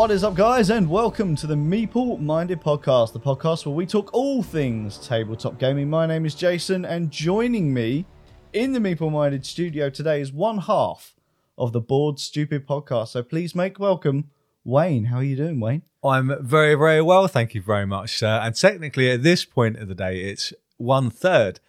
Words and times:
What 0.00 0.10
is 0.10 0.24
up, 0.24 0.34
guys, 0.34 0.70
and 0.70 0.88
welcome 0.88 1.36
to 1.36 1.46
the 1.46 1.54
Meeple 1.54 2.18
Minded 2.18 2.62
Podcast, 2.62 3.12
the 3.12 3.20
podcast 3.20 3.66
where 3.66 3.74
we 3.74 3.84
talk 3.84 4.08
all 4.14 4.42
things 4.42 4.96
tabletop 4.96 5.58
gaming. 5.58 5.90
My 5.90 6.06
name 6.06 6.24
is 6.24 6.34
Jason, 6.34 6.86
and 6.86 7.10
joining 7.10 7.74
me 7.74 8.06
in 8.54 8.72
the 8.72 8.78
Meeple 8.78 9.12
Minded 9.12 9.44
studio 9.44 9.90
today 9.90 10.22
is 10.22 10.32
one 10.32 10.56
half 10.56 11.16
of 11.58 11.74
the 11.74 11.82
Board 11.82 12.18
Stupid 12.18 12.66
podcast. 12.66 13.08
So 13.08 13.22
please 13.22 13.54
make 13.54 13.78
welcome 13.78 14.30
Wayne. 14.64 15.04
How 15.04 15.18
are 15.18 15.22
you 15.22 15.36
doing, 15.36 15.60
Wayne? 15.60 15.82
I'm 16.02 16.34
very, 16.46 16.76
very 16.76 17.02
well, 17.02 17.28
thank 17.28 17.54
you 17.54 17.60
very 17.60 17.86
much, 17.86 18.16
sir. 18.16 18.40
And 18.42 18.56
technically, 18.56 19.10
at 19.10 19.22
this 19.22 19.44
point 19.44 19.76
of 19.76 19.88
the 19.88 19.94
day, 19.94 20.22
it's 20.22 20.54
one 20.78 21.10
third 21.10 21.60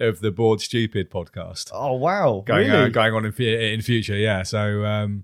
of 0.00 0.18
the 0.18 0.32
Board 0.32 0.60
Stupid 0.60 1.08
podcast 1.08 1.70
Oh 1.72 1.92
wow, 1.92 2.42
going 2.44 2.66
really? 2.66 2.86
on, 2.86 2.90
going 2.90 3.14
on 3.14 3.24
in, 3.24 3.32
in 3.32 3.80
future. 3.80 4.16
Yeah, 4.16 4.42
so 4.42 4.84
um, 4.84 5.22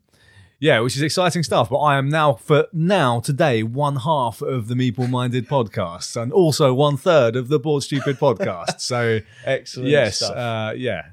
yeah, 0.62 0.78
which 0.78 0.94
is 0.94 1.02
exciting 1.02 1.42
stuff. 1.42 1.70
But 1.70 1.78
I 1.78 1.98
am 1.98 2.08
now 2.08 2.34
for 2.34 2.68
now 2.72 3.18
today 3.18 3.64
one 3.64 3.96
half 3.96 4.40
of 4.40 4.68
the 4.68 4.76
Meeple 4.76 5.10
Minded 5.10 5.48
podcast, 5.48 6.14
and 6.16 6.32
also 6.32 6.72
one 6.72 6.96
third 6.96 7.34
of 7.34 7.48
the 7.48 7.58
Board 7.58 7.82
Stupid 7.82 8.16
podcast. 8.16 8.80
So 8.80 9.18
Excellent. 9.44 9.88
yes, 9.88 10.18
stuff. 10.18 10.36
uh, 10.36 10.72
yeah, 10.76 11.06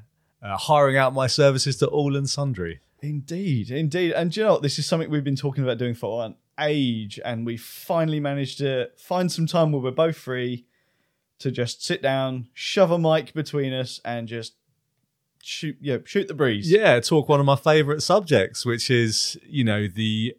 uh, 0.44 0.56
hiring 0.56 0.98
out 0.98 1.16
my 1.16 1.26
services 1.26 1.78
to 1.78 1.88
all 1.88 2.16
and 2.16 2.30
sundry. 2.30 2.80
Indeed, 3.02 3.72
indeed. 3.72 4.12
And 4.12 4.30
do 4.30 4.40
you 4.40 4.46
know 4.46 4.54
what? 4.54 4.62
This 4.62 4.78
is 4.78 4.86
something 4.86 5.10
we've 5.10 5.24
been 5.24 5.36
talking 5.36 5.64
about 5.64 5.80
doing 5.80 5.96
for 5.96 6.24
an 6.24 6.36
age, 6.60 7.20
and 7.26 7.44
we 7.44 7.58
finally 7.58 8.20
managed 8.20 8.60
to 8.60 8.92
find 8.98 9.32
some 9.32 9.48
time 9.48 9.72
where 9.72 9.82
we're 9.82 9.90
both 9.90 10.16
free 10.16 10.68
to 11.40 11.50
just 11.50 11.84
sit 11.84 12.04
down, 12.04 12.50
shove 12.54 12.92
a 12.92 13.00
mic 13.00 13.34
between 13.34 13.74
us, 13.74 14.00
and 14.06 14.28
just 14.28 14.54
shoot, 15.50 15.78
yeah, 15.82 15.98
shoot 16.06 16.28
the 16.28 16.34
breeze. 16.34 16.72
Yeah, 16.72 17.00
talk 17.00 17.28
one 17.28 17.40
of 17.40 17.46
my 17.46 17.56
favorite 17.56 18.02
subjects, 18.02 18.66
which 18.66 18.90
is, 18.90 19.38
you 19.46 19.64
know, 19.64 19.88
the 19.88 20.36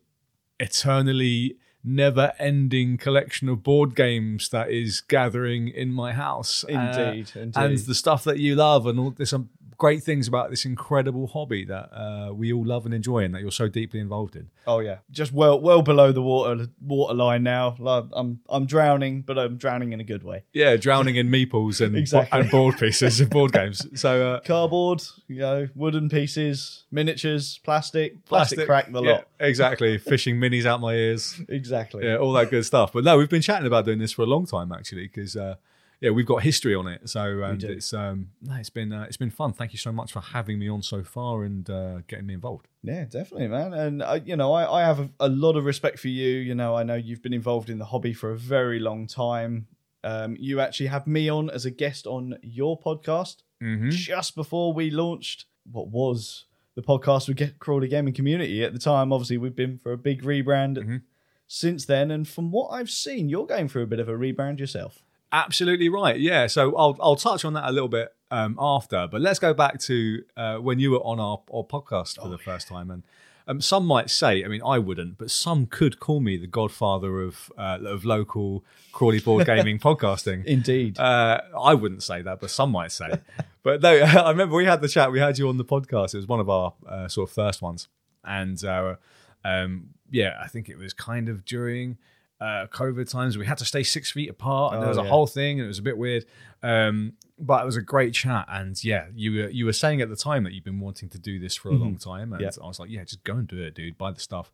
eternally 0.58 1.56
never 1.83 2.33
ending 2.39 2.98
collection 2.98 3.48
of 3.48 3.62
board 3.62 3.97
games 3.97 4.50
that 4.50 4.70
is 4.70 5.00
gathering 5.00 5.69
in 5.69 5.92
my 5.92 6.12
house. 6.12 6.64
Uh, 6.64 6.72
Indeed, 6.72 7.33
indeed. 7.34 7.56
and 7.56 7.78
the 7.78 7.94
stuff 7.94 8.25
that 8.25 8.38
you 8.38 8.55
love, 8.55 8.86
and 8.86 8.98
all 8.98 9.11
this 9.11 9.31
some 9.31 9.50
great 9.81 10.03
things 10.05 10.28
about 10.28 10.50
this 10.50 10.67
incredible 10.67 11.27
hobby 11.27 11.64
that 11.64 11.89
uh, 11.92 12.31
we 12.34 12.53
all 12.53 12.64
love 12.64 12.84
and 12.84 12.95
enjoy, 12.95 13.25
and 13.25 13.34
that 13.34 13.41
you're 13.41 13.50
so 13.50 13.67
deeply 13.67 13.98
involved 13.98 14.37
in. 14.37 14.50
Oh 14.67 14.78
yeah, 14.78 14.98
just 15.11 15.33
well, 15.33 15.59
well 15.59 15.81
below 15.83 16.12
the 16.12 16.20
water 16.22 16.69
water 16.81 17.14
line 17.14 17.42
now. 17.42 17.75
Like, 17.78 18.05
I'm, 18.12 18.41
I'm 18.48 18.67
drowning, 18.67 19.22
but 19.22 19.39
I'm 19.39 19.56
drowning 19.56 19.92
in 19.92 19.98
a 19.98 20.05
good 20.05 20.22
way. 20.22 20.45
Yeah, 20.53 20.77
drowning 20.77 21.17
in 21.17 21.28
meeples 21.31 21.81
and 21.84 21.97
Exactly. 21.97 22.39
and 22.39 22.50
board 22.50 22.78
pieces 22.78 23.20
of 23.20 23.31
board 23.31 23.53
games. 23.53 23.84
So 24.00 24.34
uh, 24.34 24.41
Cardboard, 24.41 25.03
you 25.27 25.41
know, 25.41 25.69
wooden 25.75 26.09
pieces, 26.09 26.84
miniatures, 26.92 27.59
plastic, 27.65 28.25
plastic, 28.27 28.67
crack 28.67 28.92
the 28.92 29.03
yeah, 29.03 29.12
lot. 29.12 29.28
exactly. 29.41 29.97
Fishing 29.98 30.37
minis 30.37 30.67
out 30.67 30.81
my 30.81 30.94
ears. 30.94 31.41
Exactly. 31.48 32.05
yeah, 32.06 32.17
all 32.17 32.33
that 32.34 32.50
good 32.50 32.65
stuff. 32.67 32.92
But 32.92 33.05
no, 33.05 33.17
we've 33.19 33.28
been 33.28 33.42
chatting 33.42 33.67
about 33.67 33.84
doing 33.87 33.98
this 33.98 34.12
for 34.12 34.22
a 34.22 34.27
long 34.27 34.44
time 34.47 34.72
actually, 34.72 35.06
because 35.09 35.37
uh, 35.37 35.55
yeah, 36.01 36.11
we've 36.11 36.27
got 36.27 36.43
history 36.43 36.75
on 36.75 36.87
it. 36.89 37.09
So 37.09 37.55
it's 37.62 37.93
um, 37.93 38.29
no, 38.43 38.55
it's 38.55 38.70
been 38.70 38.93
uh, 38.93 39.03
it's 39.05 39.17
been 39.19 39.31
fun. 39.31 39.53
Thank 39.53 39.73
you 39.73 39.79
so 39.79 39.93
much 39.93 40.12
for 40.12 40.20
having 40.20 40.59
me 40.59 40.69
on 40.69 40.83
so 40.83 41.03
far 41.05 41.45
and 41.45 41.69
uh, 41.69 41.98
getting 42.09 42.27
me 42.27 42.34
involved. 42.34 42.69
Yeah, 42.83 43.05
definitely, 43.05 43.48
man. 43.48 43.73
And 43.75 44.03
uh, 44.03 44.21
you 44.25 44.37
know, 44.37 44.53
I, 44.53 44.81
I 44.81 44.83
have 44.83 45.01
a, 45.01 45.11
a 45.21 45.28
lot 45.28 45.56
of 45.56 45.65
respect 45.65 45.98
for 45.98 46.09
you. 46.09 46.39
You 46.39 46.55
know, 46.55 46.75
I 46.75 46.83
know 46.83 46.95
you've 46.95 47.23
been 47.23 47.34
involved 47.34 47.69
in 47.71 47.78
the 47.78 47.84
hobby 47.87 48.12
for 48.15 48.31
a 48.31 48.37
very 48.39 48.78
long 48.81 49.06
time. 49.06 49.67
Um, 50.03 50.37
you 50.41 50.60
actually 50.60 50.87
had 50.87 51.06
me 51.06 51.28
on 51.28 51.50
as 51.50 51.66
a 51.66 51.71
guest 51.71 52.06
on 52.06 52.39
your 52.43 52.78
podcast 52.81 53.43
Mm-hmm. 53.62 53.91
just 53.91 54.34
before 54.34 54.72
we 54.72 54.91
launched 54.91 55.44
what 55.71 55.89
was 55.89 56.47
the 56.77 56.81
podcast 56.81 57.28
with 57.28 57.37
Get 57.37 57.59
Crawley 57.59 57.89
Gaming 57.89 58.15
Community 58.15 58.65
at 58.65 58.72
the 58.72 58.78
time. 58.78 59.12
Obviously, 59.12 59.37
we've 59.37 59.55
been 59.55 59.77
for 59.83 59.93
a 59.93 59.99
big 59.99 60.22
rebrand 60.22 60.78
Mhm. 60.78 61.03
since 61.47 61.84
then, 61.84 62.10
and 62.10 62.27
from 62.27 62.50
what 62.53 62.69
I've 62.69 62.89
seen, 62.89 63.28
you're 63.28 63.47
going 63.47 63.69
through 63.69 63.83
a 63.83 63.87
bit 63.87 64.00
of 64.00 64.09
a 64.09 64.15
rebrand 64.15 64.60
yourself. 64.60 65.03
Absolutely 65.32 65.88
right. 65.88 66.18
Yeah. 66.18 66.46
So 66.46 66.76
I'll 66.76 66.96
I'll 67.00 67.16
touch 67.16 67.44
on 67.44 67.52
that 67.54 67.68
a 67.68 67.72
little 67.72 67.88
bit 67.88 68.14
um, 68.30 68.56
after, 68.58 69.08
but 69.10 69.20
let's 69.20 69.38
go 69.38 69.54
back 69.54 69.78
to 69.80 70.22
uh, 70.36 70.56
when 70.56 70.78
you 70.78 70.92
were 70.92 70.98
on 70.98 71.20
our, 71.20 71.41
our 71.52 71.64
podcast 71.64 72.20
for 72.20 72.28
the 72.28 72.38
first 72.38 72.68
time, 72.68 72.91
and 72.91 73.02
um, 73.50 73.60
some 73.60 73.84
might 73.84 74.10
say, 74.10 74.44
I 74.44 74.48
mean, 74.48 74.62
I 74.64 74.78
wouldn't, 74.78 75.18
but 75.18 75.30
some 75.30 75.66
could 75.66 75.98
call 75.98 76.20
me 76.20 76.36
the 76.36 76.46
godfather 76.46 77.20
of 77.22 77.50
uh, 77.58 77.78
of 77.84 78.04
local 78.04 78.64
Crawley 78.92 79.18
board 79.18 79.46
gaming 79.46 79.78
podcasting. 79.80 80.44
Indeed. 80.44 80.98
Uh, 80.98 81.41
I 81.60 81.74
wouldn't 81.74 82.04
say 82.04 82.22
that, 82.22 82.41
but 82.41 82.50
some 82.50 82.70
might 82.70 82.92
say. 82.92 83.10
but 83.64 83.82
no, 83.82 83.91
I 83.98 84.30
remember 84.30 84.54
we 84.54 84.66
had 84.66 84.80
the 84.80 84.88
chat. 84.88 85.10
We 85.10 85.18
had 85.18 85.38
you 85.38 85.48
on 85.48 85.56
the 85.56 85.64
podcast. 85.64 86.14
It 86.14 86.18
was 86.18 86.28
one 86.28 86.41
of 86.41 86.48
our 86.48 86.74
uh, 86.88 87.08
sort 87.08 87.28
of 87.28 87.34
first 87.34 87.60
ones, 87.60 87.88
and 88.24 88.62
uh, 88.64 88.97
um, 89.44 89.91
yeah, 90.10 90.38
I 90.41 90.47
think 90.47 90.68
it 90.68 90.78
was 90.78 90.92
kind 90.92 91.28
of 91.28 91.44
during 91.44 91.98
uh, 92.41 92.67
COVID 92.73 93.09
times. 93.11 93.37
We 93.37 93.47
had 93.47 93.59
to 93.59 93.65
stay 93.65 93.83
six 93.83 94.11
feet 94.12 94.31
apart, 94.31 94.73
and 94.73 94.78
Oh, 94.78 94.81
there 94.81 94.89
was 94.89 94.99
a 94.99 95.03
yeah. 95.03 95.09
whole 95.09 95.27
thing, 95.27 95.59
and 95.61 95.65
it 95.67 95.69
was 95.69 95.78
a 95.78 95.83
bit 95.83 95.99
weird. 95.99 96.25
Um, 96.62 97.15
but 97.43 97.62
it 97.62 97.65
was 97.67 97.77
a 97.77 97.81
great 97.83 98.12
chat, 98.12 98.47
and 98.51 98.83
yeah, 98.84 99.06
you 99.15 99.33
were 99.33 99.49
you 99.49 99.65
were 99.65 99.73
saying 99.73 100.03
at 100.03 100.11
the 100.11 100.17
time 100.17 100.45
that 100.45 100.53
you've 100.53 100.65
been 100.65 100.78
wanting 100.81 101.09
to 101.09 101.19
do 101.19 101.39
this 101.39 101.56
for 101.56 101.71
a 101.71 101.73
long 101.73 101.97
time, 101.97 102.33
and 102.34 102.43
Yeah. 102.43 102.51
I 102.62 102.67
was 102.67 102.78
like, 102.78 102.91
yeah, 102.91 103.03
just 103.05 103.25
go 103.25 103.34
and 103.37 103.49
do 103.49 103.59
it, 103.62 103.75
dude. 103.75 103.97
Buy 103.97 104.11
the 104.11 104.21
stuff, 104.21 104.51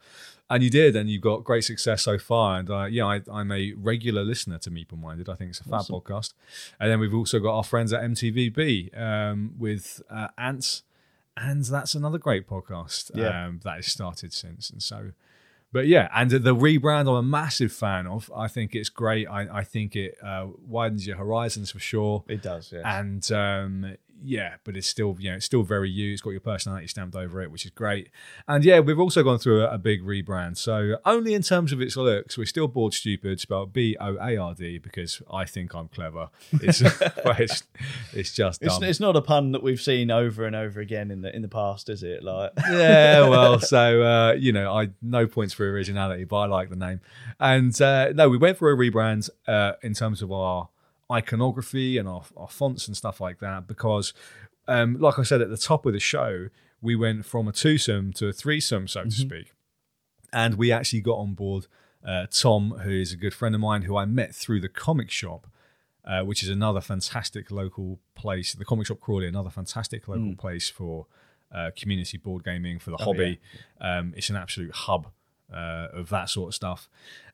and 0.48 0.62
you 0.62 0.70
did, 0.70 0.94
and 0.94 1.10
you've 1.10 1.20
got 1.22 1.42
great 1.42 1.64
success 1.64 2.02
so 2.04 2.16
far. 2.16 2.58
And 2.60 2.70
uh, 2.70 2.84
yeah, 2.84 3.04
I, 3.06 3.22
I'm 3.30 3.50
a 3.50 3.72
regular 3.72 4.22
listener 4.22 4.58
to 4.58 4.70
Meeple 4.70 5.00
Minded. 5.00 5.28
I 5.28 5.34
think 5.34 5.50
it's 5.50 5.60
a 5.60 5.64
fab 5.64 5.74
Awesome. 5.74 5.96
podcast. 6.00 6.34
And 6.78 6.88
then 6.90 7.00
we've 7.00 7.14
also 7.14 7.40
got 7.40 7.56
our 7.56 7.64
friends 7.64 7.92
at 7.92 8.02
MTVB 8.02 8.96
um, 9.00 9.54
with 9.58 10.00
uh, 10.08 10.28
Ants, 10.38 10.84
and 11.36 11.64
that's 11.64 11.96
another 11.96 12.18
great 12.18 12.46
podcast 12.48 13.10
Yeah. 13.16 13.46
um, 13.46 13.60
that 13.64 13.76
has 13.76 13.86
started 13.86 14.32
since. 14.32 14.70
And 14.70 14.80
so, 14.80 15.10
but 15.76 15.88
yeah, 15.88 16.08
and 16.14 16.30
the 16.30 16.56
rebrand 16.56 17.02
I'm 17.02 17.08
a 17.08 17.22
massive 17.22 17.70
fan 17.70 18.06
of. 18.06 18.32
I 18.34 18.48
think 18.48 18.74
it's 18.74 18.88
great. 18.88 19.26
I, 19.26 19.58
I 19.58 19.62
think 19.62 19.94
it 19.94 20.16
uh, 20.24 20.46
widens 20.66 21.06
your 21.06 21.18
horizons 21.18 21.70
for 21.70 21.80
sure. 21.80 22.24
it 22.28 22.40
does, 22.40 22.72
yes. 22.72 22.82
And 22.82 23.30
um, 23.30 23.96
yeah, 24.22 24.54
but 24.64 24.76
it's 24.76 24.86
still 24.86 25.16
you 25.18 25.30
know 25.30 25.36
it's 25.36 25.46
still 25.46 25.62
very 25.62 25.90
you. 25.90 26.12
It's 26.12 26.22
got 26.22 26.30
your 26.30 26.40
personality 26.40 26.86
stamped 26.86 27.14
over 27.14 27.42
it, 27.42 27.50
which 27.50 27.64
is 27.64 27.70
great. 27.70 28.10
And 28.48 28.64
yeah, 28.64 28.80
we've 28.80 28.98
also 28.98 29.22
gone 29.22 29.38
through 29.38 29.62
a, 29.62 29.74
a 29.74 29.78
big 29.78 30.02
rebrand. 30.02 30.56
So 30.56 30.96
only 31.04 31.34
in 31.34 31.42
terms 31.42 31.72
of 31.72 31.80
its 31.80 31.96
looks, 31.96 32.38
we're 32.38 32.46
still 32.46 32.68
bored 32.68 32.94
stupid, 32.94 33.40
spelled 33.40 33.72
B 33.72 33.96
O 34.00 34.16
A 34.20 34.36
R 34.36 34.54
D, 34.54 34.78
because 34.78 35.22
I 35.32 35.44
think 35.44 35.74
I'm 35.74 35.88
clever. 35.88 36.30
It's 36.52 36.80
it's, 37.40 37.62
it's 38.12 38.32
just 38.32 38.62
It's, 38.62 38.80
it's 38.82 39.00
not 39.00 39.16
a 39.16 39.22
pun 39.22 39.52
that 39.52 39.62
we've 39.62 39.80
seen 39.80 40.10
over 40.10 40.44
and 40.44 40.56
over 40.56 40.80
again 40.80 41.10
in 41.10 41.22
the 41.22 41.34
in 41.34 41.42
the 41.42 41.48
past, 41.48 41.88
is 41.88 42.02
it? 42.02 42.22
Like, 42.22 42.52
yeah, 42.70 43.28
well, 43.28 43.60
so 43.60 44.02
uh, 44.02 44.32
you 44.32 44.52
know, 44.52 44.72
I 44.72 44.90
no 45.02 45.26
points 45.26 45.54
for 45.54 45.68
originality, 45.68 46.24
but 46.24 46.36
I 46.36 46.46
like 46.46 46.70
the 46.70 46.76
name. 46.76 47.00
And 47.38 47.80
uh, 47.80 48.12
no, 48.12 48.28
we 48.28 48.38
went 48.38 48.58
for 48.58 48.70
a 48.70 48.76
rebrand 48.76 49.28
uh, 49.46 49.72
in 49.82 49.94
terms 49.94 50.22
of 50.22 50.32
our 50.32 50.68
iconography 51.10 51.98
and 51.98 52.08
our, 52.08 52.22
our 52.36 52.48
fonts 52.48 52.86
and 52.86 52.96
stuff 52.96 53.20
like 53.20 53.38
that 53.40 53.66
because, 53.66 54.12
um, 54.68 54.98
like 54.98 55.18
I 55.18 55.22
said 55.22 55.40
at 55.40 55.50
the 55.50 55.56
top 55.56 55.86
of 55.86 55.92
the 55.92 56.00
show, 56.00 56.48
we 56.82 56.96
went 56.96 57.24
from 57.24 57.48
a 57.48 57.52
twosome 57.52 58.12
to 58.14 58.28
a 58.28 58.32
threesome, 58.32 58.88
so 58.88 59.04
to 59.04 59.10
speak, 59.10 59.52
and 60.32 60.54
we 60.54 60.72
actually 60.72 61.00
got 61.00 61.18
on 61.18 61.34
board 61.34 61.66
uh, 62.06 62.26
Tom, 62.30 62.72
who 62.82 62.90
is 62.90 63.12
a 63.12 63.16
good 63.16 63.34
friend 63.34 63.54
of 63.54 63.60
mine, 63.60 63.82
who 63.82 63.96
I 63.96 64.04
met 64.04 64.34
through 64.34 64.60
the 64.60 64.68
comic 64.68 65.10
shop. 65.10 65.46
Uh, 66.04 66.22
which 66.22 66.40
is 66.44 66.48
another 66.48 66.80
fantastic 66.80 67.50
local 67.50 67.98
place. 68.14 68.52
The 68.52 68.64
Comic 68.64 68.86
Shop 68.86 69.00
Crawley, 69.00 69.26
another 69.26 69.50
fantastic 69.50 70.06
local 70.06 70.28
place 70.36 70.70
for 70.70 71.08
uh, 71.50 71.70
community 71.76 72.16
board 72.16 72.44
gaming 72.44 72.78
for 72.78 72.90
the 72.92 72.96
hobby. 72.98 73.40
Um, 73.80 74.14
it's 74.16 74.30
an 74.30 74.36
absolute 74.36 74.72
hub 74.72 75.08
uh, 75.52 75.88
of 75.92 76.08
that 76.10 76.28
sort 76.30 76.48
of 76.48 76.54
stuff. 76.54 76.88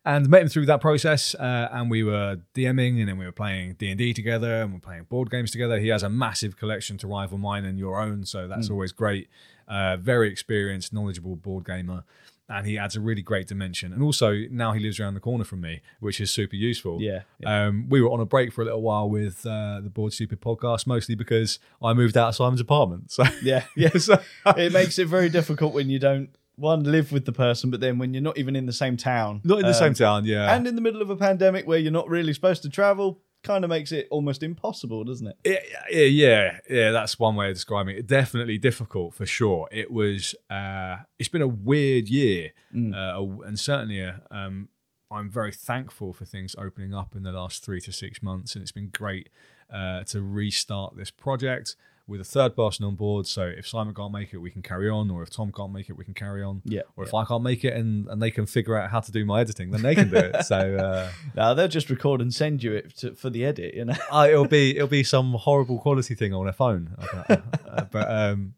And 0.05 0.29
met 0.29 0.43
him 0.43 0.49
through 0.49 0.67
that 0.67 0.81
process, 0.81 1.35
uh, 1.37 1.69
and 1.71 1.89
we 1.89 2.03
were 2.03 2.41
DMing, 2.57 2.99
and 2.99 3.09
then 3.09 3.19
we 3.19 3.25
were 3.25 3.31
playing 3.33 3.75
D 3.75 3.89
and 3.89 3.97
D 3.99 4.13
together, 4.13 4.63
and 4.63 4.73
we're 4.73 4.81
playing 4.81 5.05
board 5.05 5.31
games 5.31 5.53
together. 5.53 5.79
He 5.79 5.89
has 5.89 6.03
a 6.03 6.09
massive 6.09 6.57
collection 6.57 6.99
to 6.99 7.07
rival 7.07 7.39
mine 7.39 7.65
and 7.65 7.79
your 7.79 8.01
own, 8.01 8.25
so 8.25 8.49
that's 8.49 8.69
always 8.69 8.91
great. 8.91 9.29
Uh, 9.69 9.97
very 9.97 10.29
experienced, 10.29 10.93
knowledgeable 10.93 11.37
board 11.37 11.65
gamer. 11.65 12.03
And 12.49 12.67
he 12.67 12.77
adds 12.77 12.97
a 12.97 13.01
really 13.01 13.23
great 13.23 13.47
dimension. 13.47 13.93
And 13.95 14.03
also, 14.03 14.35
now 14.51 14.73
he 14.73 14.81
lives 14.81 15.01
around 15.01 15.15
the 15.15 15.21
corner 15.21 15.45
from 15.45 15.63
me, 15.63 15.81
which 16.01 16.21
is 16.21 16.31
super 16.31 16.57
useful. 16.57 17.01
Yeah, 17.01 17.23
Um, 17.47 17.89
we 17.89 18.03
were 18.03 18.11
on 18.11 18.21
a 18.21 18.27
break 18.27 18.53
for 18.53 18.61
a 18.61 18.65
little 18.65 18.83
while 18.83 19.09
with 19.09 19.47
uh, 19.47 19.81
the 19.81 19.89
Board 19.89 20.13
Stupid 20.13 20.41
podcast, 20.43 20.87
mostly 20.87 21.15
because 21.15 21.61
I 21.81 21.95
moved 21.95 22.17
out 22.17 22.31
of 22.31 22.35
Simon's 22.35 22.61
apartment. 22.61 23.13
So, 23.13 23.23
yeah, 23.43 23.65
yeah. 23.77 23.91
so 23.97 24.21
it 24.57 24.73
makes 24.73 24.99
it 24.99 25.07
very 25.07 25.31
difficult 25.31 25.73
when 25.73 25.89
you 25.89 25.99
don't 26.01 26.29
one 26.63 26.85
live 26.85 27.13
with 27.13 27.27
the 27.27 27.33
person, 27.33 27.71
but 27.71 27.81
then 27.81 27.99
when 27.99 28.15
you're 28.15 28.23
not 28.23 28.39
even 28.39 28.57
in 28.57 28.67
the 28.67 28.73
same 28.73 28.97
town, 28.97 29.41
not 29.45 29.59
in 29.59 29.63
the 29.63 29.69
um, 29.69 29.75
same 29.75 29.95
town, 29.95 30.25
yeah. 30.25 30.55
and 30.55 30.67
in 30.67 30.75
the 30.77 30.81
middle 30.81 31.03
of 31.03 31.11
a 31.11 31.17
pandemic 31.17 31.67
where 31.67 31.79
you're 31.79 31.93
not 31.93 32.09
really 32.09 32.33
supposed 32.33 32.63
to 32.63 32.71
travel, 32.71 33.21
kind 33.43 33.65
of 33.65 33.71
makes 33.71 33.93
it 33.93 34.07
almost 34.11 34.43
impossible, 34.43 35.05
doesn't 35.05 35.27
it? 35.27 35.37
Yeah, 35.45 35.59
yeah, 35.91 36.05
yeah, 36.05 36.59
yeah, 36.71 36.91
that's 36.93 37.19
one 37.19 37.37
way 37.37 37.49
of 37.49 37.55
describing 37.55 37.97
it. 37.97 38.07
Definitely 38.07 38.59
difficult 38.59 39.15
for 39.15 39.27
sure. 39.27 39.69
It 39.71 39.91
was. 39.91 40.35
Uh, 40.49 40.99
it's 41.19 41.29
been 41.29 41.43
a 41.43 41.49
weird 41.49 42.09
year, 42.09 42.53
uh, 42.75 43.25
and 43.45 43.59
certainly, 43.59 44.01
a, 44.01 44.23
um, 44.31 44.69
I'm 45.11 45.31
very 45.31 45.53
thankful 45.53 46.13
for 46.13 46.25
things 46.25 46.55
opening 46.57 46.95
up 46.95 47.15
in 47.15 47.23
the 47.23 47.33
last 47.33 47.65
three 47.65 47.81
to 47.83 47.93
six 47.93 48.23
months, 48.23 48.55
and 48.55 48.63
it's 48.63 48.73
been 48.73 48.89
great 48.89 49.29
uh, 49.73 50.05
to 50.05 50.23
restart 50.23 50.97
this 50.97 51.11
project. 51.11 51.77
With 52.07 52.21
a 52.21 52.25
third 52.25 52.57
person 52.57 52.85
on 52.85 52.95
board. 52.97 53.27
So 53.27 53.43
if 53.43 53.67
Simon 53.69 53.95
can't 53.95 54.13
make 54.13 54.33
it, 54.35 54.39
we 54.39 54.51
can 54.51 54.63
carry 54.63 54.89
on, 54.89 55.11
or 55.11 55.23
if 55.23 55.31
Tom 55.31 55.53
can't 55.53 55.73
make 55.73 55.89
it, 55.89 55.97
we 55.97 56.05
can 56.05 56.15
carry 56.15 56.43
on. 56.43 56.63
Yeah, 56.65 56.83
Or 56.97 57.05
if 57.05 57.15
I 57.15 57.25
can't 57.25 57.43
make 57.43 57.65
it 57.65 57.75
and, 57.75 58.09
and 58.09 58.21
they 58.21 58.31
can 58.31 58.47
figure 58.47 58.77
out 58.77 58.91
how 58.91 59.01
to 59.01 59.13
do 59.13 59.25
my 59.25 59.41
editing, 59.41 59.71
then 59.71 59.83
they 59.83 59.95
can 59.95 60.11
do 60.11 60.17
it. 60.17 60.37
So 60.53 60.77
uh, 60.77 61.11
Now 61.37 61.55
they'll 61.55 61.69
just 61.69 61.89
record 61.89 62.21
and 62.21 62.35
send 62.35 62.63
you 62.63 62.73
it 62.73 62.97
to, 62.99 63.15
for 63.15 63.31
the 63.31 63.45
edit. 63.45 63.75
You 63.75 63.87
know. 63.87 63.95
uh, 64.11 64.27
it'll 64.29 64.49
be 64.49 64.77
it'll 64.77 64.89
be 64.89 65.05
some 65.05 65.33
horrible 65.35 65.79
quality 65.79 66.15
thing 66.15 66.35
on 66.35 66.49
a 66.49 66.53
phone. 66.53 66.95
Uh, 66.99 67.85
but 67.91 68.11
um, 68.11 68.55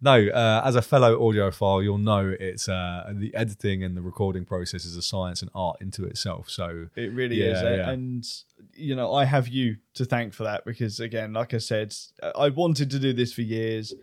no, 0.00 0.26
uh, 0.28 0.62
as 0.64 0.76
a 0.76 0.82
fellow 0.82 1.18
audiophile, 1.18 1.82
you'll 1.82 1.98
know 1.98 2.34
it's 2.38 2.68
uh, 2.68 3.12
the 3.14 3.34
editing 3.34 3.82
and 3.82 3.96
the 3.96 4.02
recording 4.02 4.44
process 4.44 4.84
is 4.84 4.96
a 4.96 5.02
science 5.02 5.42
and 5.42 5.50
art 5.54 5.78
into 5.80 6.04
itself. 6.04 6.50
So 6.50 6.88
It 6.96 7.12
really 7.12 7.36
Yeah, 7.42 7.52
is, 7.52 7.62
yeah. 7.62 7.90
and 7.90 8.26
you 8.74 8.94
know 8.94 9.12
I 9.14 9.24
have 9.24 9.48
you 9.48 9.76
to 9.94 10.04
thank 10.04 10.34
for 10.34 10.44
that 10.44 10.64
because 10.64 11.00
again, 11.00 11.32
like 11.32 11.54
I 11.54 11.58
said, 11.58 11.94
I 12.34 12.48
wanted 12.50 12.90
to 12.90 12.98
do 12.98 13.12
this 13.12 13.32
for 13.32 13.42
years. 13.42 13.94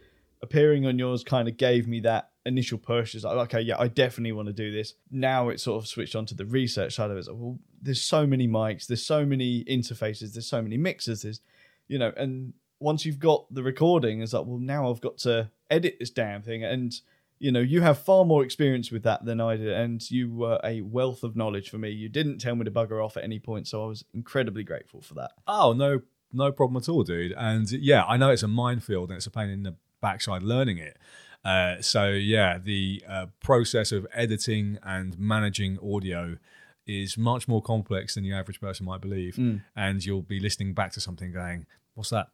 Appearing 0.41 0.85
on 0.85 0.99
yours 0.99 1.23
kind 1.23 1.47
of 1.47 1.55
gave 1.55 1.87
me 1.87 2.01
that 2.01 2.31
initial 2.45 2.77
push. 2.77 3.15
Is 3.15 3.23
like, 3.23 3.37
okay, 3.47 3.61
yeah, 3.61 3.75
I 3.79 3.87
definitely 3.87 4.33
want 4.33 4.47
to 4.47 4.53
do 4.53 4.71
this. 4.71 4.95
Now 5.09 5.49
it's 5.49 5.63
sort 5.63 5.81
of 5.81 5.87
switched 5.87 6.15
on 6.15 6.25
to 6.25 6.35
the 6.35 6.45
research 6.45 6.95
side 6.95 7.09
of 7.11 7.15
it. 7.15 7.19
It's 7.19 7.27
like, 7.29 7.37
well, 7.39 7.59
there's 7.81 8.01
so 8.01 8.27
many 8.27 8.47
mics, 8.47 8.87
there's 8.87 9.05
so 9.05 9.25
many 9.25 9.63
interfaces, 9.65 10.33
there's 10.33 10.47
so 10.47 10.61
many 10.61 10.75
mixers, 10.77 11.21
there's 11.21 11.39
you 11.87 11.97
know, 11.99 12.11
and 12.17 12.53
once 12.83 13.05
you've 13.05 13.19
got 13.19 13.45
the 13.49 13.63
recording, 13.63 14.21
it's 14.21 14.33
like, 14.33 14.45
well, 14.45 14.59
now 14.59 14.91
I've 14.91 14.99
got 14.99 15.17
to 15.19 15.49
edit 15.71 15.95
this 15.99 16.09
damn 16.09 16.41
thing, 16.41 16.63
and 16.63 16.93
you 17.39 17.51
know, 17.51 17.59
you 17.59 17.81
have 17.81 17.97
far 17.97 18.25
more 18.25 18.43
experience 18.43 18.91
with 18.91 19.03
that 19.03 19.25
than 19.25 19.41
I 19.41 19.57
did, 19.57 19.69
and 19.69 20.09
you 20.11 20.31
were 20.31 20.59
a 20.63 20.81
wealth 20.81 21.23
of 21.23 21.35
knowledge 21.35 21.69
for 21.69 21.77
me. 21.77 21.89
You 21.89 22.09
didn't 22.09 22.39
tell 22.39 22.55
me 22.55 22.65
to 22.65 22.71
bugger 22.71 23.03
off 23.03 23.17
at 23.17 23.23
any 23.23 23.39
point, 23.39 23.67
so 23.67 23.83
I 23.83 23.87
was 23.87 24.05
incredibly 24.13 24.63
grateful 24.63 25.01
for 25.01 25.13
that. 25.15 25.31
Oh 25.47 25.73
no, 25.73 26.01
no 26.31 26.51
problem 26.51 26.81
at 26.81 26.89
all, 26.89 27.03
dude. 27.03 27.33
And 27.33 27.71
yeah, 27.71 28.03
I 28.05 28.17
know 28.17 28.29
it's 28.29 28.43
a 28.43 28.47
minefield 28.47 29.09
and 29.09 29.17
it's 29.17 29.25
a 29.25 29.31
pain 29.31 29.49
in 29.49 29.63
the 29.63 29.75
backside 30.01 30.43
learning 30.43 30.77
it. 30.77 30.97
Uh, 31.43 31.81
so 31.81 32.09
yeah, 32.09 32.57
the 32.57 33.03
uh, 33.07 33.25
process 33.41 33.91
of 33.91 34.07
editing 34.13 34.77
and 34.83 35.17
managing 35.17 35.77
audio 35.79 36.37
is 36.85 37.17
much 37.17 37.47
more 37.47 37.61
complex 37.61 38.15
than 38.15 38.23
the 38.23 38.33
average 38.33 38.59
person 38.59 38.85
might 38.85 39.01
believe. 39.01 39.35
Mm. 39.35 39.63
And 39.75 40.05
you'll 40.05 40.21
be 40.21 40.39
listening 40.39 40.73
back 40.73 40.91
to 40.93 41.01
something 41.01 41.31
going, 41.31 41.65
"What's 41.93 42.09
that 42.09 42.27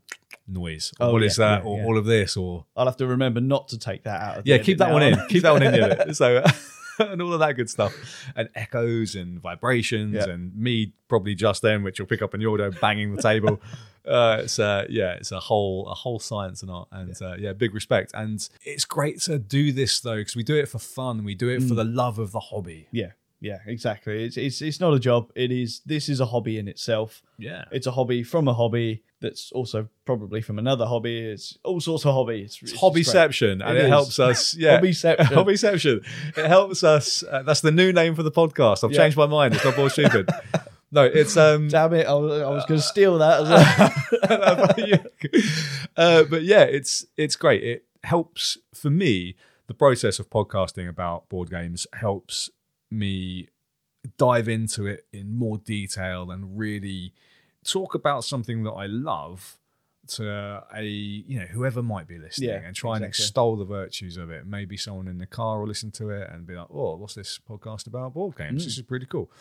noise? 0.48 0.92
Or 1.00 1.08
Oh, 1.08 1.12
what 1.14 1.22
yeah, 1.22 1.28
is 1.28 1.36
that? 1.38 1.64
yeah, 1.64 1.70
or 1.70 1.78
yeah. 1.80 1.86
all 1.86 1.98
of 1.98 2.06
this? 2.06 2.38
Or 2.38 2.66
I'll 2.76 2.86
have 2.86 2.98
to 2.98 3.08
remember 3.08 3.42
not 3.42 3.68
to 3.70 3.78
take 3.78 4.04
that 4.04 4.22
out. 4.22 4.38
Of 4.40 4.48
yeah, 4.48 4.58
keep 4.58 4.78
that 4.80 4.88
now. 4.90 4.94
one 4.94 5.04
in. 5.04 5.20
Keep 5.30 5.44
that 5.44 5.52
one 5.52 5.64
in. 5.64 5.72
the. 5.72 6.14
So 6.14 6.44
and 7.00 7.22
all 7.22 7.34
of 7.34 7.40
that 7.40 7.54
good 7.54 7.70
stuff, 7.70 7.94
and 8.36 8.50
echoes 8.56 9.16
and 9.16 9.40
vibrations, 9.42 10.16
and 10.26 10.54
me 10.56 10.94
probably 11.08 11.34
just 11.36 11.62
then, 11.62 11.82
which 11.84 11.98
you'll 11.98 12.08
pick 12.08 12.22
up 12.22 12.34
in 12.34 12.42
the 12.42 12.46
audio, 12.50 12.72
banging 12.72 13.16
the 13.16 13.22
table. 13.22 13.62
Uh, 14.08 14.40
it's 14.44 14.58
uh, 14.58 14.86
yeah, 14.90 15.12
it's 15.12 15.32
a 15.34 15.40
whole 15.40 15.86
a 15.88 15.94
whole 15.94 16.20
science 16.20 16.64
and 16.64 16.72
art, 16.72 16.88
and. 16.92 17.22
Uh, 17.22 17.36
yeah, 17.38 17.54
big 17.54 17.76
respect. 17.76 18.12
And 18.16 18.48
it's 18.64 18.86
great 18.86 19.20
to 19.24 19.38
do 19.38 19.72
this 19.72 20.00
though, 20.00 20.16
because 20.16 20.36
we 20.38 20.42
do 20.42 20.56
it 20.56 20.68
for 20.68 20.80
fun. 20.80 21.24
We 21.24 21.36
do 21.36 21.50
it 21.50 21.62
for 21.62 21.76
the 21.76 21.84
love 21.84 22.18
of 22.18 22.32
the 22.32 22.40
hobby. 22.40 22.88
Yeah, 22.92 23.12
yeah, 23.42 23.60
exactly. 23.66 24.26
It's 24.26 24.38
it's 24.38 24.62
it's 24.62 24.80
not 24.80 24.94
a 24.94 25.00
job. 25.00 25.32
It 25.36 25.52
is. 25.52 25.82
This 25.86 26.10
is 26.10 26.20
a 26.20 26.26
hobby 26.26 26.58
in 26.58 26.68
itself. 26.68 27.22
Yeah, 27.38 27.66
It's 27.72 27.88
a 27.88 27.92
hobby 27.92 28.24
from 28.24 28.48
a 28.48 28.54
hobby 28.54 29.04
that's 29.22 29.52
also 29.52 29.88
probably 30.06 30.42
from 30.42 30.60
another 30.60 30.86
hobby. 30.86 31.20
It's 31.20 31.58
all 31.64 31.80
sorts 31.80 32.06
of 32.06 32.14
hobby. 32.14 32.42
It's, 32.42 32.56
it's 32.62 32.72
it's 32.74 32.82
just 32.82 32.82
great. 32.84 33.06
hobbyception, 33.06 33.66
and 33.66 33.78
It 33.78 33.86
it, 33.86 33.90
helps 33.90 34.20
us. 34.30 34.56
Yeah, 34.56 34.80
Hobbyception. 34.80 35.18
hobbyception. 35.26 36.06
It 36.38 36.48
helps 36.48 36.84
us. 36.84 37.24
Uh, 37.24 37.44
that's 37.44 37.62
the 37.62 37.72
new 37.72 37.92
name 37.94 38.16
for 38.16 38.24
the 38.24 38.32
podcast. 38.32 38.84
I've 38.84 38.92
Yeah. 38.92 38.98
changed 39.04 39.18
my 39.18 39.26
mind. 39.28 39.54
It's 39.56 39.64
not 39.66 39.78
more 39.78 39.90
stupid. 39.90 40.30
No, 40.92 41.04
it's 41.04 41.38
um. 41.38 41.68
Damn 41.68 41.94
it! 41.94 42.08
I 42.08 42.14
was, 42.16 42.42
I 42.42 42.50
was 42.50 42.66
going 42.66 42.80
to 42.80 42.86
steal 42.86 43.20
that 43.20 43.42
as 43.42 43.50
well. 44.24 45.00
uh, 45.98 46.24
but 46.24 46.42
yeah, 46.44 46.64
it's 46.64 47.06
it's 47.16 47.36
great. 47.36 47.64
It 47.64 47.86
helps 48.04 48.58
for 48.74 48.90
me. 48.90 49.36
The 49.68 49.76
process 49.76 50.18
of 50.18 50.32
podcasting 50.32 50.90
about 50.90 51.30
board 51.30 51.52
games 51.52 51.86
helps 51.94 52.50
me 52.92 53.50
dive 54.18 54.48
into 54.48 54.86
it 54.86 55.06
in 55.12 55.36
more 55.38 55.58
detail 55.58 56.32
and 56.32 56.58
really 56.58 57.14
talk 57.64 57.94
about 57.94 58.24
something 58.24 58.64
that 58.64 58.72
I 58.72 58.86
love 58.86 59.58
to 60.08 60.64
a 60.74 60.84
you 60.84 61.40
know 61.40 61.46
whoever 61.46 61.84
might 61.84 62.08
be 62.08 62.18
listening 62.18 62.50
Yeah, 62.50 62.62
and 62.66 62.76
try 62.76 62.96
and 62.96 63.06
extol 63.06 63.56
the 63.56 63.66
virtues 63.66 64.18
of 64.18 64.32
it. 64.32 64.46
Maybe 64.46 64.76
someone 64.76 65.08
in 65.08 65.20
the 65.20 65.28
car 65.28 65.60
will 65.60 65.68
listen 65.68 65.92
to 65.92 66.10
it 66.10 66.30
and 66.32 66.48
be 66.48 66.56
like, 66.56 66.68
"Oh, 66.72 66.96
what's 66.96 67.14
this 67.14 67.40
podcast 67.48 67.86
about 67.88 68.14
board 68.14 68.36
games? 68.36 68.64
Mm. 68.64 68.66
This 68.66 68.78
is 68.78 68.84
pretty 68.84 69.06
cool." 69.06 69.32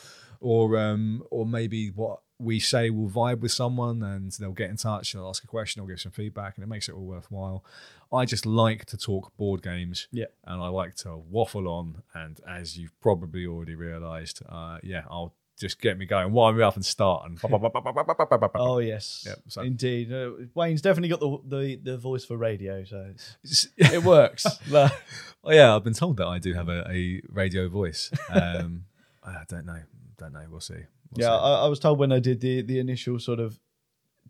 Or 0.40 0.78
um, 0.78 1.22
or 1.30 1.46
maybe 1.46 1.90
what 1.90 2.20
we 2.38 2.60
say 2.60 2.88
we'll 2.90 3.10
vibe 3.10 3.40
with 3.40 3.50
someone 3.52 4.02
and 4.02 4.30
they'll 4.32 4.52
get 4.52 4.70
in 4.70 4.76
touch, 4.76 5.12
they'll 5.12 5.28
ask 5.28 5.42
a 5.42 5.46
question, 5.48 5.80
they'll 5.80 5.88
give 5.88 6.00
some 6.00 6.12
feedback, 6.12 6.56
and 6.56 6.62
it 6.64 6.68
makes 6.68 6.88
it 6.88 6.94
all 6.94 7.04
worthwhile. 7.04 7.64
I 8.12 8.24
just 8.24 8.46
like 8.46 8.84
to 8.86 8.96
talk 8.96 9.36
board 9.36 9.62
games, 9.62 10.06
Yeah. 10.12 10.26
and 10.44 10.62
I 10.62 10.68
like 10.68 10.94
to 10.96 11.16
waffle 11.16 11.66
on. 11.68 12.02
And 12.14 12.40
as 12.48 12.78
you've 12.78 12.98
probably 13.00 13.44
already 13.46 13.74
realised, 13.74 14.40
uh, 14.48 14.78
yeah, 14.82 15.02
I'll 15.10 15.34
just 15.58 15.80
get 15.80 15.98
me 15.98 16.06
going, 16.06 16.32
wind 16.32 16.56
me 16.56 16.62
up, 16.62 16.76
and 16.76 16.84
start. 16.84 17.28
And 17.28 17.38
oh 18.54 18.78
yes, 18.78 19.24
Yeah, 19.26 19.34
so- 19.48 19.62
indeed. 19.62 20.12
Uh, 20.12 20.30
Wayne's 20.54 20.80
definitely 20.80 21.08
got 21.08 21.18
the, 21.20 21.38
the 21.56 21.76
the 21.92 21.98
voice 21.98 22.24
for 22.24 22.36
radio, 22.36 22.84
so 22.84 23.12
it 23.76 24.04
works. 24.04 24.46
Oh 24.72 25.50
yeah, 25.50 25.74
I've 25.74 25.84
been 25.84 25.94
told 25.94 26.16
that 26.18 26.26
I 26.26 26.38
do 26.38 26.54
have 26.54 26.68
a, 26.68 26.88
a 26.90 27.20
radio 27.28 27.68
voice. 27.68 28.10
Um, 28.30 28.84
I 29.24 29.42
don't 29.48 29.66
know, 29.66 29.80
don't 30.18 30.32
know. 30.32 30.44
We'll 30.50 30.60
see. 30.60 30.84
We'll 31.12 31.26
yeah. 31.26 31.34
I, 31.34 31.64
I 31.64 31.66
was 31.68 31.78
told 31.78 31.98
when 31.98 32.12
I 32.12 32.18
did 32.18 32.40
the 32.40 32.62
the 32.62 32.78
initial 32.78 33.18
sort 33.18 33.40
of 33.40 33.58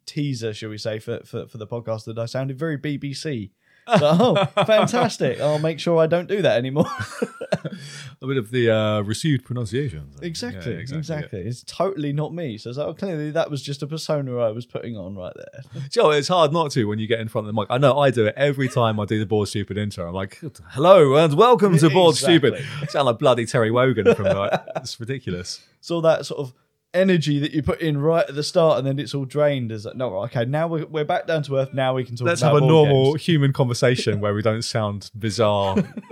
teaser, 0.07 0.55
shall 0.55 0.71
we 0.71 0.79
say, 0.79 0.99
for 0.99 1.21
for, 1.25 1.47
for 1.47 1.59
the 1.59 1.67
podcast 1.67 2.05
that 2.05 2.19
I 2.19 2.27
sounded 2.27 2.59
very 2.59 2.79
BBC. 2.79 3.51
So, 3.97 4.01
oh, 4.03 4.45
fantastic! 4.67 5.41
I'll 5.41 5.59
make 5.59 5.81
sure 5.81 5.99
I 5.99 6.07
don't 6.07 6.29
do 6.29 6.43
that 6.43 6.59
anymore. 6.59 6.85
a 8.21 8.27
bit 8.27 8.37
of 8.37 8.51
the 8.51 8.71
uh, 8.71 9.01
received 9.01 9.45
pronunciations. 9.47 10.21
exactly, 10.21 10.75
Yeah, 10.75 10.81
exactly. 10.81 11.41
yeah. 11.41 11.49
It's 11.49 11.63
totally 11.63 12.13
not 12.13 12.35
me. 12.35 12.59
So, 12.59 12.69
it's 12.69 12.79
like, 12.79 12.87
oh, 12.87 12.93
clearly 12.93 13.31
that 13.31 13.51
was 13.51 13.63
just 13.63 13.83
a 13.83 13.87
persona 13.87 14.37
I 14.39 14.51
was 14.51 14.67
putting 14.67 14.97
on 14.97 15.15
right 15.17 15.33
there. 15.35 15.83
Joe, 15.91 16.11
it's 16.11 16.29
hard 16.29 16.53
not 16.53 16.71
to 16.73 16.85
when 16.85 16.99
you 16.99 17.07
get 17.07 17.21
in 17.21 17.29
front 17.29 17.49
of 17.49 17.55
the 17.55 17.59
mic. 17.59 17.69
I 17.71 17.79
know 17.79 17.99
I 17.99 18.11
do 18.11 18.27
it 18.27 18.35
every 18.37 18.69
time 18.69 19.01
I 19.01 19.07
do 19.07 19.19
the 19.19 19.27
Board 19.27 19.49
Stupid 19.49 19.79
intro. 19.79 20.07
I'm 20.09 20.15
like, 20.15 20.39
hello 20.73 21.15
and 21.17 21.35
welcome 21.35 21.79
to 21.79 21.89
Board 21.89 22.15
Exactly. 22.15 22.51
Stupid. 22.51 22.67
I 22.83 22.87
sound 22.87 23.07
like 23.07 23.19
bloody 23.19 23.47
Terry 23.47 23.71
Wogan 23.71 24.15
from 24.15 24.27
like, 24.27 24.53
it's 24.77 25.01
ridiculous. 25.01 25.65
It's 25.79 25.91
all 25.91 26.03
that 26.03 26.27
sort 26.27 26.41
of 26.41 26.55
energy 26.95 27.39
that 27.39 27.53
you 27.53 27.63
put 27.63 27.81
in 27.81 27.99
right 27.99 28.27
at 28.29 28.35
the 28.35 28.43
start, 28.43 28.79
and 28.79 28.87
then 28.87 28.99
it's 28.99 29.15
all 29.15 29.25
drained. 29.25 29.71
As 29.73 29.85
like, 29.85 29.97
no, 29.97 30.17
okay, 30.25 30.45
now 30.45 30.67
we're, 30.69 30.87
we're 30.87 31.05
back 31.05 31.27
down 31.27 31.43
to 31.45 31.57
earth. 31.57 31.73
Now 31.75 31.95
we 31.95 32.05
can 32.05 32.17
talk. 32.17 32.27
Let's 32.27 32.41
about 32.43 32.55
have 32.55 32.63
a 32.63 32.67
normal 32.67 33.13
games. 33.13 33.25
human 33.25 33.53
conversation 33.53 34.21
where 34.23 34.35
we 34.35 34.43
don't 34.43 34.63
sound 34.63 35.11
bizarre 35.17 35.77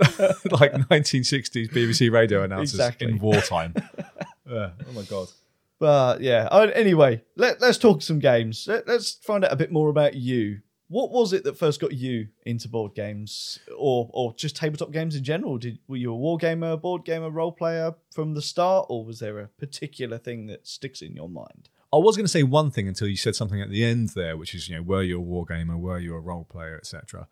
like 0.51 0.73
1960s 0.73 1.71
BBC 1.71 2.11
radio 2.11 2.43
announcers 2.43 2.73
Exactly. 2.73 3.09
in 3.09 3.19
wartime. 3.19 3.73
Yeah. 4.49 4.69
Oh 4.87 4.91
my 4.93 5.01
god. 5.01 5.27
But 5.77 6.21
yeah. 6.21 6.47
Anyway, 6.73 7.21
let, 7.35 7.59
let's 7.59 7.77
talk 7.77 8.01
some 8.01 8.19
games. 8.19 8.65
Let, 8.65 8.87
let's 8.87 9.15
find 9.23 9.43
out 9.43 9.51
a 9.51 9.57
bit 9.57 9.73
more 9.73 9.89
about 9.89 10.13
you. 10.13 10.59
What 10.89 11.11
was 11.11 11.33
it 11.33 11.43
that 11.43 11.57
first 11.57 11.81
got 11.81 11.91
you 11.91 12.29
into 12.45 12.69
board 12.69 12.95
games, 12.95 13.59
or 13.77 14.09
or 14.13 14.33
just 14.35 14.55
tabletop 14.55 14.91
games 14.91 15.15
in 15.15 15.23
general? 15.23 15.57
Did 15.57 15.79
were 15.87 15.97
you 15.97 16.11
a 16.11 16.15
war 16.15 16.37
gamer, 16.37 16.77
board 16.77 17.03
gamer, 17.03 17.29
role 17.29 17.51
player 17.51 17.95
from 18.13 18.33
the 18.33 18.41
start, 18.41 18.87
or 18.89 19.03
was 19.03 19.19
there 19.19 19.39
a 19.39 19.47
particular 19.47 20.17
thing 20.17 20.47
that 20.47 20.65
sticks 20.65 21.01
in 21.01 21.15
your 21.15 21.29
mind? 21.29 21.69
I 21.91 21.97
was 21.97 22.17
going 22.17 22.25
to 22.25 22.31
say 22.31 22.43
one 22.43 22.69
thing 22.71 22.87
until 22.87 23.07
you 23.07 23.15
said 23.15 23.35
something 23.35 23.61
at 23.61 23.69
the 23.69 23.83
end 23.83 24.09
there, 24.09 24.35
which 24.35 24.53
is, 24.53 24.67
you 24.67 24.75
know, 24.75 24.81
were 24.81 25.03
you 25.03 25.21
a 25.21 25.23
wargamer, 25.23 25.79
were 25.79 25.99
you 25.99 26.15
a 26.15 26.19
role 26.19 26.43
player, 26.43 26.75
etc. 26.75 27.27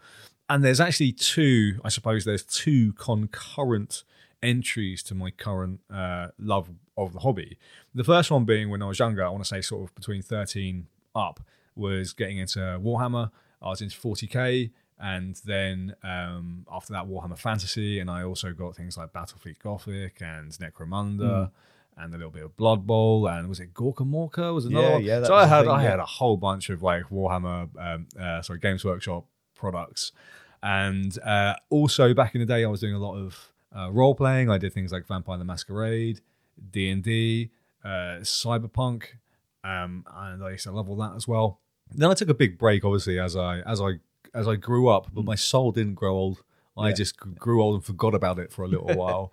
And 0.49 0.63
there's 0.63 0.79
actually 0.79 1.11
two, 1.11 1.79
I 1.83 1.89
suppose 1.89 2.23
there's 2.23 2.43
two 2.43 2.93
concurrent 2.93 4.03
entries 4.41 5.03
to 5.03 5.15
my 5.15 5.31
current 5.31 5.81
uh, 5.91 6.27
love 6.39 6.69
of 6.95 7.13
the 7.13 7.19
hobby. 7.19 7.57
The 7.93 8.03
first 8.03 8.31
one 8.31 8.45
being 8.45 8.69
when 8.69 8.81
I 8.81 8.87
was 8.87 8.99
younger, 8.99 9.25
I 9.25 9.29
want 9.29 9.43
to 9.43 9.47
say 9.47 9.61
sort 9.61 9.89
of 9.89 9.95
between 9.95 10.21
13 10.21 10.87
up, 11.15 11.41
was 11.75 12.13
getting 12.13 12.37
into 12.37 12.59
Warhammer. 12.59 13.31
I 13.61 13.69
was 13.69 13.81
into 13.81 13.97
40k. 13.97 14.71
And 14.97 15.35
then 15.45 15.93
um, 16.03 16.65
after 16.71 16.93
that, 16.93 17.05
Warhammer 17.05 17.37
Fantasy, 17.37 17.99
and 17.99 18.09
I 18.09 18.23
also 18.23 18.53
got 18.53 18.75
things 18.77 18.97
like 18.97 19.11
Battlefleet 19.11 19.59
Gothic 19.59 20.21
and 20.21 20.51
Necromunda, 20.53 21.51
and 21.97 22.13
a 22.13 22.17
little 22.17 22.31
bit 22.31 22.43
of 22.43 22.55
Blood 22.55 22.87
Bowl, 22.87 23.27
and 23.27 23.49
was 23.49 23.59
it 23.59 23.73
Gorkamorka? 23.73 24.53
Was 24.53 24.65
another 24.65 24.85
Yeah, 24.87 24.93
one? 24.93 25.03
yeah, 25.03 25.23
so 25.23 25.35
I 25.35 25.45
had 25.47 25.63
thing, 25.63 25.71
I 25.71 25.83
yeah. 25.83 25.89
had 25.91 25.99
a 25.99 26.05
whole 26.05 26.37
bunch 26.37 26.69
of 26.69 26.81
like 26.81 27.09
Warhammer, 27.09 27.67
um, 27.77 28.07
uh, 28.17 28.41
sorry, 28.41 28.59
Games 28.59 28.85
Workshop 28.85 29.25
products, 29.53 30.13
and 30.63 31.17
uh, 31.23 31.55
also 31.69 32.13
back 32.13 32.33
in 32.33 32.39
the 32.39 32.45
day, 32.47 32.63
I 32.63 32.67
was 32.67 32.79
doing 32.79 32.93
a 32.93 32.99
lot 32.99 33.17
of 33.17 33.51
uh, 33.75 33.91
role 33.91 34.15
playing. 34.15 34.49
I 34.49 34.57
did 34.57 34.71
things 34.73 34.91
like 34.93 35.07
Vampire 35.07 35.37
the 35.37 35.43
Masquerade, 35.45 36.21
D 36.71 36.89
and 36.89 37.03
D, 37.03 37.51
uh, 37.83 38.19
Cyberpunk, 38.21 39.03
um, 39.63 40.05
and 40.15 40.41
I 40.43 40.51
used 40.51 40.63
to 40.63 40.71
love 40.71 40.89
all 40.89 40.95
that 40.97 41.15
as 41.15 41.27
well. 41.27 41.59
Then 41.91 42.09
I 42.09 42.13
took 42.13 42.29
a 42.29 42.33
big 42.33 42.57
break, 42.57 42.83
obviously, 42.83 43.19
as 43.19 43.35
I 43.35 43.59
as 43.61 43.81
I 43.81 43.99
as 44.33 44.47
I 44.47 44.55
grew 44.55 44.89
up, 44.89 45.07
but 45.13 45.23
my 45.23 45.35
soul 45.35 45.71
didn't 45.71 45.95
grow 45.95 46.15
old. 46.15 46.43
I 46.77 46.89
Yeah. 46.89 46.95
just 46.95 47.17
grew 47.17 47.63
old 47.63 47.75
and 47.75 47.83
forgot 47.85 48.13
about 48.13 48.37
it 48.39 48.51
for 48.51 48.63
a 48.63 48.67
little 48.67 48.87
while. 48.95 49.31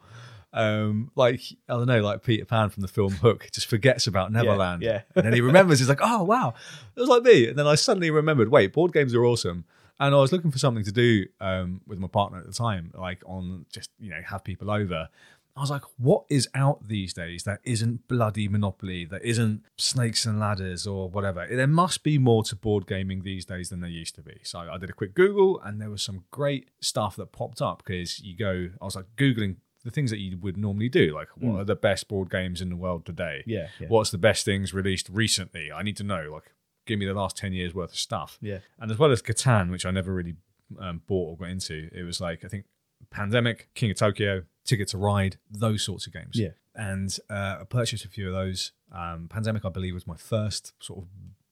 Um, 0.54 1.10
like 1.16 1.40
I 1.68 1.72
don't 1.72 1.86
know, 1.86 2.02
like 2.02 2.22
Peter 2.22 2.44
Pan 2.44 2.68
from 2.68 2.82
the 2.82 2.88
film 2.88 3.12
Hook, 3.14 3.48
just 3.52 3.66
forgets 3.68 4.06
about 4.06 4.30
Neverland, 4.32 4.82
yeah. 4.82 5.02
and 5.16 5.24
then 5.24 5.32
he 5.32 5.40
remembers. 5.40 5.78
He's 5.78 5.88
like, 5.88 6.00
"Oh 6.02 6.22
wow, 6.24 6.52
it 6.94 7.00
was 7.00 7.08
like 7.08 7.22
me." 7.22 7.48
And 7.48 7.58
then 7.58 7.66
I 7.66 7.74
suddenly 7.74 8.10
remembered, 8.10 8.50
wait, 8.50 8.72
board 8.74 8.92
games 8.92 9.14
are 9.14 9.24
awesome, 9.24 9.64
And 9.98 10.14
I 10.14 10.18
was 10.18 10.30
looking 10.30 10.50
for 10.50 10.58
something 10.58 10.84
to 10.84 10.92
do 10.92 11.24
um, 11.40 11.80
with 11.86 11.98
my 11.98 12.06
partner 12.08 12.38
at 12.38 12.46
the 12.46 12.52
time, 12.52 12.92
like 12.94 13.22
on 13.24 13.64
just 13.72 13.88
you 13.98 14.10
know 14.10 14.20
have 14.26 14.44
people 14.44 14.70
over. 14.70 15.08
I 15.54 15.60
was 15.60 15.70
like, 15.70 15.82
what 15.98 16.24
is 16.30 16.48
out 16.54 16.88
these 16.88 17.12
days 17.12 17.44
that 17.44 17.60
isn't 17.64 18.08
bloody 18.08 18.48
Monopoly, 18.48 19.04
that 19.06 19.22
isn't 19.22 19.62
Snakes 19.76 20.24
and 20.24 20.40
Ladders 20.40 20.86
or 20.86 21.10
whatever? 21.10 21.46
There 21.50 21.66
must 21.66 22.02
be 22.02 22.16
more 22.16 22.42
to 22.44 22.56
board 22.56 22.86
gaming 22.86 23.22
these 23.22 23.44
days 23.44 23.68
than 23.68 23.80
there 23.80 23.90
used 23.90 24.14
to 24.14 24.22
be. 24.22 24.40
So 24.44 24.60
I 24.60 24.78
did 24.78 24.88
a 24.88 24.94
quick 24.94 25.14
Google 25.14 25.60
and 25.60 25.80
there 25.80 25.90
was 25.90 26.02
some 26.02 26.24
great 26.30 26.70
stuff 26.80 27.16
that 27.16 27.32
popped 27.32 27.60
up 27.60 27.82
because 27.84 28.20
you 28.20 28.34
go, 28.36 28.70
I 28.80 28.84
was 28.84 28.96
like 28.96 29.06
Googling 29.16 29.56
the 29.84 29.90
things 29.90 30.10
that 30.10 30.20
you 30.20 30.38
would 30.38 30.56
normally 30.56 30.88
do, 30.88 31.14
like 31.14 31.28
what 31.36 31.60
are 31.60 31.64
the 31.64 31.74
best 31.74 32.08
board 32.08 32.30
games 32.30 32.60
in 32.60 32.68
the 32.68 32.76
world 32.76 33.04
today? 33.04 33.42
Yeah, 33.46 33.66
yeah. 33.80 33.88
What's 33.88 34.10
the 34.10 34.18
best 34.18 34.44
things 34.44 34.72
released 34.72 35.08
recently? 35.08 35.72
I 35.72 35.82
need 35.82 35.96
to 35.96 36.04
know, 36.04 36.30
like, 36.32 36.52
give 36.86 36.98
me 36.98 37.06
the 37.06 37.14
last 37.14 37.36
10 37.36 37.52
years 37.52 37.74
worth 37.74 37.90
of 37.90 37.98
stuff. 37.98 38.38
Yeah. 38.40 38.58
And 38.78 38.90
as 38.90 38.98
well 38.98 39.10
as 39.10 39.22
Catan, 39.22 39.70
which 39.70 39.84
I 39.84 39.90
never 39.90 40.12
really 40.14 40.36
um, 40.80 41.02
bought 41.06 41.30
or 41.30 41.36
got 41.36 41.50
into, 41.50 41.88
it 41.92 42.04
was 42.04 42.20
like, 42.20 42.44
I 42.44 42.48
think 42.48 42.64
Pandemic, 43.10 43.68
King 43.74 43.90
of 43.90 43.96
Tokyo, 43.96 44.44
Ticket 44.64 44.88
to 44.88 44.98
Ride, 44.98 45.36
those 45.50 45.82
sorts 45.82 46.06
of 46.06 46.12
games. 46.12 46.38
Yeah. 46.38 46.50
And 46.74 47.14
uh, 47.28 47.58
I 47.60 47.64
purchased 47.68 48.04
a 48.04 48.08
few 48.08 48.28
of 48.28 48.32
those. 48.34 48.72
Um, 48.92 49.28
Pandemic, 49.28 49.64
I 49.64 49.68
believe, 49.68 49.94
was 49.94 50.06
my 50.06 50.16
first 50.16 50.72
sort 50.80 51.00
of 51.00 51.08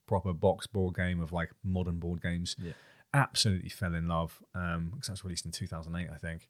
proper 0.06 0.32
box 0.32 0.66
board 0.66 0.94
game 0.94 1.20
of 1.20 1.32
like 1.32 1.50
modern 1.62 1.98
board 1.98 2.22
games. 2.22 2.56
Yeah. 2.58 2.72
Absolutely 3.12 3.68
fell 3.70 3.94
in 3.94 4.06
love 4.08 4.40
um, 4.54 4.90
because 4.92 5.08
that 5.08 5.12
was 5.12 5.24
released 5.24 5.44
in 5.44 5.50
2008, 5.52 6.08
I 6.12 6.16
think. 6.16 6.48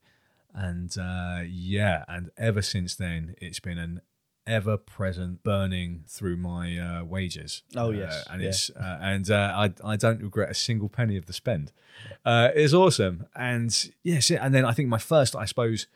And 0.55 0.95
uh, 0.99 1.43
yeah, 1.49 2.05
and 2.09 2.31
ever 2.37 2.61
since 2.63 2.95
then, 2.97 3.35
it's 3.41 3.61
been 3.61 3.79
an 3.79 4.01
ever 4.47 4.77
present 4.77 5.43
burning 5.43 6.05
through 6.09 6.37
my 6.37 6.77
uh, 6.79 7.05
wages. 7.05 7.63
Oh, 7.77 7.89
Uh, 7.89 7.93
yes. 7.93 8.25
and 8.31 8.43
Yeah. 8.43 8.49
it's 8.49 8.71
uh, 8.71 8.99
and 9.01 9.31
uh, 9.31 9.53
I 9.57 9.93
I 9.93 9.97
don't 9.97 10.21
regret 10.23 10.51
a 10.51 10.55
single 10.55 10.89
penny 10.89 11.17
of 11.17 11.27
the 11.27 11.33
spend. 11.33 11.73
Uh, 12.25 12.49
it's 12.55 12.73
awesome, 12.75 13.27
and 13.35 13.91
yes, 14.03 14.31
and 14.31 14.53
then 14.55 14.65
I 14.65 14.73
think 14.73 14.89
my 14.89 14.99
first, 14.99 15.37
I 15.37 15.45
suppose, 15.45 15.87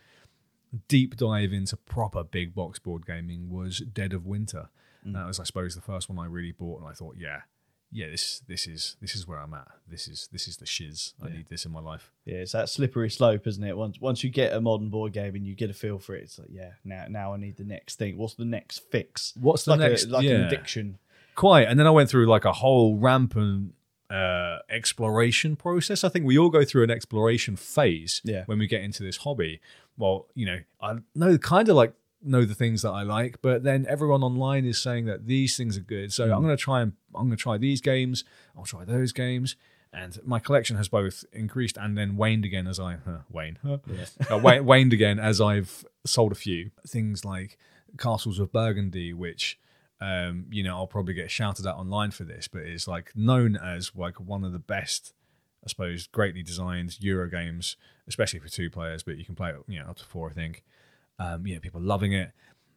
deep 0.88 1.16
dive 1.16 1.52
into 1.52 1.76
proper 1.76 2.24
big 2.24 2.54
box 2.54 2.78
board 2.78 3.06
gaming 3.06 3.50
was 3.50 3.78
Dead 3.78 4.12
of 4.12 4.26
Winter. 4.26 4.68
Mm. 5.06 5.14
That 5.14 5.26
was, 5.26 5.38
I 5.40 5.44
suppose, 5.44 5.74
the 5.74 5.80
first 5.80 6.08
one 6.08 6.18
I 6.18 6.26
really 6.26 6.52
bought, 6.52 6.80
and 6.80 6.88
I 6.88 6.92
thought, 6.92 7.16
yeah, 7.18 7.42
yeah, 7.92 8.08
this 8.08 8.42
this 8.48 8.66
is 8.66 8.96
this 9.00 9.14
is 9.14 9.28
where 9.28 9.38
I'm 9.38 9.54
at. 9.54 9.68
This 9.86 10.08
is 10.08 10.28
this 10.32 10.48
is 10.48 10.56
the 10.56 10.66
shiz. 10.66 11.14
I 11.22 11.28
need 11.28 11.46
this 11.48 11.64
in 11.64 11.70
my 11.70 11.80
life. 11.80 12.10
Yeah, 12.24 12.38
it's 12.38 12.52
that 12.52 12.68
slippery 12.68 13.08
slope, 13.08 13.46
isn't 13.46 13.62
it? 13.62 13.76
Once 13.76 14.00
once 14.00 14.24
you 14.24 14.30
get 14.30 14.52
a 14.52 14.60
modern 14.60 14.88
board 14.88 15.12
game 15.12 15.36
and 15.36 15.46
you 15.46 15.54
get 15.54 15.70
a 15.70 15.74
feel 15.74 16.00
for 16.00 16.16
it, 16.16 16.24
it's 16.24 16.38
like, 16.38 16.48
yeah, 16.50 16.70
now 16.84 17.06
now 17.08 17.34
I 17.34 17.36
need 17.36 17.56
the 17.56 17.64
next 17.64 17.96
thing. 17.96 18.16
What's 18.16 18.34
the 18.34 18.44
next 18.44 18.80
fix? 18.90 19.32
What's 19.40 19.64
the 19.64 19.72
like 19.72 19.80
next? 19.80 20.06
a, 20.06 20.08
like 20.08 20.24
yeah. 20.24 20.32
an 20.32 20.40
addiction. 20.42 20.98
Quite. 21.36 21.68
And 21.68 21.78
then 21.78 21.86
I 21.86 21.90
went 21.90 22.10
through 22.10 22.26
like 22.26 22.44
a 22.44 22.52
whole 22.52 22.96
rampant 22.96 23.74
uh, 24.10 24.58
exploration 24.68 25.56
process. 25.56 26.04
I 26.04 26.08
think 26.08 26.24
we 26.24 26.38
all 26.38 26.50
go 26.50 26.64
through 26.64 26.84
an 26.84 26.90
exploration 26.90 27.56
phase 27.56 28.20
Yeah. 28.24 28.44
when 28.46 28.58
we 28.58 28.66
get 28.66 28.82
into 28.82 29.02
this 29.02 29.18
hobby. 29.18 29.60
Well, 29.96 30.26
you 30.34 30.46
know, 30.46 30.58
I 30.80 30.96
know 31.14 31.38
kind 31.38 31.68
of 31.68 31.76
like 31.76 31.94
know 32.22 32.44
the 32.44 32.54
things 32.54 32.82
that 32.82 32.90
I 32.90 33.02
like, 33.02 33.40
but 33.42 33.62
then 33.62 33.86
everyone 33.88 34.22
online 34.22 34.64
is 34.64 34.80
saying 34.80 35.04
that 35.06 35.26
these 35.26 35.56
things 35.56 35.76
are 35.76 35.82
good. 35.82 36.12
So 36.12 36.24
I'm 36.24 36.42
going 36.42 36.56
to 36.56 36.62
try 36.62 36.80
and 36.80 36.92
I'm 37.14 37.26
going 37.26 37.36
to 37.36 37.42
try 37.42 37.58
these 37.58 37.80
games. 37.80 38.24
I'll 38.56 38.64
try 38.64 38.84
those 38.84 39.12
games. 39.12 39.56
And 39.92 40.18
my 40.24 40.40
collection 40.40 40.76
has 40.76 40.88
both 40.88 41.24
increased 41.32 41.76
and 41.76 41.96
then 41.96 42.16
waned 42.16 42.44
again 42.44 42.66
as 42.66 42.80
I 42.80 42.96
huh, 43.04 43.18
wane, 43.30 43.58
huh? 43.64 43.78
uh, 44.28 44.38
wa- 44.38 44.60
waned 44.62 44.92
again 44.92 45.20
as 45.20 45.40
I've 45.40 45.84
sold 46.04 46.32
a 46.32 46.34
few 46.34 46.72
things 46.86 47.24
like 47.24 47.56
Castles 47.96 48.40
of 48.40 48.52
Burgundy, 48.52 49.12
which 49.12 49.56
um, 50.00 50.46
you 50.50 50.64
know 50.64 50.76
I'll 50.76 50.88
probably 50.88 51.14
get 51.14 51.30
shouted 51.30 51.64
at 51.66 51.76
online 51.76 52.10
for 52.10 52.24
this, 52.24 52.48
but 52.48 52.62
it's 52.62 52.88
like 52.88 53.12
known 53.14 53.56
as 53.56 53.92
like 53.94 54.18
one 54.18 54.42
of 54.42 54.52
the 54.52 54.58
best, 54.58 55.12
I 55.64 55.68
suppose, 55.68 56.06
greatly 56.06 56.42
designed 56.42 56.96
Euro 57.00 57.30
games, 57.30 57.76
especially 58.06 58.40
for 58.40 58.48
two 58.48 58.68
players. 58.70 59.02
But 59.02 59.16
you 59.16 59.24
can 59.24 59.34
play 59.34 59.50
it, 59.50 59.56
you 59.66 59.80
know, 59.80 59.86
up 59.86 59.96
to 59.96 60.04
four, 60.04 60.28
I 60.28 60.32
think. 60.32 60.62
Um, 61.18 61.46
yeah, 61.46 61.58
people 61.60 61.80
loving 61.80 62.12
it. 62.12 62.32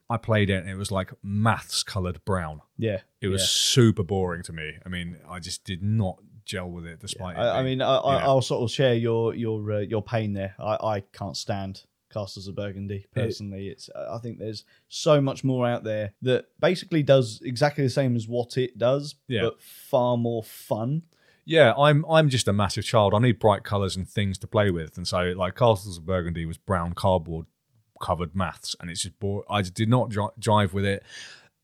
I 0.10 0.16
played 0.18 0.50
it, 0.50 0.62
and 0.62 0.70
it 0.70 0.78
was 0.78 0.90
like 0.92 1.12
maths 1.22 1.84
colored 1.84 2.24
brown. 2.24 2.62
Yeah, 2.78 3.02
It 3.20 3.28
was 3.28 3.42
yeah. 3.42 3.48
super 3.50 4.04
boring 4.04 4.42
to 4.44 4.54
me. 4.54 4.74
I 4.86 4.90
mean, 4.90 5.18
I 5.30 5.40
just 5.40 5.66
did 5.66 5.84
not 5.84 6.20
gel 6.46 6.70
with 6.70 6.86
it, 6.86 7.02
despite. 7.02 7.36
it 7.36 7.40
I, 7.40 7.60
I 7.60 7.64
mean, 7.64 7.82
I, 7.82 7.98
I, 7.98 8.18
yeah. 8.20 8.26
I'll 8.26 8.42
sort 8.42 8.64
of 8.64 8.74
share 8.74 8.94
your 8.94 9.36
your 9.36 9.70
uh, 9.74 9.80
your 9.80 10.02
pain 10.02 10.32
there. 10.32 10.56
I, 10.60 10.78
I 10.82 11.00
can't 11.12 11.36
stand 11.36 11.84
Castles 12.14 12.48
of 12.48 12.56
Burgundy 12.56 13.06
personally. 13.14 13.68
it's 13.68 13.90
I 13.94 14.18
think 14.20 14.40
there's 14.40 14.64
so 14.88 15.20
much 15.20 15.44
more 15.44 15.68
out 15.68 15.84
there 15.84 16.14
that 16.22 16.46
basically 16.62 17.04
does 17.04 17.42
exactly 17.44 17.84
the 17.84 17.90
same 17.90 18.16
as 18.16 18.30
what 18.30 18.58
it 18.58 18.78
does, 18.78 19.16
Yeah. 19.28 19.42
but 19.42 19.62
far 19.62 20.16
more 20.16 20.42
fun. 20.44 21.02
Yeah, 21.48 21.74
I'm 21.78 22.06
I'm 22.10 22.28
just 22.28 22.50
a 22.50 22.54
massive 22.54 22.84
child. 22.84 23.14
I 23.14 23.20
need 23.20 23.40
bright 23.40 23.64
colours 23.64 23.96
and 23.96 24.08
things 24.08 24.38
to 24.40 24.48
play 24.48 24.70
with, 24.70 24.98
and 24.98 25.08
so 25.08 25.34
like 25.36 25.56
Castles 25.56 25.98
of 25.98 26.06
Burgundy 26.06 26.46
was 26.46 26.58
brown 26.58 26.92
cardboard 26.92 27.46
covered 28.02 28.36
maths, 28.36 28.76
and 28.82 28.90
it's 28.90 29.02
just 29.02 29.16
I 29.50 29.62
did 29.62 29.88
not 29.88 30.10
dri- 30.10 30.28
jive 30.42 30.74
with 30.74 30.84
it. 30.84 31.04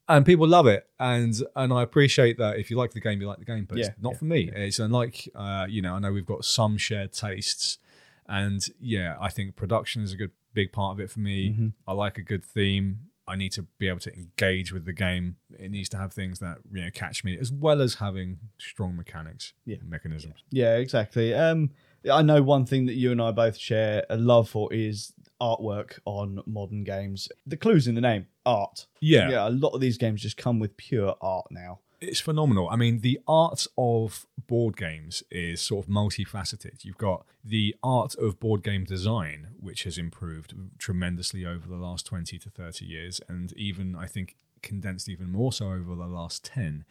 And 0.08 0.26
people 0.26 0.48
love 0.48 0.68
it, 0.68 0.88
and 1.00 1.36
and 1.58 1.74
I 1.74 1.84
appreciate 1.84 2.38
that. 2.38 2.58
If 2.58 2.72
you 2.72 2.78
like 2.78 2.92
the 2.92 3.02
game, 3.02 3.20
you 3.20 3.28
like 3.28 3.40
the 3.40 3.46
game, 3.46 3.66
but 3.66 3.78
Yeah, 3.78 3.88
it's 3.88 4.02
not 4.02 4.14
yeah, 4.14 4.20
for 4.20 4.26
me. 4.26 4.52
It's 4.56 4.80
unlike 4.80 5.30
uh, 5.36 5.66
you 5.70 5.82
know, 5.82 5.96
I 5.96 6.00
know 6.00 6.14
we've 6.14 6.26
got 6.26 6.46
some 6.46 6.78
shared 6.78 7.12
tastes, 7.12 7.78
and 8.26 8.66
yeah, 8.80 9.18
I 9.20 9.30
think 9.30 9.58
production 9.58 10.02
is 10.02 10.14
a 10.14 10.16
good 10.18 10.32
big 10.54 10.72
part 10.72 10.94
of 10.94 11.02
it 11.02 11.12
for 11.12 11.20
me. 11.20 11.50
Mm-hmm. 11.50 11.68
I 11.86 11.92
like 11.92 12.18
a 12.18 12.22
good 12.22 12.46
theme. 12.46 13.00
I 13.28 13.36
need 13.36 13.52
to 13.54 13.64
be 13.78 13.88
able 13.88 14.00
to 14.02 14.14
engage 14.14 14.74
with 14.74 14.86
the 14.86 14.94
game. 14.94 15.38
It 15.58 15.72
needs 15.72 15.90
to 15.90 15.98
have 15.98 16.12
things 16.14 16.40
that 16.40 16.58
you 16.72 16.82
know 16.84 16.90
catch 16.94 17.24
me, 17.24 17.38
as 17.40 17.52
well 17.52 17.82
as 17.82 17.96
having 17.96 18.38
strong 18.58 18.96
mechanics, 18.96 19.54
Yeah. 19.66 19.78
mechanisms. 19.86 20.44
Yeah, 20.50 20.76
exactly. 20.78 21.34
Um, 21.34 21.72
I 22.12 22.22
know 22.22 22.42
one 22.44 22.66
thing 22.66 22.86
that 22.88 22.96
you 22.96 23.12
and 23.14 23.22
I 23.22 23.32
both 23.32 23.58
share 23.58 24.06
a 24.10 24.18
love 24.18 24.50
for 24.50 24.74
is 24.74 25.14
artwork 25.42 26.00
on 26.06 26.42
modern 26.46 26.84
games. 26.84 27.30
The 27.46 27.56
clues 27.58 27.88
in 27.88 27.96
the 27.96 28.02
name, 28.02 28.28
art. 28.46 28.88
Yeah. 29.00 29.30
yeah. 29.30 29.48
A 29.48 29.52
lot 29.52 29.70
of 29.70 29.80
these 29.82 29.98
games 29.98 30.22
just 30.22 30.36
come 30.38 30.60
with 30.60 30.76
pure 30.76 31.16
art 31.22 31.46
now. 31.50 31.80
It's 32.08 32.20
phenomenal. 32.20 32.70
I 32.70 32.76
mean, 32.76 33.00
the 33.00 33.20
art 33.28 33.66
of 33.78 34.26
board 34.48 34.76
games 34.76 35.24
is 35.32 35.62
sort 35.62 35.86
of 35.86 35.92
multifaceted. 35.92 36.84
You've 36.84 36.98
got 36.98 37.26
the 37.44 37.76
art 37.82 38.16
of 38.16 38.40
board 38.40 38.62
game 38.62 38.84
design, 38.84 39.50
which 39.60 39.84
has 39.84 39.98
improved 39.98 40.54
tremendously 40.78 41.46
over 41.46 41.68
the 41.68 41.78
last 41.78 42.06
20 42.06 42.38
to 42.40 42.50
30 42.50 42.86
years, 42.86 43.22
and 43.30 43.54
even, 43.54 43.96
I 43.96 44.08
think, 44.08 44.36
condensed 44.62 45.08
even 45.08 45.32
more 45.32 45.54
so 45.54 45.68
over 45.68 45.96
the 45.96 46.08
last 46.08 46.44
10. 46.46 46.86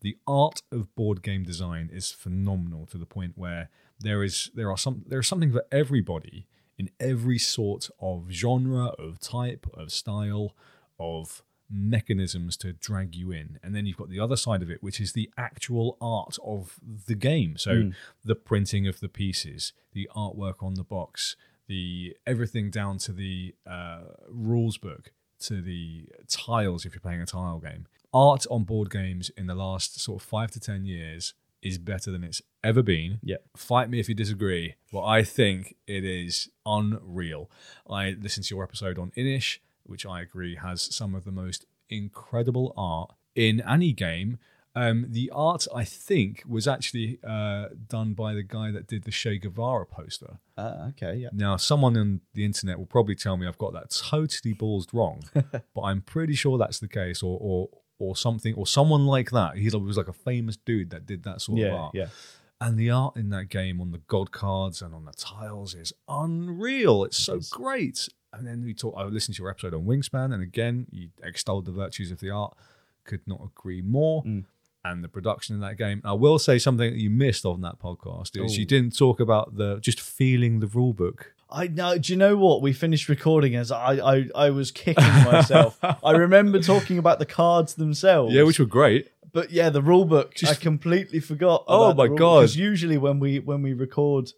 The 0.00 0.18
art 0.26 0.62
of 0.70 0.94
board 0.94 1.22
game 1.22 1.44
design 1.44 1.90
is 1.92 2.10
phenomenal 2.10 2.86
to 2.86 2.98
the 2.98 3.06
point 3.06 3.32
where 3.36 3.70
there 4.00 4.22
is 4.22 4.50
there 4.54 4.70
are 4.70 4.78
some 4.78 5.04
there 5.06 5.18
is 5.18 5.26
something 5.26 5.52
for 5.52 5.64
everybody 5.72 6.46
in 6.78 6.90
every 7.00 7.38
sort 7.38 7.90
of 8.00 8.30
genre, 8.30 8.86
of 8.98 9.18
type, 9.18 9.66
of 9.74 9.90
style, 9.90 10.54
of 10.98 11.42
mechanisms 11.70 12.56
to 12.58 12.72
drag 12.72 13.14
you 13.14 13.30
in. 13.30 13.58
And 13.62 13.74
then 13.74 13.86
you've 13.86 13.96
got 13.96 14.08
the 14.08 14.20
other 14.20 14.36
side 14.36 14.62
of 14.62 14.70
it, 14.70 14.82
which 14.82 15.00
is 15.00 15.12
the 15.12 15.30
actual 15.36 15.96
art 16.00 16.36
of 16.44 16.78
the 17.06 17.14
game. 17.14 17.56
So 17.56 17.90
the 18.24 18.34
printing 18.34 18.86
of 18.86 19.00
the 19.00 19.08
pieces, 19.08 19.72
the 19.92 20.08
artwork 20.16 20.62
on 20.62 20.74
the 20.74 20.84
box, 20.84 21.36
the 21.66 22.16
everything 22.26 22.70
down 22.70 22.98
to 22.98 23.12
the 23.12 23.54
uh, 23.66 24.00
rules 24.28 24.78
book, 24.78 25.12
to 25.40 25.60
the 25.62 26.08
tiles 26.28 26.84
if 26.84 26.94
you're 26.94 27.00
playing 27.00 27.22
a 27.22 27.26
tile 27.26 27.58
game. 27.58 27.86
Art 28.12 28.46
on 28.50 28.64
board 28.64 28.90
games 28.90 29.30
in 29.36 29.46
the 29.46 29.54
last 29.54 30.00
sort 30.00 30.22
of 30.22 30.26
five 30.26 30.50
to 30.52 30.60
ten 30.60 30.84
years 30.84 31.34
is 31.62 31.78
better 31.78 32.10
than 32.10 32.24
it's 32.24 32.40
ever 32.64 32.82
been. 32.82 33.18
Yeah. 33.22 33.36
Fight 33.56 33.90
me 33.90 34.00
if 34.00 34.08
you 34.08 34.14
disagree, 34.14 34.76
but 34.92 35.04
I 35.04 35.22
think 35.22 35.76
it 35.86 36.04
is 36.04 36.48
unreal. 36.64 37.50
I 37.88 38.16
listened 38.20 38.46
to 38.46 38.54
your 38.54 38.64
episode 38.64 38.98
on 38.98 39.12
Inis, 39.16 39.58
which 39.88 40.06
I 40.06 40.20
agree 40.20 40.56
has 40.56 40.94
some 40.94 41.14
of 41.14 41.24
the 41.24 41.32
most 41.32 41.66
incredible 41.88 42.72
art 42.76 43.12
in 43.34 43.62
any 43.68 43.92
game. 43.92 44.38
Um, 44.74 45.06
the 45.08 45.30
art, 45.34 45.66
I 45.74 45.82
think, 45.82 46.44
was 46.46 46.68
actually 46.68 47.18
uh, 47.26 47.68
done 47.88 48.12
by 48.14 48.34
the 48.34 48.44
guy 48.44 48.70
that 48.70 48.86
did 48.86 49.04
the 49.04 49.10
Che 49.10 49.38
Guevara 49.38 49.86
poster. 49.86 50.38
Uh, 50.56 50.90
okay, 50.90 51.16
yeah. 51.16 51.30
Now, 51.32 51.56
someone 51.56 51.96
on 51.96 52.20
the 52.34 52.44
internet 52.44 52.78
will 52.78 52.86
probably 52.86 53.16
tell 53.16 53.36
me 53.36 53.46
I've 53.46 53.58
got 53.58 53.72
that 53.72 53.90
totally 53.90 54.54
ballsed 54.54 54.92
wrong, 54.92 55.24
but 55.34 55.82
I'm 55.82 56.02
pretty 56.02 56.34
sure 56.34 56.58
that's 56.58 56.78
the 56.78 56.88
case, 56.88 57.22
or 57.22 57.38
or 57.40 57.68
or 57.98 58.14
something, 58.14 58.54
or 58.54 58.66
someone 58.66 59.06
like 59.06 59.30
that. 59.30 59.56
He 59.56 59.68
was 59.70 59.96
like 59.96 60.08
a 60.08 60.12
famous 60.12 60.56
dude 60.56 60.90
that 60.90 61.06
did 61.06 61.24
that 61.24 61.40
sort 61.40 61.60
of 61.60 61.72
art. 61.72 61.94
yeah. 61.94 62.08
And 62.60 62.76
the 62.76 62.90
art 62.90 63.16
in 63.16 63.30
that 63.30 63.48
game 63.50 63.80
on 63.80 63.92
the 63.92 64.02
god 64.08 64.32
cards 64.32 64.82
and 64.82 64.92
on 64.92 65.04
the 65.04 65.12
tiles 65.12 65.74
is 65.74 65.92
unreal. 66.08 67.04
It's 67.04 67.16
so 67.16 67.36
is. 67.36 67.48
great. 67.50 68.08
And 68.32 68.46
then 68.46 68.62
we 68.62 68.74
talked. 68.74 68.98
I 68.98 69.04
listened 69.04 69.36
to 69.36 69.42
your 69.42 69.50
episode 69.50 69.74
on 69.74 69.84
Wingspan, 69.84 70.34
and 70.34 70.42
again, 70.42 70.86
you 70.90 71.08
extolled 71.22 71.64
the 71.64 71.72
virtues 71.72 72.10
of 72.10 72.20
the 72.20 72.30
art. 72.30 72.56
Could 73.04 73.26
not 73.26 73.40
agree 73.42 73.80
more. 73.82 74.22
Mm. 74.22 74.44
And 74.84 75.02
the 75.02 75.08
production 75.08 75.54
in 75.54 75.60
that 75.62 75.76
game. 75.76 76.00
I 76.04 76.12
will 76.12 76.38
say 76.38 76.58
something 76.58 76.90
that 76.90 76.98
you 76.98 77.10
missed 77.10 77.44
on 77.44 77.62
that 77.62 77.78
podcast 77.80 78.42
is 78.42 78.56
Ooh. 78.56 78.60
you 78.60 78.64
didn't 78.66 78.96
talk 78.96 79.18
about 79.18 79.56
the 79.56 79.78
just 79.80 80.00
feeling 80.00 80.60
the 80.60 80.66
rule 80.68 80.92
book. 80.94 81.34
I 81.50 81.66
know. 81.66 81.98
Do 81.98 82.12
you 82.12 82.16
know 82.16 82.36
what? 82.36 82.62
We 82.62 82.72
finished 82.72 83.08
recording 83.08 83.56
as 83.56 83.72
I 83.72 83.94
I, 83.94 84.28
I 84.34 84.50
was 84.50 84.70
kicking 84.70 85.02
myself. 85.24 85.78
I 85.82 86.12
remember 86.12 86.60
talking 86.60 86.98
about 86.98 87.18
the 87.18 87.26
cards 87.26 87.74
themselves. 87.74 88.34
Yeah, 88.34 88.44
which 88.44 88.58
were 88.60 88.66
great. 88.66 89.10
but 89.32 89.50
yeah, 89.50 89.70
the 89.70 89.82
rule 89.82 90.04
book. 90.04 90.34
I 90.46 90.54
completely 90.54 91.20
forgot. 91.20 91.64
Oh 91.66 91.92
my 91.94 92.06
God. 92.06 92.40
Because 92.40 92.56
usually 92.56 92.98
when 92.98 93.18
we 93.18 93.40
when 93.40 93.62
we 93.62 93.72
record 93.72 94.32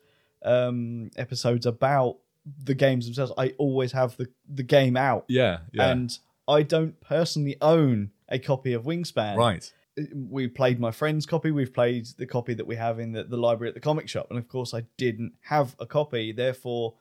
um, 0.44 1.10
episodes 1.16 1.66
about 1.66 2.16
the 2.64 2.74
games 2.74 3.04
themselves, 3.06 3.32
I 3.38 3.54
always 3.58 3.92
have 3.92 4.16
the 4.16 4.28
the 4.48 4.62
game 4.62 4.96
out, 4.96 5.24
Yeah, 5.28 5.58
yeah. 5.72 5.90
and 5.90 6.16
I 6.48 6.62
don't 6.62 7.00
personally 7.00 7.56
own 7.60 8.10
a 8.28 8.38
copy 8.38 8.72
of 8.72 8.84
Wingspan. 8.84 9.36
right. 9.36 9.72
We 10.14 10.48
played 10.48 10.80
my 10.80 10.92
friend's 10.92 11.26
copy. 11.26 11.50
We've 11.50 11.74
played 11.74 12.06
the 12.16 12.24
copy 12.26 12.54
that 12.54 12.66
we 12.66 12.76
have 12.76 12.98
in 13.00 13.12
the, 13.12 13.24
the 13.24 13.36
library 13.36 13.68
at 13.68 13.74
the 13.74 13.80
comic 13.80 14.08
shop, 14.08 14.28
and 14.30 14.38
of 14.38 14.48
course, 14.48 14.72
I 14.72 14.84
didn't 14.96 15.32
have 15.42 15.76
a 15.78 15.84
copy. 15.86 16.32
Therefore, 16.32 16.94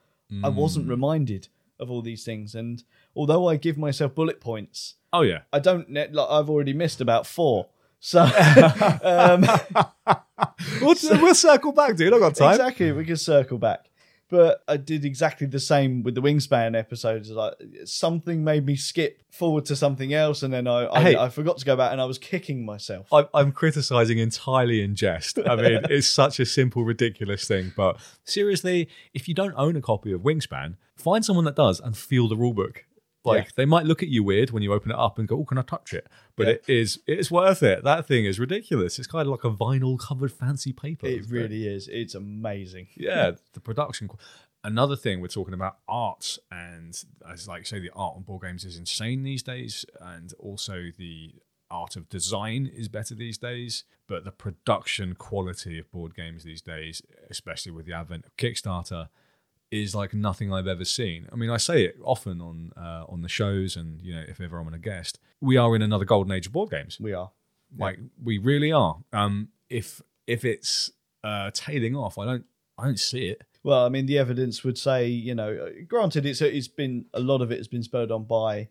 I 0.43 0.49
wasn't 0.49 0.87
Mm. 0.87 0.89
reminded 0.89 1.47
of 1.79 1.89
all 1.89 2.01
these 2.01 2.23
things. 2.25 2.55
And 2.55 2.83
although 3.15 3.47
I 3.47 3.55
give 3.55 3.77
myself 3.77 4.13
bullet 4.15 4.41
points, 4.41 4.95
Oh 5.13 5.21
yeah. 5.21 5.41
I 5.53 5.59
don't. 5.59 5.89
net 5.89 6.13
Like 6.13 6.27
I've 6.29 6.49
already 6.49 6.73
missed 6.73 6.99
about 6.99 7.25
four. 7.25 7.67
So 8.01 8.21
um, 9.03 9.45
we'll, 10.81 10.95
we'll 11.21 11.35
circle 11.35 11.71
back, 11.71 11.95
dude. 11.95 12.13
I've 12.13 12.19
got 12.19 12.35
time. 12.35 12.51
exactly, 12.51 12.91
we 12.91 13.05
can 13.05 13.17
circle 13.17 13.57
back. 13.57 13.88
But 14.29 14.63
I 14.67 14.77
did 14.77 15.05
exactly 15.05 15.47
the 15.47 15.59
same 15.59 16.03
with 16.03 16.15
the 16.15 16.21
Wingspan 16.21 16.77
episodes. 16.77 17.31
Like 17.31 17.55
something 17.85 18.43
made 18.43 18.65
me 18.65 18.75
skip 18.75 19.23
forward 19.31 19.65
to 19.65 19.75
something 19.75 20.13
else, 20.13 20.43
and 20.43 20.53
then 20.53 20.67
I 20.67 20.87
I, 20.87 21.01
Hey. 21.01 21.15
I 21.15 21.29
forgot 21.29 21.57
to 21.59 21.65
go 21.65 21.75
back, 21.75 21.91
and 21.91 21.99
I 21.99 22.05
was 22.05 22.17
kicking 22.17 22.63
myself. 22.65 23.07
I'm, 23.11 23.25
I'm 23.33 23.51
criticizing 23.51 24.19
entirely 24.19 24.81
in 24.83 24.95
jest. 24.95 25.39
I 25.39 25.55
mean, 25.55 25.81
it's 25.89 26.07
such 26.07 26.39
a 26.39 26.45
simple, 26.45 26.83
ridiculous 26.83 27.47
thing. 27.47 27.73
But 27.75 27.97
seriously, 28.23 28.89
if 29.13 29.27
you 29.27 29.33
don't 29.33 29.53
own 29.57 29.75
a 29.75 29.81
copy 29.81 30.11
of 30.11 30.21
Wingspan, 30.21 30.75
find 30.95 31.25
someone 31.25 31.45
that 31.45 31.55
does 31.55 31.79
and 31.79 31.97
feel 31.97 32.27
the 32.27 32.35
rulebook. 32.35 32.79
Like 33.25 33.45
Yeah. 33.45 33.51
they 33.57 33.65
might 33.65 33.85
look 33.85 34.01
at 34.01 34.09
you 34.09 34.23
weird 34.23 34.51
when 34.51 34.63
you 34.63 34.71
open 34.73 34.91
it 34.91 34.97
up 34.97 35.19
and 35.19 35.27
go, 35.27 35.39
"Oh, 35.39 35.45
can 35.45 35.57
I 35.57 35.61
touch 35.63 35.93
it?" 35.93 36.07
But 36.37 36.47
Yeah. 36.47 36.53
it 36.53 36.63
is 36.69 36.99
it's 37.05 37.29
worth 37.29 37.61
it. 37.63 37.83
That 37.83 38.05
thing 38.05 38.23
is 38.25 38.39
ridiculous. 38.39 38.97
It's 38.97 39.07
kind 39.09 39.27
of 39.27 39.31
like 39.31 39.43
a 39.43 39.51
vinyl 39.51 39.99
covered 39.99 40.31
fancy 40.31 40.71
paper. 40.71 41.05
it 41.07 41.25
really 41.29 41.67
is. 41.67 41.87
It's 41.89 42.15
amazing. 42.15 42.87
yeah, 42.95 43.31
the 43.53 43.59
production. 43.59 44.09
Another 44.63 44.95
thing 44.97 45.21
we're 45.21 45.27
talking 45.27 45.53
about 45.53 45.79
art, 45.87 46.37
and 46.51 47.01
as 47.27 47.47
like 47.47 47.65
say, 47.65 47.79
the 47.79 47.91
art 47.95 48.15
on 48.17 48.23
board 48.23 48.41
games 48.43 48.63
is 48.65 48.77
insane 48.77 49.23
these 49.23 49.43
days, 49.43 49.85
and 50.01 50.33
also 50.39 50.91
the 50.97 51.35
art 51.71 51.95
of 51.95 52.09
design 52.09 52.65
is 52.65 52.87
better 52.89 53.15
these 53.15 53.37
days. 53.37 53.83
But 54.07 54.23
the 54.25 54.31
production 54.31 55.13
quality 55.15 55.77
of 55.77 55.91
board 55.91 56.15
games 56.15 56.43
these 56.43 56.61
days, 56.61 57.01
especially 57.29 57.71
with 57.71 57.85
the 57.85 57.93
advent 57.93 58.25
of 58.25 58.35
Kickstarter, 58.37 59.09
is 59.71 59.93
like 59.93 60.13
nothing 60.13 60.51
I've 60.51 60.67
ever 60.67 60.85
seen. 60.85 61.27
I 61.31 61.35
mean, 61.35 61.49
I 61.49 61.57
say 61.57 61.83
it 61.83 61.97
often 62.03 62.41
on 62.41 62.71
uh, 62.75 63.05
on 63.07 63.21
the 63.21 63.29
shows, 63.29 63.75
and 63.75 64.01
you 64.01 64.15
know, 64.15 64.23
if 64.27 64.41
ever 64.41 64.59
I'm 64.59 64.67
on 64.67 64.73
a 64.73 64.79
guest, 64.79 65.19
we 65.41 65.57
are 65.57 65.75
in 65.75 65.81
another 65.81 66.05
golden 66.05 66.31
age 66.31 66.47
of 66.47 66.53
board 66.53 66.71
games. 66.71 66.99
We 66.99 67.13
are. 67.13 67.31
Like 67.77 67.99
we 68.23 68.39
really 68.39 68.71
are. 68.71 68.97
Um, 69.13 69.49
if 69.69 70.01
if 70.25 70.43
it's 70.43 70.91
uh, 71.23 71.51
tailing 71.53 71.95
off, 71.95 72.17
I 72.17 72.25
don't 72.25 72.45
I 72.77 72.85
don't 72.85 72.99
see 72.99 73.27
it. 73.27 73.43
Well, 73.63 73.85
I 73.85 73.89
mean, 73.89 74.05
the 74.05 74.17
evidence 74.17 74.63
would 74.63 74.77
say, 74.77 75.07
you 75.07 75.35
know, 75.35 75.69
granted, 75.87 76.25
it's 76.25 76.41
it's 76.41 76.67
been 76.67 77.05
a 77.13 77.19
lot 77.19 77.41
of 77.41 77.51
it 77.51 77.57
has 77.57 77.67
been 77.67 77.83
spurred 77.83 78.11
on 78.11 78.23
by 78.23 78.69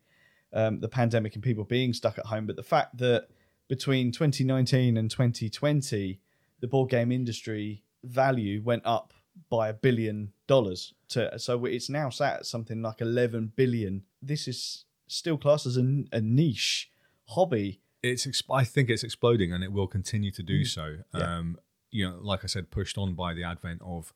um, 0.53 0.81
the 0.81 0.89
pandemic 0.89 1.35
and 1.35 1.43
people 1.43 1.65
being 1.65 1.93
stuck 1.93 2.19
at 2.19 2.27
home, 2.27 2.47
but 2.47 2.57
the 2.57 2.63
fact 2.63 2.97
that 2.99 3.29
between 3.69 4.11
2019 4.11 4.97
and 4.97 5.11
2020, 5.11 6.21
the 6.61 6.67
board 6.67 6.91
game 6.91 7.13
industry 7.13 7.85
value 8.03 8.63
went 8.63 8.83
up 8.87 9.13
by 9.51 9.69
a 9.69 9.75
billion 9.75 10.33
dollars 10.49 10.95
to 11.11 11.39
so 11.39 11.65
it's 11.67 11.89
now 11.89 12.11
sat 12.11 12.39
at 12.41 12.47
something 12.47 12.83
like 12.83 13.01
11 13.01 13.53
billion. 13.55 14.03
This 14.21 14.49
is 14.49 14.85
still 15.07 15.39
classed 15.39 15.67
as 15.67 15.77
a, 15.77 16.05
a 16.13 16.21
niche 16.21 16.91
hobby. 17.27 17.81
it's 18.03 18.27
ex- 18.27 18.43
I 18.51 18.65
think 18.65 18.91
it's 18.91 19.05
exploding 19.05 19.53
and 19.53 19.63
it 19.63 19.73
will 19.73 19.87
continue 19.87 20.33
to 20.33 20.43
do 20.43 20.65
so. 20.65 20.83
Mm. 20.83 21.03
Yeah. 21.15 21.37
Um, 21.37 21.59
you 21.91 22.09
know, 22.09 22.19
like 22.21 22.43
I 22.43 22.49
said, 22.49 22.71
pushed 22.71 22.99
on 22.99 23.15
by 23.15 23.33
the 23.35 23.45
advent 23.45 23.81
of 23.83 24.13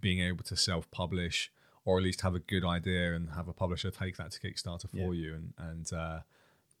being 0.00 0.20
able 0.20 0.44
to 0.44 0.56
self-publish 0.56 1.50
or 1.84 1.98
at 1.98 2.04
least 2.04 2.20
have 2.20 2.34
a 2.34 2.40
good 2.40 2.64
idea 2.64 3.14
and 3.14 3.30
have 3.30 3.48
a 3.48 3.52
publisher 3.52 3.90
take 3.90 4.16
that 4.16 4.32
to 4.32 4.40
Kickstarter 4.40 4.90
for 4.90 5.14
you 5.14 5.34
and 5.34 5.54
and 5.56 5.92
uh, 5.92 6.20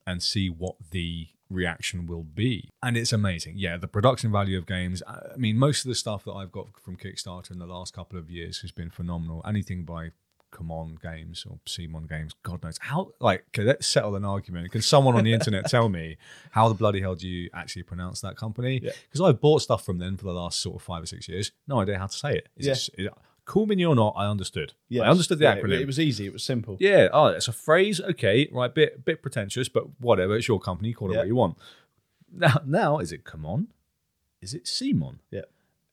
and 0.06 0.22
see 0.22 0.48
what 0.50 0.76
the 0.90 1.28
reaction 1.50 2.06
will 2.06 2.22
be. 2.22 2.70
And 2.82 2.96
it's 2.96 3.12
amazing. 3.12 3.54
Yeah, 3.58 3.76
the 3.76 3.88
production 3.88 4.30
value 4.32 4.56
of 4.56 4.66
games. 4.66 5.02
Uh, 5.06 5.30
I 5.34 5.36
mean, 5.36 5.58
most 5.58 5.84
of 5.84 5.88
the 5.88 5.94
stuff 5.94 6.24
that 6.24 6.32
I've 6.32 6.52
got 6.52 6.68
from 6.80 6.96
Kickstarter 6.96 7.50
in 7.50 7.58
the 7.58 7.66
last 7.66 7.92
couple 7.94 8.18
of 8.18 8.30
years 8.30 8.60
has 8.60 8.70
been 8.70 8.90
phenomenal. 8.90 9.42
Anything 9.46 9.84
by 9.84 10.10
Come 10.52 10.70
On 10.72 10.98
Games 11.00 11.46
or 11.48 11.58
Simon 11.66 12.06
Games, 12.08 12.34
God 12.42 12.62
knows 12.62 12.76
how. 12.80 13.10
Like, 13.20 13.44
okay, 13.48 13.62
let's 13.62 13.86
settle 13.86 14.16
an 14.16 14.24
argument. 14.24 14.70
Can 14.72 14.82
someone 14.82 15.16
on 15.16 15.24
the 15.24 15.32
internet 15.32 15.68
tell 15.68 15.88
me 15.88 16.16
how 16.52 16.68
the 16.68 16.74
bloody 16.74 17.00
hell 17.00 17.14
do 17.14 17.28
you 17.28 17.50
actually 17.54 17.82
pronounce 17.84 18.20
that 18.22 18.36
company? 18.36 18.80
Yeah. 18.82 18.90
Because 19.08 19.20
I've 19.20 19.40
bought 19.40 19.62
stuff 19.62 19.84
from 19.84 19.98
them 19.98 20.16
for 20.16 20.24
the 20.24 20.32
last 20.32 20.60
sort 20.60 20.76
of 20.76 20.82
five 20.82 21.02
or 21.02 21.06
six 21.06 21.28
years. 21.28 21.52
No 21.68 21.80
idea 21.80 21.98
how 21.98 22.06
to 22.06 22.16
say 22.16 22.36
it. 22.36 22.48
Is 22.56 22.66
Yeah. 22.66 22.72
is 22.72 22.90
it 22.98 23.12
cool 23.50 23.66
mini 23.66 23.84
or 23.84 23.96
not? 23.96 24.14
I 24.16 24.26
understood. 24.26 24.72
Yes. 24.88 25.02
I 25.04 25.08
understood 25.08 25.38
the 25.40 25.44
Yeah, 25.44 25.56
acronym. 25.56 25.72
It, 25.74 25.80
it 25.82 25.86
was 25.86 25.98
easy. 25.98 26.24
It 26.26 26.32
was 26.32 26.42
simple. 26.44 26.76
Yeah, 26.78 27.08
oh, 27.12 27.26
it's 27.26 27.48
a 27.48 27.52
phrase. 27.52 28.00
Okay, 28.00 28.48
right, 28.52 28.72
bit 28.72 29.04
bit 29.04 29.22
pretentious, 29.22 29.68
but 29.68 29.84
whatever. 30.00 30.36
It's 30.36 30.48
your 30.48 30.60
company. 30.60 30.92
Call 30.92 31.10
it 31.10 31.14
Yeah. 31.14 31.18
what 31.20 31.26
you 31.26 31.34
want. 31.34 31.58
Now, 32.32 32.60
now 32.64 32.98
is 32.98 33.10
it 33.12 33.24
come 33.24 33.44
on? 33.44 33.68
Is 34.40 34.54
it 34.54 34.66
Simon? 34.68 35.20
Yeah. 35.30 35.42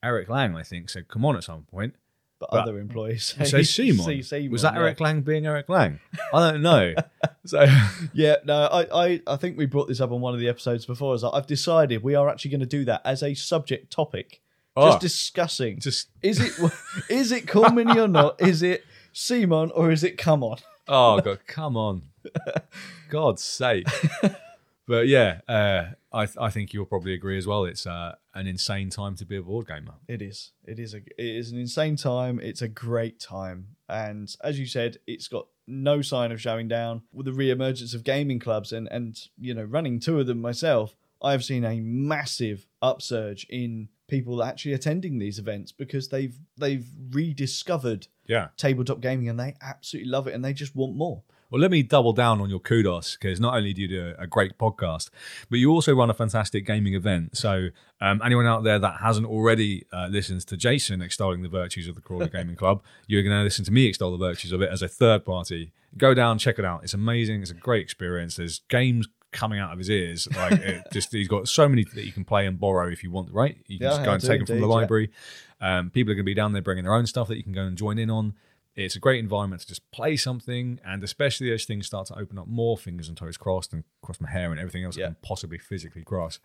Eric 0.02 0.28
Lang, 0.28 0.54
I 0.54 0.62
think, 0.62 0.88
said 0.88 1.08
come 1.08 1.24
on 1.24 1.36
at 1.36 1.44
some 1.44 1.64
point. 1.64 1.94
But, 2.38 2.50
But- 2.52 2.60
other 2.62 2.78
employees 2.78 3.34
Say 3.42 3.64
Simon. 3.64 4.22
Simon, 4.22 4.52
Was 4.52 4.62
that 4.62 4.74
yeah. 4.74 4.80
Eric 4.80 5.00
Lang 5.00 5.22
being 5.22 5.44
Eric 5.44 5.68
Lang? 5.68 5.98
I 6.32 6.50
don't 6.50 6.62
know. 6.62 6.94
so 7.44 7.66
Yeah, 8.14 8.36
no, 8.44 8.66
I, 8.66 9.06
I, 9.06 9.20
I 9.26 9.36
think 9.36 9.58
we 9.58 9.66
brought 9.66 9.88
this 9.88 10.00
up 10.00 10.12
on 10.12 10.20
one 10.20 10.34
of 10.34 10.38
the 10.40 10.48
episodes 10.48 10.86
before. 10.86 11.16
Is 11.16 11.22
that 11.22 11.30
I've 11.30 11.48
decided 11.48 12.04
we 12.04 12.14
are 12.14 12.28
actually 12.28 12.52
going 12.52 12.60
to 12.60 12.66
do 12.66 12.84
that 12.84 13.02
as 13.04 13.24
a 13.24 13.34
subject 13.34 13.90
topic, 13.92 14.40
Oh. 14.78 14.90
just 14.90 15.00
discussing. 15.00 15.80
just 15.80 16.08
Is 16.22 16.40
it 16.40 16.72
is 17.08 17.32
it 17.32 17.48
cool 17.48 17.66
or 17.66 18.08
not? 18.08 18.40
Is 18.40 18.62
it 18.62 18.84
Simon 19.12 19.70
or 19.72 19.90
is 19.90 20.04
it 20.04 20.16
come 20.18 20.42
on? 20.42 20.58
oh 20.86 21.20
god, 21.20 21.40
come 21.46 21.76
on, 21.76 22.02
God's 23.10 23.42
sake. 23.42 23.86
But 24.88 25.06
yeah, 25.06 25.42
uh, 25.46 25.90
I 26.14 26.24
th- 26.24 26.38
I 26.40 26.48
think 26.48 26.72
you'll 26.72 26.86
probably 26.86 27.12
agree 27.12 27.36
as 27.36 27.46
well. 27.46 27.66
It's 27.66 27.86
uh, 27.86 28.14
an 28.34 28.46
insane 28.46 28.88
time 28.88 29.16
to 29.16 29.26
be 29.26 29.36
a 29.36 29.42
board 29.42 29.68
gamer. 29.68 29.92
It 30.08 30.22
is. 30.22 30.52
It 30.64 30.78
is 30.78 30.94
a. 30.94 30.98
It 30.98 31.36
is 31.36 31.52
an 31.52 31.58
insane 31.58 31.96
time. 31.96 32.40
It's 32.42 32.62
a 32.62 32.68
great 32.68 33.20
time, 33.20 33.76
and 33.86 34.34
as 34.42 34.58
you 34.58 34.64
said, 34.64 34.96
it's 35.06 35.28
got 35.28 35.46
no 35.66 36.00
sign 36.00 36.32
of 36.32 36.40
showing 36.40 36.68
down. 36.68 37.02
With 37.12 37.26
the 37.26 37.34
re-emergence 37.34 37.92
of 37.92 38.02
gaming 38.02 38.38
clubs, 38.38 38.72
and 38.72 38.88
and 38.90 39.20
you 39.38 39.52
know, 39.52 39.64
running 39.64 40.00
two 40.00 40.20
of 40.20 40.26
them 40.26 40.40
myself, 40.40 40.96
I've 41.20 41.44
seen 41.44 41.66
a 41.66 41.80
massive 41.80 42.66
upsurge 42.80 43.46
in 43.50 43.90
people 44.08 44.42
actually 44.42 44.72
attending 44.72 45.18
these 45.18 45.38
events 45.38 45.70
because 45.70 46.08
they've 46.08 46.36
they've 46.56 46.86
rediscovered 47.10 48.08
Yeah. 48.26 48.48
tabletop 48.56 49.00
gaming 49.00 49.28
and 49.28 49.38
they 49.38 49.54
absolutely 49.62 50.10
love 50.10 50.26
it 50.26 50.34
and 50.34 50.44
they 50.44 50.52
just 50.52 50.74
want 50.74 50.96
more. 50.96 51.22
Well, 51.50 51.62
let 51.62 51.70
me 51.70 51.82
double 51.82 52.12
down 52.12 52.42
on 52.42 52.50
your 52.50 52.60
kudos 52.60 53.16
because 53.16 53.40
not 53.40 53.54
only 53.54 53.72
do 53.72 53.80
you 53.80 53.88
do 53.88 54.14
a 54.18 54.26
great 54.26 54.58
podcast, 54.58 55.08
but 55.48 55.58
you 55.58 55.70
also 55.70 55.94
run 55.94 56.10
a 56.10 56.14
fantastic 56.14 56.66
gaming 56.66 56.92
event. 56.94 57.38
So, 57.38 57.68
um, 58.02 58.20
anyone 58.22 58.44
out 58.44 58.64
there 58.64 58.78
that 58.78 59.00
hasn't 59.00 59.26
already 59.26 59.86
uh, 59.90 60.08
listened 60.10 60.46
to 60.48 60.58
Jason 60.58 61.00
extolling 61.00 61.40
the 61.42 61.48
virtues 61.48 61.88
of 61.88 61.94
the 61.94 62.02
Crawley 62.02 62.28
Gaming 62.28 62.54
Club, 62.62 62.82
you're 63.06 63.22
going 63.22 63.34
to 63.34 63.42
listen 63.44 63.64
to 63.64 63.72
me 63.72 63.86
extol 63.86 64.12
the 64.12 64.18
virtues 64.18 64.52
of 64.52 64.60
it 64.60 64.68
as 64.70 64.82
a 64.82 64.88
third 64.88 65.24
party. 65.24 65.72
Go 65.96 66.12
down, 66.12 66.36
check 66.36 66.58
it 66.58 66.66
out. 66.66 66.84
It's 66.84 66.92
amazing. 66.92 67.40
It's 67.40 67.50
a 67.50 67.54
great 67.54 67.80
experience. 67.82 68.36
There's 68.36 68.58
games 68.68 69.08
coming 69.32 69.58
out 69.60 69.72
of 69.72 69.78
his 69.78 69.90
ears. 69.90 70.28
Like, 70.36 70.52
it 70.60 70.82
just 70.92 71.12
he's 71.12 71.28
got 71.28 71.48
so 71.48 71.68
many 71.68 71.84
that 71.94 72.04
you 72.04 72.12
can 72.12 72.24
play 72.24 72.46
and 72.46 72.58
borrow 72.58 72.88
if 72.88 73.02
you 73.02 73.10
want. 73.10 73.30
Right? 73.32 73.56
You 73.66 73.78
can 73.78 73.84
Yeah, 73.86 73.90
just 73.92 74.04
go 74.04 74.10
I 74.10 74.14
and 74.14 74.22
take 74.22 74.38
them 74.40 74.46
from 74.46 74.56
the 74.60 74.62
indeed, 74.62 74.68
yeah. 74.68 74.74
library. 74.80 75.10
Um, 75.60 75.90
people 75.90 76.12
are 76.12 76.14
going 76.14 76.24
to 76.24 76.30
be 76.30 76.34
down 76.34 76.52
there 76.52 76.62
bringing 76.62 76.84
their 76.84 76.94
own 76.94 77.06
stuff 77.06 77.28
that 77.28 77.36
you 77.36 77.42
can 77.42 77.52
go 77.52 77.62
and 77.62 77.76
join 77.76 77.98
in 77.98 78.10
on. 78.10 78.34
It's 78.76 78.94
a 78.94 79.00
great 79.00 79.18
environment 79.18 79.60
to 79.62 79.66
just 79.66 79.90
play 79.90 80.16
something, 80.16 80.78
and 80.86 81.02
especially 81.02 81.52
as 81.52 81.64
things 81.64 81.86
start 81.86 82.06
to 82.08 82.18
open 82.18 82.38
up 82.38 82.46
more, 82.46 82.78
fingers 82.78 83.08
and 83.08 83.16
toes 83.16 83.36
crossed, 83.36 83.72
and 83.72 83.82
cross 84.02 84.20
my 84.20 84.30
hair 84.30 84.52
and 84.52 84.60
everything 84.60 84.84
else 84.84 84.96
I 84.96 85.00
can 85.06 85.16
possibly 85.20 85.58
physically 85.58 86.04
cross. 86.04 86.38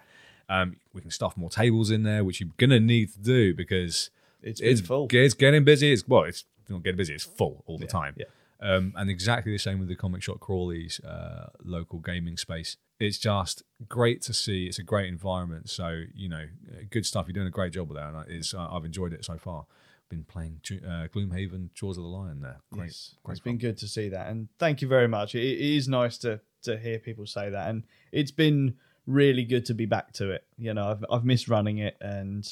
Um, 0.49 0.77
we 0.93 1.01
can 1.01 1.11
stuff 1.11 1.37
more 1.37 1.51
tables 1.51 1.91
in 1.91 2.01
there, 2.03 2.23
which 2.23 2.41
you're 2.41 2.49
gonna 2.57 2.79
need 2.79 3.13
to 3.13 3.19
do 3.19 3.53
because 3.53 4.09
It's 4.41 4.59
it's 4.61 4.81
full. 4.81 5.07
It's 5.11 5.35
getting 5.35 5.63
busy. 5.63 5.93
It's 5.93 6.07
well, 6.07 6.23
it's 6.23 6.43
not 6.69 6.81
getting 6.83 6.97
busy. 6.97 7.13
It's 7.13 7.23
full 7.23 7.63
all 7.67 7.77
the 7.77 7.85
time. 7.87 8.15
yeah. 8.17 8.25
Um, 8.63 8.93
and 8.95 9.09
exactly 9.09 9.51
the 9.51 9.59
same 9.59 9.77
with 9.77 9.89
the 9.89 9.95
Comic 9.95 10.23
Shop 10.23 10.39
Crawley's 10.39 11.01
uh, 11.01 11.49
local 11.63 11.99
gaming 11.99 12.37
space. 12.37 12.77
It's 12.97 13.17
just 13.17 13.61
great 13.89 14.21
to 14.23 14.33
see. 14.33 14.67
It's 14.67 14.79
a 14.79 14.83
great 14.83 15.09
environment. 15.09 15.69
So 15.69 16.03
you 16.15 16.29
know, 16.29 16.45
good 16.89 17.05
stuff. 17.05 17.27
You're 17.27 17.33
doing 17.33 17.47
a 17.47 17.51
great 17.51 17.73
job 17.73 17.89
with 17.89 17.97
that, 17.97 18.13
and 18.13 18.31
it's, 18.31 18.53
I've 18.53 18.85
enjoyed 18.85 19.11
it 19.11 19.25
so 19.25 19.37
far. 19.37 19.65
Been 20.09 20.23
playing 20.23 20.61
uh, 20.71 21.07
Gloomhaven, 21.13 21.73
Jaws 21.73 21.97
of 21.97 22.03
the 22.03 22.09
Lion 22.09 22.39
there. 22.39 22.61
Great, 22.71 22.85
Yes, 22.85 23.15
great 23.23 23.33
it's 23.33 23.43
been 23.43 23.57
good 23.57 23.77
to 23.79 23.87
see 23.87 24.07
that, 24.09 24.27
and 24.27 24.47
thank 24.59 24.81
you 24.81 24.87
very 24.87 25.07
much. 25.09 25.35
It, 25.35 25.43
it 25.43 25.59
is 25.59 25.89
nice 25.89 26.17
to 26.19 26.39
to 26.61 26.77
hear 26.77 26.99
people 26.99 27.25
say 27.25 27.49
that, 27.49 27.69
and 27.69 27.83
it's 28.13 28.31
been 28.31 28.75
really 29.05 29.43
good 29.43 29.65
to 29.65 29.73
be 29.73 29.85
back 29.85 30.13
to 30.13 30.31
it. 30.31 30.45
You 30.57 30.73
know, 30.73 30.89
I've 30.89 31.05
I've 31.11 31.25
missed 31.25 31.49
running 31.49 31.79
it, 31.79 31.97
and 31.99 32.47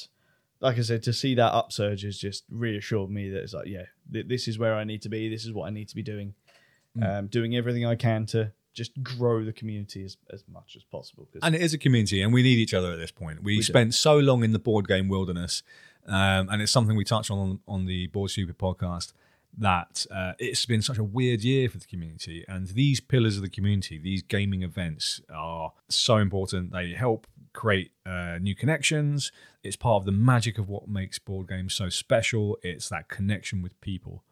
like 0.62 0.78
I 0.78 0.82
said, 0.82 1.02
to 1.02 1.12
see 1.12 1.34
that 1.34 1.52
upsurge 1.52 2.02
has 2.02 2.16
just 2.16 2.44
reassured 2.48 3.10
me 3.10 3.28
that 3.30 3.42
it's 3.42 3.52
like, 3.52 3.66
yeah, 3.66 3.86
th- 4.10 4.28
this 4.28 4.46
is 4.46 4.58
where 4.58 4.74
I 4.74 4.84
need 4.84 5.02
to 5.02 5.08
be. 5.08 5.28
This 5.28 5.44
is 5.44 5.52
what 5.52 5.66
I 5.66 5.70
need 5.70 5.88
to 5.88 5.96
be 5.96 6.02
doing. 6.02 6.34
Um, 7.02 7.28
doing 7.28 7.56
everything 7.56 7.86
I 7.86 7.94
can 7.94 8.26
to 8.26 8.52
just 8.74 9.02
grow 9.02 9.44
the 9.44 9.52
community 9.52 10.04
as, 10.04 10.18
as 10.30 10.44
much 10.46 10.76
as 10.76 10.84
possible. 10.84 11.26
And 11.42 11.54
it 11.54 11.62
is 11.62 11.72
a 11.72 11.78
community, 11.78 12.20
and 12.20 12.34
we 12.34 12.42
need 12.42 12.58
each 12.58 12.74
other 12.74 12.92
at 12.92 12.98
this 12.98 13.10
point. 13.10 13.42
We, 13.42 13.56
do. 13.56 13.62
spent 13.62 13.94
so 13.94 14.18
long 14.18 14.44
in 14.44 14.52
the 14.52 14.58
board 14.58 14.86
game 14.86 15.08
wilderness, 15.08 15.62
um, 16.06 16.50
and 16.50 16.60
it's 16.60 16.70
something 16.70 16.94
we 16.94 17.04
touched 17.04 17.30
on 17.30 17.60
on 17.66 17.86
the 17.86 18.08
Board 18.08 18.30
Stupid 18.30 18.58
podcast. 18.58 19.14
That 19.56 20.06
uh, 20.10 20.32
it's 20.38 20.66
been 20.66 20.82
such 20.82 20.98
a 20.98 21.04
weird 21.04 21.42
year 21.42 21.70
for 21.70 21.78
the 21.78 21.86
community, 21.86 22.44
and 22.46 22.68
these 22.68 23.00
pillars 23.00 23.36
of 23.36 23.42
the 23.42 23.50
community, 23.50 23.98
these 23.98 24.22
gaming 24.22 24.62
events, 24.62 25.22
are 25.32 25.72
so 25.88 26.18
important. 26.18 26.72
They 26.72 26.90
help 26.90 27.26
create 27.52 27.92
uh, 28.06 28.38
new 28.40 28.54
connections. 28.54 29.32
It's 29.62 29.76
part 29.76 30.02
of 30.02 30.04
the 30.04 30.12
magic 30.12 30.58
of 30.58 30.68
what 30.68 30.88
makes 30.88 31.18
board 31.18 31.48
games 31.48 31.74
so 31.74 31.88
special. 31.88 32.58
It's 32.62 32.88
that 32.88 33.08
connection 33.08 33.62
with 33.62 33.80
people. 33.80 34.24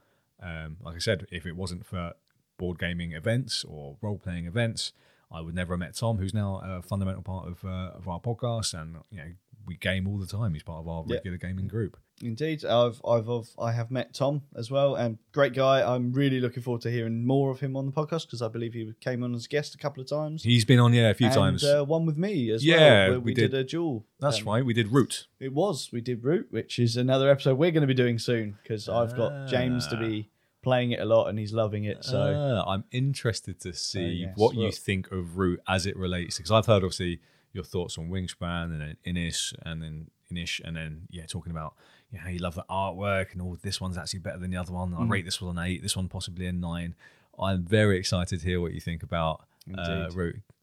Um, 0.42 0.78
like 0.83 0.96
I 0.96 0.98
said, 0.98 1.26
if 1.30 1.46
it 1.46 1.56
wasn't 1.56 1.87
for 1.87 2.14
board 2.59 2.78
gaming 2.78 3.12
events 3.12 3.64
or 3.64 3.96
role 4.00 4.18
playing 4.18 4.46
events, 4.46 4.92
I 5.33 5.40
would 5.40 5.54
never 5.54 5.74
have 5.74 5.80
met 5.80 5.94
Tom, 5.94 6.18
who's 6.18 6.35
now 6.35 6.61
a 6.64 6.83
fundamental 6.83 7.22
part 7.22 7.46
of 7.46 7.64
uh, 7.64 7.92
of 7.94 8.09
our 8.09 8.20
podcast, 8.20 8.74
and 8.74 8.96
you 9.11 9.18
know 9.18 9.33
we 9.66 9.76
game 9.76 10.06
all 10.08 10.18
the 10.18 10.26
time. 10.26 10.54
He's 10.54 10.62
part 10.62 10.80
of 10.80 10.88
our 10.88 11.04
Yeah. 11.06 11.16
regular 11.16 11.36
gaming 11.38 11.68
group. 11.68 11.96
Indeed, 12.22 12.64
I've, 12.66 13.00
I've 13.06 13.30
I've 13.30 13.48
I 13.58 13.72
have 13.72 13.90
met 13.90 14.12
Tom 14.12 14.42
as 14.54 14.70
well, 14.70 14.94
and 14.94 15.16
great 15.32 15.54
guy. 15.54 15.80
I'm 15.82 16.12
really 16.12 16.38
looking 16.38 16.62
forward 16.62 16.82
to 16.82 16.90
hearing 16.90 17.24
more 17.26 17.50
of 17.50 17.60
him 17.60 17.76
on 17.76 17.86
the 17.86 17.92
podcast 17.92 18.26
because 18.26 18.42
I 18.42 18.48
believe 18.48 18.74
he 18.74 18.92
came 19.00 19.22
on 19.24 19.34
as 19.34 19.46
a 19.46 19.48
guest 19.48 19.74
a 19.74 19.78
couple 19.78 20.02
of 20.02 20.08
times. 20.08 20.42
He's 20.42 20.66
been 20.66 20.78
on 20.80 20.92
yeah 20.92 21.08
a 21.08 21.14
few 21.14 21.26
and, 21.28 21.34
times. 21.34 21.64
uh, 21.64 21.82
one 21.84 22.04
with 22.04 22.18
me 22.18 22.50
as 22.50 22.62
Yeah, 22.64 22.76
well. 22.76 23.10
Where 23.12 23.20
we, 23.20 23.24
we 23.26 23.34
did. 23.34 23.52
did. 23.52 23.60
a 23.60 23.64
duel. 23.64 24.04
That's 24.18 24.40
Um, 24.42 24.48
right. 24.48 24.64
We 24.64 24.74
did 24.74 24.88
Root. 24.92 25.28
It 25.38 25.54
was. 25.54 25.88
We 25.92 26.02
did 26.02 26.22
Root, 26.22 26.48
which 26.50 26.78
is 26.78 26.96
another 26.98 27.30
episode 27.30 27.56
we're 27.56 27.70
going 27.70 27.80
to 27.82 27.86
be 27.86 27.94
doing 27.94 28.18
soon 28.18 28.58
because 28.62 28.86
I've 28.88 29.16
got 29.16 29.48
James 29.48 29.86
to 29.86 29.96
Ah. 29.96 30.00
be 30.00 30.28
playing 30.62 30.90
it 30.90 31.00
a 31.00 31.06
lot 31.06 31.28
and 31.28 31.38
he's 31.38 31.54
loving 31.54 31.84
it. 31.84 32.04
So 32.04 32.20
Ah, 32.20 32.70
I'm 32.70 32.84
interested 32.90 33.58
to 33.60 33.72
see 33.72 34.26
yes, 34.26 34.34
what 34.36 34.54
well- 34.54 34.66
you 34.66 34.72
think 34.72 35.10
of 35.10 35.38
Root 35.38 35.60
as 35.66 35.86
it 35.86 35.96
relates 35.96 36.36
because 36.36 36.50
I've 36.50 36.66
heard 36.66 36.84
obviously 36.84 37.20
your 37.52 37.64
thoughts 37.64 37.98
on 37.98 38.08
Wingspan 38.08 38.64
and 38.64 38.80
then 38.80 38.96
Inis 39.04 39.52
and 39.64 39.82
then 39.82 40.08
Inis 40.30 40.60
and 40.64 40.76
then 40.76 41.02
yeah 41.10 41.26
talking 41.26 41.50
about 41.52 41.74
you 42.10 42.18
know, 42.18 42.24
how 42.24 42.30
you 42.30 42.38
love 42.38 42.54
the 42.54 42.64
artwork 42.70 43.32
and 43.32 43.42
all 43.42 43.56
this 43.62 43.80
one's 43.80 43.96
actually 43.98 44.20
better 44.20 44.38
than 44.38 44.50
the 44.50 44.56
other 44.56 44.72
one. 44.72 44.94
I 44.94 44.98
Mm. 44.98 45.10
rate 45.10 45.24
this 45.24 45.40
one 45.40 45.56
an 45.58 45.64
eight, 45.64 45.82
this 45.82 45.96
one 45.96 46.08
possibly 46.08 46.46
a 46.46 46.52
nine. 46.52 46.94
I'm 47.38 47.64
very 47.64 47.98
excited 47.98 48.40
to 48.40 48.46
hear 48.46 48.60
what 48.60 48.72
you 48.72 48.80
think 48.80 49.02
about 49.02 49.44
uh. 49.76 50.08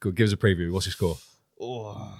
Give 0.01 0.27
us 0.27 0.33
a 0.33 0.37
preview. 0.37 0.71
What's 0.71 0.85
your 0.85 0.91
score? 0.93 1.17
oh, 1.59 2.19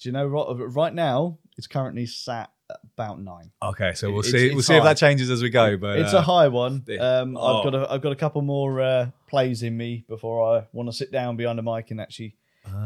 do 0.00 0.08
you 0.08 0.12
know 0.12 0.26
right, 0.26 0.46
right 0.74 0.94
now 0.94 1.38
it's 1.56 1.66
currently 1.68 2.06
sat 2.06 2.50
about 2.96 3.20
nine. 3.20 3.50
Okay, 3.62 3.92
so 3.94 4.10
we'll 4.10 4.20
It's- 4.20 4.32
see. 4.32 4.46
it's 4.46 4.54
we'll 4.54 4.62
see 4.62 4.74
if 4.74 4.82
that 4.84 4.96
changes 4.96 5.30
as 5.30 5.42
we 5.42 5.50
go. 5.50 5.76
But 5.76 5.98
it's 6.00 6.14
uh, 6.14 6.18
a 6.18 6.22
high 6.22 6.48
one. 6.48 6.84
Um, 6.98 7.36
oh. 7.36 7.58
I've 7.58 7.64
got 7.64 7.74
a, 7.74 7.92
I've 7.92 8.00
got 8.00 8.12
a 8.12 8.16
couple 8.16 8.42
more 8.42 8.80
uh, 8.80 9.10
plays 9.28 9.62
in 9.62 9.76
me 9.76 10.04
before 10.08 10.56
I 10.56 10.66
want 10.72 10.88
to 10.88 10.92
sit 10.92 11.12
down 11.12 11.36
behind 11.36 11.58
a 11.58 11.62
mic 11.62 11.90
and 11.90 12.00
actually 12.00 12.34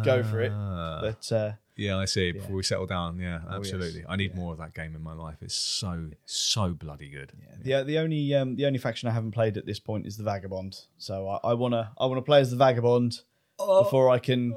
go 0.04 0.22
for 0.22 0.40
it. 0.42 0.52
ah. 0.54 0.98
But 1.00 1.32
uh, 1.32 1.52
Yeah, 1.76 1.96
I 1.98 2.06
see. 2.06 2.32
Before 2.32 2.56
we 2.56 2.62
settle 2.62 2.86
down, 2.86 3.18
yeah, 3.18 3.40
Oh, 3.48 3.58
yes. 3.58 3.72
absolutely. 3.72 4.04
I 4.08 4.16
need 4.16 4.30
Yeah. 4.32 4.40
more 4.40 4.52
of 4.52 4.58
that 4.58 4.74
game 4.74 4.94
in 4.96 5.02
my 5.02 5.12
life. 5.14 5.36
It's 5.40 5.54
so 5.54 6.10
so 6.24 6.72
bloody 6.74 7.08
good. 7.08 7.32
the 7.62 7.82
the 7.84 7.98
only 7.98 8.34
um, 8.34 8.56
the 8.56 8.66
only 8.66 8.78
faction 8.78 9.08
I 9.08 9.12
haven't 9.12 9.32
played 9.32 9.56
at 9.56 9.66
this 9.66 9.78
point 9.80 10.06
is 10.06 10.16
the 10.16 10.24
Vagabond. 10.24 10.80
So 10.98 11.28
I, 11.28 11.50
I 11.50 11.54
wanna 11.54 11.92
I 11.98 12.06
wanna 12.06 12.22
play 12.22 12.40
as 12.40 12.50
the 12.50 12.56
Vagabond 12.56 13.20
Oh. 13.60 13.82
before 13.82 14.08
I 14.10 14.18
can 14.20 14.56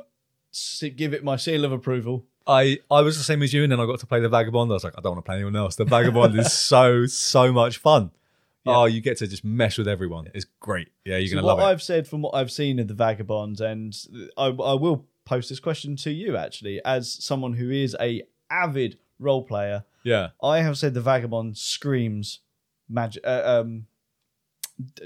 give 0.96 1.14
it 1.14 1.24
my 1.24 1.36
seal 1.36 1.66
of 1.66 1.72
approval. 1.72 2.26
I 2.48 2.80
I 2.90 3.02
was 3.02 3.18
the 3.18 3.24
same 3.24 3.42
as 3.44 3.54
you, 3.54 3.64
and 3.64 3.72
then 3.72 3.80
I 3.80 3.86
got 3.86 4.00
to 4.00 4.08
play 4.08 4.20
the 4.20 4.30
Vagabond. 4.30 4.72
I 4.72 4.74
was 4.74 4.84
like, 4.84 4.94
I 4.98 5.02
don't 5.02 5.14
want 5.14 5.26
to 5.26 5.30
play 5.30 5.36
anyone 5.36 5.56
else. 5.56 5.76
The 5.76 5.86
Vagabond 5.86 6.38
is 6.40 6.52
so 6.72 7.06
so 7.06 7.52
much 7.54 7.78
fun. 7.78 8.12
Oh, 8.66 8.86
you 8.86 9.02
get 9.02 9.18
to 9.18 9.28
just 9.28 9.44
mess 9.44 9.78
with 9.80 9.88
everyone. 9.88 10.30
It's 10.36 10.46
great. 10.60 10.90
Yeah, 11.04 11.18
you're 11.18 11.30
So 11.30 11.36
gonna 11.36 11.48
love 11.48 11.60
it. 11.60 11.62
What 11.64 11.72
I've 11.72 11.82
said 11.82 12.08
from 12.08 12.22
what 12.22 12.36
I've 12.36 12.52
seen 12.52 12.78
of 12.80 12.88
the 12.88 12.94
Vagabond, 12.94 13.60
and 13.60 13.96
I, 14.38 14.46
I 14.48 14.74
will 14.74 15.06
post 15.32 15.48
this 15.50 15.60
question 15.62 15.96
to 15.96 16.12
you 16.12 16.36
actually, 16.36 16.82
as 16.84 17.12
someone 17.24 17.54
who 17.54 17.70
is 17.72 17.96
a 18.02 18.24
avid 18.50 18.98
role 19.18 19.44
player. 19.44 19.86
Yeah, 20.04 20.30
I 20.44 20.60
have 20.60 20.78
said 20.78 20.94
the 20.94 21.02
Vagabond 21.02 21.58
screams 21.58 22.40
magic, 22.90 23.24
uh, 23.26 23.44
um, 23.46 23.86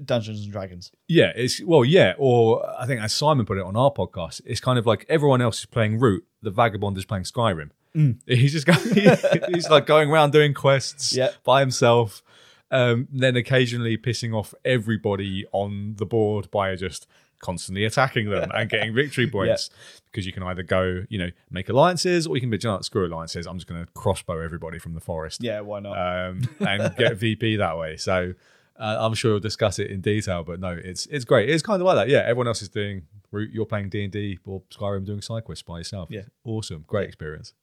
Dungeons 0.03 0.41
and 0.43 0.51
Dragons. 0.51 0.91
yeah. 1.07 1.31
It's 1.35 1.61
well, 1.63 1.83
yeah. 1.85 2.13
Or 2.17 2.65
I 2.79 2.85
think 2.87 3.01
as 3.01 3.13
Simon 3.13 3.45
put 3.45 3.57
it 3.57 3.63
on 3.65 3.75
our 3.75 3.91
podcast, 3.91 4.41
it's 4.45 4.59
kind 4.61 4.79
of 4.79 4.85
like 4.85 5.05
everyone 5.09 5.41
else 5.41 5.59
is 5.59 5.65
playing 5.65 5.99
Root. 5.99 6.25
The 6.41 6.51
Vagabond 6.51 6.97
is 6.97 7.05
playing 7.05 7.25
Skyrim. 7.25 7.69
Mm. 7.95 8.17
He's 8.27 8.51
just 8.53 8.65
going, 8.65 8.79
he's 9.53 9.69
like 9.69 9.85
going 9.85 10.09
around 10.11 10.31
doing 10.31 10.53
quests 10.53 11.15
Yeah. 11.15 11.29
by 11.43 11.59
himself. 11.61 12.23
Um, 12.71 13.07
then 13.11 13.35
occasionally 13.35 13.97
pissing 13.97 14.33
off 14.35 14.53
everybody 14.65 15.45
on 15.51 15.95
the 15.97 16.05
board 16.05 16.49
by 16.51 16.75
just 16.75 17.05
constantly 17.39 17.85
attacking 17.85 18.29
them 18.29 18.49
and 18.53 18.69
getting 18.69 18.93
victory 19.01 19.29
points. 19.29 19.69
Because 20.15 20.25
you 20.25 20.31
can 20.31 20.43
either 20.43 20.63
go, 20.63 21.03
you 21.09 21.17
know, 21.19 21.29
make 21.51 21.67
alliances, 21.67 22.25
or 22.25 22.35
you 22.37 22.41
can 22.41 22.49
be, 22.49 22.57
"Do 22.57 22.69
you 22.69 22.73
know, 22.75 22.81
screw 22.81 23.05
alliances. 23.05 23.45
I'm 23.45 23.57
just 23.57 23.67
going 23.67 23.85
to 23.85 23.91
crossbow 23.91 24.39
everybody 24.39 24.79
from 24.79 24.93
the 24.93 25.01
forest 25.01 25.43
Yeah, 25.43 25.59
why 25.59 25.81
not? 25.81 25.97
um, 25.97 26.41
and 26.61 26.95
get 26.95 27.17
VP 27.17 27.57
that 27.57 27.77
way. 27.77 27.97
So 27.97 28.33
uh, 28.79 28.97
I'm 28.99 29.13
sure 29.13 29.31
we'll 29.31 29.39
discuss 29.41 29.77
it 29.79 29.91
in 29.91 29.99
detail. 30.01 30.43
But 30.43 30.59
no, 30.61 30.69
it's 30.71 31.05
it's 31.07 31.25
great. 31.25 31.49
It's 31.49 31.61
kind 31.63 31.81
of 31.81 31.85
like 31.85 31.95
that. 31.97 32.07
Yeah, 32.09 32.19
everyone 32.19 32.47
else 32.47 32.61
is 32.61 32.69
doing. 32.69 33.03
Root, 33.31 33.51
You're 33.51 33.65
playing 33.65 33.89
D 33.89 34.03
and 34.03 34.13
D 34.13 34.39
or 34.45 34.61
Skyrim, 34.73 35.05
doing 35.05 35.21
side 35.21 35.43
quests 35.43 35.63
by 35.63 35.79
yourself. 35.79 36.09
Yeah. 36.09 36.21
Awesome, 36.45 36.85
great 36.87 37.07
experience. 37.07 37.53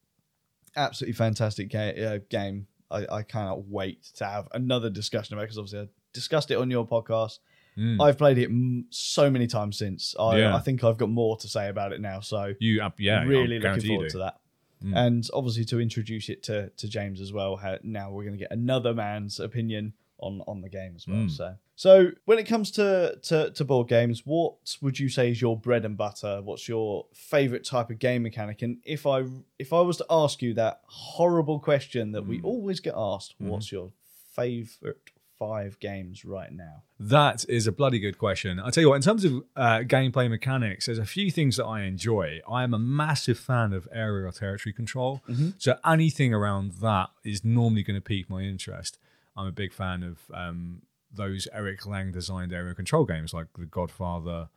Absolutely 0.76 1.14
fantastic 1.14 1.70
ga- 1.70 2.04
uh, 2.04 2.18
game. 2.28 2.66
I, 2.90 3.06
I 3.10 3.22
cannot 3.22 3.66
wait 3.68 4.02
to 4.16 4.24
have 4.26 4.48
another 4.52 4.90
discussion 4.90 5.34
about 5.34 5.42
it 5.42 5.46
because 5.46 5.58
obviously 5.58 5.80
I 5.80 5.88
discussed 6.12 6.50
it 6.50 6.56
on 6.58 6.70
your 6.70 6.86
podcast. 6.86 7.38
Mm. 7.76 8.02
I've 8.02 8.18
played 8.18 8.38
it 8.38 8.46
m- 8.50 8.86
so 8.90 9.30
many 9.30 9.46
times 9.46 9.78
since. 9.78 10.14
I, 10.18 10.38
Yeah. 10.38 10.54
I 10.56 10.58
think 10.60 10.84
I've 10.84 10.98
got 10.98 11.08
more 11.08 11.36
to 11.38 11.48
say 11.48 11.68
about 11.68 11.92
it 11.92 12.00
now. 12.00 12.20
So 12.20 12.54
You, 12.60 12.82
uh, 12.82 12.90
yeah, 12.98 13.24
really 13.24 13.56
I'll 13.56 13.72
looking 13.74 13.88
forward 13.88 14.10
to 14.10 14.18
that. 14.18 14.38
Mm. 14.84 14.96
And 14.96 15.28
obviously 15.32 15.64
to 15.66 15.80
introduce 15.80 16.28
it 16.28 16.42
to, 16.44 16.68
to 16.70 16.88
James 16.88 17.20
as 17.20 17.32
well. 17.32 17.56
How, 17.56 17.78
now 17.82 18.10
we're 18.10 18.24
going 18.24 18.34
to 18.34 18.38
get 18.38 18.50
another 18.50 18.92
man's 18.92 19.38
opinion 19.40 19.92
on, 20.18 20.42
on 20.46 20.60
the 20.60 20.68
game 20.68 20.92
as 20.96 21.06
well. 21.08 21.16
Mm. 21.18 21.30
So 21.30 21.54
so 21.74 22.10
when 22.26 22.38
it 22.38 22.44
comes 22.44 22.70
to, 22.72 23.18
to 23.22 23.50
to 23.52 23.64
board 23.64 23.88
games, 23.88 24.22
what 24.24 24.54
would 24.82 24.98
you 24.98 25.08
say 25.08 25.30
is 25.30 25.40
your 25.40 25.56
bread 25.58 25.84
and 25.84 25.96
butter? 25.96 26.40
What's 26.42 26.68
your 26.68 27.06
favorite 27.12 27.64
type 27.64 27.90
of 27.90 27.98
game 27.98 28.22
mechanic? 28.22 28.62
And 28.62 28.78
if 28.84 29.04
I 29.06 29.24
if 29.58 29.72
I 29.72 29.80
was 29.80 29.96
to 29.96 30.06
ask 30.10 30.42
you 30.42 30.54
that 30.54 30.80
horrible 30.86 31.58
question 31.58 32.12
that 32.12 32.26
we 32.26 32.38
Mm. 32.38 32.44
always 32.44 32.78
get 32.80 32.94
asked, 32.96 33.34
Mhm. 33.42 33.46
what's 33.48 33.72
your 33.72 33.90
favorite 34.36 35.10
five 35.42 35.78
games 35.80 36.24
right 36.24 36.52
now? 36.52 36.82
That 37.00 37.44
is 37.48 37.66
a 37.66 37.72
bloody 37.72 37.98
good 37.98 38.18
question. 38.18 38.60
I 38.60 38.70
tell 38.70 38.82
you 38.82 38.90
what, 38.90 38.96
in 38.96 39.02
terms 39.02 39.24
of 39.24 39.42
uh, 39.56 39.80
gameplay 39.80 40.30
mechanics, 40.30 40.86
there's 40.86 40.98
a 40.98 41.04
few 41.04 41.30
things 41.30 41.56
that 41.56 41.64
I 41.64 41.82
enjoy. 41.82 42.40
I 42.48 42.62
am 42.62 42.72
a 42.74 42.78
massive 42.78 43.38
fan 43.38 43.72
of 43.72 43.88
area 43.92 44.26
or 44.26 44.32
territory 44.32 44.72
control. 44.72 45.20
Mhm. 45.28 45.54
So 45.58 45.78
anything 45.84 46.32
around 46.32 46.72
that 46.80 47.10
is 47.24 47.44
normally 47.44 47.82
going 47.82 47.96
to 47.96 48.00
pique 48.00 48.30
my 48.30 48.42
interest. 48.42 48.98
I'm 49.36 49.46
a 49.46 49.52
big 49.52 49.72
fan 49.72 50.02
of 50.02 50.18
um, 50.32 50.82
those 51.12 51.48
Eric 51.52 51.86
Lang 51.86 52.12
designed 52.12 52.52
area 52.52 52.74
control 52.74 53.04
games 53.04 53.34
like 53.34 53.48
The 53.58 53.66
Godfather, 53.66 54.48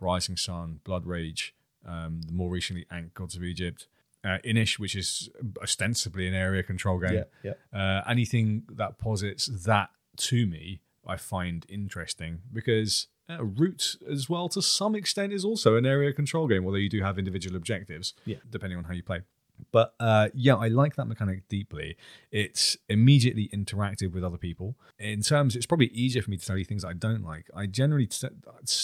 Rising 0.00 0.36
Sun, 0.36 0.80
Blood 0.84 1.06
Rage, 1.06 1.54
um, 1.86 2.20
more 2.30 2.50
recently 2.50 2.84
Ankh 2.90 3.14
Gods 3.14 3.34
of 3.36 3.42
Egypt, 3.42 3.86
uh, 4.24 4.38
Inis, 4.42 4.78
which 4.78 4.96
is 4.96 5.30
ostensibly 5.62 6.26
an 6.26 6.34
area 6.34 6.62
control 6.62 6.98
game 6.98 7.24
yeah. 7.42 7.52
uh, 7.72 8.02
anything 8.08 8.64
that 8.70 8.98
posits 8.98 9.46
that 9.46 9.90
to 10.16 10.46
me, 10.46 10.80
I 11.06 11.16
find 11.16 11.66
interesting 11.68 12.40
because 12.52 13.08
uh, 13.28 13.42
Root, 13.44 13.96
as 14.10 14.28
well, 14.28 14.48
to 14.50 14.60
some 14.62 14.94
extent, 14.94 15.32
is 15.32 15.44
also 15.44 15.76
an 15.76 15.86
area 15.86 16.12
control 16.12 16.46
game, 16.46 16.64
although 16.66 16.76
you 16.78 16.90
do 16.90 17.02
have 17.02 17.18
individual 17.18 17.56
objectives, 17.56 18.12
Yeah. 18.26 18.36
depending 18.50 18.76
on 18.78 18.84
how 18.84 18.92
you 18.92 19.02
play. 19.02 19.22
But 19.70 19.94
uh, 20.00 20.28
yeah, 20.34 20.56
I 20.56 20.68
like 20.68 20.96
that 20.96 21.06
mechanic 21.06 21.48
deeply. 21.48 21.96
It's 22.32 22.76
immediately 22.88 23.48
interactive 23.54 24.12
with 24.12 24.24
other 24.24 24.36
people. 24.36 24.76
In 24.98 25.22
terms, 25.22 25.54
it's 25.56 25.64
probably 25.64 25.86
easier 25.88 26.22
for 26.22 26.30
me 26.30 26.36
to 26.36 26.44
tell 26.44 26.58
you 26.58 26.64
things 26.64 26.84
I 26.84 26.92
don't 26.92 27.22
like. 27.22 27.48
I 27.54 27.66
generally 27.66 28.06
t- 28.06 28.28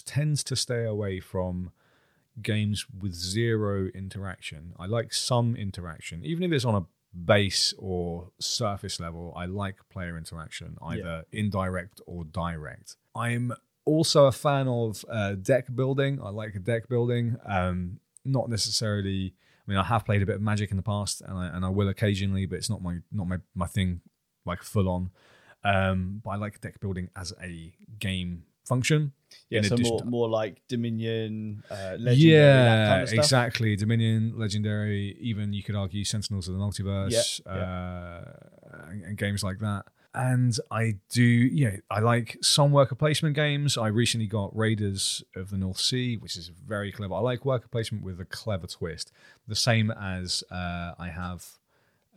tend 0.06 0.38
to 0.38 0.54
stay 0.56 0.84
away 0.84 1.18
from 1.20 1.72
games 2.40 2.86
with 2.98 3.12
zero 3.14 3.88
interaction. 3.94 4.72
I 4.78 4.86
like 4.86 5.12
some 5.12 5.56
interaction, 5.56 6.24
even 6.24 6.44
if 6.44 6.52
it's 6.52 6.64
on 6.64 6.76
a 6.76 6.86
base 7.24 7.74
or 7.78 8.30
surface 8.38 9.00
level. 9.00 9.32
I 9.36 9.46
like 9.46 9.76
player 9.90 10.16
interaction, 10.16 10.76
either 10.82 11.24
indirect 11.32 12.00
or 12.06 12.24
direct. 12.24 12.96
I'm 13.14 13.52
also 13.84 14.26
a 14.26 14.32
fan 14.32 14.68
of 14.68 15.04
uh, 15.08 15.34
deck 15.34 15.74
building. 15.74 16.20
I 16.22 16.30
like 16.30 16.62
deck 16.62 16.88
building. 16.88 17.36
Um, 17.46 18.00
not 18.24 18.48
necessarily. 18.48 19.34
I 19.66 19.70
mean, 19.70 19.78
I 19.78 19.84
have 19.84 20.04
played 20.04 20.22
a 20.22 20.26
bit 20.26 20.36
of 20.36 20.42
Magic 20.42 20.70
in 20.70 20.76
the 20.76 20.82
past, 20.82 21.20
and 21.20 21.36
I 21.36 21.46
and 21.48 21.64
I 21.64 21.68
will 21.68 21.88
occasionally, 21.88 22.46
but 22.46 22.56
it's 22.56 22.70
not 22.70 22.82
my 22.82 22.98
not 23.12 23.26
my 23.28 23.38
my 23.54 23.66
thing, 23.66 24.00
like 24.44 24.62
full 24.62 24.88
on. 24.88 25.10
Um, 25.62 26.22
but 26.24 26.30
I 26.30 26.36
like 26.36 26.60
deck 26.60 26.80
building 26.80 27.10
as 27.14 27.34
a 27.42 27.74
game 27.98 28.44
function. 28.74 29.12
Yeah, 29.48 29.62
so 29.62 29.76
more, 29.76 30.02
more 30.04 30.28
like 30.28 30.54
Dominion, 30.68 31.62
uh, 31.70 31.96
Legendary, 31.98 32.04
that 32.04 32.16
yeah, 32.16 32.88
kind 32.90 33.02
of 33.02 33.08
stuff. 33.08 33.24
exactly. 33.24 33.76
Dominion, 33.76 34.32
Legendary, 34.44 35.16
even 35.20 35.52
you 35.52 35.62
could 35.66 35.74
argue 35.74 36.04
Sentinels 36.04 36.46
of 36.48 36.54
the 36.54 36.60
Multiverse, 36.60 37.40
Yeah, 37.46 37.52
Uh, 37.52 38.32
and, 38.90 39.04
and 39.06 39.14
games 39.18 39.42
like 39.48 39.58
that. 39.58 39.82
and 40.14 40.52
I 40.70 40.84
do, 41.10 41.22
you 41.58 41.64
know, 41.70 41.76
I 41.90 42.00
like 42.00 42.36
some 42.42 42.70
worker 42.72 42.94
placement 42.96 43.34
games. 43.36 43.76
I 43.76 43.88
recently 43.88 44.26
got 44.26 44.56
Raiders 44.56 45.22
of 45.36 45.50
the 45.50 45.58
North 45.58 45.78
Sea, 45.88 46.16
which 46.16 46.36
is 46.36 46.46
very 46.48 46.90
clever. 46.92 47.14
I 47.14 47.20
like 47.20 47.44
worker 47.44 47.68
placement 47.68 48.04
with 48.04 48.18
a 48.20 48.24
clever 48.24 48.66
twist, 48.66 49.12
the 49.48 49.56
same 49.56 49.90
as 49.90 50.42
uh, 50.50 50.92
I 51.06 51.08
have 51.22 51.40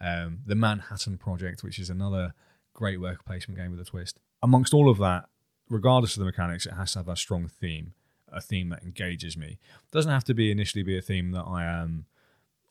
um, 0.01 0.39
the 0.45 0.55
Manhattan 0.55 1.17
Project, 1.17 1.63
which 1.63 1.77
is 1.79 1.89
another 1.89 2.33
great 2.73 2.99
worker 3.01 3.23
placement 3.25 3.59
game 3.59 3.71
with 3.71 3.79
a 3.79 3.85
twist. 3.93 4.19
Amongst 4.41 4.73
all 4.73 4.89
of 4.89 4.97
that, 4.97 5.25
regardless 5.69 6.15
of 6.15 6.19
the 6.19 6.25
mechanics, 6.25 6.65
it 6.65 6.73
has 6.73 6.93
to 6.93 6.99
have 6.99 7.07
a 7.07 7.15
strong 7.15 7.47
theme, 7.47 7.93
a 8.31 8.41
theme 8.41 8.69
that 8.69 8.83
engages 8.83 9.37
me. 9.37 9.59
It 9.59 9.91
doesn't 9.91 10.11
have 10.11 10.23
to 10.25 10.33
be 10.33 10.51
initially 10.51 10.83
be 10.83 10.97
a 10.97 11.01
theme 11.01 11.31
that 11.31 11.43
I 11.43 11.65
am. 11.65 12.05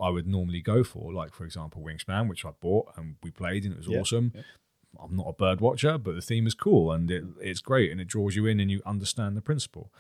I 0.01 0.11
would 0.11 0.27
normally 0.27 0.61
go 0.61 0.83
for, 0.83 1.13
like 1.13 1.33
for 1.33 1.45
example, 1.45 1.83
Wingspan, 1.83 2.29
which 2.29 2.45
I 2.45 2.51
bought 2.61 2.93
and 2.97 3.17
we 3.23 3.31
played 3.31 3.65
and 3.65 3.75
it 3.75 3.79
was 3.79 3.89
Yeah, 3.89 4.01
awesome. 4.01 4.33
yeah. 4.35 4.43
I'm 5.01 5.17
not 5.17 5.29
a 5.29 5.33
bird 5.33 5.61
watcher, 5.61 5.97
but 5.97 6.15
the 6.15 6.21
theme 6.21 6.47
is 6.47 6.55
cool 6.55 6.93
and 6.93 7.11
it, 7.11 7.25
it's 7.41 7.61
great 7.61 7.91
and 7.91 8.01
it 8.01 8.09
draws 8.09 8.37
you 8.37 8.47
in 8.47 8.61
and 8.61 8.71
you 8.71 8.83
understand 8.85 9.37
the 9.37 9.41
principle. 9.41 9.93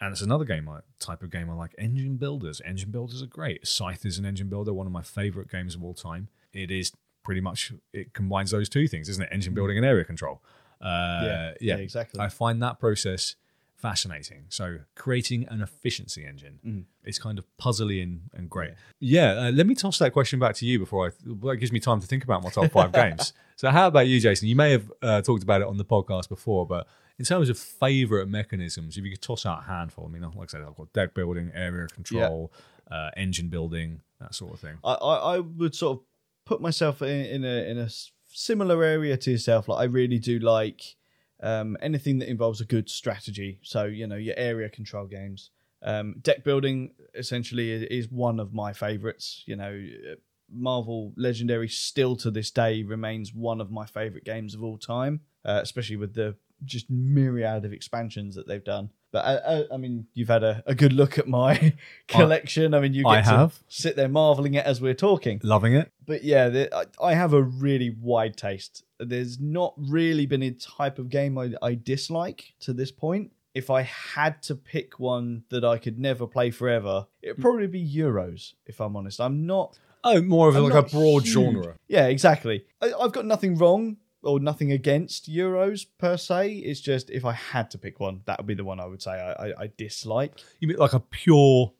And 0.00 0.12
it's 0.12 0.22
another 0.22 0.44
game 0.44 0.68
I, 0.68 0.80
type 0.98 1.22
of 1.22 1.30
game 1.30 1.48
I 1.48 1.54
like. 1.54 1.74
Engine 1.78 2.16
builders. 2.16 2.60
Engine 2.64 2.90
builders 2.90 3.22
are 3.22 3.26
great. 3.26 3.66
Scythe 3.66 4.04
is 4.04 4.18
an 4.18 4.26
engine 4.26 4.48
builder, 4.48 4.72
one 4.72 4.86
of 4.86 4.92
my 4.92 5.02
favorite 5.02 5.50
games 5.50 5.74
of 5.74 5.84
all 5.84 5.94
time. 5.94 6.28
It 6.52 6.70
is 6.70 6.92
pretty 7.22 7.40
much 7.40 7.72
it 7.92 8.12
combines 8.12 8.50
those 8.50 8.68
two 8.68 8.88
things, 8.88 9.08
isn't 9.08 9.22
it? 9.22 9.28
Engine 9.32 9.52
mm. 9.52 9.56
building 9.56 9.76
and 9.76 9.86
area 9.86 10.04
control. 10.04 10.42
Uh, 10.84 11.20
Yeah, 11.24 11.54
yeah, 11.60 11.76
yeah, 11.76 11.76
exactly. 11.76 12.20
I 12.20 12.28
find 12.28 12.62
that 12.62 12.78
process 12.78 13.36
fascinating. 13.76 14.44
So 14.48 14.78
creating 14.94 15.46
an 15.48 15.60
efficiency 15.60 16.24
engine 16.24 16.58
Mm. 16.66 16.84
is 17.04 17.18
kind 17.18 17.38
of 17.38 17.44
puzzly 17.58 18.02
and, 18.02 18.30
and 18.32 18.48
great. 18.48 18.72
Yeah, 18.98 19.32
uh, 19.32 19.50
let 19.50 19.66
me 19.66 19.74
toss 19.74 19.98
that 19.98 20.12
question 20.12 20.38
back 20.38 20.54
to 20.56 20.66
you 20.66 20.78
before 20.78 21.08
I. 21.08 21.10
Well, 21.26 21.52
that 21.52 21.58
gives 21.58 21.72
me 21.72 21.80
time 21.80 22.00
to 22.00 22.06
think 22.06 22.24
about 22.24 22.42
my 22.42 22.50
top 22.50 22.70
five 22.70 22.92
games. 23.02 23.32
So 23.56 23.68
how 23.70 23.86
about 23.88 24.06
you, 24.06 24.20
Jason? 24.20 24.48
You 24.48 24.56
may 24.56 24.72
have 24.72 24.92
uh, 25.02 25.20
talked 25.22 25.42
about 25.42 25.60
it 25.60 25.66
on 25.66 25.76
the 25.76 25.84
podcast 25.84 26.28
before, 26.28 26.66
but 26.66 26.86
in 27.18 27.24
terms 27.24 27.48
of 27.50 27.58
favorite 27.58 28.26
mechanisms, 28.28 28.96
if 28.96 29.04
you 29.04 29.10
could 29.10 29.22
toss 29.22 29.44
out 29.46 29.60
a 29.60 29.62
handful, 29.66 30.06
I 30.06 30.08
mean, 30.08 30.22
like 30.22 30.32
I 30.34 30.46
said, 30.46 30.62
I've 30.62 30.76
got 30.76 30.92
deck 30.94 31.12
building, 31.14 31.50
area 31.54 31.86
control, 31.88 32.52
uh, 32.90 33.10
engine 33.16 33.48
building, 33.48 34.00
that 34.20 34.34
sort 34.34 34.54
of 34.54 34.60
thing. 34.60 34.78
I, 34.82 34.94
I, 34.94 35.34
I 35.36 35.38
would 35.40 35.74
sort 35.74 35.98
of 35.98 36.04
put 36.46 36.60
myself 36.60 37.02
in, 37.02 37.26
in 37.26 37.44
a 37.44 37.70
in 37.70 37.78
a 37.78 37.88
similar 38.34 38.82
area 38.82 39.16
to 39.16 39.30
yourself. 39.30 39.68
Like 39.68 39.80
I 39.80 39.84
really 39.84 40.18
do 40.18 40.38
like 40.38 40.96
um, 41.42 41.76
anything 41.80 42.18
that 42.18 42.28
involves 42.28 42.60
a 42.60 42.64
good 42.64 42.90
strategy. 42.90 43.60
So 43.62 43.84
you 43.84 44.06
know 44.06 44.16
your 44.16 44.34
area 44.36 44.68
control 44.68 45.06
games, 45.06 45.50
um, 45.82 46.16
deck 46.20 46.44
building 46.44 46.92
essentially 47.14 47.70
is, 47.72 48.08
one 48.10 48.40
of 48.40 48.52
my 48.52 48.72
favorites. 48.72 49.44
You 49.46 49.56
know, 49.56 49.86
uh, 50.12 50.14
Marvel 50.52 51.12
Legendary 51.16 51.68
still 51.68 52.16
to 52.16 52.30
this 52.30 52.50
day 52.50 52.82
remains 52.82 53.32
one 53.32 53.60
of 53.60 53.70
my 53.70 53.86
favorite 53.86 54.24
games 54.24 54.54
of 54.54 54.62
all 54.62 54.78
time, 54.78 55.20
uh, 55.44 55.60
especially 55.62 55.96
with 55.96 56.14
the 56.14 56.36
just 56.64 56.90
myriad 56.90 57.64
of 57.64 57.72
expansions 57.72 58.34
that 58.34 58.46
they've 58.46 58.64
done. 58.64 58.90
But 59.14 59.24
uh, 59.26 59.40
uh, 59.46 59.62
I 59.72 59.76
mean, 59.76 60.08
you've 60.14 60.26
had 60.26 60.42
a, 60.42 60.60
a 60.66 60.74
good 60.74 60.92
look 60.92 61.20
at 61.20 61.28
my 61.28 61.72
collection. 62.08 62.74
I 62.74 62.80
mean, 62.80 62.94
you 62.94 63.04
get 63.04 63.10
I 63.10 63.20
to 63.20 63.28
have. 63.28 63.62
sit 63.68 63.94
there 63.94 64.08
marveling 64.08 64.56
at 64.56 64.66
as 64.66 64.80
we're 64.80 64.92
talking. 64.92 65.40
Loving 65.44 65.72
it. 65.74 65.92
But 66.04 66.24
yeah, 66.24 66.48
the, 66.48 66.74
I, 66.74 66.86
I 67.00 67.14
have 67.14 67.32
a 67.32 67.40
really 67.40 67.94
wide 68.00 68.36
taste. 68.36 68.82
There's 68.98 69.38
not 69.38 69.72
really 69.78 70.26
been 70.26 70.42
a 70.42 70.50
type 70.50 70.98
of 70.98 71.10
game 71.10 71.38
I, 71.38 71.52
I 71.62 71.74
dislike 71.76 72.54
to 72.62 72.72
this 72.72 72.90
point. 72.90 73.30
If 73.54 73.70
I 73.70 73.82
had 73.82 74.42
to 74.42 74.56
pick 74.56 74.98
one 74.98 75.44
that 75.50 75.64
I 75.64 75.78
could 75.78 76.00
never 76.00 76.26
play 76.26 76.50
forever, 76.50 77.06
it'd 77.22 77.40
probably 77.40 77.68
be 77.68 77.88
Euros. 77.88 78.54
If 78.66 78.80
I'm 78.80 78.96
honest, 78.96 79.20
I'm 79.20 79.46
not. 79.46 79.78
Oh, 80.02 80.20
more 80.22 80.48
of 80.48 80.56
I'm 80.56 80.64
like 80.64 80.74
a 80.74 80.82
broad 80.82 81.22
huge. 81.22 81.34
genre. 81.34 81.76
Yeah, 81.86 82.08
exactly. 82.08 82.64
I, 82.82 82.92
I've 83.00 83.12
got 83.12 83.26
nothing 83.26 83.56
wrong 83.58 83.98
or 84.24 84.40
nothing 84.40 84.72
against 84.72 85.30
Euros 85.30 85.86
per 85.98 86.16
se. 86.16 86.52
It's 86.54 86.80
just 86.80 87.10
if 87.10 87.24
I 87.24 87.32
had 87.32 87.70
to 87.72 87.78
pick 87.78 88.00
one, 88.00 88.22
that 88.26 88.38
would 88.38 88.46
be 88.46 88.54
the 88.54 88.64
one 88.64 88.80
I 88.80 88.86
would 88.86 89.02
say 89.02 89.12
I, 89.12 89.48
I, 89.48 89.52
I 89.64 89.70
dislike. 89.76 90.32
You 90.60 90.68
mean 90.68 90.78
like 90.78 90.92
a 90.94 91.00
pure, 91.00 91.72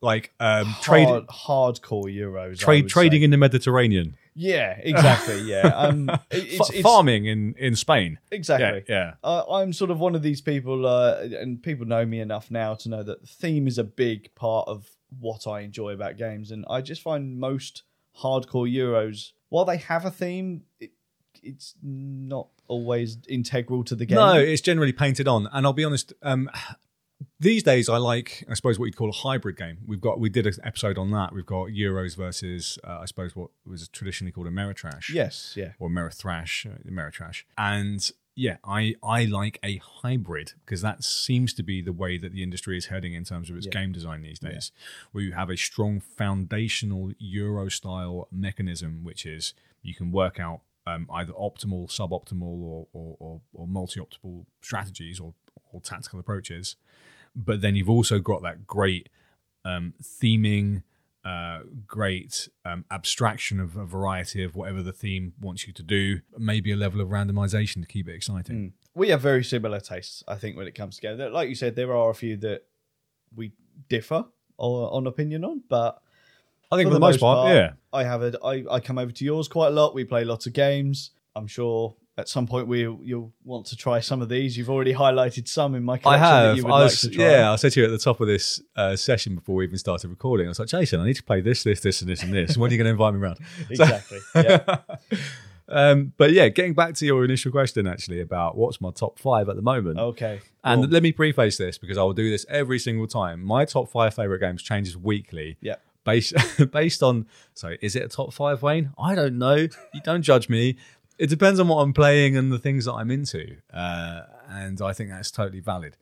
like 0.00 0.32
um, 0.40 0.74
trade, 0.82 1.08
Hard, 1.08 1.26
hardcore 1.28 2.04
Euros. 2.14 2.58
Trade, 2.58 2.88
trading 2.88 3.20
say. 3.20 3.24
in 3.24 3.30
the 3.30 3.36
Mediterranean, 3.38 4.16
Yeah, 4.34 4.76
exactly. 4.78 5.40
Yeah, 5.42 5.68
um, 5.74 6.10
it's, 6.30 6.60
F- 6.60 6.74
it's 6.74 6.80
farming 6.82 7.26
in 7.26 7.54
in 7.58 7.76
Spain. 7.76 8.18
exactly. 8.30 8.84
Yeah, 8.88 9.14
yeah. 9.24 9.28
I 9.48 9.60
I'm 9.62 9.72
sort 9.72 9.90
of 9.90 9.98
one 10.00 10.14
of 10.14 10.22
these 10.22 10.40
people, 10.40 10.86
uh, 10.86 11.20
and 11.40 11.62
people 11.62 11.86
know 11.86 12.04
me 12.04 12.20
enough 12.20 12.50
now 12.50 12.74
to 12.74 12.88
know 12.88 13.02
that 13.02 13.26
theme 13.28 13.66
is 13.66 13.78
a 13.78 13.84
big 13.84 14.34
part 14.34 14.68
of 14.68 14.90
what 15.20 15.46
I 15.46 15.60
enjoy 15.60 15.90
about 15.92 16.16
games. 16.16 16.50
And 16.50 16.64
I 16.70 16.80
just 16.80 17.02
find 17.02 17.38
most 17.38 17.82
hardcore 18.22 18.70
Euros, 18.70 19.32
while 19.48 19.64
they 19.64 19.76
have 19.78 20.04
a 20.04 20.10
theme, 20.10 20.62
it, 20.80 20.90
it's 21.42 21.74
not 21.82 22.48
always 22.68 23.18
integral 23.28 23.84
to 23.84 23.94
the 23.94 24.06
game. 24.06 24.16
No, 24.16 24.34
it's 24.38 24.62
generally 24.62 24.92
painted 24.92 25.28
on. 25.28 25.48
And 25.52 25.66
I'll 25.66 25.72
be 25.72 25.84
honest, 25.84 26.12
um, 26.22 26.48
these 27.38 27.62
days 27.62 27.88
I 27.88 27.98
like, 27.98 28.44
I 28.50 28.54
suppose, 28.54 28.78
what 28.78 28.86
you'd 28.86 28.96
call 28.96 29.10
a 29.10 29.12
hybrid 29.12 29.56
game. 29.56 29.78
We've 29.86 30.00
got, 30.00 30.20
we 30.20 30.28
did 30.28 30.46
an 30.46 30.54
episode 30.64 30.98
on 30.98 31.10
that. 31.12 31.32
We've 31.32 31.46
got 31.46 31.68
Euros 31.68 32.16
versus, 32.16 32.78
uh, 32.84 32.98
I 33.00 33.04
suppose, 33.06 33.34
what 33.36 33.50
was 33.66 33.88
traditionally 33.88 34.32
called 34.32 34.46
a 34.46 34.50
Ameritrash. 34.50 35.10
Yes, 35.12 35.54
yeah. 35.56 35.72
Or 35.78 35.88
Amerithrash, 35.88 36.66
uh, 36.66 36.78
Ameritrash. 36.88 37.44
And 37.58 38.10
yeah, 38.34 38.56
I, 38.64 38.94
I 39.02 39.26
like 39.26 39.58
a 39.62 39.76
hybrid 39.76 40.52
because 40.64 40.80
that 40.80 41.04
seems 41.04 41.52
to 41.54 41.62
be 41.62 41.82
the 41.82 41.92
way 41.92 42.16
that 42.16 42.32
the 42.32 42.42
industry 42.42 42.78
is 42.78 42.86
heading 42.86 43.12
in 43.12 43.24
terms 43.24 43.50
of 43.50 43.56
its 43.56 43.66
Yeah. 43.66 43.72
game 43.72 43.92
design 43.92 44.22
these 44.22 44.38
days, 44.38 44.72
where 45.12 45.22
you 45.22 45.32
have 45.32 45.50
a 45.50 45.56
strong 45.56 46.00
foundational 46.00 47.12
Euro 47.18 47.68
style 47.68 48.28
mechanism, 48.32 49.04
which 49.04 49.26
is 49.26 49.52
you 49.82 49.94
can 49.94 50.10
work 50.12 50.40
out 50.40 50.62
um, 50.86 51.08
either 51.12 51.32
optimal, 51.32 51.90
suboptimal, 51.90 52.42
or, 52.42 52.86
or, 52.92 53.16
or, 53.18 53.40
or 53.52 53.66
multi 53.66 54.00
optimal 54.00 54.46
strategies 54.62 55.20
or, 55.20 55.34
or 55.72 55.80
tactical 55.80 56.18
approaches. 56.18 56.76
But 57.34 57.60
then 57.60 57.76
you've 57.76 57.90
also 57.90 58.18
got 58.18 58.42
that 58.42 58.66
great 58.66 59.08
um, 59.64 59.94
theming, 60.02 60.82
uh, 61.24 61.60
great 61.86 62.48
um, 62.64 62.84
abstraction 62.90 63.60
of 63.60 63.76
a 63.76 63.86
variety 63.86 64.42
of 64.42 64.56
whatever 64.56 64.82
the 64.82 64.92
theme 64.92 65.32
wants 65.40 65.66
you 65.66 65.72
to 65.72 65.82
do, 65.82 66.20
maybe 66.36 66.72
a 66.72 66.76
level 66.76 67.00
of 67.00 67.08
randomization 67.08 67.80
to 67.80 67.86
keep 67.86 68.08
it 68.08 68.14
exciting. 68.14 68.56
Mm. 68.56 68.72
We 68.94 69.08
have 69.08 69.22
very 69.22 69.44
similar 69.44 69.80
tastes, 69.80 70.22
I 70.28 70.34
think, 70.34 70.56
when 70.56 70.66
it 70.66 70.74
comes 70.74 70.96
together. 70.96 71.30
Like 71.30 71.48
you 71.48 71.54
said, 71.54 71.76
there 71.76 71.94
are 71.96 72.10
a 72.10 72.14
few 72.14 72.36
that 72.38 72.66
we 73.34 73.52
differ 73.88 74.26
on, 74.58 74.88
on 74.92 75.06
opinion 75.06 75.44
on, 75.44 75.62
but 75.68 76.02
I 76.72 76.76
think 76.76 76.88
for, 76.88 76.94
the, 76.94 77.00
most 77.00 77.20
part, 77.20 77.54
yeah. 77.54 77.72
I 77.92 78.04
have 78.04 78.22
a 78.22 78.38
I, 78.44 78.64
I 78.70 78.80
come 78.80 78.98
over 78.98 79.12
to 79.12 79.24
yours 79.24 79.46
quite 79.48 79.68
a 79.68 79.70
lot. 79.70 79.94
We 79.94 80.04
play 80.04 80.24
lots 80.24 80.46
of 80.46 80.52
games. 80.52 81.10
I'm 81.36 81.46
sure 81.46 81.94
at 82.18 82.28
some 82.28 82.46
point 82.46 82.66
we 82.66 82.80
you'll 82.80 83.32
want 83.44 83.66
to 83.66 83.76
try 83.76 84.00
some 84.00 84.20
of 84.22 84.28
these. 84.28 84.56
You've 84.56 84.70
already 84.70 84.94
highlighted 84.94 85.48
some 85.48 85.74
in 85.74 85.82
my 85.82 85.94
I 85.94 85.98
collection 85.98 86.22
that 86.22 86.46
have. 86.46 86.56
you 86.56 86.64
would 86.64 86.72
I 86.72 86.74
like 86.74 86.84
was, 86.84 87.00
to 87.02 87.10
try. 87.10 87.24
yeah, 87.24 87.52
I 87.52 87.56
said 87.56 87.72
to 87.72 87.80
you 87.80 87.86
at 87.86 87.90
the 87.90 87.98
top 87.98 88.20
of 88.20 88.26
this 88.26 88.60
uh, 88.76 88.96
session 88.96 89.34
before 89.34 89.56
we 89.56 89.64
even 89.64 89.78
started 89.78 90.08
recording. 90.08 90.46
I 90.46 90.50
was 90.50 90.58
like, 90.58 90.68
Jason, 90.68 91.00
I 91.00 91.06
need 91.06 91.16
to 91.16 91.22
play 91.22 91.40
this, 91.40 91.62
this, 91.62 91.80
this, 91.80 92.00
and 92.02 92.10
this, 92.10 92.22
and 92.22 92.32
this. 92.32 92.56
When 92.56 92.70
are 92.70 92.72
you 92.74 92.78
going 92.78 92.86
to 92.86 92.90
invite 92.92 93.14
me 93.14 93.20
around? 93.20 93.38
exactly. 93.70 94.18
Yeah. 94.34 94.78
um, 95.68 96.12
but 96.16 96.32
yeah, 96.32 96.48
getting 96.48 96.74
back 96.74 96.94
to 96.94 97.06
your 97.06 97.24
initial 97.24 97.50
question, 97.50 97.86
actually 97.86 98.20
about 98.20 98.56
what's 98.56 98.80
my 98.80 98.90
top 98.90 99.18
five 99.18 99.48
at 99.48 99.56
the 99.56 99.62
moment. 99.62 99.98
Okay. 99.98 100.40
And 100.64 100.82
Cool. 100.82 100.90
let 100.90 101.02
me 101.02 101.12
preface 101.12 101.56
this 101.56 101.78
because 101.78 101.96
I 101.96 102.02
will 102.02 102.12
do 102.12 102.30
this 102.30 102.44
every 102.48 102.78
single 102.78 103.06
time. 103.06 103.42
My 103.42 103.64
top 103.64 103.90
five 103.90 104.14
favorite 104.14 104.40
games 104.40 104.62
changes 104.62 104.96
weekly. 104.96 105.56
Yeah. 105.60 105.76
Based 106.04 106.34
based 106.72 107.02
on 107.02 107.26
so 107.54 107.74
is 107.80 107.96
it 107.96 108.04
a 108.04 108.08
top 108.08 108.32
five, 108.32 108.62
Wayne? 108.62 108.92
I 108.98 109.14
don't 109.14 109.38
know. 109.38 109.56
You 109.56 110.00
don't 110.04 110.22
judge 110.22 110.48
me. 110.48 110.76
It 111.18 111.28
depends 111.28 111.60
on 111.60 111.68
what 111.68 111.76
I'm 111.76 111.92
playing 111.92 112.36
and 112.36 112.50
the 112.50 112.58
things 112.58 112.86
that 112.86 112.94
I'm 112.94 113.10
into, 113.10 113.56
uh, 113.72 114.22
and 114.48 114.80
I 114.80 114.92
think 114.92 115.10
that's 115.10 115.30
totally 115.30 115.60
valid. 115.60 115.96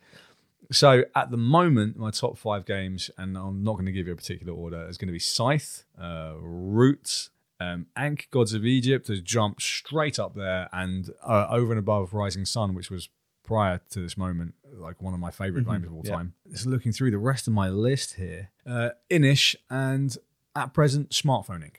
So 0.72 1.04
at 1.16 1.30
the 1.30 1.36
moment, 1.36 1.96
my 1.96 2.10
top 2.10 2.38
five 2.38 2.64
games, 2.64 3.10
and 3.18 3.36
I'm 3.36 3.64
not 3.64 3.72
going 3.72 3.86
to 3.86 3.92
give 3.92 4.06
you 4.06 4.12
a 4.12 4.16
particular 4.16 4.52
order, 4.52 4.86
is 4.88 4.98
going 4.98 5.08
to 5.08 5.12
be 5.12 5.18
Scythe, 5.18 5.84
uh, 6.00 6.34
Roots, 6.38 7.30
um, 7.58 7.86
Ankh 7.96 8.28
Gods 8.30 8.54
of 8.54 8.64
Egypt 8.64 9.08
has 9.08 9.20
jumped 9.20 9.62
straight 9.62 10.18
up 10.18 10.34
there, 10.34 10.68
and 10.72 11.10
uh, 11.22 11.46
over 11.50 11.72
and 11.72 11.78
above 11.78 12.14
Rising 12.14 12.44
Sun, 12.44 12.74
which 12.74 12.90
was 12.90 13.08
prior 13.50 13.80
to 13.90 14.00
this 14.00 14.16
moment, 14.16 14.54
like 14.74 15.02
one 15.02 15.12
of 15.12 15.18
my 15.18 15.32
favorite 15.32 15.66
games 15.66 15.84
of 15.84 15.92
all 15.92 16.02
yeah. 16.04 16.14
time. 16.14 16.34
Just 16.52 16.66
looking 16.66 16.92
through 16.92 17.10
the 17.10 17.18
rest 17.18 17.48
of 17.48 17.52
my 17.52 17.68
list 17.68 18.14
here, 18.14 18.50
uh, 18.64 18.90
Inis, 19.10 19.56
and 19.68 20.16
at 20.54 20.72
present, 20.72 21.10
Smartphone 21.10 21.64
Inc. 21.64 21.78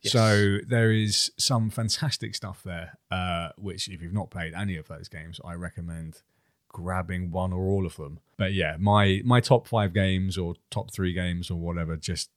Yes. 0.00 0.14
So 0.14 0.56
there 0.66 0.90
is 0.90 1.30
some 1.36 1.68
fantastic 1.68 2.34
stuff 2.34 2.62
there, 2.64 2.96
uh, 3.10 3.50
which 3.58 3.88
if 3.88 4.00
you've 4.00 4.14
not 4.14 4.30
played 4.30 4.54
any 4.54 4.78
of 4.78 4.88
those 4.88 5.08
games, 5.08 5.38
I 5.44 5.52
recommend 5.52 6.22
grabbing 6.68 7.30
one 7.30 7.52
or 7.52 7.66
all 7.66 7.84
of 7.84 7.96
them. 7.96 8.20
But 8.38 8.54
yeah, 8.54 8.76
my 8.80 9.20
my 9.22 9.40
top 9.40 9.68
five 9.68 9.92
games 9.92 10.38
or 10.38 10.54
top 10.70 10.94
three 10.94 11.12
games 11.12 11.50
or 11.50 11.58
whatever 11.58 11.98
just 11.98 12.30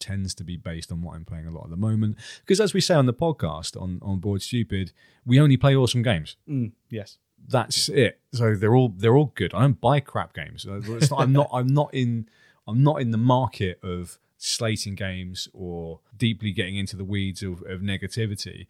tends 0.00 0.34
to 0.36 0.44
be 0.44 0.56
based 0.56 0.90
on 0.90 1.02
what 1.02 1.14
I'm 1.14 1.26
playing 1.26 1.46
a 1.46 1.50
lot 1.50 1.64
at 1.64 1.70
the 1.70 1.76
moment. 1.76 2.16
Because 2.40 2.58
as 2.58 2.72
we 2.72 2.80
say 2.80 2.94
on 2.94 3.04
the 3.04 3.12
podcast 3.12 3.78
on 3.78 3.98
on 4.00 4.18
Board 4.18 4.40
Stupid, 4.40 4.92
we 5.26 5.38
only 5.38 5.58
play 5.58 5.76
awesome 5.76 6.02
games. 6.02 6.36
Mm, 6.48 6.72
yes. 6.88 7.18
That's 7.46 7.88
it. 7.88 8.20
So 8.32 8.54
they're 8.54 8.74
all 8.74 8.92
they're 8.96 9.16
all 9.16 9.32
good. 9.34 9.54
I 9.54 9.60
don't 9.62 9.80
buy 9.80 10.00
crap 10.00 10.34
games. 10.34 10.66
Uh, 10.66 10.80
it's 10.96 11.10
not, 11.10 11.20
I'm 11.20 11.32
not 11.32 11.48
I'm 11.52 11.68
not 11.68 11.90
in 11.92 12.28
I'm 12.66 12.82
not 12.82 13.00
in 13.00 13.10
the 13.10 13.18
market 13.18 13.78
of 13.82 14.18
slating 14.36 14.94
games 14.94 15.48
or 15.52 16.00
deeply 16.16 16.52
getting 16.52 16.76
into 16.76 16.96
the 16.96 17.04
weeds 17.04 17.42
of, 17.42 17.62
of 17.62 17.80
negativity. 17.80 18.66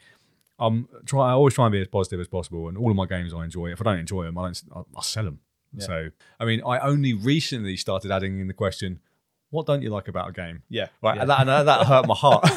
I'm 0.58 0.88
try. 1.06 1.30
I 1.30 1.32
always 1.32 1.54
try 1.54 1.66
and 1.66 1.72
be 1.72 1.80
as 1.80 1.88
positive 1.88 2.20
as 2.20 2.28
possible, 2.28 2.68
and 2.68 2.76
all 2.76 2.90
of 2.90 2.96
my 2.96 3.06
games 3.06 3.32
I 3.32 3.44
enjoy. 3.44 3.72
If 3.72 3.80
I 3.80 3.84
don't 3.84 3.98
enjoy 3.98 4.24
them, 4.24 4.38
I 4.38 4.44
don't. 4.44 4.62
I'll, 4.74 4.86
I'll 4.96 5.02
sell 5.02 5.24
them. 5.24 5.40
Yeah. 5.74 5.84
So, 5.84 6.08
I 6.40 6.44
mean, 6.44 6.62
I 6.66 6.78
only 6.78 7.12
recently 7.12 7.76
started 7.76 8.10
adding 8.10 8.40
in 8.40 8.48
the 8.48 8.54
question, 8.54 9.00
"What 9.50 9.66
don't 9.66 9.82
you 9.82 9.90
like 9.90 10.08
about 10.08 10.28
a 10.28 10.32
game?" 10.32 10.62
Yeah. 10.68 10.88
Right, 11.02 11.16
yeah. 11.16 11.22
and, 11.22 11.30
that, 11.30 11.40
and 11.40 11.68
that, 11.68 11.86
hurt 11.86 12.06
my 12.06 12.14
heart. 12.14 12.48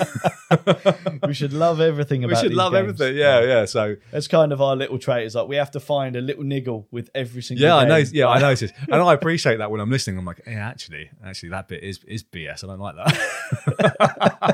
we 1.28 1.34
should 1.34 1.54
love 1.54 1.80
everything 1.80 2.24
about. 2.24 2.36
we 2.38 2.42
should 2.42 2.54
love 2.54 2.74
games. 2.74 2.90
everything. 3.02 3.16
Yeah, 3.18 3.42
yeah. 3.42 3.66
So, 3.66 3.96
That's 4.12 4.28
kind 4.28 4.52
of 4.52 4.62
our 4.62 4.76
little 4.76 5.00
trait. 5.00 5.26
Is 5.26 5.36
like 5.36 5.48
we 5.48 5.56
have 5.56 5.72
to 5.72 5.80
find 5.80 6.16
a 6.16 6.22
little 6.22 6.44
niggle 6.44 6.88
with 6.92 7.10
every 7.16 7.42
single. 7.42 7.66
yeah, 7.66 7.76
I 7.78 7.86
know. 7.86 7.98
Yeah, 7.98 8.28
I 8.28 8.40
noticed, 8.40 8.74
and 8.82 9.02
I 9.02 9.14
appreciate 9.20 9.58
that 9.58 9.72
when 9.72 9.80
I'm 9.80 9.90
listening. 9.90 10.18
I'm 10.18 10.26
like, 10.26 10.42
yeah, 10.46 10.68
actually, 10.68 11.10
actually, 11.26 11.50
that 11.50 11.68
bit 11.68 11.84
is 11.84 12.00
is 12.08 12.24
BS. 12.24 12.64
I 12.64 12.68
don't 12.68 12.80
like 12.80 12.96
that. 12.96 14.52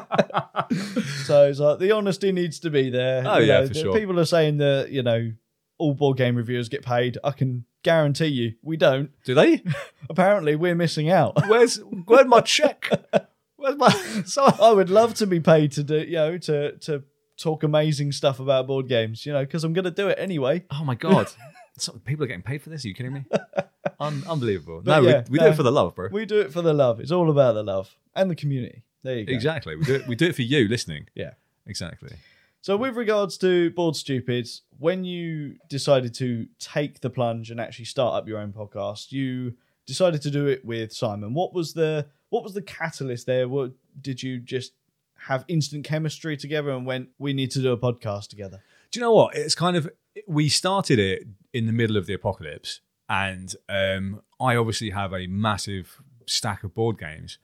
So 1.25 1.47
it's 1.49 1.59
like 1.59 1.79
the 1.79 1.91
honesty 1.91 2.31
needs 2.31 2.59
to 2.61 2.69
be 2.69 2.89
there. 2.89 3.23
Oh, 3.25 3.37
You 3.39 3.47
yeah, 3.47 3.59
know, 3.61 3.67
for 3.67 3.73
sure. 3.73 3.97
People 3.99 4.19
are 4.19 4.25
saying 4.25 4.57
that 4.57 4.91
you 4.91 5.03
know 5.03 5.31
all 5.77 5.93
board 5.93 6.17
game 6.17 6.35
reviewers 6.35 6.69
get 6.69 6.83
paid. 6.83 7.17
I 7.23 7.31
can 7.31 7.65
guarantee 7.87 8.27
you 8.27 8.53
we 8.61 8.75
don't. 8.75 9.11
Do 9.23 9.33
they? 9.33 9.63
Apparently, 10.09 10.55
we're 10.55 10.75
missing 10.75 11.09
out. 11.09 11.47
Where's 11.47 11.77
where's 12.05 12.27
my 12.27 12.41
check? 12.41 12.89
Where's 13.55 13.77
my? 13.77 13.89
So, 14.25 14.43
I 14.43 14.71
would 14.71 14.89
love 14.89 15.13
to 15.15 15.27
be 15.27 15.39
paid 15.39 15.71
to 15.73 15.83
do 15.83 15.99
you 15.99 16.13
know 16.13 16.37
to 16.39 16.77
to 16.79 17.03
talk 17.37 17.63
amazing 17.63 18.11
stuff 18.11 18.39
about 18.39 18.67
board 18.67 18.89
games. 18.89 19.25
You 19.25 19.31
know, 19.33 19.45
because 19.45 19.63
I'm 19.63 19.73
going 19.73 19.85
to 19.85 19.91
do 19.91 20.09
it 20.09 20.17
anyway. 20.19 20.65
oh 20.69 20.83
my 20.83 20.95
god, 20.95 21.31
so, 21.77 21.93
people 22.03 22.25
are 22.25 22.27
getting 22.27 22.43
paid 22.43 22.61
for 22.61 22.69
this. 22.69 22.83
Are 22.83 22.89
you 22.89 22.93
kidding 22.93 23.13
me? 23.13 23.25
Un- 23.99 24.23
unbelievable. 24.27 24.81
But 24.83 25.01
no, 25.01 25.07
yeah, 25.07 25.23
we, 25.29 25.33
we 25.33 25.39
do 25.39 25.45
it 25.45 25.49
um, 25.49 25.55
for 25.55 25.63
the 25.63 25.71
love, 25.71 25.95
bro. 25.95 26.09
We 26.11 26.25
do 26.25 26.41
it 26.41 26.51
for 26.51 26.61
the 26.61 26.73
love. 26.73 26.99
It's 26.99 27.11
all 27.11 27.29
about 27.31 27.53
the 27.53 27.63
love 27.63 27.95
and 28.15 28.29
the 28.29 28.35
community. 28.35 28.83
There 29.03 29.17
you 29.17 29.25
go. 29.25 29.33
Exactly. 29.33 29.75
We 29.77 29.85
do 29.85 29.95
it. 29.95 30.07
We 30.07 30.15
do 30.15 30.27
it 30.27 30.35
for 30.35 30.41
you 30.41 30.67
listening. 30.67 31.07
Yeah. 31.15 31.31
Exactly. 31.65 32.15
So, 32.67 32.75
with 32.75 32.97
regards 32.97 33.37
to 33.37 33.71
Board 33.71 33.95
Stupids, 33.95 34.63
when 34.77 35.05
you 35.05 35.55
decided 35.69 36.13
to 36.15 36.47
take 36.59 36.99
the 36.99 37.09
plunge 37.09 37.49
and 37.49 37.61
actually 37.61 37.85
start 37.85 38.15
up 38.15 38.27
your 38.27 38.39
own 38.39 38.51
podcast, 38.51 39.13
you 39.13 39.53
decided 39.85 40.21
to 40.23 40.29
do 40.29 40.47
it 40.47 40.65
with 40.65 40.91
Simon. 40.91 41.33
What 41.33 41.53
was 41.53 41.75
the 41.75 42.07
what 42.27 42.43
was 42.43 42.53
the 42.53 42.61
catalyst 42.61 43.25
there? 43.25 43.47
What 43.47 43.71
did 44.01 44.21
you 44.21 44.41
just 44.41 44.73
have 45.29 45.45
instant 45.47 45.85
chemistry 45.85 46.35
together 46.35 46.71
and 46.71 46.85
went, 46.85 47.07
"We 47.17 47.31
need 47.31 47.51
to 47.51 47.61
do 47.61 47.71
a 47.71 47.77
podcast 47.77 48.27
together"? 48.27 48.61
Do 48.91 48.99
you 48.99 49.01
know 49.01 49.13
what? 49.13 49.37
It's 49.37 49.55
kind 49.55 49.77
of 49.77 49.89
we 50.27 50.49
started 50.49 50.99
it 50.99 51.25
in 51.53 51.67
the 51.67 51.71
middle 51.71 51.95
of 51.95 52.05
the 52.05 52.15
apocalypse, 52.15 52.81
and 53.07 53.55
um, 53.69 54.21
I 54.41 54.57
obviously 54.57 54.89
have 54.89 55.13
a 55.13 55.25
massive 55.27 56.01
stack 56.25 56.65
of 56.65 56.75
board 56.75 56.99
games, 56.99 57.37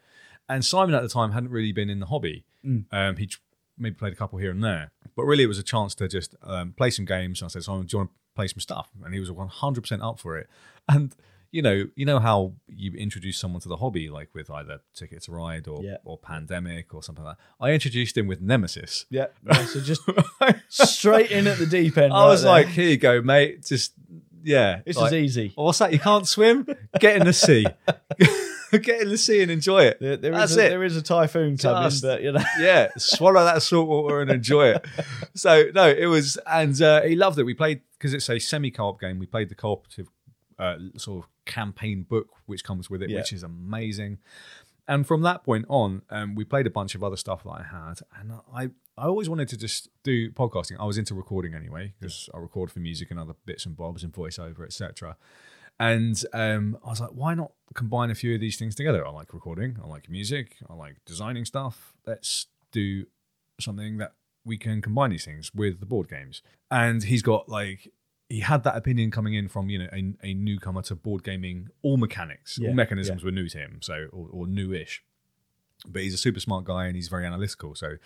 and 0.49 0.65
Simon 0.65 0.93
at 0.93 1.01
the 1.01 1.07
time 1.07 1.31
hadn't 1.31 1.51
really 1.51 1.71
been 1.71 1.89
in 1.89 2.01
the 2.01 2.07
hobby. 2.07 2.43
Mm. 2.65 2.87
Um, 2.91 3.15
he 3.15 3.29
maybe 3.77 3.95
played 3.95 4.13
a 4.13 4.15
couple 4.15 4.39
here 4.39 4.51
and 4.51 4.63
there, 4.63 4.91
but 5.15 5.23
really 5.23 5.43
it 5.43 5.47
was 5.47 5.59
a 5.59 5.63
chance 5.63 5.95
to 5.95 6.07
just 6.07 6.35
um, 6.43 6.73
play 6.73 6.89
some 6.89 7.05
games. 7.05 7.41
And 7.41 7.47
I 7.47 7.49
said, 7.49 7.63
"Simon, 7.63 7.85
do 7.85 7.95
you 7.95 7.99
want 7.99 8.09
to 8.11 8.15
play 8.35 8.47
some 8.47 8.59
stuff?" 8.59 8.89
And 9.03 9.13
he 9.13 9.19
was 9.19 9.31
one 9.31 9.47
hundred 9.47 9.81
percent 9.81 10.01
up 10.01 10.19
for 10.19 10.37
it. 10.37 10.47
And 10.89 11.15
you 11.51 11.61
know, 11.61 11.85
you 11.95 12.03
know 12.05 12.17
how 12.19 12.53
you 12.67 12.93
introduce 12.93 13.37
someone 13.37 13.61
to 13.61 13.69
the 13.69 13.77
hobby, 13.77 14.09
like 14.09 14.29
with 14.33 14.49
either 14.49 14.79
Ticket 14.95 15.21
to 15.23 15.31
Ride 15.31 15.67
or 15.67 15.83
Yeah. 15.83 15.97
or 16.03 16.17
Pandemic 16.17 16.93
or 16.95 17.03
something 17.03 17.23
like 17.23 17.37
that. 17.37 17.43
I 17.63 17.71
introduced 17.73 18.17
him 18.17 18.25
with 18.25 18.41
Nemesis. 18.41 19.05
Yeah. 19.11 19.27
so 19.67 19.79
just 19.81 20.01
straight 20.69 21.29
in 21.29 21.45
at 21.45 21.59
the 21.59 21.67
deep 21.67 21.95
end. 21.97 22.11
I 22.13 22.23
right 22.23 22.27
was 22.29 22.41
there. 22.41 22.51
like, 22.51 22.67
here 22.69 22.89
you 22.89 22.97
go, 22.97 23.21
mate. 23.21 23.63
Just 23.65 23.93
yeah. 24.43 24.81
"This 24.85 24.97
like, 24.97 25.13
is 25.13 25.37
easy." 25.37 25.51
What's 25.55 25.77
that? 25.77 25.93
You 25.93 25.99
can't 25.99 26.27
swim? 26.27 26.67
Get 26.99 27.17
in 27.17 27.25
the 27.25 27.33
sea. 27.33 27.65
Get 28.81 29.01
in 29.01 29.09
the 29.09 29.17
sea 29.17 29.41
and 29.41 29.51
enjoy 29.51 29.83
it. 29.83 29.99
There, 29.99 30.17
there 30.17 30.31
That's 30.31 30.51
is 30.51 30.57
a, 30.57 30.65
it. 30.65 30.69
there 30.69 30.83
is 30.83 30.97
a 30.97 31.01
typhoon 31.01 31.57
coming, 31.57 31.83
Just- 31.89 32.01
but 32.03 32.21
you 32.23 32.31
know, 32.31 32.41
Yeah, 32.59 32.89
swallow 32.97 33.43
that 33.45 33.61
salt 33.61 33.87
water 33.87 34.21
and 34.21 34.31
enjoy 34.31 34.69
it. 34.69 34.85
So 35.35 35.69
no, 35.73 35.89
it 35.89 36.05
was, 36.05 36.37
and 36.45 36.79
uh, 36.81 37.01
he 37.01 37.15
loved 37.15 37.39
it. 37.39 37.43
We 37.43 37.53
played 37.55 37.81
because 37.93 38.13
it's 38.13 38.29
a 38.29 38.37
semi-co-op 38.39 38.99
game. 38.99 39.17
We 39.19 39.25
played 39.25 39.49
the 39.49 39.55
cooperative 39.55 40.07
uh, 40.59 40.75
sort 40.97 41.23
of 41.23 41.29
campaign 41.45 42.03
book 42.03 42.27
which 42.45 42.63
comes 42.63 42.89
with 42.89 43.01
it, 43.01 43.09
Yeah. 43.09 43.17
which 43.19 43.33
is 43.33 43.41
amazing. 43.43 44.19
And 44.87 45.07
from 45.07 45.21
that 45.21 45.43
point 45.43 45.65
on, 45.69 46.01
um, 46.09 46.35
we 46.35 46.43
played 46.43 46.67
a 46.67 46.69
bunch 46.69 46.93
of 46.93 47.03
other 47.03 47.15
stuff 47.15 47.43
that 47.45 47.49
I 47.49 47.63
had, 47.63 47.99
and 48.19 48.33
I 48.53 48.69
I 48.95 49.05
always 49.07 49.27
wanted 49.27 49.47
to 49.49 49.57
just 49.57 49.89
do 50.03 50.29
podcasting. 50.31 50.75
I 50.79 50.85
was 50.85 50.97
into 50.99 51.15
recording 51.15 51.55
anyway 51.55 51.93
because 51.99 52.29
I 52.33 52.37
record 52.37 52.69
for 52.71 52.79
music 52.79 53.09
and 53.09 53.19
other 53.19 53.33
bits 53.45 53.65
and 53.65 53.75
bobs 53.75 54.03
and 54.03 54.13
voiceover, 54.13 54.63
etc. 54.65 55.15
And 55.79 56.21
um, 56.33 56.77
I 56.85 56.89
was 56.89 57.01
like, 57.01 57.11
why 57.11 57.33
not 57.33 57.51
combine 57.73 58.11
a 58.11 58.15
few 58.15 58.35
of 58.35 58.41
these 58.41 58.57
things 58.57 58.75
together? 58.75 59.05
I 59.05 59.09
like 59.09 59.33
recording, 59.33 59.77
I 59.83 59.87
like 59.87 60.09
music, 60.09 60.57
I 60.69 60.73
like 60.73 60.97
designing 61.05 61.45
stuff. 61.45 61.93
Let's 62.05 62.47
do 62.71 63.05
something 63.59 63.97
that 63.97 64.13
we 64.45 64.57
can 64.57 64.81
combine 64.81 65.11
these 65.11 65.25
things 65.25 65.53
with 65.53 65.79
the 65.79 65.85
board 65.85 66.09
games. 66.09 66.41
And 66.69 67.03
he's 67.03 67.21
got 67.21 67.49
like 67.49 67.91
he 68.29 68.39
had 68.39 68.63
that 68.63 68.75
opinion 68.75 69.11
coming 69.11 69.33
in 69.33 69.47
from 69.47 69.69
you 69.69 69.79
know 69.79 69.89
a, 69.93 70.13
a 70.23 70.33
newcomer 70.33 70.81
to 70.83 70.95
board 70.95 71.23
gaming. 71.23 71.69
All 71.81 71.97
mechanics, 71.97 72.57
Yeah, 72.59 72.69
all 72.69 72.75
mechanisms 72.75 73.23
were 73.23 73.31
new 73.31 73.49
to 73.49 73.57
him, 73.57 73.79
so 73.81 74.07
or, 74.11 74.27
or 74.31 74.47
newish. 74.47 75.03
But 75.85 76.03
he's 76.03 76.13
a 76.13 76.17
super 76.17 76.39
smart 76.39 76.63
guy 76.63 76.85
and 76.85 76.95
he's 76.95 77.09
very 77.09 77.25
analytical. 77.25 77.75
So 77.75 77.97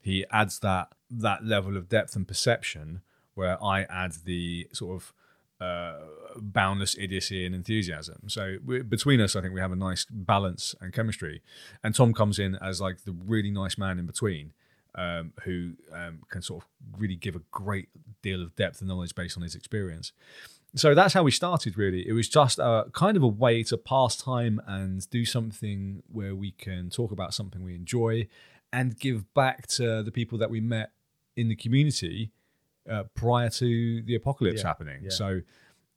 he 0.00 0.24
adds 0.30 0.60
that 0.60 0.88
that 1.10 1.44
level 1.44 1.76
of 1.76 1.88
depth 1.88 2.16
and 2.16 2.26
perception 2.26 3.02
where 3.34 3.62
I 3.62 3.82
add 3.82 4.12
the 4.24 4.68
sort 4.72 4.96
of 4.96 5.12
uh, 5.60 5.94
boundless 6.36 6.96
idiocy 6.98 7.46
and 7.46 7.54
enthusiasm. 7.54 8.28
So 8.28 8.56
we 8.64 8.82
between 8.82 9.20
us, 9.20 9.36
I 9.36 9.40
think 9.40 9.54
we 9.54 9.60
have 9.60 9.72
a 9.72 9.76
nice 9.76 10.06
balance 10.10 10.74
and 10.80 10.92
chemistry. 10.92 11.42
And 11.82 11.94
Tom 11.94 12.12
comes 12.12 12.38
in 12.38 12.56
as 12.56 12.80
like 12.80 13.04
the 13.04 13.12
really 13.12 13.50
nice 13.50 13.78
man 13.78 13.98
in 13.98 14.06
between, 14.06 14.52
um, 14.94 15.32
who 15.44 15.72
um, 15.92 16.20
can 16.28 16.42
sort 16.42 16.62
of 16.62 16.68
really 16.98 17.16
give 17.16 17.36
a 17.36 17.42
great 17.50 17.88
deal 18.22 18.42
of 18.42 18.54
depth 18.56 18.80
and 18.80 18.88
knowledge 18.88 19.14
based 19.14 19.36
on 19.36 19.42
his 19.42 19.54
experience. 19.54 20.12
So 20.74 20.94
that's 20.94 21.14
how 21.14 21.22
we 21.22 21.30
started. 21.30 21.78
Really, 21.78 22.06
it 22.06 22.12
was 22.12 22.28
just 22.28 22.58
a 22.58 22.86
kind 22.92 23.16
of 23.16 23.22
a 23.22 23.28
way 23.28 23.62
to 23.64 23.78
pass 23.78 24.16
time 24.16 24.60
and 24.66 25.08
do 25.10 25.24
something 25.24 26.02
where 26.12 26.34
we 26.34 26.50
can 26.50 26.90
talk 26.90 27.12
about 27.12 27.32
something 27.32 27.62
we 27.62 27.74
enjoy 27.74 28.28
and 28.72 28.98
give 28.98 29.32
back 29.32 29.66
to 29.68 30.02
the 30.02 30.10
people 30.10 30.36
that 30.36 30.50
we 30.50 30.60
met 30.60 30.90
in 31.34 31.48
the 31.48 31.56
community 31.56 32.30
uh, 32.88 33.04
prior 33.14 33.50
to 33.50 34.02
the 34.02 34.14
apocalypse 34.14 34.60
Yeah, 34.62 34.66
happening. 34.68 35.02
yeah. 35.04 35.10
So 35.10 35.40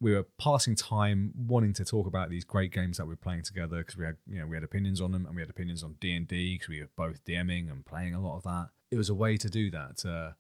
we 0.02 0.14
were 0.14 0.24
passing 0.38 0.76
time 0.76 1.34
wanting 1.36 1.74
to 1.74 1.84
talk 1.84 2.08
about 2.08 2.30
these 2.30 2.46
great 2.46 2.72
games 2.72 2.98
that 2.98 3.06
we 3.06 3.10
we're 3.12 3.18
playing 3.18 3.44
together 3.44 3.80
because 3.80 3.98
we 3.98 4.06
had 4.06 4.16
you 4.28 4.40
know 4.40 4.48
we 4.48 4.56
had 4.56 4.64
opinions 4.64 5.02
on 5.02 5.12
them 5.12 5.26
and 5.26 5.36
we 5.36 5.42
had 5.42 5.50
opinions 5.50 5.84
on 5.84 5.96
D 6.00 6.16
and 6.16 6.28
D 6.28 6.56
because 6.56 6.70
we 6.70 6.80
were 6.82 6.90
both 6.96 7.24
DMing 7.26 7.70
and 7.70 7.86
playing 7.86 8.14
a 8.14 8.22
lot 8.22 8.38
of 8.38 8.44
that. 8.44 8.70
It 8.92 8.98
was 8.98 9.10
a 9.10 9.16
way 9.16 9.36
to 9.38 9.50
do 9.50 9.70
that 9.72 9.98
to 9.98 10.36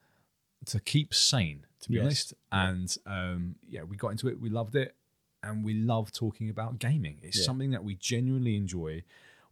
to 0.65 0.79
keep 0.79 1.13
sane, 1.13 1.65
to 1.81 1.89
be 1.89 1.95
Yes. 1.95 2.03
honest. 2.03 2.33
And 2.51 2.97
um, 3.05 3.55
yeah, 3.67 3.83
we 3.83 3.95
got 3.97 4.09
into 4.09 4.27
it. 4.27 4.39
We 4.39 4.49
loved 4.49 4.75
it, 4.75 4.95
and 5.43 5.63
we 5.63 5.73
love 5.73 6.11
talking 6.11 6.49
about 6.49 6.79
gaming. 6.79 7.19
It's 7.21 7.37
Yeah. 7.37 7.43
something 7.45 7.71
that 7.71 7.83
we 7.83 7.95
genuinely 7.95 8.55
enjoy. 8.55 9.03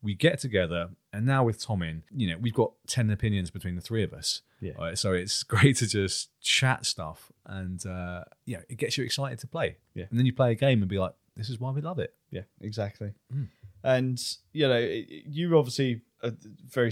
We 0.01 0.13
get 0.15 0.39
together, 0.39 0.91
and 1.11 1.25
now 1.25 1.43
with 1.43 1.61
Tom 1.61 1.81
in, 1.81 2.03
you 2.13 2.27
know, 2.29 2.37
we've 2.37 2.53
got 2.53 2.73
ten 2.87 3.09
opinions 3.09 3.49
between 3.51 3.75
the 3.75 3.81
three 3.81 4.03
of 4.03 4.13
us. 4.13 4.41
Yeah. 4.59 4.73
Uh, 4.79 4.95
so 4.95 5.13
it's 5.13 5.43
great 5.55 5.77
to 5.77 5.87
just 5.87 6.29
chat 6.41 6.85
stuff, 6.85 7.31
and 7.45 7.83
uh, 7.85 8.23
yeah, 8.45 8.61
it 8.69 8.77
gets 8.77 8.97
you 8.97 9.03
excited 9.03 9.39
to 9.39 9.47
play. 9.47 9.77
Yeah. 9.93 10.05
and 10.09 10.17
then 10.17 10.25
you 10.25 10.33
play 10.33 10.51
a 10.51 10.55
game 10.55 10.81
and 10.81 10.89
be 10.89 10.99
like, 10.99 11.13
"This 11.35 11.49
is 11.49 11.59
why 11.59 11.71
we 11.71 11.81
love 11.81 11.99
it." 11.99 12.13
Yeah, 12.31 12.43
exactly. 12.61 13.13
Mm. 13.33 13.49
And 13.83 14.21
you 14.53 14.67
know, 14.67 14.79
you 14.79 15.57
obviously 15.57 16.01
are 16.23 16.31
very, 16.67 16.91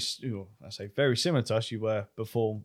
I 0.65 0.69
say 0.69 0.87
very 0.87 1.17
similar 1.17 1.41
to 1.43 1.55
us. 1.55 1.71
You 1.71 1.79
were 1.79 2.07
before, 2.15 2.61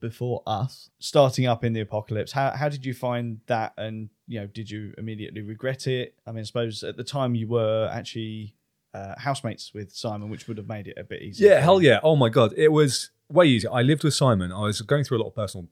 before 0.00 0.42
us, 0.46 0.90
starting 0.98 1.46
up 1.46 1.64
in 1.64 1.72
the 1.72 1.80
apocalypse. 1.80 2.32
How 2.32 2.50
how 2.50 2.68
did 2.68 2.84
you 2.84 2.94
find 2.94 3.40
that? 3.46 3.72
And 3.76 4.10
you 4.26 4.40
know, 4.40 4.46
did 4.46 4.70
you 4.70 4.92
immediately 4.98 5.42
regret 5.42 5.86
it? 5.86 6.14
I 6.26 6.32
mean, 6.32 6.40
I 6.40 6.44
suppose 6.44 6.82
at 6.82 6.96
the 6.96 7.04
time 7.04 7.34
you 7.34 7.48
were 7.48 7.88
actually 7.92 8.56
uh, 8.92 9.14
housemates 9.18 9.72
with 9.72 9.92
Simon, 9.92 10.30
which 10.30 10.48
would 10.48 10.58
have 10.58 10.68
made 10.68 10.88
it 10.88 10.98
a 10.98 11.04
bit 11.04 11.22
easier. 11.22 11.50
Yeah, 11.50 11.60
hell 11.60 11.80
yeah. 11.80 12.00
Oh 12.02 12.16
my 12.16 12.28
god, 12.28 12.52
it 12.56 12.72
was 12.72 13.10
way 13.30 13.46
easier. 13.46 13.70
I 13.72 13.82
lived 13.82 14.04
with 14.04 14.14
Simon. 14.14 14.52
I 14.52 14.60
was 14.62 14.80
going 14.82 15.04
through 15.04 15.18
a 15.18 15.22
lot 15.22 15.28
of 15.28 15.34
personal 15.34 15.68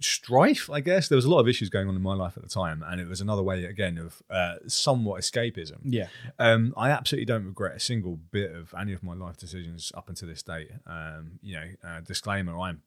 strife, 0.00 0.68
I 0.70 0.80
guess. 0.80 1.08
There 1.08 1.16
was 1.16 1.24
a 1.24 1.30
lot 1.30 1.40
of 1.40 1.48
issues 1.48 1.68
going 1.68 1.88
on 1.88 1.96
in 1.96 2.02
my 2.02 2.14
life 2.14 2.36
at 2.36 2.42
the 2.42 2.48
time, 2.48 2.82
and 2.86 3.00
it 3.00 3.08
was 3.08 3.20
another 3.20 3.42
way 3.42 3.64
again 3.64 3.98
of 3.98 4.22
uh, 4.30 4.56
somewhat 4.66 5.20
escapism. 5.20 5.78
Yeah, 5.84 6.08
Um, 6.38 6.74
I 6.76 6.90
absolutely 6.90 7.26
don't 7.26 7.44
regret 7.44 7.76
a 7.76 7.80
single 7.80 8.16
bit 8.16 8.52
of 8.54 8.74
any 8.78 8.92
of 8.92 9.02
my 9.02 9.14
life 9.14 9.36
decisions 9.36 9.92
up 9.94 10.08
until 10.08 10.28
this 10.28 10.42
date. 10.42 10.70
Um, 10.86 11.38
you 11.42 11.54
know, 11.54 11.66
uh, 11.84 12.00
disclaimer: 12.00 12.58
I'm 12.58 12.82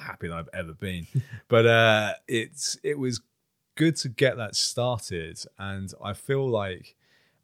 happy 0.00 0.28
that 0.28 0.36
I've 0.36 0.48
ever 0.52 0.74
been, 0.74 1.06
but 1.48 1.66
uh, 1.66 2.14
it's 2.26 2.76
it 2.82 2.98
was 2.98 3.20
good 3.76 3.96
to 3.96 4.08
get 4.08 4.36
that 4.36 4.56
started, 4.56 5.38
and 5.58 5.92
I 6.02 6.12
feel 6.12 6.48
like 6.48 6.96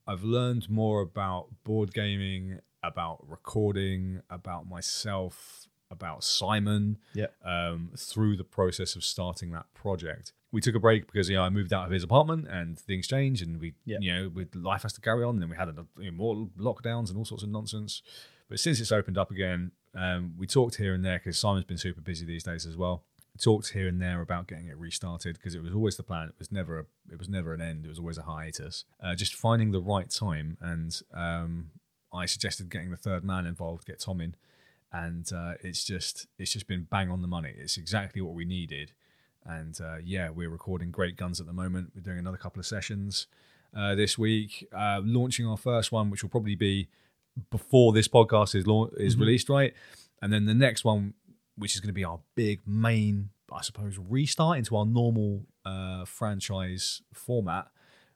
I've 0.07 0.25
learned 0.25 0.69
more 0.69 1.01
about 1.03 1.49
board 1.65 1.93
gaming, 1.93 2.61
about 2.83 3.25
recording, 3.29 4.23
about 4.31 4.69
myself, 4.69 5.68
about 5.91 6.25
Simon 6.25 6.99
yeah, 7.15 7.27
um, 7.45 7.91
through 7.97 8.37
the 8.37 8.45
process 8.45 8.97
of 8.97 9.05
starting 9.05 9.51
that 9.53 9.73
project. 9.75 10.33
We 10.53 10.61
took 10.61 10.75
a 10.75 10.81
break 10.81 11.07
because 11.07 11.29
you 11.29 11.37
know 11.37 11.43
I 11.43 11.51
moved 11.51 11.73
out 11.73 11.87
of 11.87 11.91
his 11.91 12.03
apartment 12.03 12.47
and 12.49 12.79
things 12.79 13.07
changed, 13.07 13.47
and 13.47 13.61
we 13.61 13.75
Yeah. 13.85 13.99
you 14.01 14.15
know 14.15 14.29
with 14.29 14.55
life 14.55 14.83
has 14.83 14.93
to 14.95 15.01
carry 15.01 15.25
on. 15.25 15.35
And 15.37 15.43
then 15.43 15.51
we 15.51 15.57
had 15.57 15.69
you 15.99 16.11
know, 16.11 16.17
more 16.17 16.49
lockdowns 16.59 17.09
and 17.09 17.19
all 17.19 17.25
sorts 17.25 17.43
of 17.43 17.51
nonsense. 17.51 18.03
But 18.49 18.59
since 18.61 18.81
it's 18.81 18.93
opened 18.93 19.19
up 19.19 19.31
again, 19.31 19.73
um, 19.95 20.35
we 20.39 20.47
talked 20.47 20.77
here 20.77 20.95
and 20.95 21.05
there 21.05 21.19
because 21.19 21.39
Simon's 21.39 21.65
been 21.67 21.77
super 21.79 22.01
busy 22.01 22.25
these 22.25 22.45
days 22.45 22.65
as 22.67 22.77
well. 22.77 23.03
talked 23.39 23.73
here 23.73 23.87
and 23.87 24.01
there 24.01 24.21
about 24.21 24.49
getting 24.49 24.67
it 24.67 24.77
restarted 24.79 25.37
because 25.37 25.55
it 25.55 25.63
was 25.63 25.73
always 25.73 25.97
the 25.97 26.03
plan. 26.03 26.29
It 26.29 26.35
was 26.39 26.51
never 26.51 26.79
a, 26.81 26.85
it 27.13 27.19
was 27.19 27.29
never 27.29 27.53
an 27.55 27.61
end. 27.61 27.85
It 27.85 27.89
was 27.89 27.99
always 27.99 28.19
a 28.19 28.23
hiatus. 28.23 28.85
Uh, 29.03 29.15
just 29.15 29.35
finding 29.35 29.71
the 29.71 29.81
right 29.83 30.11
time, 30.11 30.57
and 30.61 31.01
um, 31.15 31.71
I 32.13 32.25
suggested 32.27 32.71
getting 32.71 32.91
the 32.91 32.97
third 32.97 33.23
man 33.23 33.47
involved, 33.47 33.87
get 33.87 34.01
Tom 34.01 34.21
in, 34.23 34.35
and 34.93 35.31
uh, 35.33 35.55
it's 35.63 35.85
just 35.85 36.27
it's 36.39 36.53
just 36.53 36.67
been 36.67 36.87
bang 36.91 37.11
on 37.11 37.23
the 37.23 37.29
money. 37.29 37.53
It's 37.57 37.77
exactly 37.77 38.21
what 38.23 38.35
we 38.35 38.45
needed, 38.45 38.93
and 39.45 39.79
uh, 39.81 39.97
yeah, 40.03 40.31
we're 40.31 40.51
recording 40.51 40.91
great 40.91 41.17
guns 41.17 41.41
at 41.41 41.47
the 41.47 41.53
moment. 41.53 41.93
We're 41.95 42.03
doing 42.03 42.19
another 42.19 42.39
couple 42.39 42.61
of 42.61 42.67
sessions 42.67 43.27
uh, 43.77 43.95
this 43.95 44.17
week, 44.17 44.67
uh, 44.73 45.01
launching 45.05 45.47
our 45.47 45.57
first 45.57 45.93
one, 45.93 46.11
which 46.11 46.23
will 46.23 46.31
probably 46.31 46.55
be 46.55 46.89
before 47.51 47.93
this 47.93 48.09
podcast 48.09 48.55
is 48.55 48.65
is 48.99 49.17
released, 49.17 49.49
right? 49.49 49.75
And 50.21 50.33
then 50.33 50.47
the 50.47 50.55
next 50.55 50.85
one, 50.85 51.15
which 51.57 51.75
is 51.75 51.81
going 51.81 51.89
to 51.89 51.95
be 51.95 52.05
our 52.05 52.21
big 52.35 52.61
main, 52.67 53.31
I 53.53 53.63
suppose, 53.63 53.99
restart 53.99 54.59
into 54.59 54.77
our 54.77 54.87
normal 54.87 55.43
uh, 55.65 56.05
franchise 56.05 57.03
format, 57.13 57.69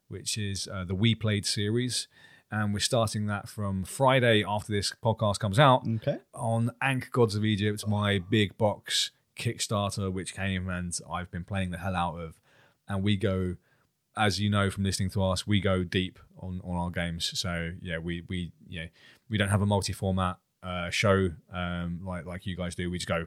which 0.07 0.37
is 0.37 0.67
uh, 0.67 0.83
the 0.83 0.95
We 0.95 1.15
Played 1.15 1.45
series. 1.45 2.07
And 2.53 2.71
we're 2.71 2.79
starting 2.81 3.25
that 3.25 3.49
from 3.49 3.83
Friday 3.83 4.43
after 4.47 4.71
this 4.71 4.93
podcast 5.03 5.39
comes 5.39 5.57
out 5.57 5.87
Okay. 5.87 6.19
on 6.35 6.69
Ankh 6.83 7.09
Gods 7.11 7.33
of 7.33 7.43
Egypt, 7.43 7.87
my 7.87 8.19
big 8.19 8.55
box 8.59 9.09
Kickstarter, 9.35 10.13
which 10.13 10.35
came 10.35 10.69
and 10.69 10.95
I've 11.11 11.31
been 11.31 11.45
playing 11.45 11.71
the 11.71 11.79
hell 11.79 11.95
out 11.95 12.19
of. 12.19 12.39
And 12.87 13.03
we 13.03 13.17
go, 13.17 13.55
as 14.15 14.39
you 14.39 14.51
know 14.51 14.69
from 14.69 14.83
listening 14.83 15.09
to 15.11 15.23
us, 15.23 15.47
we 15.47 15.61
go 15.61 15.83
deep 15.83 16.19
on, 16.37 16.61
on 16.63 16.75
our 16.75 16.91
games. 16.91 17.31
So 17.39 17.71
yeah, 17.81 17.97
we 17.97 18.21
we 18.29 18.51
yeah 18.69 18.85
we 19.29 19.39
don't 19.39 19.49
have 19.49 19.63
a 19.63 19.65
multi 19.65 19.93
format 19.93 20.37
uh, 20.61 20.91
show 20.91 21.31
um, 21.51 22.01
like 22.05 22.27
like 22.27 22.45
you 22.45 22.55
guys 22.55 22.75
do. 22.75 22.91
We 22.91 22.99
just 22.99 23.07
go. 23.07 23.25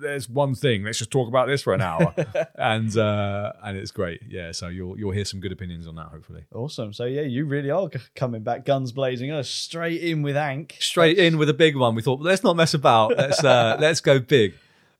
There's 0.00 0.28
one 0.28 0.54
thing. 0.54 0.84
Let's 0.84 0.98
just 0.98 1.10
talk 1.10 1.28
about 1.28 1.48
this 1.48 1.62
for 1.62 1.74
an 1.74 1.80
hour, 1.80 2.14
and 2.56 2.96
uh, 2.96 3.52
and 3.62 3.76
it's 3.76 3.90
great. 3.90 4.20
Yeah, 4.28 4.52
so 4.52 4.68
you'll 4.68 4.98
you'll 4.98 5.12
hear 5.12 5.24
some 5.24 5.40
good 5.40 5.52
opinions 5.52 5.86
on 5.86 5.94
that. 5.96 6.06
Hopefully, 6.08 6.44
Awesome. 6.54 6.92
So 6.92 7.04
yeah, 7.04 7.22
you 7.22 7.44
really 7.46 7.70
are 7.70 7.88
c- 7.92 7.98
coming 8.14 8.42
back, 8.42 8.64
guns 8.64 8.92
blazing, 8.92 9.30
uh, 9.30 9.42
straight 9.42 10.02
in 10.02 10.22
with 10.22 10.36
Ankh. 10.36 10.76
straight 10.80 11.18
in 11.18 11.38
with 11.38 11.48
a 11.48 11.54
big 11.54 11.76
one. 11.76 11.94
We 11.94 12.02
thought, 12.02 12.20
let's 12.20 12.42
not 12.42 12.56
mess 12.56 12.74
about. 12.74 13.16
Let's 13.16 13.42
uh, 13.42 13.76
let's 13.80 14.00
go 14.00 14.18
big. 14.18 14.54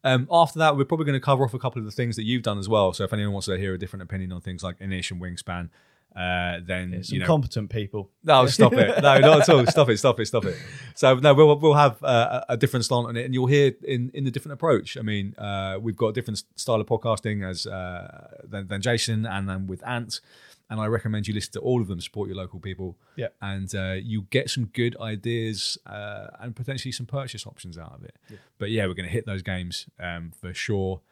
Um, 0.04 0.28
after 0.30 0.60
that, 0.60 0.76
we're 0.76 0.84
probably 0.84 1.06
going 1.06 1.18
to 1.18 1.24
cover 1.24 1.44
off 1.44 1.52
a 1.54 1.58
couple 1.58 1.80
of 1.80 1.84
the 1.84 1.90
things 1.90 2.14
that 2.16 2.22
you've 2.24 2.42
done 2.44 2.58
as 2.58 2.68
well. 2.68 2.92
So 2.92 3.02
if 3.04 3.12
anyone 3.12 3.32
wants 3.32 3.46
to 3.46 3.58
hear 3.58 3.74
a 3.74 3.78
different 3.78 4.04
opinion 4.04 4.30
on 4.32 4.40
things 4.40 4.62
like 4.62 4.76
Inis 4.80 5.10
and 5.10 5.20
Wingspan, 5.20 5.68
uh, 6.16 6.60
then 6.64 7.02
Some 7.04 7.14
you 7.14 7.20
know, 7.20 7.26
competent 7.26 7.68
people. 7.70 8.10
no, 8.24 8.46
stop 8.46 8.72
it. 8.72 9.02
No, 9.02 9.18
not 9.18 9.40
at 9.40 9.48
all. 9.50 9.66
Stop 9.66 9.90
it. 9.90 9.98
Stop 9.98 10.18
it. 10.18 10.26
Stop 10.26 10.46
it. 10.46 10.56
So 10.94 11.16
no, 11.16 11.34
we'll 11.34 11.58
we'll 11.58 11.74
have 11.74 12.02
uh, 12.02 12.44
a 12.48 12.56
different 12.56 12.86
slant 12.86 13.08
on 13.08 13.16
it, 13.16 13.26
and 13.26 13.34
you'll 13.34 13.46
hear 13.46 13.72
in 13.82 14.10
in 14.14 14.24
the 14.24 14.30
different 14.30 14.54
approach. 14.54 14.96
I 14.96 15.02
mean, 15.02 15.34
uh, 15.36 15.78
we've 15.80 15.96
got 15.96 16.08
a 16.08 16.12
different 16.12 16.42
style 16.54 16.80
of 16.80 16.86
podcasting 16.86 17.48
as 17.48 17.66
uh, 17.66 18.38
than, 18.44 18.66
than 18.68 18.80
Jason, 18.80 19.26
and 19.26 19.48
then 19.48 19.66
with 19.66 19.86
Ant. 19.86 20.20
And 20.68 20.80
I 20.80 20.86
recommend 20.86 21.28
you 21.28 21.34
listen 21.34 21.52
to 21.52 21.60
all 21.60 21.80
of 21.80 21.86
them. 21.86 22.00
Support 22.00 22.28
your 22.28 22.36
local 22.38 22.58
people. 22.58 22.96
Yeah. 23.14 23.28
And 23.40 23.72
uh, 23.72 23.92
you 24.02 24.22
get 24.30 24.50
some 24.50 24.64
good 24.64 24.96
ideas 25.00 25.78
uh, 25.86 26.26
and 26.40 26.56
potentially 26.56 26.90
some 26.90 27.06
purchase 27.06 27.46
options 27.46 27.78
out 27.78 27.92
of 27.92 28.02
it. 28.02 28.16
But 28.58 28.70
yeah, 28.70 28.86
we're 28.86 28.94
going 28.94 29.06
to 29.06 29.12
hit 29.12 29.26
those 29.26 29.42
games 29.42 29.86
um, 30.00 30.32
for 30.40 30.52
sure. 30.52 31.02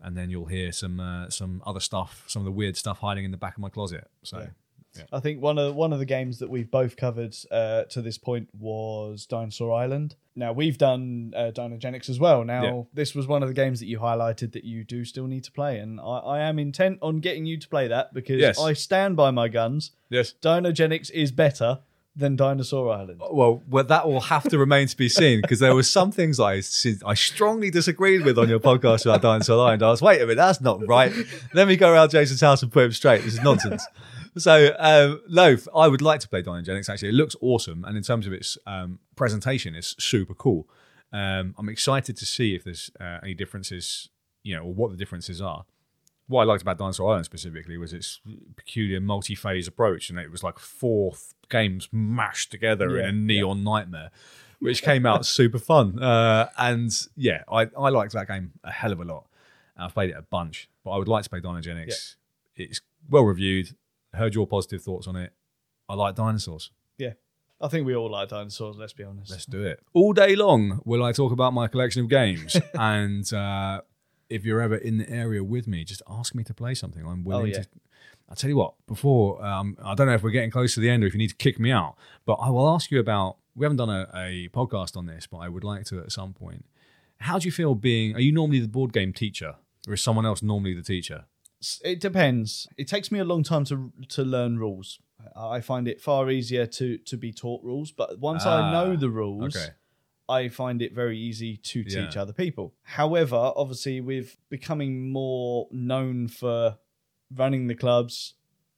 And 0.00 0.16
then 0.16 0.30
you'll 0.30 0.46
hear 0.46 0.70
some 0.72 1.00
uh, 1.00 1.28
some 1.30 1.62
other 1.66 1.80
stuff, 1.80 2.24
some 2.28 2.40
of 2.40 2.46
the 2.46 2.52
weird 2.52 2.76
stuff 2.76 2.98
hiding 3.00 3.24
in 3.24 3.30
the 3.32 3.36
back 3.36 3.54
of 3.56 3.60
my 3.60 3.68
closet. 3.68 4.08
So 4.22 4.46
I 5.12 5.20
think 5.20 5.40
one 5.42 5.58
of 5.58 5.74
one 5.74 5.92
of 5.92 5.98
the 5.98 6.04
games 6.06 6.38
that 6.38 6.48
we've 6.50 6.70
both 6.70 6.96
covered 6.96 7.34
uh, 7.50 7.84
to 7.84 8.00
this 8.02 8.16
point 8.18 8.48
was 8.58 9.26
Dinosaur 9.26 9.72
Island. 9.72 10.14
Now 10.34 10.52
we've 10.52 10.78
done 10.78 11.32
uh, 11.36 11.50
Dinogenics 11.52 12.08
as 12.08 12.18
well. 12.20 12.44
Now 12.44 12.62
Yeah. 12.64 12.82
this 12.94 13.14
was 13.14 13.26
one 13.26 13.42
of 13.42 13.48
the 13.48 13.54
games 13.54 13.80
that 13.80 13.86
you 13.86 13.98
highlighted 13.98 14.52
that 14.52 14.64
you 14.64 14.84
do 14.84 15.04
still 15.04 15.26
need 15.26 15.42
to 15.44 15.52
play, 15.52 15.78
and 15.78 16.00
I, 16.00 16.04
I 16.18 16.38
am 16.40 16.58
intent 16.60 16.98
on 17.02 17.18
getting 17.18 17.44
you 17.44 17.58
to 17.58 17.68
play 17.68 17.88
that 17.88 18.14
because 18.14 18.40
Yes. 18.40 18.58
I 18.58 18.72
stand 18.72 19.16
by 19.16 19.30
my 19.32 19.48
guns. 19.48 19.90
yes, 20.10 20.32
Dinogenics 20.40 21.10
is 21.10 21.32
better 21.32 21.80
than 22.18 22.34
Dinosaur 22.36 22.92
Island. 22.92 23.20
Well, 23.30 23.62
well, 23.68 23.84
that 23.84 24.06
will 24.06 24.20
have 24.20 24.42
to 24.50 24.58
remain 24.58 24.88
to 24.88 24.96
be 24.96 25.08
seen 25.08 25.40
because 25.40 25.60
there 25.60 25.74
were 25.74 25.84
some 25.84 26.10
things 26.10 26.40
I 26.40 26.62
I 27.06 27.14
strongly 27.14 27.70
disagreed 27.70 28.24
with 28.24 28.38
on 28.38 28.48
your 28.48 28.58
podcast 28.58 29.06
about 29.06 29.22
Dinosaur 29.22 29.64
Island. 29.66 29.82
I 29.84 29.90
was, 29.90 30.02
wait 30.02 30.20
a 30.20 30.24
minute, 30.24 30.36
that's 30.36 30.60
not 30.60 30.86
right. 30.86 31.12
Let 31.54 31.68
me 31.68 31.76
go 31.76 31.92
around 31.92 32.10
Jason's 32.10 32.40
house 32.40 32.62
and 32.62 32.72
put 32.72 32.84
him 32.84 32.92
straight. 32.92 33.22
This 33.22 33.34
is 33.34 33.42
nonsense. 33.42 33.86
So, 34.36 34.74
um, 34.78 35.22
no, 35.28 35.52
f- 35.52 35.68
I 35.74 35.88
would 35.88 36.02
like 36.02 36.20
to 36.20 36.28
play 36.28 36.42
Dinogenics. 36.42 36.88
Actually, 36.88 37.08
it 37.10 37.14
looks 37.14 37.34
awesome, 37.40 37.84
and 37.84 37.96
in 37.96 38.02
terms 38.02 38.26
of 38.26 38.32
its 38.32 38.58
um, 38.66 38.98
presentation, 39.16 39.74
it's 39.74 39.94
super 40.02 40.34
cool. 40.34 40.68
Um, 41.12 41.54
I'm 41.56 41.68
excited 41.68 42.16
to 42.16 42.26
see 42.26 42.54
if 42.54 42.64
there's 42.64 42.90
uh, 43.00 43.18
any 43.22 43.34
differences, 43.34 44.10
you 44.42 44.54
know, 44.54 44.62
or 44.62 44.74
what 44.74 44.90
the 44.90 44.96
differences 44.96 45.40
are 45.40 45.64
what 46.28 46.42
I 46.42 46.44
liked 46.44 46.62
about 46.62 46.78
Dinosaur 46.78 47.10
Island 47.10 47.24
specifically 47.24 47.76
was 47.76 47.92
its 47.92 48.20
peculiar 48.56 49.00
multi-phase 49.00 49.66
approach, 49.66 50.10
and 50.10 50.18
it 50.18 50.30
was 50.30 50.42
like 50.42 50.58
four 50.58 51.14
games 51.48 51.88
mashed 51.90 52.50
together 52.50 52.96
Yeah, 52.98 53.04
in 53.04 53.08
a 53.08 53.12
neon 53.12 53.64
nightmare, 53.64 54.10
which 54.60 54.82
came 54.82 55.06
out 55.06 55.26
super 55.40 55.58
fun. 55.58 55.98
Uh, 56.02 56.48
and 56.58 56.90
yeah, 57.16 57.42
I, 57.50 57.68
I 57.76 57.88
liked 57.88 58.12
that 58.12 58.28
game 58.28 58.52
a 58.62 58.70
hell 58.70 58.92
of 58.92 59.00
a 59.00 59.04
lot. 59.04 59.26
I've 59.76 59.94
played 59.94 60.10
it 60.10 60.16
a 60.16 60.22
bunch, 60.22 60.68
but 60.84 60.90
I 60.90 60.98
would 60.98 61.08
like 61.08 61.24
to 61.24 61.30
play 61.30 61.40
Dinogenics. 61.40 62.16
It's 62.56 62.80
well 63.08 63.22
reviewed. 63.22 63.76
Heard 64.12 64.34
your 64.34 64.46
positive 64.46 64.82
thoughts 64.82 65.06
on 65.06 65.16
it. 65.16 65.32
I 65.88 65.94
like 65.94 66.16
dinosaurs. 66.16 66.70
Yeah, 66.98 67.12
I 67.60 67.68
think 67.68 67.86
we 67.86 67.94
all 67.94 68.10
like 68.10 68.28
dinosaurs. 68.28 68.76
Let's 68.76 68.92
be 68.92 69.04
honest. 69.04 69.30
Let's 69.30 69.46
do 69.46 69.62
it. 69.62 69.80
All 69.94 70.12
day 70.12 70.34
long 70.34 70.82
will 70.84 71.04
I 71.04 71.12
talk 71.12 71.32
about 71.32 71.52
my 71.54 71.68
collection 71.68 72.02
of 72.02 72.08
games. 72.10 72.56
and 72.74 73.32
uh, 73.32 73.82
if 74.30 74.44
you're 74.44 74.60
ever 74.60 74.76
in 74.76 74.98
the 74.98 75.08
area 75.10 75.42
with 75.42 75.66
me, 75.66 75.84
just 75.84 76.02
ask 76.08 76.34
me 76.34 76.44
to 76.44 76.54
play 76.54 76.74
something. 76.74 77.04
I'm 77.06 77.24
willing 77.24 77.52
Oh, 77.52 77.56
yeah. 77.56 77.62
to. 77.62 77.68
I'll 78.28 78.36
tell 78.36 78.50
you 78.50 78.56
what, 78.56 78.74
before, 78.86 79.42
um, 79.44 79.76
I 79.82 79.94
don't 79.94 80.06
know 80.06 80.12
if 80.14 80.22
we're 80.22 80.30
getting 80.30 80.50
close 80.50 80.74
to 80.74 80.80
the 80.80 80.90
end 80.90 81.02
or 81.02 81.06
if 81.06 81.14
you 81.14 81.18
need 81.18 81.30
to 81.30 81.34
kick 81.36 81.58
me 81.58 81.70
out, 81.72 81.96
but 82.26 82.34
I 82.34 82.50
will 82.50 82.68
ask 82.68 82.90
you 82.90 83.00
about. 83.00 83.36
We 83.56 83.64
haven't 83.64 83.78
done 83.78 83.90
a, 83.90 84.08
a 84.14 84.48
podcast 84.50 84.96
on 84.96 85.06
this, 85.06 85.26
but 85.26 85.38
I 85.38 85.48
would 85.48 85.64
like 85.64 85.84
to 85.86 85.98
at 85.98 86.12
some 86.12 86.32
point. 86.32 86.64
How 87.18 87.38
do 87.40 87.46
you 87.46 87.50
feel 87.52 87.74
being. 87.74 88.14
Are 88.14 88.20
you 88.20 88.30
normally 88.30 88.60
the 88.60 88.68
board 88.68 88.92
game 88.92 89.12
teacher 89.12 89.56
or 89.88 89.94
is 89.94 90.02
someone 90.02 90.24
else 90.24 90.42
normally 90.42 90.74
the 90.74 90.82
teacher? 90.82 91.24
It 91.84 91.98
depends. 92.00 92.68
It 92.76 92.86
takes 92.86 93.10
me 93.10 93.18
a 93.18 93.24
long 93.24 93.42
time 93.42 93.64
to 93.64 93.92
to 94.10 94.22
learn 94.22 94.58
rules. 94.60 95.00
I 95.34 95.60
find 95.60 95.88
it 95.88 96.00
far 96.00 96.30
easier 96.30 96.66
to 96.66 96.98
to 96.98 97.16
be 97.16 97.32
taught 97.32 97.64
rules, 97.64 97.90
but 97.90 98.20
once 98.20 98.46
I 98.46 98.60
Ah, 98.60 98.70
know 98.70 98.94
the 98.94 99.10
rules, 99.10 99.56
Okay. 99.56 99.70
I 100.28 100.48
find 100.48 100.82
it 100.82 100.92
very 100.94 101.18
easy 101.18 101.56
to 101.56 101.80
Yeah. 101.86 102.06
teach 102.06 102.16
other 102.16 102.32
people. 102.32 102.74
However, 102.82 103.36
obviously, 103.56 104.00
with 104.00 104.36
becoming 104.50 105.10
more 105.10 105.68
known 105.70 106.28
for 106.28 106.78
running 107.34 107.66
the 107.66 107.74
clubs, 107.74 108.34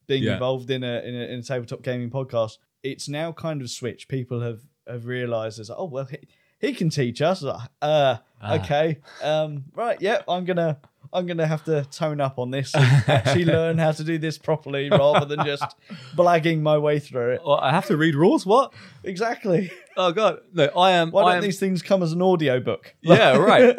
being 0.06 0.22
Yeah. 0.24 0.34
involved 0.34 0.70
in 0.70 0.82
a, 0.84 1.00
in 1.00 1.14
a 1.14 1.24
in 1.32 1.38
a 1.40 1.42
tabletop 1.42 1.82
gaming 1.82 2.10
podcast, 2.10 2.58
it's 2.82 3.08
now 3.08 3.32
kind 3.32 3.62
of 3.62 3.70
switched. 3.70 4.08
People 4.08 4.40
have 4.40 4.60
have 4.86 5.06
realised 5.06 5.60
as 5.60 5.70
oh 5.70 5.84
well, 5.84 6.04
he, 6.06 6.18
he 6.58 6.72
can 6.74 6.90
teach 6.90 7.20
us. 7.22 7.42
Like, 7.42 7.68
Uh, 7.82 8.16
Ah. 8.42 8.54
okay, 8.62 8.98
um, 9.22 9.64
right, 9.74 10.00
yeah, 10.00 10.22
I'm 10.28 10.44
gonna. 10.44 10.78
I'm 11.12 11.26
gonna 11.26 11.46
have 11.46 11.64
to 11.64 11.84
tone 11.86 12.20
up 12.20 12.38
on 12.38 12.50
this 12.50 12.74
and 12.74 12.84
actually 13.08 13.44
learn 13.44 13.78
how 13.78 13.92
to 13.92 14.04
do 14.04 14.18
this 14.18 14.38
properly 14.38 14.88
rather 14.90 15.24
than 15.24 15.44
just 15.44 15.76
blagging 16.16 16.60
my 16.60 16.78
way 16.78 16.98
through 16.98 17.32
it. 17.32 17.40
Well, 17.44 17.58
I 17.58 17.70
have 17.70 17.86
to 17.86 17.96
read 17.96 18.14
rules? 18.14 18.46
What? 18.46 18.72
Exactly. 19.02 19.72
Oh, 19.96 20.12
God. 20.12 20.40
No, 20.52 20.66
I 20.76 20.92
am. 20.92 21.10
Why 21.10 21.22
I 21.22 21.24
don't 21.26 21.36
am, 21.38 21.42
these 21.42 21.58
things 21.58 21.82
come 21.82 22.02
as 22.02 22.12
an 22.12 22.22
audio 22.22 22.60
book? 22.60 22.94
Yeah, 23.00 23.36
right. 23.36 23.78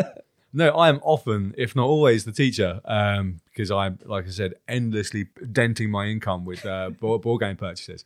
No, 0.53 0.71
I 0.71 0.89
am 0.89 0.99
often, 1.03 1.55
if 1.57 1.75
not 1.75 1.85
always, 1.85 2.25
the 2.25 2.33
teacher 2.33 2.81
um, 2.83 3.39
because 3.45 3.71
I'm, 3.71 3.99
like 4.03 4.27
I 4.27 4.31
said, 4.31 4.55
endlessly 4.67 5.27
denting 5.51 5.89
my 5.89 6.07
income 6.07 6.43
with 6.43 6.65
uh, 6.65 6.89
board 6.89 7.39
game 7.39 7.55
purchases. 7.55 8.03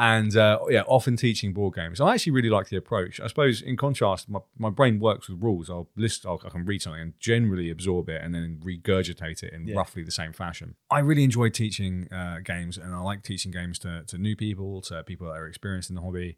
And 0.00 0.36
uh, 0.36 0.60
yeah, 0.70 0.82
often 0.86 1.16
teaching 1.16 1.52
board 1.52 1.74
games. 1.74 2.00
I 2.00 2.14
actually 2.14 2.30
really 2.32 2.50
like 2.50 2.68
the 2.68 2.76
approach. 2.76 3.18
I 3.20 3.26
suppose, 3.26 3.60
in 3.60 3.76
contrast, 3.76 4.28
my, 4.28 4.38
my 4.56 4.70
brain 4.70 5.00
works 5.00 5.28
with 5.28 5.42
rules. 5.42 5.68
I'll 5.68 5.88
list, 5.96 6.24
I'll, 6.24 6.40
I 6.44 6.50
can 6.50 6.64
read 6.64 6.82
something 6.82 7.02
and 7.02 7.18
generally 7.18 7.68
absorb 7.68 8.08
it 8.08 8.22
and 8.22 8.32
then 8.32 8.60
regurgitate 8.62 9.42
it 9.42 9.52
in 9.52 9.66
Yeah. 9.66 9.76
roughly 9.76 10.04
the 10.04 10.12
same 10.12 10.32
fashion. 10.32 10.76
I 10.88 11.00
really 11.00 11.24
enjoy 11.24 11.48
teaching 11.48 12.06
uh, 12.12 12.38
games 12.44 12.78
and 12.78 12.94
I 12.94 13.00
like 13.00 13.24
teaching 13.24 13.50
games 13.50 13.76
to, 13.80 14.04
to 14.06 14.18
new 14.18 14.36
people, 14.36 14.82
to 14.82 15.02
people 15.02 15.26
that 15.26 15.32
are 15.32 15.48
experienced 15.48 15.90
in 15.90 15.96
the 15.96 16.02
hobby. 16.02 16.36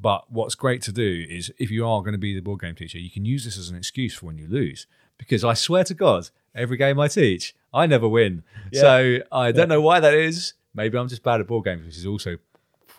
But 0.00 0.30
what's 0.32 0.54
great 0.54 0.80
to 0.82 0.92
do 0.92 1.26
is 1.28 1.52
if 1.58 1.70
you 1.70 1.86
are 1.86 2.00
going 2.00 2.12
to 2.12 2.18
be 2.18 2.34
the 2.34 2.40
board 2.40 2.60
game 2.60 2.74
teacher, 2.74 2.98
you 2.98 3.10
can 3.10 3.24
use 3.26 3.44
this 3.44 3.58
as 3.58 3.68
an 3.68 3.76
excuse 3.76 4.14
for 4.14 4.26
when 4.26 4.38
you 4.38 4.46
lose. 4.48 4.86
Because 5.18 5.44
I 5.44 5.54
swear 5.54 5.82
to 5.84 5.94
God, 5.94 6.30
every 6.54 6.76
game 6.78 6.98
I 7.00 7.08
teach, 7.08 7.54
I 7.74 7.86
never 7.86 8.08
win. 8.08 8.44
Yeah. 8.72 8.80
So 8.80 9.18
I 9.32 9.52
don't 9.52 9.68
know 9.68 9.80
why 9.80 10.00
that 10.00 10.14
is. 10.14 10.54
Maybe 10.72 10.96
I'm 10.96 11.08
just 11.08 11.24
bad 11.24 11.40
at 11.40 11.48
board 11.48 11.64
games, 11.64 11.84
which 11.84 11.96
is 11.96 12.06
also 12.06 12.36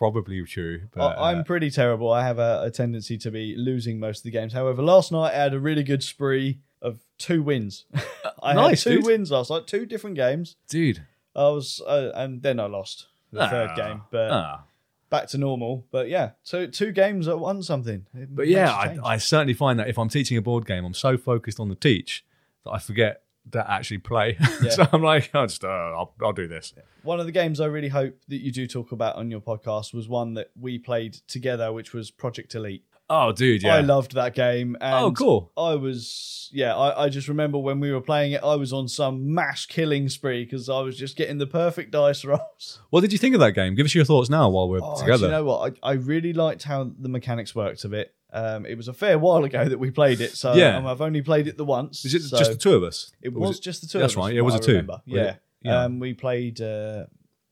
probably 0.00 0.42
true. 0.44 0.80
But 0.92 1.18
I- 1.18 1.30
I'm 1.30 1.38
uh, 1.40 1.44
pretty 1.44 1.70
terrible. 1.70 2.10
I 2.10 2.24
have 2.24 2.38
a, 2.38 2.62
a 2.64 2.70
tendency 2.70 3.18
to 3.18 3.30
be 3.30 3.54
losing 3.56 4.00
most 4.00 4.18
of 4.20 4.22
the 4.24 4.30
games. 4.30 4.54
However, 4.54 4.82
last 4.82 5.12
night 5.12 5.34
I 5.34 5.42
had 5.42 5.52
a 5.54 5.60
really 5.60 5.82
good 5.82 6.02
spree 6.02 6.58
of 6.80 7.00
two 7.18 7.42
wins. 7.42 7.84
I 8.42 8.54
Nice, 8.54 8.82
had 8.84 8.90
two 8.92 8.96
dude. 8.96 9.06
wins 9.06 9.30
last 9.30 9.50
night, 9.50 9.66
two 9.66 9.84
different 9.86 10.16
games. 10.16 10.56
dude. 10.68 11.04
I 11.36 11.42
was, 11.50 11.80
uh, 11.86 12.10
and 12.14 12.42
then 12.42 12.58
I 12.58 12.64
lost 12.66 13.06
the 13.30 13.46
third 13.48 13.70
Ah, 13.72 13.76
game, 13.76 14.02
but 14.10 14.30
ah. 14.32 14.64
back 15.10 15.28
to 15.28 15.38
normal. 15.38 15.84
But 15.92 16.08
yeah, 16.08 16.30
two 16.44 16.66
two 16.66 16.90
games 16.92 17.28
at 17.28 17.38
once 17.38 17.66
something. 17.68 18.06
It 18.14 18.34
But 18.34 18.48
yeah, 18.48 18.72
I. 18.72 18.98
I 19.04 19.16
certainly 19.18 19.54
find 19.54 19.78
that 19.78 19.88
if 19.88 19.96
I'm 19.98 20.08
teaching 20.08 20.36
a 20.38 20.42
board 20.42 20.66
game, 20.66 20.84
I'm 20.84 20.94
so 20.94 21.16
focused 21.16 21.60
on 21.60 21.68
the 21.68 21.76
teach 21.76 22.24
that 22.64 22.70
I 22.72 22.78
forget 22.80 23.22
that 23.50 23.68
actually 23.70 23.98
play. 23.98 24.36
Yeah. 24.62 24.70
so 24.70 24.88
I'm 24.92 25.02
like, 25.02 25.30
I'll 25.34 25.46
just, 25.46 25.64
uh, 25.64 25.68
I'll, 25.68 26.14
I'll 26.22 26.32
do 26.32 26.46
this. 26.46 26.74
One 27.02 27.18
of 27.20 27.26
the 27.26 27.32
games 27.32 27.60
I 27.60 27.66
really 27.66 27.88
hope 27.88 28.14
that 28.28 28.42
you 28.42 28.52
do 28.52 28.66
talk 28.66 28.92
about 28.92 29.16
on 29.16 29.30
your 29.30 29.40
podcast 29.40 29.94
was 29.94 30.08
one 30.08 30.34
that 30.34 30.50
we 30.58 30.78
played 30.78 31.14
together, 31.28 31.72
which 31.72 31.92
was 31.94 32.10
Project 32.10 32.54
Elite. 32.54 32.84
Oh, 33.12 33.32
dude, 33.32 33.64
yeah. 33.64 33.74
I 33.74 33.80
loved 33.80 34.14
that 34.14 34.34
game. 34.36 34.76
And 34.80 34.94
oh, 35.06 35.10
cool. 35.10 35.50
I 35.56 35.74
was, 35.74 36.48
yeah, 36.52 36.76
I, 36.76 37.06
I 37.06 37.08
just 37.08 37.26
remember 37.26 37.58
when 37.58 37.80
we 37.80 37.90
were 37.90 38.00
playing 38.00 38.32
it, 38.32 38.42
I 38.44 38.54
was 38.54 38.72
on 38.72 38.86
some 38.86 39.34
mass 39.34 39.66
killing 39.66 40.08
spree 40.08 40.44
because 40.44 40.68
I 40.68 40.80
was 40.82 40.96
just 40.96 41.16
getting 41.16 41.38
the 41.38 41.46
perfect 41.46 41.90
dice 41.90 42.24
rolls. 42.26 42.80
What 42.90 43.00
did 43.00 43.10
you 43.12 43.18
think 43.18 43.34
of 43.34 43.40
that 43.40 43.52
game? 43.52 43.74
Give 43.74 43.84
us 43.84 43.94
your 43.96 44.04
thoughts 44.04 44.30
now 44.30 44.48
while 44.50 44.68
we're 44.68 44.78
Oh, 44.80 44.96
together. 45.00 45.26
you 45.26 45.32
know 45.32 45.42
what? 45.44 45.74
I, 45.82 45.90
I 45.90 45.92
really 45.94 46.32
liked 46.32 46.62
how 46.64 46.92
the 46.96 47.08
mechanics 47.08 47.52
worked 47.52 47.84
of 47.84 47.92
it. 47.94 48.14
Um, 48.32 48.64
it 48.66 48.76
was 48.76 48.88
a 48.88 48.92
fair 48.92 49.18
while 49.18 49.44
ago 49.44 49.68
that 49.68 49.78
we 49.78 49.90
played 49.90 50.20
it, 50.20 50.36
so 50.36 50.54
Yeah. 50.54 50.76
um, 50.76 50.86
I've 50.86 51.00
only 51.00 51.22
played 51.22 51.46
it 51.48 51.56
the 51.56 51.64
once. 51.64 52.04
Is 52.04 52.14
it 52.14 52.22
so 52.22 52.38
just 52.38 52.52
the 52.52 52.56
two 52.58 52.74
of 52.74 52.82
us? 52.82 53.10
It 53.22 53.28
Or 53.34 53.40
was, 53.40 53.58
just 53.60 53.80
the 53.82 53.86
two. 53.88 53.98
That's 53.98 54.14
of 54.14 54.18
us, 54.20 54.24
That's 54.24 54.26
right, 54.26 54.30
from 54.30 54.38
it 54.38 54.42
was 54.42 54.54
what 54.54 54.60
a 54.60 54.62
I 54.62 54.66
two. 54.66 54.72
remember. 54.72 54.92
Was 54.92 55.02
Yeah. 55.06 55.22
it? 55.22 55.36
Yeah. 55.62 55.82
Um, 55.84 55.98
we 55.98 56.14
played 56.14 56.60
uh, 56.60 57.06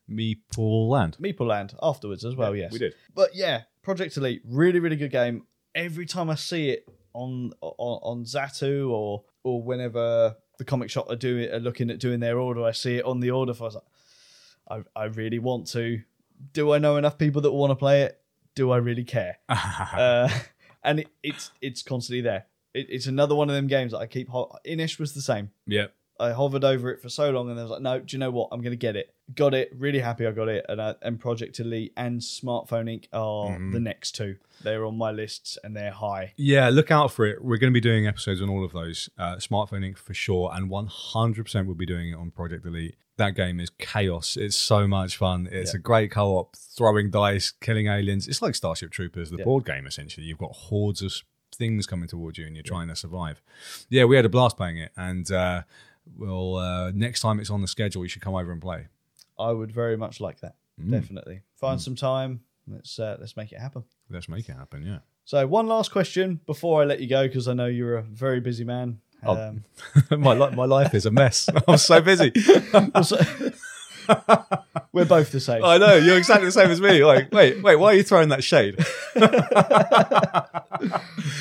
Meeple 0.09 0.89
Land. 0.89 1.17
Meeple 1.21 1.47
Land 1.47 1.73
afterwards 1.81 2.25
as 2.25 2.35
well. 2.35 2.55
yes, 2.55 2.71
we 2.71 2.79
did. 2.79 2.93
But 3.13 3.35
yeah, 3.35 3.63
Project 3.83 4.17
Elite, 4.17 4.41
really, 4.45 4.79
really 4.79 4.95
good 4.95 5.11
game. 5.11 5.45
Every 5.75 6.05
time 6.05 6.29
I 6.29 6.35
see 6.35 6.69
it 6.69 6.87
on 7.13 7.51
on, 7.61 7.99
on 8.19 8.23
Zatu 8.25 8.89
or 8.89 9.23
or 9.43 9.61
whenever 9.61 10.35
the 10.57 10.65
comic 10.65 10.89
shop 10.89 11.09
are 11.09 11.15
doing 11.15 11.49
are 11.51 11.59
looking 11.59 11.89
at 11.91 11.99
doing 11.99 12.19
their 12.19 12.39
order, 12.39 12.63
I 12.63 12.71
see 12.71 12.95
it 12.97 13.05
on 13.05 13.19
the 13.19 13.31
order. 13.31 13.53
For 13.53 13.63
I 13.63 13.67
was 13.67 13.75
like, 13.75 14.83
I 14.95 15.01
I 15.01 15.05
really 15.05 15.39
want 15.39 15.67
to. 15.67 16.01
Do 16.53 16.71
I 16.73 16.77
know 16.79 16.97
enough 16.97 17.17
people 17.17 17.41
that 17.41 17.51
want 17.51 17.71
to 17.71 17.75
play 17.75 18.01
it? 18.03 18.19
Do 18.55 18.71
I 18.71 18.77
really 18.77 19.03
care? 19.03 19.37
uh, 19.49 20.29
and 20.83 20.99
it, 21.01 21.07
it's 21.23 21.51
it's 21.61 21.81
constantly 21.83 22.21
there. 22.21 22.45
It, 22.73 22.87
it's 22.89 23.07
another 23.07 23.35
one 23.35 23.49
of 23.49 23.55
them 23.55 23.67
games 23.67 23.91
that 23.91 23.99
I 23.99 24.07
keep. 24.07 24.29
Ho- 24.29 24.55
Inis 24.63 24.99
was 24.99 25.13
the 25.13 25.21
same. 25.21 25.51
yeah. 25.65 25.87
I 26.19 26.31
hovered 26.31 26.63
over 26.63 26.91
it 26.91 27.01
for 27.01 27.09
so 27.09 27.29
long, 27.31 27.49
and 27.49 27.59
I 27.59 27.63
was 27.63 27.71
like, 27.71 27.81
no, 27.81 27.99
do 27.99 28.15
you 28.15 28.19
know 28.19 28.31
what? 28.31 28.49
I'm 28.51 28.61
going 28.61 28.71
to 28.71 28.77
get 28.77 28.95
it. 28.95 29.13
Got 29.35 29.53
it. 29.53 29.71
Really 29.77 29.99
happy 29.99 30.25
I 30.27 30.31
got 30.31 30.47
it. 30.49 30.65
And, 30.67 30.81
uh, 30.81 30.95
and 31.01 31.19
Project 31.19 31.59
Elite 31.59 31.93
and 31.95 32.19
Smartphone 32.19 32.85
Inc. 32.89 33.05
are 33.13 33.49
Mhm. 33.57 33.71
the 33.73 33.79
next 33.79 34.13
two. 34.15 34.37
They're 34.63 34.85
on 34.85 34.97
my 34.97 35.11
lists 35.11 35.57
and 35.63 35.75
they're 35.75 35.91
high. 35.91 36.33
Yeah, 36.35 36.69
look 36.69 36.91
out 36.91 37.11
for 37.13 37.25
it. 37.25 37.43
We're 37.43 37.57
going 37.57 37.71
to 37.71 37.77
be 37.77 37.79
doing 37.81 38.07
episodes 38.07 38.41
on 38.41 38.49
all 38.49 38.65
of 38.65 38.73
those. 38.73 39.09
Uh, 39.17 39.35
Smartphone 39.37 39.85
Inc. 39.89 39.97
for 39.97 40.13
sure, 40.13 40.51
and 40.53 40.69
100% 40.69 41.65
we'll 41.65 41.75
be 41.75 41.85
doing 41.85 42.09
it 42.09 42.15
on 42.15 42.31
Project 42.31 42.65
Elite. 42.65 42.95
That 43.17 43.35
game 43.35 43.59
is 43.59 43.69
chaos. 43.77 44.37
It's 44.37 44.55
so 44.55 44.87
much 44.87 45.17
fun. 45.17 45.47
It's 45.51 45.73
Yeah. 45.73 45.79
a 45.79 45.81
great 45.81 46.11
co 46.11 46.37
op, 46.37 46.55
throwing 46.55 47.09
dice, 47.11 47.51
killing 47.51 47.87
aliens. 47.87 48.27
It's 48.27 48.41
like 48.41 48.55
Starship 48.55 48.91
Troopers, 48.91 49.29
the 49.29 49.37
Yeah. 49.37 49.43
board 49.43 49.65
game, 49.65 49.85
essentially. 49.85 50.25
You've 50.25 50.37
got 50.37 50.51
hordes 50.53 51.01
of 51.01 51.13
things 51.53 51.85
coming 51.85 52.07
towards 52.07 52.37
you 52.37 52.45
and 52.45 52.55
you're 52.55 52.63
trying 52.63 52.87
to 52.87 52.95
survive. 52.95 53.41
Yeah, 53.89 54.05
we 54.05 54.15
had 54.15 54.23
a 54.25 54.29
blast 54.29 54.55
playing 54.55 54.77
it, 54.77 54.91
and 54.95 55.29
uh, 55.31 55.63
we'll, 56.15 56.55
uh, 56.55 56.91
next 56.91 57.21
time 57.21 57.39
it's 57.39 57.49
on 57.49 57.61
the 57.61 57.67
schedule, 57.67 58.03
you 58.03 58.09
should 58.09 58.21
come 58.21 58.35
over 58.35 58.51
and 58.51 58.61
play. 58.61 58.87
I 59.37 59.51
would 59.51 59.71
very 59.71 59.97
much 59.97 60.19
like 60.19 60.41
that. 60.41 60.55
Mm. 60.81 60.91
Definitely. 60.91 61.41
Find 61.55 61.81
some 61.81 61.95
time. 61.95 62.41
Let's 62.67 62.99
uh, 62.99 63.17
let's 63.19 63.35
make 63.35 63.51
it 63.51 63.59
happen. 63.59 63.83
Let's 64.09 64.29
make 64.29 64.47
it 64.47 64.53
happen, 64.53 64.85
yeah. 64.85 64.99
So 65.25 65.45
one 65.47 65.67
last 65.67 65.91
question 65.91 66.39
before 66.45 66.81
I 66.81 66.85
let 66.85 66.99
you 66.99 67.07
go, 67.07 67.27
because 67.27 67.47
I 67.47 67.53
know 67.53 67.67
you're 67.67 67.97
a 67.97 68.01
very 68.01 68.39
busy 68.39 68.63
man. 68.63 68.99
Oh. 69.23 69.35
Um, 69.35 69.63
my, 70.19 70.33
li- 70.33 70.55
my 70.55 70.65
life 70.65 70.93
is 70.93 71.05
a 71.05 71.11
mess. 71.11 71.49
I'm 71.67 71.77
so 71.77 72.01
busy. 72.01 72.31
we're 74.91 75.05
both 75.05 75.31
the 75.31 75.39
same. 75.39 75.63
I 75.63 75.77
know 75.77 75.95
you're 75.95 76.17
exactly 76.17 76.45
the 76.45 76.51
same 76.51 76.71
as 76.71 76.81
me. 76.81 77.03
Like, 77.03 77.31
wait, 77.31 77.61
wait, 77.61 77.75
why 77.75 77.93
are 77.93 77.95
you 77.95 78.03
throwing 78.03 78.29
that 78.29 78.43
shade? 78.43 78.77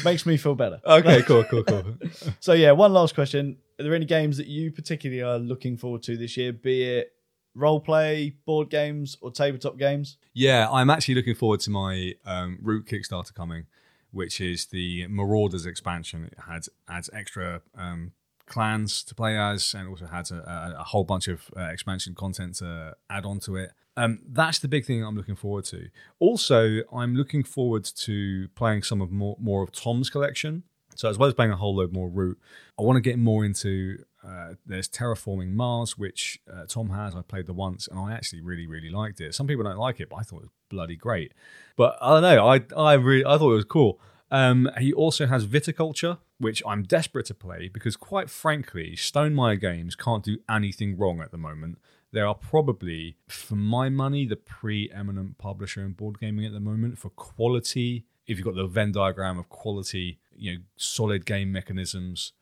Makes 0.05 0.27
me 0.27 0.37
feel 0.37 0.55
better. 0.55 0.81
Okay, 0.85 1.23
cool, 1.23 1.45
cool, 1.45 1.64
cool. 1.64 1.97
So 2.41 2.53
yeah, 2.53 2.73
one 2.73 2.93
last 2.93 3.14
question: 3.14 3.57
Are 3.79 3.85
there 3.85 3.95
any 3.95 4.07
games 4.07 4.37
that 4.39 4.49
you 4.49 4.72
particularly 4.72 5.22
are 5.22 5.39
looking 5.39 5.76
forward 5.76 6.03
to 6.05 6.16
this 6.16 6.37
year? 6.37 6.53
Be 6.53 6.83
it 6.83 7.12
role 7.55 7.81
play, 7.81 8.35
board 8.45 8.70
games, 8.70 9.16
or 9.20 9.31
tabletop 9.31 9.79
games? 9.79 10.16
Yeah, 10.35 10.68
I'm 10.70 10.91
actually 10.91 11.14
looking 11.14 11.35
forward 11.35 11.61
to 11.61 11.70
my 11.70 12.14
um, 12.24 12.59
Root 12.61 12.87
Kickstarter 12.87 13.33
coming, 13.35 13.66
which 14.11 14.41
is 14.41 14.66
the 14.66 15.07
Marauders 15.09 15.64
expansion. 15.64 16.24
It 16.24 16.39
had 16.49 16.66
adds 16.89 17.09
extra 17.12 17.62
um, 17.76 18.12
clans 18.47 19.05
to 19.05 19.14
play 19.14 19.39
as, 19.39 19.74
and 19.74 19.89
also 19.89 20.07
has 20.07 20.33
a, 20.33 20.37
a, 20.37 20.81
a 20.81 20.85
whole 20.85 21.05
bunch 21.05 21.29
of 21.29 21.51
uh, 21.57 21.62
expansion 21.64 22.14
content 22.14 22.57
to 22.57 22.97
add 23.09 23.24
on 23.24 23.39
to 23.41 23.57
it. 23.57 23.70
Um, 23.97 24.20
that's 24.29 24.61
the 24.61 24.68
big 24.68 24.87
thing 24.87 25.05
I'm 25.05 25.16
looking 25.16 25.37
forward 25.37 25.64
to. 25.66 25.89
Also, 26.20 26.83
I'm 26.93 27.16
looking 27.16 27.43
forward 27.43 27.85
to 27.85 28.49
playing 28.55 28.83
some 28.83 29.01
of 29.01 29.11
more 29.11 29.37
more 29.41 29.62
of 29.62 29.72
Tom's 29.72 30.11
collection. 30.11 30.62
So 30.99 31.09
as 31.09 31.16
well 31.16 31.28
as 31.28 31.34
playing 31.34 31.53
a 31.53 31.57
whole 31.57 31.76
load 31.76 31.92
more 31.92 32.09
Root, 32.09 32.38
I 32.76 32.82
want 32.82 32.96
to 32.96 33.01
get 33.01 33.18
more 33.18 33.44
into. 33.44 34.05
Uh, 34.26 34.55
there's 34.66 34.88
Terraforming 34.88 35.53
Mars, 35.53 35.96
which 35.96 36.40
uh, 36.53 36.66
Tom 36.66 36.90
has. 36.90 37.14
I 37.14 37.22
played 37.22 37.46
the 37.46 37.53
once, 37.53 37.86
and 37.86 38.01
I 38.01 38.12
actually 38.12 38.40
really, 38.40 38.66
really 38.66 38.90
liked 38.90 39.20
it. 39.20 39.32
Some 39.32 39.46
people 39.46 39.62
don't 39.62 39.78
like 39.78 40.01
it, 40.01 40.09
but 40.11 40.16
I 40.16 40.22
thought 40.22 40.38
it 40.38 40.42
was 40.42 40.51
bloody 40.68 40.96
great. 40.96 41.32
But 41.76 41.96
I 42.03 42.14
don't 42.14 42.22
know. 42.22 42.49
I 42.49 42.62
I 42.76 42.94
really 42.94 43.24
I 43.24 43.38
thought 43.38 43.53
it 43.53 43.57
was 43.57 43.64
cool. 43.64 44.01
Um, 44.32 44.68
he 44.78 44.92
also 44.92 45.26
has 45.26 45.46
Viticulture, 45.46 46.18
which 46.38 46.64
I'm 46.66 46.82
desperate 46.82 47.26
to 47.26 47.34
play 47.34 47.70
because, 47.72 47.96
quite 47.96 48.28
frankly, 48.28 48.94
Stonemaier 48.96 49.61
Games 49.61 49.94
can't 49.94 50.24
do 50.24 50.38
anything 50.51 50.99
wrong 50.99 51.20
at 51.20 51.30
the 51.30 51.38
moment. 51.38 51.78
They 52.12 52.20
are 52.20 52.34
probably, 52.34 53.16
for 53.28 53.55
my 53.55 53.88
money, 53.88 54.26
the 54.26 54.36
preeminent 54.36 55.38
publisher 55.38 55.82
in 55.82 55.92
board 55.92 56.18
gaming 56.18 56.44
at 56.44 56.53
the 56.53 56.61
moment 56.61 56.99
for 56.99 57.11
quality. 57.11 58.05
If 58.26 58.36
you've 58.36 58.44
got 58.44 58.57
the 58.57 58.66
Venn 58.66 58.92
diagram 58.92 59.38
of 59.38 59.49
quality, 59.49 60.18
you 60.39 60.55
know, 60.55 60.59
solid 60.76 61.26
game 61.26 61.53
mechanisms 61.53 62.32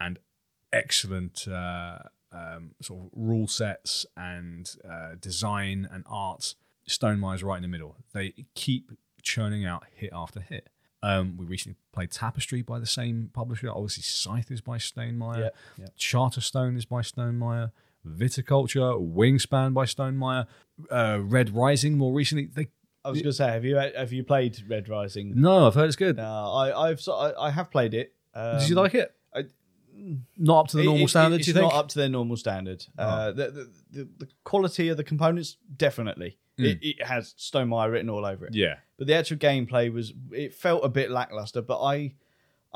and 0.00 0.18
excellent 0.72 1.48
uh, 1.48 1.98
um, 2.32 2.72
sort 2.82 3.04
of 3.04 3.10
rule 3.14 3.48
sets 3.48 4.06
and 4.16 4.70
uh, 4.88 5.14
design 5.20 5.88
and 5.90 6.04
art, 6.06 6.54
Stonemaier's 6.88 7.42
right 7.42 7.56
in 7.56 7.62
the 7.62 7.68
middle. 7.68 7.96
They 8.12 8.34
keep 8.54 8.92
churning 9.22 9.64
out 9.64 9.84
hit 9.94 10.10
after 10.12 10.40
hit. 10.40 10.68
Um, 11.02 11.36
we 11.36 11.46
recently 11.46 11.76
played 11.92 12.10
Tapestry 12.10 12.62
by 12.62 12.78
the 12.78 12.86
same 12.86 13.30
publisher. 13.32 13.70
Obviously, 13.70 14.02
Scythe 14.02 14.50
is 14.50 14.60
by 14.60 14.78
Stonemaier. 14.78 15.38
Yeah, 15.38 15.48
yeah. 15.78 15.86
Charterstone 15.98 16.76
is 16.76 16.84
by 16.84 17.00
Stonemaier. 17.00 17.72
Viticulture, 18.06 19.14
Wingspan 19.14 19.74
by 19.74 19.84
Stonemaier. 19.84 20.46
Uh, 20.90 21.18
Red 21.20 21.54
Rising 21.54 21.98
more 21.98 22.12
recently. 22.12 22.46
They 22.46 22.68
I 23.06 23.10
was 23.10 23.18
going 23.22 23.30
to 23.30 23.36
say, 23.36 23.46
have 23.48 23.64
you 23.64 23.76
have 23.76 24.12
you 24.12 24.24
played 24.24 24.62
Red 24.68 24.88
Rising? 24.88 25.32
no, 25.40 25.66
I've 25.66 25.74
heard 25.74 25.86
it's 25.86 25.96
good. 25.96 26.16
No, 26.16 26.24
I 26.24 26.88
I've 26.90 27.00
so- 27.00 27.14
I, 27.14 27.46
I 27.46 27.50
have 27.50 27.70
played 27.70 27.94
it. 27.94 28.12
Um, 28.34 28.58
Did 28.58 28.68
you 28.68 28.74
like 28.76 28.94
it? 28.94 29.14
I- 29.34 29.44
Not 30.36 30.60
up 30.60 30.68
to 30.68 30.76
the 30.76 30.84
normal 30.84 31.04
it- 31.06 31.08
standard. 31.08 31.36
It's 31.40 31.46
do 31.46 31.50
you 31.52 31.54
think? 31.54 31.72
not 31.72 31.78
up 31.78 31.88
to 31.88 31.98
their 31.98 32.08
normal 32.08 32.36
standard. 32.36 32.84
Uh, 32.98 33.32
the, 33.32 33.50
the, 33.50 33.70
the 33.92 34.08
the 34.18 34.28
quality 34.44 34.88
of 34.88 34.96
the 34.96 35.04
components 35.04 35.56
definitely. 35.76 36.38
It, 36.58 36.78
it 36.82 37.04
has 37.06 37.34
Stonemaier 37.38 37.92
written 37.92 38.08
all 38.08 38.24
over 38.24 38.46
it. 38.46 38.54
yeah. 38.54 38.76
but 38.96 39.06
the 39.06 39.14
actual 39.14 39.36
gameplay 39.36 39.92
was 39.92 40.14
it 40.32 40.54
felt 40.54 40.82
a 40.86 40.88
bit 40.88 41.10
lackluster 41.10 41.60
but 41.60 41.82
i 41.82 42.14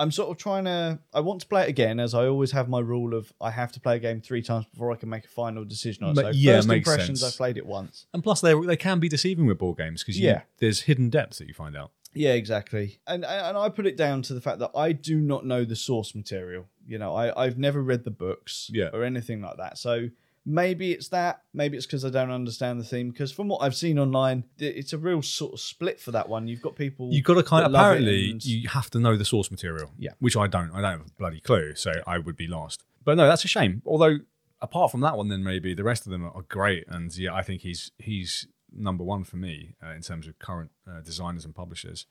i'm 0.00 0.10
sort 0.10 0.30
of 0.30 0.36
trying 0.36 0.64
to 0.64 0.98
i 1.14 1.20
want 1.20 1.40
to 1.40 1.46
play 1.46 1.62
it 1.62 1.68
again 1.68 2.00
as 2.00 2.14
i 2.14 2.26
always 2.26 2.50
have 2.52 2.68
my 2.68 2.80
rule 2.80 3.14
of 3.14 3.32
i 3.40 3.50
have 3.50 3.70
to 3.72 3.80
play 3.80 3.96
a 3.96 3.98
game 3.98 4.20
three 4.20 4.42
times 4.42 4.64
before 4.72 4.90
i 4.92 4.96
can 4.96 5.08
make 5.08 5.24
a 5.24 5.28
final 5.28 5.64
decision 5.64 6.04
on 6.04 6.10
it 6.12 6.16
so 6.16 6.28
yeah, 6.34 6.56
first 6.56 6.68
makes 6.68 6.88
impressions 6.88 7.20
sense. 7.20 7.34
i 7.34 7.36
played 7.36 7.56
it 7.56 7.66
once 7.66 8.06
And 8.14 8.22
plus, 8.22 8.40
they 8.40 8.54
they 8.72 8.76
can 8.76 8.98
be 8.98 9.08
deceiving 9.08 9.46
with 9.46 9.58
board 9.58 9.76
games 9.78 10.02
because 10.02 10.18
Yeah. 10.18 10.42
there's 10.58 10.80
hidden 10.82 11.10
depths 11.10 11.38
that 11.38 11.48
you 11.48 11.54
find 11.54 11.76
out. 11.76 11.90
yeah 12.14 12.32
exactly 12.32 13.00
and 13.06 13.24
and 13.24 13.56
i 13.56 13.68
put 13.68 13.86
it 13.86 13.96
down 13.96 14.22
to 14.22 14.34
the 14.34 14.40
fact 14.40 14.58
that 14.58 14.70
i 14.74 14.92
do 14.92 15.16
not 15.20 15.44
know 15.46 15.64
the 15.64 15.76
source 15.76 16.14
material 16.14 16.66
you 16.86 16.98
know 16.98 17.14
i 17.14 17.24
i've 17.44 17.58
never 17.58 17.80
read 17.82 18.02
the 18.04 18.10
books 18.10 18.68
Yeah. 18.72 18.88
or 18.92 19.04
anything 19.04 19.40
like 19.42 19.58
that 19.58 19.78
so 19.78 20.08
maybe 20.46 20.92
it's 20.92 21.08
that 21.08 21.42
maybe 21.52 21.76
it's 21.76 21.84
because 21.86 22.04
i 22.04 22.08
don't 22.10 22.30
understand 22.30 22.80
the 22.80 22.84
theme 22.84 23.10
because 23.10 23.30
from 23.30 23.46
what 23.46 23.58
i've 23.62 23.74
seen 23.74 23.98
online 23.98 24.42
it's 24.58 24.92
a 24.94 24.98
real 24.98 25.20
sort 25.20 25.52
of 25.52 25.60
split 25.60 26.00
for 26.00 26.12
that 26.12 26.28
one 26.28 26.48
you've 26.48 26.62
got 26.62 26.74
people 26.76 27.12
You've 27.12 27.24
got 27.24 27.34
to 27.34 27.42
kind 27.42 27.66
of 27.66 27.74
apparently 27.74 28.30
and- 28.30 28.44
you 28.44 28.68
have 28.70 28.88
to 28.90 28.98
know 28.98 29.16
the 29.16 29.24
source 29.24 29.50
material. 29.50 29.90
Yeah. 29.98 30.12
which 30.18 30.36
I 30.36 30.46
don't. 30.46 30.70
I 30.72 30.80
don't 30.80 30.92
have 30.98 31.06
a 31.06 31.10
bloody 31.18 31.40
clue, 31.40 31.74
so 31.74 31.92
I 32.06 32.18
would 32.18 32.36
be 32.36 32.46
lost. 32.46 32.84
But 33.04 33.16
no, 33.16 33.26
that's 33.26 33.44
a 33.44 33.48
shame. 33.48 33.82
Although 33.84 34.18
apart 34.62 34.90
from 34.90 35.00
that 35.00 35.16
one, 35.16 35.28
then 35.28 35.42
maybe 35.44 35.74
the 35.74 35.84
rest 35.84 36.06
of 36.06 36.12
them 36.12 36.24
are 36.24 36.42
great. 36.48 36.84
And 36.88 37.14
yeah, 37.16 37.34
I 37.34 37.42
think 37.42 37.60
he's 37.62 37.90
he's 37.98 38.46
number 38.72 39.04
one 39.04 39.24
for 39.24 39.36
me 39.36 39.74
uh, 39.84 39.90
in 39.90 40.00
terms 40.02 40.26
of 40.26 40.38
current 40.38 40.70
uh, 40.88 41.00
designers 41.00 41.44
and 41.44 41.54
publishers. 41.54 42.06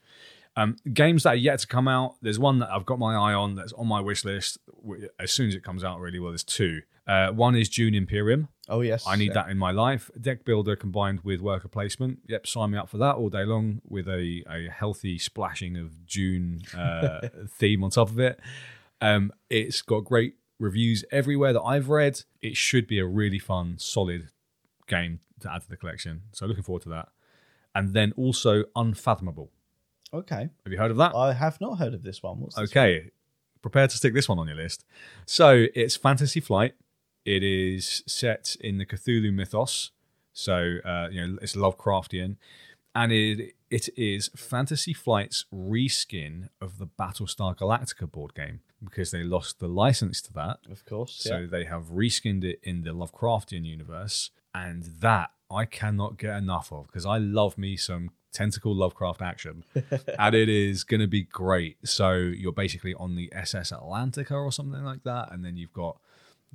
Um, 0.56 0.76
games 0.94 1.24
that 1.24 1.30
are 1.30 1.36
yet 1.36 1.60
to 1.60 1.68
come 1.68 1.88
out. 1.88 2.16
There's 2.22 2.40
one 2.40 2.60
that 2.60 2.70
I've 2.72 2.86
got 2.86 3.00
my 3.00 3.16
eye 3.16 3.34
on 3.34 3.56
that's 3.56 3.72
on 3.74 3.88
my 3.88 4.02
wish 4.02 4.26
list 4.26 4.58
as 5.20 5.32
soon 5.32 5.48
as 5.48 5.56
it 5.56 5.64
comes 5.64 5.84
out. 5.84 6.00
Really 6.00 6.20
well, 6.20 6.32
there's 6.32 6.44
two. 6.44 6.82
Uh, 7.10 7.32
one 7.32 7.56
is 7.56 7.68
Dune 7.70 7.96
Imperium. 7.96 8.50
oh 8.70 8.82
yes 8.82 9.08
I 9.08 9.16
need 9.16 9.30
yeah. 9.30 9.34
that 9.34 9.50
in 9.50 9.58
my 9.58 9.72
life. 9.72 10.12
Deck 10.22 10.46
builder 10.46 10.76
combined 10.76 11.22
with 11.22 11.42
worker 11.42 11.68
placement. 11.68 12.20
Yep, 12.28 12.46
sign 12.46 12.70
me 12.70 12.78
up 12.78 12.88
for 12.88 13.00
that 13.00 13.16
all 13.16 13.30
day 13.30 13.46
long 13.46 13.82
with 13.84 14.08
a, 14.08 14.44
a 14.48 14.70
healthy 14.70 15.18
splashing 15.18 15.76
of 15.76 16.06
Dune 16.06 16.62
uh, 16.78 17.30
theme 17.50 17.84
on 17.84 17.90
top 17.90 18.10
of 18.10 18.20
it. 18.20 18.40
Um, 19.02 19.32
it's 19.50 19.82
got 19.82 20.02
great 20.02 20.36
reviews 20.60 21.04
everywhere 21.12 21.52
that 21.52 21.64
I've 21.64 21.90
read. 21.90 22.22
It 22.44 22.56
should 22.56 22.86
be 22.86 23.00
a 23.00 23.08
really 23.08 23.40
fun, 23.40 23.80
solid 23.80 24.30
game 24.88 25.22
to 25.40 25.52
add 25.52 25.64
to 25.64 25.70
the 25.70 25.78
collection. 25.78 26.22
So 26.32 26.46
looking 26.46 26.64
forward 26.64 26.84
to 26.84 26.90
that. 26.90 27.10
And 27.74 27.96
then 27.96 28.14
also 28.18 28.66
Unfathomable. 28.76 29.50
okay 30.14 30.50
Have 30.64 30.72
you 30.72 30.78
heard 30.78 30.92
of 30.92 30.98
that? 30.98 31.16
I 31.16 31.34
have 31.34 31.60
not 31.60 31.80
heard 31.80 31.96
of 31.96 32.04
this 32.04 32.22
one. 32.22 32.40
What's? 32.40 32.56
Okay. 32.56 33.10
prepare 33.64 33.88
to 33.88 33.98
stick 33.98 34.14
this 34.14 34.30
one 34.30 34.38
on 34.38 34.48
your 34.48 34.58
list. 34.58 34.86
So 35.26 35.66
it's 35.74 35.96
Fantasy 35.96 36.40
Flight. 36.40 36.76
It 37.30 37.44
is 37.44 38.02
set 38.08 38.56
in 38.60 38.80
the 38.80 38.88
Cthulhu 38.88 39.32
mythos. 39.32 39.92
So 40.34 40.78
uh, 40.84 41.10
you 41.12 41.28
know 41.28 41.38
it's 41.44 41.56
Lovecraftian, 41.56 42.38
and 42.96 43.12
it 43.12 43.54
it 43.70 43.88
is 43.96 44.32
Fantasy 44.36 44.94
Flight's 44.94 45.46
reskin 45.54 46.50
of 46.60 46.80
the 46.80 46.88
Battlestar 46.88 47.56
Galactica 47.56 48.12
board 48.12 48.34
game 48.34 48.62
because 48.84 49.12
they 49.12 49.22
lost 49.22 49.60
the 49.60 49.68
license 49.68 50.24
to 50.24 50.34
that. 50.34 50.58
Of 50.72 50.86
course. 50.86 51.18
So 51.20 51.46
they 51.46 51.66
have 51.66 51.92
reskinned 51.92 52.44
it 52.44 52.60
in 52.64 52.82
the 52.82 52.96
Lovecraftian 52.96 53.64
universe, 53.64 54.32
and 54.56 54.86
that 55.00 55.30
I 55.52 55.66
cannot 55.66 56.18
get 56.18 56.36
enough 56.36 56.72
of 56.72 56.88
because 56.88 57.06
I 57.06 57.20
love 57.20 57.60
me 57.60 57.78
some 57.78 58.10
tentacle 58.34 58.74
Lovecraft 58.76 59.22
action, 59.22 59.66
and 60.18 60.34
it 60.34 60.50
is 60.50 60.84
going 60.84 61.02
to 61.02 61.08
be 61.08 61.26
great. 61.26 61.78
So 61.86 62.14
you're 62.14 62.54
basically 62.54 62.96
on 62.96 63.16
the 63.16 63.32
SS 63.36 63.72
Atlantica 63.72 64.32
or 64.32 64.52
something 64.52 64.84
like 64.84 65.04
that, 65.04 65.32
and 65.32 65.46
then 65.46 65.58
you've 65.58 65.74
got 65.74 66.00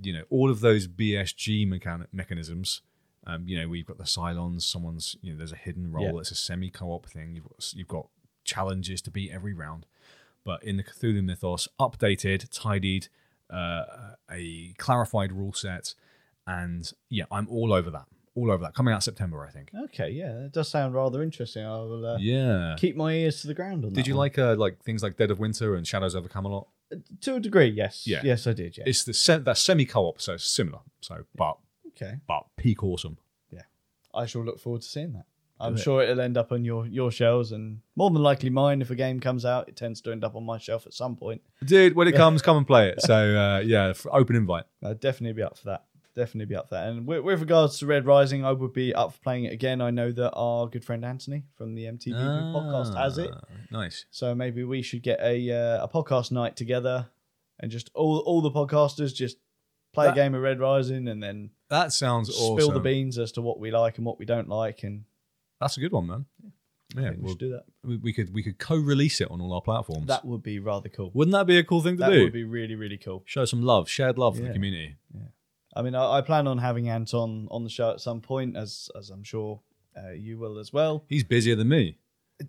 you 0.03 0.13
know 0.13 0.23
all 0.31 0.51
of 0.51 0.61
those 0.61 0.87
BSG 0.89 1.67
mechan- 1.69 2.07
mechanisms. 2.13 2.83
Um, 3.27 3.49
you 3.49 3.59
know, 3.59 3.69
we've 3.69 3.87
got 3.87 3.97
the 3.97 4.05
Cylons. 4.05 4.63
Someone's, 4.63 5.17
you 5.23 5.33
know, 5.33 5.39
there's 5.39 5.51
a 5.53 5.57
hidden 5.57 5.91
role. 5.91 6.05
Yeah. 6.13 6.19
It's 6.21 6.31
a 6.31 6.35
semi-co-op 6.35 7.07
thing. 7.09 7.35
You've 7.35 7.45
got, 7.49 7.73
you've 7.75 7.89
got 7.89 8.09
challenges 8.45 9.01
to 9.01 9.11
beat 9.11 9.31
every 9.33 9.55
round. 9.55 9.87
But 10.45 10.63
in 10.63 10.77
the 10.77 10.83
Cthulhu 10.85 11.25
mythos, 11.25 11.67
updated, 11.81 12.47
tidied, 12.53 13.09
uh, 13.49 13.85
a 14.31 14.75
clarified 14.77 15.33
rule 15.33 15.55
set, 15.55 15.95
and 16.47 16.93
yeah, 17.09 17.25
I'm 17.31 17.49
all 17.49 17.73
over 17.73 17.91
that. 17.93 18.05
All 18.35 18.51
over 18.51 18.63
that. 18.65 18.75
Coming 18.75 18.93
out 18.93 19.03
September, 19.03 19.43
I 19.47 19.51
think. 19.51 19.71
Okay, 19.85 20.11
yeah, 20.11 20.33
that 20.43 20.53
does 20.53 20.69
sound 20.69 20.93
rather 20.95 21.23
interesting. 21.23 21.65
I 21.65 21.77
will 21.79 22.05
uh, 22.05 22.19
Yeah. 22.19 22.75
keep 22.79 22.95
my 22.95 23.13
ears 23.15 23.41
to 23.41 23.47
the 23.47 23.55
ground 23.55 23.85
on 23.87 23.93
that. 23.93 23.97
Did 23.97 24.07
you 24.07 24.15
one. 24.15 24.19
like 24.19 24.39
uh, 24.39 24.55
like 24.59 24.83
things 24.83 25.03
like 25.03 25.17
Dead 25.17 25.31
of 25.31 25.39
Winter 25.39 25.77
and 25.77 25.87
Shadows 25.87 26.15
over 26.15 26.29
Camelot? 26.29 26.67
To 27.23 27.37
a 27.37 27.41
degree, 27.41 27.69
yes. 27.69 28.07
Yeah. 28.07 28.21
Yes, 28.25 28.47
I 28.47 28.53
did. 28.53 28.79
Yeah. 28.79 28.85
It's 28.87 29.05
the 29.05 29.15
se- 29.15 29.39
that 29.39 29.59
semi 29.59 29.85
co-op, 29.85 30.21
so 30.21 30.35
it's 30.35 30.45
similar. 30.45 30.81
So, 31.01 31.25
but 31.35 31.57
okay. 31.89 32.19
but 32.29 32.45
peak 32.57 32.83
awesome. 32.85 33.19
Yeah. 33.51 33.63
I 34.15 34.27
shall 34.27 34.45
look 34.45 34.61
forward 34.61 34.83
to 34.83 34.89
seeing 34.89 35.13
that. 35.15 35.25
I'm 35.61 35.75
Do 35.75 35.81
it. 35.81 35.83
sure 35.85 36.03
it'll 36.03 36.21
end 36.21 36.37
up 36.37 36.53
on 36.53 36.65
your 36.65 36.87
your 36.87 37.11
shelves, 37.11 37.53
and 37.53 37.81
more 37.97 38.11
than 38.11 38.23
likely 38.23 38.51
mine. 38.51 38.83
If 38.83 38.91
a 38.91 38.95
game 38.97 39.21
comes 39.21 39.45
out, 39.45 39.69
it 39.69 39.77
tends 39.77 40.01
to 40.03 40.13
end 40.13 40.25
up 40.25 40.35
on 40.35 40.45
my 40.45 40.59
shelf 40.59 40.87
at 40.87 40.93
some 40.95 41.17
point. 41.17 41.43
Dude, 41.65 41.95
when 41.95 42.09
it 42.09 42.15
comes, 42.15 42.43
come 42.43 42.57
and 42.57 42.67
play 42.67 42.89
it. 42.89 43.01
So 43.03 43.15
uh, 43.37 43.61
yeah, 43.65 43.89
f- 43.89 44.07
open 44.11 44.37
invite. 44.37 44.65
I'd 44.83 45.01
definitely 45.01 45.35
be 45.35 45.43
up 45.43 45.57
for 45.57 45.67
that. 45.67 45.85
Definitely 46.17 46.47
be 46.47 46.55
up 46.57 46.69
for 46.69 46.77
that. 46.77 46.89
And 46.89 47.07
with, 47.07 47.25
with 47.25 47.41
regards 47.41 47.79
to 47.79 47.87
Red 47.87 48.07
Rising, 48.07 48.45
I 48.45 48.53
would 48.53 48.73
be 48.73 48.95
up 48.95 49.15
for 49.15 49.19
playing 49.21 49.45
it 49.45 49.53
again. 49.53 49.81
I 49.81 49.91
know 49.91 50.13
that 50.13 50.31
our 50.35 50.69
good 50.69 50.85
friend 50.85 51.05
Anthony 51.05 51.43
from 51.57 51.75
the 51.75 51.87
MTV 51.87 52.15
podcast 52.55 52.97
has 52.97 53.19
it, 53.19 53.31
Ah, 53.35 53.41
Nice. 53.73 54.07
so 54.13 54.33
maybe 54.35 54.63
we 54.63 54.81
should 54.83 55.03
get 55.03 55.19
a 55.21 55.51
uh, 55.51 55.85
a 55.85 55.89
podcast 55.89 56.31
night 56.31 56.55
together, 56.57 57.09
and 57.59 57.71
just 57.71 57.91
all 57.95 58.19
all 58.21 58.41
the 58.41 58.51
podcasters 58.53 59.13
just 59.15 59.39
play 59.93 60.07
That- 60.07 60.13
a 60.13 60.15
game 60.15 60.35
of 60.37 60.43
Red 60.43 60.61
Rising, 60.61 61.09
and 61.09 61.21
then 61.23 61.51
That 61.69 61.93
sounds 61.93 62.31
awesome. 62.31 62.57
spill 62.59 62.71
the 62.71 62.79
beans 62.81 63.19
as 63.19 63.33
to 63.33 63.43
what 63.43 63.59
we 63.59 63.73
like 63.73 63.97
and 63.99 64.07
what 64.07 64.19
we 64.21 64.25
don't 64.25 64.49
like, 64.49 64.85
and 64.85 65.05
That's 65.61 65.77
a 65.77 65.81
good 65.81 65.93
one, 65.93 66.07
man. 66.07 66.27
I 66.97 67.01
Yeah, 67.01 67.11
we 67.11 67.17
we'll- 67.17 67.33
should 67.33 67.39
do 67.41 67.51
that. 67.51 67.65
we, 67.83 67.97
we 67.97 68.13
could 68.13 68.33
we 68.33 68.45
could 68.45 68.59
co-release 68.59 69.21
it 69.21 69.29
on 69.33 69.41
all 69.41 69.53
our 69.53 69.63
platforms. 69.63 70.07
That 70.07 70.25
would 70.25 70.45
be 70.45 70.61
rather 70.61 70.89
cool. 70.89 71.11
Wouldn't 71.13 71.33
that 71.33 71.47
be 71.49 71.59
a 71.59 71.65
cool 71.65 71.81
thing 71.83 71.97
to 71.97 72.01
That 72.05 72.11
do? 72.11 72.19
That 72.19 72.23
would 72.25 72.33
be 72.33 72.45
really 72.45 72.77
really 72.77 72.99
cool. 72.99 73.25
Show 73.27 73.45
some 73.47 73.63
love, 73.63 73.89
shared 73.89 74.17
love 74.17 74.37
for 74.37 74.43
the 74.45 74.53
community. 74.53 74.95
I 75.77 75.83
mean, 75.83 75.95
I, 75.95 76.19
I 76.19 76.21
plan 76.21 76.47
on 76.47 76.59
having 76.59 76.89
Anton 76.89 77.49
on 77.51 77.65
the 77.65 77.71
show 77.71 77.91
at 77.91 78.01
some 78.01 78.21
point, 78.21 78.57
as 78.57 78.91
as 78.99 79.11
I'm 79.11 79.25
sure 79.25 79.61
uh, 79.97 80.13
you 80.13 80.39
will 80.39 80.59
as 80.59 80.73
well. 80.73 81.05
He's 81.09 81.25
busier 81.25 81.57
than 81.57 81.69
me. 81.69 81.99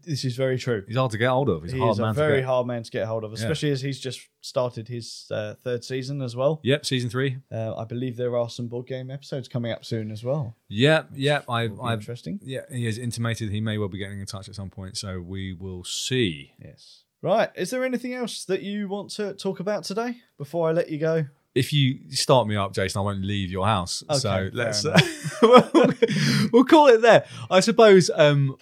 This 0.04 0.26
is 0.26 0.36
very 0.36 0.58
true. 0.58 0.84
He's 0.88 0.98
hard 0.98 1.12
to 1.12 1.18
get 1.20 1.30
hold 1.30 1.48
of. 1.48 1.62
He's 1.62 1.72
he 1.72 1.78
a 1.78 1.82
hard 1.84 2.00
man 2.00 2.10
a 2.10 2.14
very 2.14 2.40
get. 2.40 2.48
hard 2.48 2.66
man 2.66 2.82
to 2.82 2.90
get 2.90 3.06
hold 3.06 3.24
of, 3.24 3.34
especially 3.34 3.70
as 3.70 3.82
he's 3.82 4.00
just 4.00 4.20
started 4.42 4.88
his 4.88 5.28
uh, 5.30 5.54
third 5.64 5.84
season 5.84 6.24
as 6.24 6.36
well. 6.36 6.60
Yep, 6.64 6.88
season 6.88 7.10
three. 7.12 7.38
Uh, 7.52 7.76
I 7.76 7.86
believe 7.86 8.18
there 8.18 8.36
are 8.36 8.50
some 8.50 8.68
board 8.68 8.88
game 8.88 9.12
episodes 9.12 9.48
coming 9.48 9.72
up 9.72 9.86
soon 9.86 10.10
as 10.10 10.24
well. 10.24 10.56
Yep, 10.70 11.10
yep. 11.14 11.46
I, 11.48 11.70
I 11.84 11.94
interesting. 11.94 12.40
yeah. 12.44 12.62
He 12.72 12.86
has 12.86 12.98
intimated 12.98 13.52
he 13.52 13.62
may 13.62 13.78
well 13.78 13.88
be 13.88 14.00
getting 14.00 14.20
in 14.20 14.26
touch 14.26 14.50
at 14.50 14.56
some 14.56 14.72
point, 14.72 14.98
so 14.98 15.20
we 15.22 15.54
will 15.54 15.84
see. 15.84 16.54
Yes. 16.60 17.04
Right. 17.22 17.50
Is 17.56 17.70
there 17.70 17.86
anything 17.86 18.14
else 18.16 18.44
that 18.46 18.64
you 18.64 18.88
want 18.88 19.12
to 19.12 19.34
talk 19.36 19.60
about 19.60 19.84
today 19.84 20.18
before 20.40 20.68
I 20.68 20.72
let 20.72 20.90
you 20.90 20.98
go? 20.98 21.26
If 21.56 21.72
you 21.74 22.00
start 22.12 22.48
me 22.48 22.56
up, 22.58 22.74
Jason, 22.74 23.00
I 23.00 23.04
won't 23.04 23.24
leave 23.24 23.50
your 23.50 23.66
house. 23.66 24.04
Okay, 24.10 24.20
so 24.20 24.50
let's 24.54 24.86
uh, 24.86 25.00
we'll, 25.42 25.90
we'll 26.52 26.66
call 26.66 26.88
it 26.88 27.02
there. 27.02 27.26
I 27.50 27.62
suppose. 27.62 28.12
Um, 28.14 28.58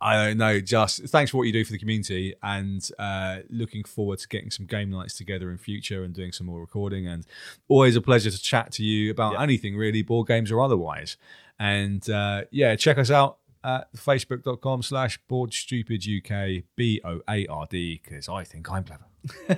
I 0.00 0.26
don't 0.26 0.38
know. 0.38 0.58
Just 0.60 1.04
thanks 1.04 1.30
for 1.30 1.36
what 1.36 1.44
you 1.44 1.52
do 1.52 1.64
for 1.64 1.70
the 1.72 1.78
community, 1.78 2.34
and 2.42 2.88
uh, 2.98 3.38
looking 3.48 3.84
forward 3.84 4.18
to 4.20 4.26
getting 4.28 4.50
some 4.50 4.66
game 4.66 4.90
nights 4.90 5.16
together 5.16 5.50
in 5.52 5.58
future 5.58 6.02
and 6.02 6.12
doing 6.12 6.32
some 6.32 6.48
more 6.48 6.60
recording. 6.60 7.06
And 7.06 7.24
always 7.68 7.94
a 7.94 8.00
pleasure 8.00 8.30
to 8.30 8.42
chat 8.42 8.72
to 8.72 8.84
you 8.84 9.10
about 9.12 9.34
Yeah. 9.34 9.42
anything 9.42 9.76
really, 9.76 10.02
board 10.02 10.26
games 10.26 10.50
or 10.50 10.60
otherwise. 10.60 11.16
And 11.60 12.08
uh, 12.10 12.42
yeah, 12.50 12.74
check 12.74 12.98
us 12.98 13.10
out 13.10 13.38
at 13.62 13.92
facebook.com 13.94 14.82
slash 14.82 15.18
board 15.28 15.54
stupid 15.54 16.04
UK 16.04 16.64
B 16.74 17.00
O 17.04 17.20
A 17.28 17.46
R 17.46 17.66
D 17.70 18.00
because 18.02 18.28
I 18.28 18.42
think 18.42 18.68
I'm 18.70 18.82
clever. 18.82 19.04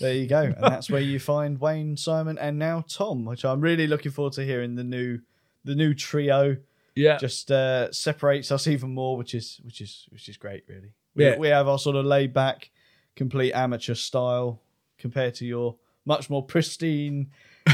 There 0.00 0.12
you 0.14 0.26
go. 0.26 0.42
And 0.42 0.56
that's 0.62 0.90
where 0.90 1.00
you 1.00 1.18
find 1.18 1.58
Wayne, 1.60 1.96
Simon, 1.96 2.36
and 2.38 2.58
now 2.58 2.84
Tom, 2.88 3.24
which 3.24 3.44
I'm 3.44 3.60
really 3.60 3.86
looking 3.86 4.12
forward 4.12 4.34
to 4.34 4.44
hearing 4.44 4.74
the 4.74 4.84
new 4.84 5.20
the 5.64 5.74
new 5.74 5.94
trio. 5.94 6.56
Yeah, 6.94 7.16
Just 7.18 7.50
uh, 7.50 7.90
separates 7.92 8.52
us 8.52 8.66
even 8.68 8.94
more, 8.94 9.16
which 9.16 9.34
is 9.34 9.60
which 9.64 9.80
is 9.80 10.06
which 10.10 10.28
is 10.28 10.36
great, 10.36 10.64
really. 10.68 10.92
We, 11.14 11.24
Yeah. 11.24 11.38
we 11.38 11.48
have 11.48 11.66
our 11.66 11.78
sort 11.78 11.96
of 11.96 12.04
laid 12.04 12.32
back, 12.32 12.70
complete 13.16 13.52
amateur 13.52 13.94
style 13.94 14.60
compared 14.98 15.34
to 15.36 15.46
your 15.46 15.76
much 16.04 16.28
more 16.30 16.44
pristine 16.44 17.30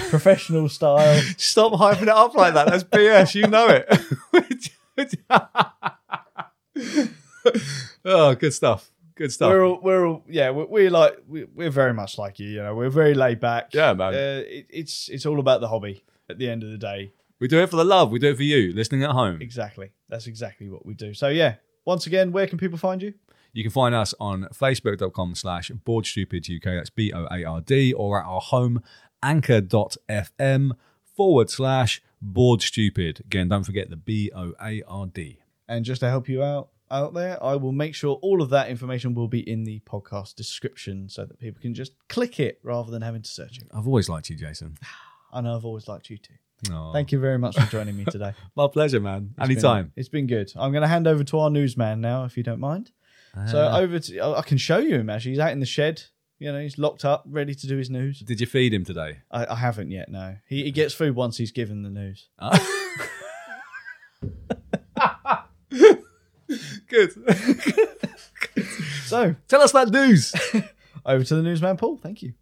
professional 0.08 0.68
style. 0.78 1.20
Stop 1.36 1.72
hyping 1.72 2.02
it 2.02 2.08
up 2.08 2.34
like 2.34 2.54
that. 2.54 2.68
That's 2.68 2.84
BS. 2.84 3.34
You 3.34 3.46
know 3.48 3.66
it. 3.68 4.70
oh, 8.04 8.34
good 8.36 8.54
stuff. 8.54 8.90
Good 9.20 9.32
stuff. 9.32 9.50
We're 9.50 9.66
all, 9.66 9.78
we're 9.82 10.06
all, 10.06 10.24
yeah, 10.30 10.48
we're, 10.48 10.64
we're 10.64 10.90
like 10.90 11.18
we're, 11.28 11.46
we're 11.54 11.68
very 11.68 11.92
much 11.92 12.16
like 12.16 12.38
you. 12.38 12.48
You 12.48 12.62
know, 12.62 12.74
we're 12.74 12.88
very 12.88 13.12
laid 13.12 13.38
back. 13.38 13.74
Yeah, 13.74 13.92
man. 13.92 14.14
Uh, 14.14 14.44
it, 14.46 14.66
it's 14.70 15.10
it's 15.10 15.26
all 15.26 15.38
about 15.38 15.60
the 15.60 15.68
hobby. 15.68 16.04
At 16.30 16.38
the 16.38 16.48
end 16.48 16.62
of 16.62 16.70
the 16.70 16.78
day, 16.78 17.12
we 17.38 17.46
do 17.46 17.60
it 17.60 17.68
for 17.68 17.76
the 17.76 17.84
love. 17.84 18.10
We 18.10 18.18
do 18.18 18.30
it 18.30 18.36
for 18.38 18.42
you, 18.44 18.72
listening 18.72 19.02
at 19.02 19.10
home. 19.10 19.42
exactly. 19.42 19.90
That's 20.08 20.26
exactly 20.26 20.70
what 20.70 20.86
we 20.86 20.94
do. 20.94 21.12
So 21.12 21.28
yeah, 21.28 21.56
once 21.84 22.06
again, 22.06 22.32
where 22.32 22.46
can 22.46 22.56
people 22.56 22.78
find 22.78 23.02
you? 23.02 23.12
You 23.52 23.62
can 23.62 23.70
find 23.70 23.94
us 23.94 24.14
on 24.18 24.48
facebook.com 24.54 25.34
slash 25.34 25.70
boardstupiduk. 25.70 26.64
That's 26.64 26.88
B 26.88 27.12
O 27.12 27.26
A 27.30 27.44
R 27.44 27.60
D, 27.60 27.92
or 27.92 28.22
at 28.22 28.26
our 28.26 28.40
home 28.40 28.82
anchor.fm 29.22 30.70
forward 31.14 31.50
slash 31.50 32.00
board 32.22 32.62
stupid. 32.62 33.20
Again, 33.26 33.50
don't 33.50 33.64
forget 33.64 33.90
the 33.90 33.96
B 33.96 34.30
O 34.34 34.54
A 34.62 34.82
R 34.88 35.06
D. 35.08 35.40
And 35.68 35.84
just 35.84 36.00
to 36.00 36.08
help 36.08 36.26
you 36.26 36.42
out 36.42 36.70
out 36.90 37.14
there, 37.14 37.42
I 37.42 37.56
will 37.56 37.72
make 37.72 37.94
sure 37.94 38.16
all 38.22 38.42
of 38.42 38.50
that 38.50 38.68
information 38.68 39.14
will 39.14 39.28
be 39.28 39.48
in 39.48 39.64
the 39.64 39.80
podcast 39.80 40.34
description 40.34 41.08
so 41.08 41.24
that 41.24 41.38
people 41.38 41.60
can 41.60 41.74
just 41.74 41.92
click 42.08 42.40
it 42.40 42.58
rather 42.62 42.90
than 42.90 43.02
having 43.02 43.22
to 43.22 43.30
search 43.30 43.58
it. 43.58 43.68
I've 43.72 43.86
always 43.86 44.08
liked 44.08 44.28
you, 44.30 44.36
Jason. 44.36 44.76
I 45.32 45.40
know 45.40 45.54
I've 45.56 45.64
always 45.64 45.86
liked 45.88 46.10
you 46.10 46.18
too. 46.18 46.34
Oh, 46.72 46.92
Thank 46.92 47.10
you 47.12 47.18
very 47.18 47.38
much 47.38 47.56
for 47.58 47.64
joining 47.70 47.96
me 47.96 48.04
today. 48.04 48.32
My 48.56 48.66
pleasure, 48.68 49.00
man. 49.00 49.30
It's 49.30 49.36
been- 49.38 49.50
Anytime. 49.52 49.92
it's 49.96 50.08
been 50.10 50.26
good. 50.26 50.52
I'm 50.56 50.72
going 50.72 50.82
to 50.82 50.88
hand 50.88 51.06
over 51.06 51.24
to 51.24 51.38
our 51.38 51.48
newsman 51.50 52.00
now, 52.00 52.24
if 52.24 52.36
you 52.36 52.42
don't 52.42 52.60
mind. 52.60 52.90
So 53.48 53.58
Ah. 53.70 53.78
over 53.78 53.98
to 54.00 54.22
I 54.36 54.42
can 54.42 54.58
show 54.58 54.78
you 54.78 54.96
him 54.96 55.08
actually. 55.08 55.30
He's 55.32 55.38
out 55.38 55.52
in 55.52 55.60
the 55.60 55.66
shed. 55.66 56.02
You 56.40 56.50
know, 56.52 56.58
he's 56.60 56.78
locked 56.78 57.04
up, 57.04 57.22
ready 57.28 57.54
to 57.54 57.66
do 57.66 57.76
his 57.76 57.88
news. 57.90 58.20
Did 58.20 58.40
you 58.40 58.46
feed 58.46 58.74
him 58.74 58.84
today? 58.84 59.18
I, 59.30 59.46
I 59.52 59.54
haven't 59.54 59.90
yet. 59.90 60.08
No, 60.10 60.36
he, 60.48 60.64
he 60.64 60.70
gets 60.72 60.94
food 60.94 61.14
once 61.14 61.36
he's 61.36 61.52
given 61.52 61.82
the 61.82 61.90
news. 61.90 62.28
Good. 66.90 67.12
So 69.04 69.36
Tell 69.48 69.62
us 69.62 69.72
that 69.72 69.90
news. 69.90 70.34
over 71.06 71.24
to 71.24 71.34
the 71.36 71.42
newsman, 71.42 71.76
Paul. 71.76 71.96
Thank 71.96 72.22
you. 72.22 72.34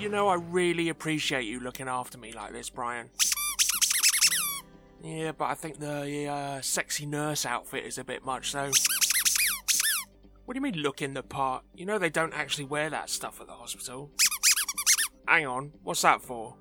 You 0.00 0.08
know, 0.08 0.28
I 0.28 0.34
really 0.34 0.88
appreciate 0.88 1.44
you 1.44 1.60
looking 1.60 1.88
after 1.88 2.18
me 2.18 2.32
like 2.32 2.52
this, 2.52 2.70
Brian. 2.70 3.10
Yeah, 5.02 5.32
but 5.32 5.46
I 5.46 5.54
think 5.54 5.80
the 5.80 6.28
uh, 6.28 6.60
sexy 6.60 7.06
nurse 7.06 7.44
outfit 7.44 7.84
is 7.84 7.98
a 7.98 8.04
bit 8.04 8.24
much, 8.24 8.52
though. 8.52 8.70
What 10.44 10.54
do 10.54 10.58
you 10.58 10.60
mean, 10.60 10.82
looking 10.82 11.14
the 11.14 11.22
part? 11.22 11.64
You 11.74 11.86
know 11.86 11.98
they 11.98 12.10
don't 12.10 12.34
actually 12.34 12.64
wear 12.64 12.90
that 12.90 13.10
stuff 13.10 13.40
at 13.40 13.48
the 13.48 13.54
hospital. 13.54 14.10
Hang 15.26 15.46
on, 15.46 15.72
what's 15.82 16.02
that 16.02 16.22
for? 16.22 16.56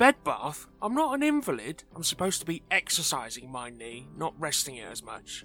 Bed 0.00 0.24
bath? 0.24 0.66
I'm 0.80 0.94
not 0.94 1.14
an 1.14 1.22
invalid. 1.22 1.84
I'm 1.94 2.02
supposed 2.02 2.40
to 2.40 2.46
be 2.46 2.62
exercising 2.70 3.52
my 3.52 3.68
knee, 3.68 4.08
not 4.16 4.32
resting 4.38 4.76
it 4.76 4.88
as 4.90 5.02
much. 5.02 5.44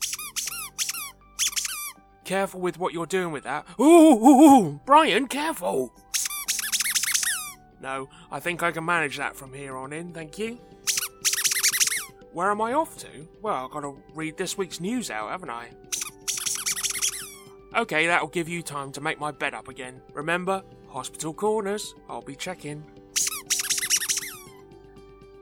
Careful 2.24 2.62
with 2.62 2.80
what 2.80 2.94
you're 2.94 3.06
doing 3.06 3.34
with 3.34 3.44
that. 3.44 3.68
Ooh, 3.78 3.84
ooh, 3.84 4.42
ooh, 4.46 4.80
Brian, 4.86 5.28
careful! 5.28 5.94
No, 7.82 8.08
I 8.32 8.40
think 8.40 8.64
I 8.64 8.72
can 8.72 8.86
manage 8.86 9.18
that 9.18 9.36
from 9.36 9.52
here 9.52 9.76
on 9.76 9.92
in, 9.92 10.14
thank 10.14 10.40
you. 10.40 10.58
Where 12.32 12.50
am 12.50 12.62
I 12.62 12.72
off 12.72 12.98
to? 13.00 13.28
Well, 13.42 13.66
I've 13.66 13.72
got 13.72 13.82
to 13.82 14.02
read 14.14 14.38
this 14.38 14.58
week's 14.58 14.80
news 14.80 15.12
out, 15.12 15.32
haven't 15.32 15.50
I? 15.50 15.68
Okay, 17.76 18.08
that'll 18.08 18.30
give 18.30 18.48
you 18.48 18.62
time 18.62 18.94
to 18.94 19.02
make 19.02 19.20
my 19.20 19.32
bed 19.32 19.54
up 19.54 19.68
again. 19.68 20.02
Remember, 20.14 20.64
hospital 20.88 21.34
corners, 21.34 21.94
I'll 22.08 22.22
be 22.22 22.38
checking. 22.38 22.86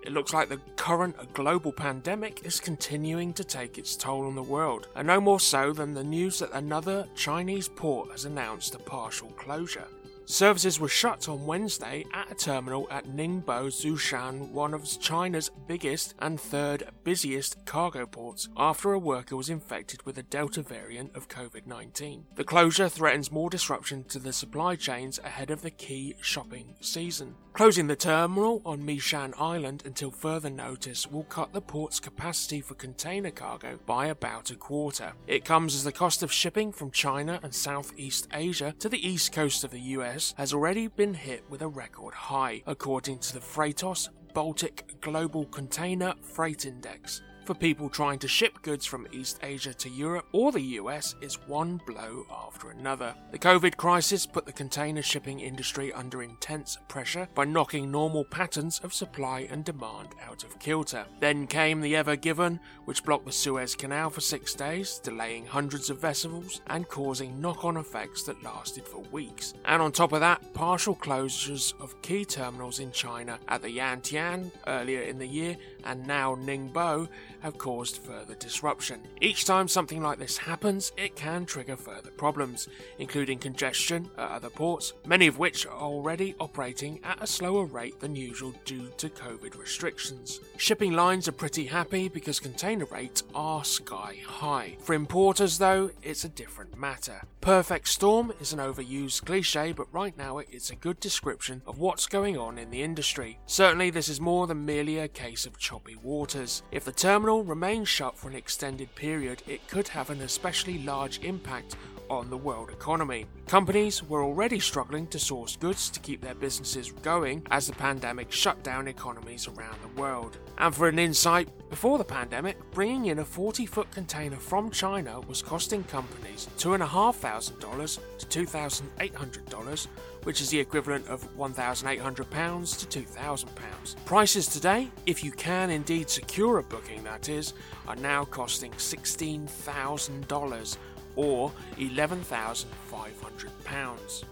It 0.03 0.11
looks 0.11 0.33
like 0.33 0.49
the 0.49 0.59
current 0.75 1.15
global 1.33 1.71
pandemic 1.71 2.45
is 2.45 2.59
continuing 2.59 3.31
to 3.35 3.43
take 3.45 3.77
its 3.77 3.95
toll 3.95 4.25
on 4.25 4.35
the 4.35 4.43
world, 4.43 4.89
and 4.95 5.07
no 5.07 5.21
more 5.21 5.39
so 5.39 5.71
than 5.71 5.93
the 5.93 6.03
news 6.03 6.39
that 6.39 6.51
another 6.51 7.07
Chinese 7.15 7.69
port 7.69 8.11
has 8.11 8.25
announced 8.25 8.75
a 8.75 8.79
partial 8.79 9.29
closure. 9.29 9.87
Services 10.25 10.79
were 10.79 10.87
shut 10.87 11.27
on 11.27 11.45
Wednesday 11.45 12.05
at 12.13 12.31
a 12.31 12.35
terminal 12.35 12.87
at 12.89 13.05
Ningbo, 13.05 13.67
Zhoushan, 13.67 14.51
one 14.51 14.73
of 14.73 14.87
China's 14.99 15.51
biggest 15.67 16.15
and 16.19 16.39
third 16.39 16.83
busiest 17.03 17.65
cargo 17.65 18.05
ports, 18.05 18.47
after 18.55 18.93
a 18.93 18.99
worker 18.99 19.35
was 19.35 19.49
infected 19.49 20.03
with 20.03 20.17
a 20.17 20.23
Delta 20.23 20.61
variant 20.61 21.13
of 21.15 21.27
COVID 21.27 21.67
19. 21.67 22.25
The 22.35 22.43
closure 22.43 22.87
threatens 22.87 23.31
more 23.31 23.49
disruption 23.49 24.05
to 24.05 24.19
the 24.19 24.31
supply 24.33 24.75
chains 24.75 25.19
ahead 25.19 25.51
of 25.51 25.61
the 25.61 25.71
key 25.71 26.15
shopping 26.21 26.75
season. 26.79 27.35
Closing 27.53 27.85
the 27.85 27.95
terminal 27.95 28.63
on 28.65 28.81
Meishan 28.81 29.39
Island 29.39 29.83
until 29.85 30.09
further 30.09 30.49
notice 30.49 31.05
will 31.05 31.25
cut 31.25 31.53
the 31.53 31.61
port's 31.61 31.99
capacity 31.99 32.61
for 32.61 32.73
container 32.73 33.29
cargo 33.29 33.77
by 33.85 34.07
about 34.07 34.49
a 34.49 34.55
quarter. 34.55 35.13
It 35.27 35.45
comes 35.45 35.75
as 35.75 35.83
the 35.83 35.91
cost 35.91 36.23
of 36.23 36.31
shipping 36.31 36.71
from 36.71 36.89
China 36.89 37.39
and 37.43 37.53
Southeast 37.53 38.27
Asia 38.33 38.73
to 38.79 38.89
the 38.89 39.07
east 39.07 39.33
coast 39.33 39.63
of 39.63 39.69
the 39.69 39.79
US 39.79 40.12
US 40.13 40.33
has 40.37 40.53
already 40.53 40.87
been 40.87 41.13
hit 41.13 41.43
with 41.49 41.61
a 41.61 41.67
record 41.67 42.13
high, 42.13 42.61
according 42.67 43.19
to 43.19 43.33
the 43.33 43.39
Freightos 43.39 44.09
Baltic 44.33 45.01
Global 45.01 45.45
Container 45.45 46.13
Freight 46.21 46.65
Index 46.65 47.21
for 47.45 47.53
people 47.53 47.89
trying 47.89 48.19
to 48.19 48.27
ship 48.27 48.61
goods 48.61 48.85
from 48.85 49.07
East 49.11 49.39
Asia 49.43 49.73
to 49.73 49.89
Europe 49.89 50.25
or 50.31 50.51
the 50.51 50.61
US 50.79 51.15
is 51.21 51.35
one 51.47 51.81
blow 51.85 52.25
after 52.31 52.69
another. 52.69 53.13
The 53.31 53.39
COVID 53.39 53.75
crisis 53.75 54.25
put 54.25 54.45
the 54.45 54.53
container 54.53 55.01
shipping 55.01 55.39
industry 55.39 55.91
under 55.91 56.23
intense 56.23 56.77
pressure 56.87 57.27
by 57.35 57.45
knocking 57.45 57.91
normal 57.91 58.23
patterns 58.23 58.79
of 58.83 58.93
supply 58.93 59.47
and 59.51 59.65
demand 59.65 60.09
out 60.25 60.43
of 60.43 60.59
kilter. 60.59 61.05
Then 61.19 61.47
came 61.47 61.81
the 61.81 61.95
Ever 61.95 62.15
Given, 62.15 62.59
which 62.85 63.03
blocked 63.03 63.25
the 63.25 63.31
Suez 63.31 63.75
Canal 63.75 64.09
for 64.09 64.21
six 64.21 64.53
days, 64.53 64.99
delaying 64.99 65.45
hundreds 65.45 65.89
of 65.89 65.99
vessels 65.99 66.61
and 66.67 66.87
causing 66.87 67.41
knock 67.41 67.65
on 67.65 67.77
effects 67.77 68.23
that 68.23 68.43
lasted 68.43 68.87
for 68.87 68.99
weeks. 69.11 69.53
And 69.65 69.81
on 69.81 69.91
top 69.91 70.13
of 70.13 70.21
that, 70.21 70.53
partial 70.53 70.95
closures 70.95 71.73
of 71.81 72.01
key 72.01 72.25
terminals 72.25 72.79
in 72.79 72.91
China 72.91 73.39
at 73.47 73.61
the 73.61 73.77
Yantian 73.77 74.51
earlier 74.67 75.01
in 75.01 75.19
the 75.19 75.27
year 75.27 75.57
and 75.85 76.05
now 76.07 76.35
Ningbo 76.35 77.07
have 77.43 77.57
caused 77.57 77.97
further 77.97 78.35
disruption. 78.35 79.01
Each 79.21 79.45
time 79.45 79.67
something 79.67 80.01
like 80.01 80.17
this 80.17 80.37
happens, 80.37 80.91
it 80.97 81.15
can 81.15 81.45
trigger 81.45 81.75
further 81.75 82.09
problems, 82.09 82.67
including 82.97 83.37
congestion 83.37 84.09
at 84.17 84.31
other 84.31 84.49
ports, 84.49 84.93
many 85.05 85.27
of 85.27 85.37
which 85.37 85.65
are 85.67 85.77
already 85.77 86.33
operating 86.39 86.99
at 87.03 87.21
a 87.21 87.27
slower 87.27 87.65
rate 87.65 87.99
than 87.99 88.15
usual 88.15 88.55
due 88.65 88.89
to 88.97 89.09
COVID 89.09 89.59
restrictions. 89.59 90.39
Shipping 90.57 90.93
lines 90.93 91.27
are 91.27 91.33
pretty 91.33 91.65
happy 91.65 92.07
because 92.07 92.39
container 92.39 92.85
rates 92.85 93.23
are 93.35 93.63
sky 93.63 94.17
high. 94.25 94.77
For 94.79 94.93
importers, 94.93 95.57
though, 95.57 95.91
it's 96.01 96.23
a 96.23 96.29
different 96.29 96.77
matter. 96.77 97.21
Perfect 97.41 97.89
storm 97.89 98.31
is 98.39 98.53
an 98.53 98.59
overused 98.59 99.25
cliche, 99.25 99.73
but 99.73 99.93
right 99.93 100.17
now 100.17 100.37
it's 100.37 100.69
a 100.69 100.75
good 100.75 100.99
description 101.01 101.61
of 101.67 101.77
what's 101.77 102.07
going 102.07 102.37
on 102.37 102.57
in 102.57 102.69
the 102.71 102.81
industry. 102.81 103.37
Certainly, 103.47 103.89
this 103.89 104.07
is 104.07 104.21
more 104.21 104.47
than 104.47 104.65
merely 104.65 104.97
a 104.99 105.09
case 105.09 105.45
of 105.45 105.57
choppy 105.57 105.97
waters. 105.97 106.63
If 106.71 106.85
the 106.85 106.93
terminal 106.93 107.32
remains 107.41 107.87
shut 107.87 108.17
for 108.17 108.27
an 108.27 108.35
extended 108.35 108.93
period, 108.95 109.41
it 109.47 109.67
could 109.67 109.87
have 109.87 110.09
an 110.09 110.21
especially 110.21 110.79
large 110.83 111.19
impact 111.23 111.75
on 112.09 112.29
the 112.29 112.37
world 112.37 112.69
economy. 112.69 113.25
Companies 113.47 114.03
were 114.03 114.23
already 114.23 114.59
struggling 114.59 115.07
to 115.07 115.19
source 115.19 115.55
goods 115.55 115.89
to 115.89 115.99
keep 115.99 116.21
their 116.21 116.35
businesses 116.35 116.91
going 117.01 117.45
as 117.49 117.67
the 117.67 117.73
pandemic 117.73 118.31
shut 118.31 118.61
down 118.63 118.87
economies 118.87 119.47
around 119.47 119.77
the 119.81 120.01
world. 120.01 120.37
And 120.57 120.73
for 120.73 120.87
an 120.87 120.99
insight, 120.99 121.49
before 121.69 121.97
the 121.97 122.03
pandemic, 122.03 122.57
bringing 122.71 123.07
in 123.07 123.19
a 123.19 123.25
40 123.25 123.65
foot 123.65 123.89
container 123.91 124.37
from 124.37 124.69
China 124.69 125.21
was 125.21 125.41
costing 125.41 125.83
companies 125.85 126.49
$2,500 126.57 127.99
to 128.29 128.45
$2,800, 128.45 129.87
which 130.23 130.41
is 130.41 130.49
the 130.49 130.59
equivalent 130.59 131.07
of 131.07 131.23
£1,800 131.37 132.89
to 132.89 133.01
£2,000. 133.01 134.05
Prices 134.05 134.47
today, 134.47 134.89
if 135.05 135.23
you 135.23 135.31
can 135.31 135.69
indeed 135.69 136.09
secure 136.09 136.57
a 136.59 136.63
booking 136.63 137.03
that 137.03 137.29
is, 137.29 137.53
are 137.87 137.95
now 137.97 138.25
costing 138.25 138.71
$16,000 138.71 140.77
or 141.15 141.51
£11,500. 141.77 144.23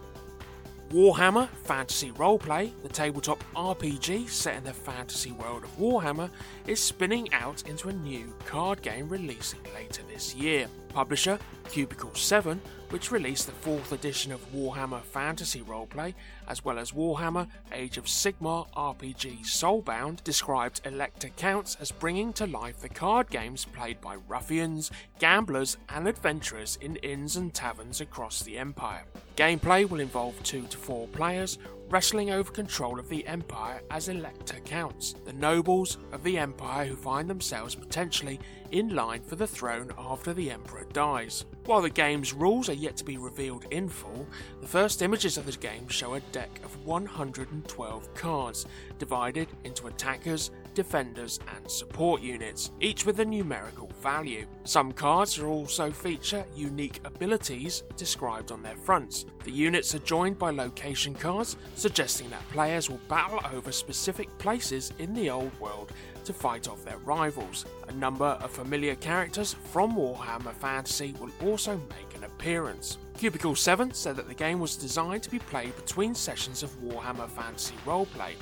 Warhammer 0.91 1.47
Fantasy 1.63 2.11
Roleplay, 2.11 2.69
the 2.83 2.89
tabletop 2.89 3.41
RPG 3.55 4.27
set 4.27 4.57
in 4.57 4.65
the 4.65 4.73
fantasy 4.73 5.31
world 5.31 5.63
of 5.63 5.77
Warhammer, 5.77 6.29
is 6.67 6.81
spinning 6.81 7.33
out 7.33 7.65
into 7.65 7.87
a 7.87 7.93
new 7.93 8.33
card 8.45 8.81
game 8.81 9.07
releasing 9.07 9.61
later 9.73 10.01
this 10.09 10.35
year. 10.35 10.67
Publisher 10.91 11.39
Cubicle 11.69 12.13
7, 12.13 12.59
which 12.89 13.11
released 13.11 13.45
the 13.45 13.53
fourth 13.53 13.91
edition 13.91 14.31
of 14.31 14.51
Warhammer 14.53 15.01
Fantasy 15.01 15.61
Roleplay, 15.61 16.13
as 16.47 16.65
well 16.65 16.77
as 16.77 16.91
Warhammer 16.91 17.47
Age 17.71 17.97
of 17.97 18.05
Sigmar 18.05 18.67
RPG 18.75 19.45
Soulbound, 19.45 20.23
described 20.23 20.81
Elector 20.83 21.29
Counts 21.29 21.77
as 21.79 21.91
bringing 21.91 22.33
to 22.33 22.45
life 22.45 22.81
the 22.81 22.89
card 22.89 23.29
games 23.29 23.63
played 23.65 24.01
by 24.01 24.17
ruffians, 24.27 24.91
gamblers, 25.19 25.77
and 25.89 26.07
adventurers 26.07 26.77
in 26.81 26.97
inns 26.97 27.37
and 27.37 27.53
taverns 27.53 28.01
across 28.01 28.43
the 28.43 28.57
Empire. 28.57 29.05
Gameplay 29.37 29.89
will 29.89 30.01
involve 30.01 30.41
two 30.43 30.63
to 30.67 30.77
four 30.77 31.07
players 31.07 31.57
wrestling 31.91 32.31
over 32.31 32.49
control 32.49 32.99
of 32.99 33.09
the 33.09 33.27
Empire 33.27 33.81
as 33.91 34.07
Elector 34.07 34.55
counts, 34.63 35.13
the 35.25 35.33
nobles 35.33 35.97
of 36.13 36.23
the 36.23 36.37
Empire 36.37 36.85
who 36.85 36.95
find 36.95 37.29
themselves 37.29 37.75
potentially 37.75 38.39
in 38.71 38.95
line 38.95 39.21
for 39.21 39.35
the 39.35 39.45
throne 39.45 39.91
after 39.97 40.33
the 40.33 40.49
Emperor 40.49 40.85
dies. 40.93 41.43
While 41.65 41.81
the 41.81 41.89
game's 41.89 42.31
rules 42.31 42.69
are 42.69 42.73
yet 42.73 42.95
to 42.97 43.03
be 43.03 43.17
revealed 43.17 43.65
in 43.71 43.89
full, 43.89 44.25
the 44.61 44.67
first 44.67 45.01
images 45.01 45.37
of 45.37 45.45
the 45.45 45.51
game 45.51 45.89
show 45.89 46.13
a 46.13 46.21
deck 46.31 46.61
of 46.63 46.85
112 46.85 48.13
cards, 48.13 48.65
divided 48.97 49.49
into 49.65 49.87
attackers, 49.87 50.51
defenders, 50.73 51.39
and 51.55 51.69
support 51.69 52.21
units, 52.21 52.71
each 52.79 53.05
with 53.05 53.19
a 53.19 53.25
numerical 53.25 53.89
value. 54.01 54.45
Some 54.63 54.91
cards 54.91 55.39
also 55.39 55.91
feature 55.91 56.45
unique 56.55 56.99
abilities 57.05 57.83
described 57.97 58.51
on 58.51 58.63
their 58.63 58.75
fronts. 58.75 59.25
The 59.43 59.51
units 59.51 59.93
are 59.95 59.99
joined 59.99 60.37
by 60.37 60.51
location 60.51 61.13
cards, 61.13 61.57
suggesting 61.75 62.29
that 62.29 62.47
players 62.49 62.89
will 62.89 62.99
battle 63.07 63.41
over 63.53 63.71
specific 63.71 64.35
places 64.37 64.93
in 64.99 65.13
the 65.13 65.29
old 65.29 65.57
world 65.59 65.91
to 66.25 66.33
fight 66.33 66.67
off 66.67 66.83
their 66.83 66.97
rivals. 66.99 67.65
A 67.87 67.91
number 67.93 68.25
of 68.25 68.51
familiar 68.51 68.95
characters 68.95 69.55
from 69.71 69.95
Warhammer 69.95 70.53
Fantasy 70.53 71.15
will 71.19 71.31
also 71.41 71.77
make 71.89 72.15
an 72.15 72.23
appearance. 72.23 72.97
Cubicle 73.17 73.55
7 73.55 73.93
said 73.93 74.15
that 74.15 74.27
the 74.27 74.33
game 74.33 74.59
was 74.59 74.75
designed 74.75 75.23
to 75.23 75.29
be 75.29 75.39
played 75.39 75.75
between 75.75 76.15
sessions 76.15 76.63
of 76.63 76.79
Warhammer 76.81 77.29
Fantasy 77.29 77.75
Roleplay, 77.85 78.33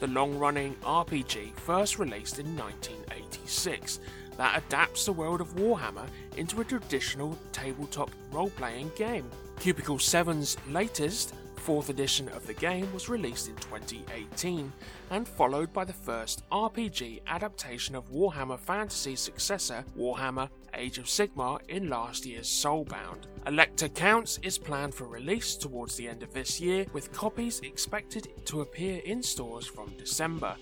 the 0.00 0.06
long 0.06 0.38
running 0.38 0.74
RPG 0.84 1.54
first 1.54 1.98
released 1.98 2.38
in 2.38 2.56
1986 2.56 4.00
that 4.36 4.62
adapts 4.64 5.04
the 5.04 5.12
world 5.12 5.40
of 5.40 5.54
Warhammer 5.56 6.06
into 6.36 6.60
a 6.60 6.64
traditional 6.64 7.36
tabletop 7.52 8.10
role 8.30 8.50
playing 8.50 8.92
game. 8.96 9.28
Cubicle 9.58 9.98
7's 9.98 10.56
latest 10.68 11.34
fourth 11.56 11.88
edition 11.88 12.28
of 12.28 12.46
the 12.46 12.54
game 12.54 12.90
was 12.94 13.08
released 13.08 13.48
in 13.48 13.56
2018 13.56 14.72
and 15.10 15.26
followed 15.26 15.72
by 15.72 15.84
the 15.84 15.92
first 15.92 16.42
RPG 16.50 17.20
adaptation 17.26 17.94
of 17.94 18.10
Warhammer 18.10 18.58
Fantasy's 18.58 19.20
successor, 19.20 19.84
Warhammer 19.96 20.48
Age 20.74 20.98
of 20.98 21.06
Sigmar, 21.06 21.60
in 21.68 21.88
last 21.88 22.26
year's 22.26 22.48
Soulbound. 22.48 23.26
Elector 23.46 23.88
Counts 23.88 24.38
is 24.42 24.58
planned 24.58 24.94
for 24.94 25.06
release 25.06 25.54
towards 25.56 25.96
the 25.96 26.08
end 26.08 26.22
of 26.22 26.32
this 26.32 26.60
year, 26.60 26.86
with 26.92 27.12
copies 27.12 27.60
expected 27.60 28.28
to 28.44 28.60
appear 28.60 29.00
in 29.04 29.22
stores 29.22 29.66
from 29.66 29.92
December. 29.98 30.56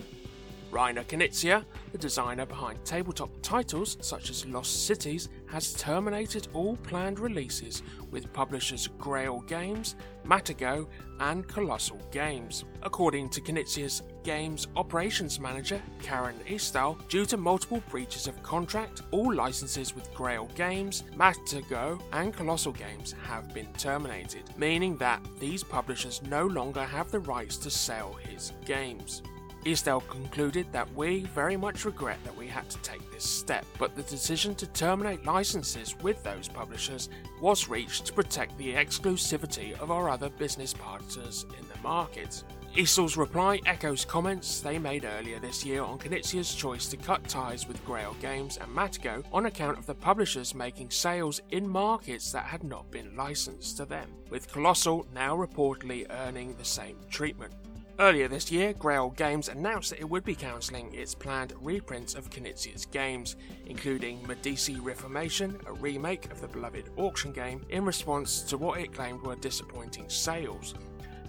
Reiner 0.71 1.05
Knizia, 1.05 1.65
the 1.93 1.99
designer 1.99 2.45
behind 2.45 2.85
tabletop 2.85 3.31
titles 3.43 3.97
such 4.01 4.31
as 4.31 4.45
Lost 4.47 4.87
Cities, 4.87 5.29
has 5.49 5.75
terminated 5.75 6.49
all 6.53 6.77
planned 6.77 7.19
releases 7.19 7.83
with 8.11 8.33
publishers 8.33 8.89
Grail 8.99 9.41
Games, 9.43 9.97
Matagot, 10.25 10.87
and 11.21 11.47
Colossal 11.49 12.01
Games. 12.11 12.65
According 12.83 13.31
to 13.31 13.41
Knizia's 13.41 14.03
games 14.23 14.67
operations 14.77 15.39
manager, 15.41 15.81
Karen 16.03 16.39
Easteal, 16.49 16.99
due 17.09 17.25
to 17.27 17.37
multiple 17.37 17.83
breaches 17.89 18.27
of 18.27 18.43
contract, 18.43 19.03
all 19.11 19.33
licenses 19.33 19.95
with 19.95 20.13
Grail 20.15 20.49
Games, 20.55 21.05
Matagot, 21.17 22.01
and 22.13 22.35
Colossal 22.35 22.73
Games 22.73 23.15
have 23.25 23.53
been 23.55 23.73
terminated, 23.75 24.43
meaning 24.57 24.97
that 24.97 25.23
these 25.39 25.63
publishers 25.63 26.23
no 26.29 26.47
longer 26.47 26.83
have 26.83 27.11
the 27.11 27.21
rights 27.21 27.57
to 27.59 27.71
sell 27.71 28.13
his 28.15 28.53
games. 28.65 29.23
Easteal 29.67 30.01
concluded 30.09 30.65
that 30.71 30.89
we 30.95 31.25
very 31.35 31.57
much 31.57 31.85
regret 31.85 32.23
that 32.23 32.37
we 32.37 32.47
had 32.47 32.71
to 32.71 32.79
take 32.79 33.11
this 33.11 33.29
step, 33.29 33.67
but 33.81 33.97
the 33.97 34.03
decision 34.05 34.55
to 34.55 34.67
terminate 34.69 35.27
licenses 35.27 35.97
with 36.03 36.23
those 36.23 36.47
publishers 36.47 37.09
was 37.41 37.69
reached 37.69 38.07
to 38.07 38.13
protect 38.13 38.57
the 38.59 38.75
exclusivity 38.75 39.77
of 39.81 39.91
our 39.91 40.09
other 40.09 40.29
business 40.31 40.73
partners 40.73 41.47
in 41.59 41.67
the 41.69 41.83
market. 41.83 42.45
Easteal's 42.77 43.17
reply 43.17 43.59
echoes 43.67 44.05
comments 44.05 44.61
they 44.61 44.79
made 44.79 45.05
earlier 45.05 45.41
this 45.41 45.65
year 45.65 45.83
on 45.83 45.99
Knizia's 45.99 46.55
choice 46.55 46.87
to 46.87 46.97
cut 46.97 47.27
ties 47.27 47.67
with 47.67 47.85
Grail 47.85 48.15
Games 48.21 48.59
and 48.59 48.71
Matagot 48.71 49.25
on 49.33 49.47
account 49.47 49.79
of 49.79 49.87
the 49.87 49.95
publishers 49.95 50.55
making 50.55 50.91
sales 50.91 51.41
in 51.51 51.69
markets 51.69 52.31
that 52.31 52.45
had 52.45 52.63
not 52.63 52.89
been 52.93 53.17
licensed 53.17 53.79
to 53.79 53.85
them, 53.85 54.09
with 54.31 54.53
Colossal 54.53 55.09
now 55.13 55.37
reportedly 55.37 56.07
earning 56.09 56.55
the 56.55 56.65
same 56.65 56.99
treatment. 57.11 57.53
Earlier 57.99 58.29
this 58.29 58.53
year, 58.53 58.75
Grail 58.75 59.09
Games 59.09 59.49
announced 59.49 59.89
that 59.89 60.01
it 60.01 60.11
would 60.11 60.25
be 60.25 60.35
cancelling 60.35 60.93
its 60.93 61.15
planned 61.15 61.55
reprints 61.63 62.15
of 62.15 62.29
Knizia's 62.29 62.85
games, 62.85 63.37
including 63.65 64.27
Medici 64.27 64.79
Reformation, 64.79 65.59
a 65.67 65.73
remake 65.73 66.31
of 66.31 66.43
the 66.43 66.49
beloved 66.49 66.91
auction 66.99 67.33
game, 67.33 67.65
in 67.71 67.87
response 67.87 68.43
to 68.43 68.59
what 68.59 68.81
it 68.81 68.93
claimed 68.93 69.23
were 69.23 69.37
disappointing 69.37 70.11
sales. 70.11 70.75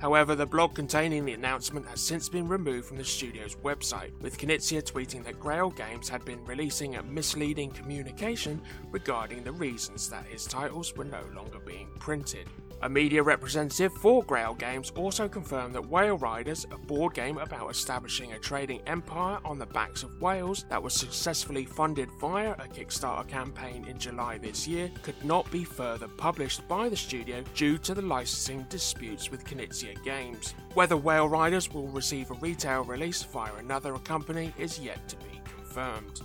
However, 0.01 0.35
the 0.35 0.45
blog 0.45 0.75
containing 0.75 1.23
the 1.23 1.33
announcement 1.33 1.87
has 1.87 2.01
since 2.01 2.27
been 2.27 2.49
removed 2.49 2.87
from 2.87 2.97
the 2.97 3.03
studio's 3.05 3.55
website, 3.55 4.11
with 4.21 4.37
Knizia 4.37 4.83
tweeting 4.83 5.23
that 5.23 5.39
Grail 5.39 5.69
Games 5.69 6.09
had 6.09 6.25
been 6.25 6.43
releasing 6.43 6.97
a 6.97 7.03
misleading 7.03 7.71
communication 7.71 8.61
regarding 8.91 9.41
the 9.41 9.53
reasons 9.53 10.09
that 10.09 10.25
his 10.25 10.45
titles 10.45 10.93
were 10.97 11.05
no 11.05 11.23
longer 11.33 11.59
being 11.59 11.87
printed. 11.97 12.49
A 12.83 12.89
media 12.89 13.23
representative 13.23 13.91
for 13.91 14.23
Grail 14.23 14.53
Games 14.53 14.91
also 14.95 15.27
confirmed 15.27 15.73
that 15.73 15.89
Whale 15.89 16.17
Riders, 16.19 16.67
a 16.69 16.77
board 16.77 17.15
game 17.15 17.39
about 17.39 17.71
establishing 17.71 18.33
a 18.33 18.39
trading 18.39 18.81
empire 18.85 19.39
on 19.43 19.57
the 19.57 19.65
backs 19.65 20.03
of 20.03 20.21
whales 20.21 20.63
that 20.69 20.81
was 20.81 20.93
successfully 20.93 21.65
funded 21.65 22.07
via 22.21 22.51
a 22.51 22.67
Kickstarter 22.67 23.27
campaign 23.27 23.85
in 23.87 23.97
July 23.97 24.37
this 24.37 24.67
year, 24.67 24.91
could 25.01 25.21
not 25.25 25.49
be 25.49 25.63
further 25.63 26.07
published 26.07 26.67
by 26.67 26.87
the 26.87 26.95
studio 26.95 27.43
due 27.55 27.79
to 27.79 27.95
the 27.95 28.01
licensing 28.03 28.63
disputes 28.69 29.31
with 29.31 29.43
Knizia 29.43 30.01
Games. 30.03 30.53
Whether 30.75 30.97
Whale 30.97 31.27
Riders 31.27 31.73
will 31.73 31.87
receive 31.87 32.29
a 32.29 32.35
retail 32.35 32.83
release 32.83 33.23
via 33.23 33.55
another 33.55 33.97
company 33.99 34.53
is 34.59 34.79
yet 34.79 35.07
to 35.07 35.15
be 35.15 35.41
confirmed. 35.45 36.21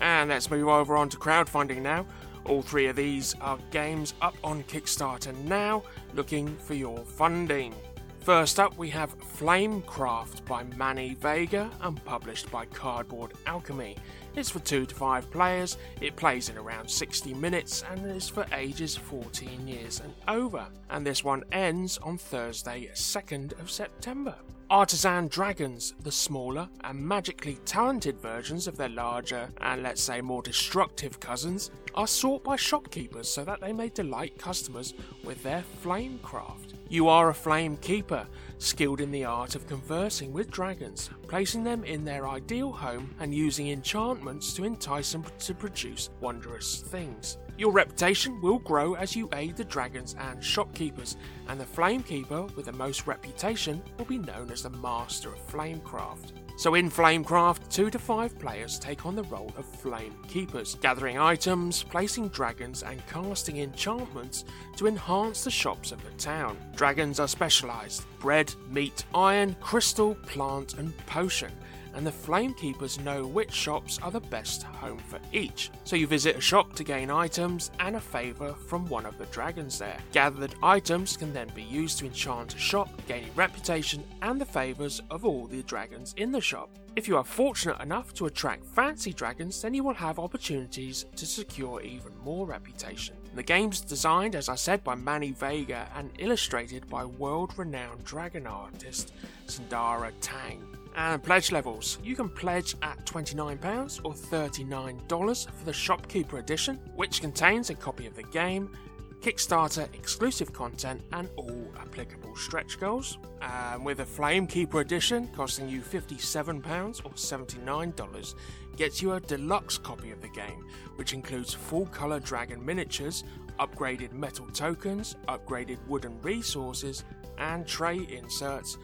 And 0.00 0.30
let's 0.30 0.50
move 0.50 0.66
over 0.66 0.96
on 0.96 1.08
to 1.10 1.16
crowdfunding 1.16 1.82
now. 1.82 2.04
All 2.48 2.62
three 2.62 2.86
of 2.86 2.96
these 2.96 3.34
are 3.42 3.58
games 3.70 4.14
up 4.22 4.34
on 4.42 4.62
Kickstarter 4.64 5.36
now, 5.44 5.82
looking 6.14 6.56
for 6.56 6.72
your 6.72 6.98
funding. 7.04 7.74
First 8.20 8.58
up, 8.58 8.76
we 8.78 8.88
have 8.88 9.18
Flamecraft 9.18 10.46
by 10.46 10.64
Manny 10.76 11.12
Vega 11.12 11.70
and 11.82 12.02
published 12.06 12.50
by 12.50 12.64
Cardboard 12.64 13.34
Alchemy. 13.46 13.96
It's 14.34 14.48
for 14.48 14.60
2 14.60 14.86
to 14.86 14.94
5 14.94 15.30
players, 15.30 15.76
it 16.00 16.16
plays 16.16 16.48
in 16.48 16.56
around 16.56 16.90
60 16.90 17.34
minutes, 17.34 17.84
and 17.90 18.04
is 18.10 18.30
for 18.30 18.46
ages 18.54 18.96
14 18.96 19.68
years 19.68 20.00
and 20.00 20.14
over. 20.26 20.66
And 20.88 21.06
this 21.06 21.22
one 21.22 21.44
ends 21.52 21.98
on 21.98 22.16
Thursday, 22.16 22.90
2nd 22.94 23.60
of 23.60 23.70
September. 23.70 24.34
Artisan 24.70 25.28
dragons, 25.28 25.94
the 26.02 26.12
smaller 26.12 26.68
and 26.84 27.00
magically 27.00 27.54
talented 27.64 28.18
versions 28.18 28.66
of 28.66 28.76
their 28.76 28.90
larger 28.90 29.48
and 29.62 29.82
let's 29.82 30.02
say 30.02 30.20
more 30.20 30.42
destructive 30.42 31.18
cousins, 31.20 31.70
are 31.94 32.06
sought 32.06 32.44
by 32.44 32.54
shopkeepers 32.54 33.30
so 33.30 33.44
that 33.44 33.62
they 33.62 33.72
may 33.72 33.88
delight 33.88 34.36
customers 34.36 34.92
with 35.24 35.42
their 35.42 35.64
flamecraft. 35.82 36.74
You 36.90 37.08
are 37.08 37.30
a 37.30 37.34
flame 37.34 37.78
keeper, 37.78 38.26
skilled 38.58 39.00
in 39.00 39.10
the 39.10 39.24
art 39.24 39.54
of 39.54 39.66
conversing 39.66 40.32
with 40.32 40.50
dragons, 40.50 41.10
placing 41.26 41.64
them 41.64 41.84
in 41.84 42.04
their 42.04 42.28
ideal 42.28 42.72
home 42.72 43.14
and 43.20 43.34
using 43.34 43.68
enchantments 43.68 44.52
to 44.54 44.64
entice 44.64 45.12
them 45.12 45.24
to 45.38 45.54
produce 45.54 46.10
wondrous 46.20 46.80
things. 46.80 47.38
Your 47.56 47.72
reputation 47.72 48.40
will 48.40 48.58
grow 48.58 48.94
as 48.94 49.16
you 49.16 49.28
aid 49.32 49.56
the 49.56 49.64
dragons 49.64 50.14
and 50.18 50.42
shopkeepers, 50.42 51.16
and 51.48 51.58
the 51.58 51.64
flamekeeper 51.64 52.54
with 52.54 52.66
the 52.66 52.72
most 52.72 53.06
reputation 53.06 53.82
will 53.98 54.04
be 54.04 54.18
known 54.18 54.50
as 54.50 54.62
the 54.62 54.70
master 54.70 55.32
of 55.32 55.46
flamecraft. 55.48 56.32
So 56.58 56.74
in 56.74 56.90
Flamecraft, 56.90 57.70
2 57.70 57.88
to 57.88 58.00
5 58.00 58.36
players 58.40 58.80
take 58.80 59.06
on 59.06 59.14
the 59.14 59.22
role 59.22 59.52
of 59.56 59.64
Flame 59.64 60.16
Keepers, 60.26 60.74
gathering 60.74 61.16
items, 61.16 61.84
placing 61.84 62.30
dragons, 62.30 62.82
and 62.82 63.00
casting 63.06 63.58
enchantments 63.58 64.44
to 64.76 64.88
enhance 64.88 65.44
the 65.44 65.52
shops 65.52 65.92
of 65.92 66.02
the 66.02 66.10
town. 66.18 66.56
Dragons 66.74 67.20
are 67.20 67.28
specialised 67.28 68.06
bread, 68.18 68.52
meat, 68.72 69.04
iron, 69.14 69.54
crystal, 69.60 70.16
plant, 70.26 70.74
and 70.74 70.96
potion 71.06 71.52
and 71.98 72.06
the 72.06 72.12
Flamekeepers 72.12 73.02
know 73.02 73.26
which 73.26 73.52
shops 73.52 73.98
are 74.04 74.12
the 74.12 74.20
best 74.20 74.62
home 74.62 74.98
for 74.98 75.18
each. 75.32 75.72
So 75.82 75.96
you 75.96 76.06
visit 76.06 76.36
a 76.36 76.40
shop 76.40 76.72
to 76.76 76.84
gain 76.84 77.10
items 77.10 77.72
and 77.80 77.96
a 77.96 78.00
favour 78.00 78.52
from 78.52 78.86
one 78.86 79.04
of 79.04 79.18
the 79.18 79.26
dragons 79.26 79.80
there. 79.80 79.98
Gathered 80.12 80.54
items 80.62 81.16
can 81.16 81.32
then 81.32 81.50
be 81.56 81.64
used 81.64 81.98
to 81.98 82.06
enchant 82.06 82.54
a 82.54 82.58
shop, 82.58 82.88
gaining 83.08 83.34
reputation 83.34 84.04
and 84.22 84.40
the 84.40 84.46
favours 84.46 85.02
of 85.10 85.24
all 85.24 85.48
the 85.48 85.64
dragons 85.64 86.14
in 86.16 86.30
the 86.30 86.40
shop. 86.40 86.70
If 86.94 87.08
you 87.08 87.16
are 87.16 87.24
fortunate 87.24 87.80
enough 87.80 88.14
to 88.14 88.26
attract 88.26 88.64
fancy 88.64 89.12
dragons, 89.12 89.60
then 89.60 89.74
you 89.74 89.82
will 89.82 89.94
have 89.94 90.20
opportunities 90.20 91.04
to 91.16 91.26
secure 91.26 91.80
even 91.80 92.12
more 92.24 92.46
reputation. 92.46 93.16
The 93.34 93.42
game's 93.42 93.80
designed, 93.80 94.36
as 94.36 94.48
I 94.48 94.54
said, 94.54 94.84
by 94.84 94.94
Manny 94.94 95.32
Vega 95.32 95.88
and 95.96 96.10
illustrated 96.18 96.88
by 96.88 97.04
world 97.04 97.54
renowned 97.56 98.04
dragon 98.04 98.46
artist 98.46 99.12
Sandara 99.48 100.12
Tang. 100.20 100.77
And 100.98 101.22
pledge 101.22 101.52
levels. 101.52 101.98
You 102.02 102.16
can 102.16 102.28
pledge 102.28 102.74
at 102.82 103.06
£29 103.06 104.00
or 104.02 104.12
$39 104.12 105.48
for 105.48 105.64
the 105.64 105.72
Shopkeeper 105.72 106.38
Edition, 106.38 106.74
which 106.96 107.20
contains 107.20 107.70
a 107.70 107.76
copy 107.76 108.06
of 108.06 108.16
the 108.16 108.24
game, 108.24 108.76
Kickstarter 109.20 109.92
exclusive 109.94 110.52
content, 110.52 111.00
and 111.12 111.28
all 111.36 111.72
applicable 111.80 112.34
stretch 112.34 112.80
goals. 112.80 113.18
And 113.40 113.84
with 113.84 114.00
a 114.00 114.04
Flamekeeper 114.04 114.80
Edition 114.80 115.28
costing 115.28 115.68
you 115.68 115.82
£57 115.82 117.04
or 117.04 117.12
$79, 117.12 118.34
gets 118.76 119.00
you 119.00 119.12
a 119.12 119.20
deluxe 119.20 119.78
copy 119.78 120.10
of 120.10 120.20
the 120.20 120.28
game, 120.30 120.66
which 120.96 121.12
includes 121.12 121.54
full 121.54 121.86
colour 121.86 122.18
dragon 122.18 122.64
miniatures, 122.64 123.22
upgraded 123.60 124.12
metal 124.12 124.48
tokens, 124.48 125.14
upgraded 125.28 125.78
wooden 125.86 126.20
resources, 126.22 127.04
and 127.38 127.68
tray 127.68 128.04
inserts 128.10 128.78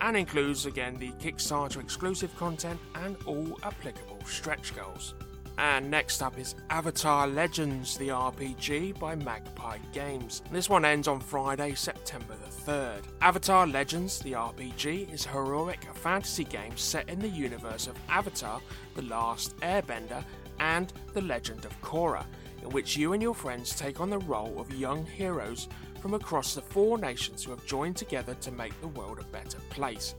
and 0.00 0.16
includes 0.16 0.66
again 0.66 0.96
the 0.96 1.12
Kickstarter 1.12 1.80
exclusive 1.80 2.34
content 2.36 2.80
and 2.94 3.16
all 3.26 3.58
applicable 3.62 4.18
stretch 4.24 4.74
goals. 4.74 5.14
And 5.58 5.90
next 5.90 6.22
up 6.22 6.38
is 6.38 6.54
Avatar 6.70 7.26
Legends, 7.26 7.98
the 7.98 8.08
RPG 8.08 8.98
by 8.98 9.14
Magpie 9.14 9.76
Games. 9.92 10.42
This 10.50 10.70
one 10.70 10.86
ends 10.86 11.06
on 11.06 11.20
Friday, 11.20 11.74
September 11.74 12.34
the 12.34 12.72
3rd. 12.72 13.02
Avatar 13.20 13.66
Legends, 13.66 14.20
the 14.20 14.32
RPG, 14.32 15.12
is 15.12 15.26
a 15.26 15.30
heroic 15.30 15.84
fantasy 15.94 16.44
game 16.44 16.74
set 16.78 17.10
in 17.10 17.18
the 17.18 17.28
universe 17.28 17.88
of 17.88 17.98
Avatar, 18.08 18.62
The 18.94 19.02
Last 19.02 19.54
Airbender, 19.58 20.24
and 20.60 20.94
The 21.12 21.20
Legend 21.20 21.66
of 21.66 21.78
Korra, 21.82 22.24
in 22.62 22.70
which 22.70 22.96
you 22.96 23.12
and 23.12 23.22
your 23.22 23.34
friends 23.34 23.74
take 23.76 24.00
on 24.00 24.08
the 24.08 24.18
role 24.20 24.58
of 24.58 24.74
young 24.74 25.04
heroes 25.04 25.68
from 26.00 26.14
across 26.14 26.54
the 26.54 26.62
four 26.62 26.98
nations 26.98 27.44
who 27.44 27.50
have 27.50 27.66
joined 27.66 27.96
together 27.96 28.34
to 28.40 28.50
make 28.50 28.78
the 28.80 28.88
world 28.88 29.18
a 29.18 29.24
better 29.24 29.58
place. 29.70 30.14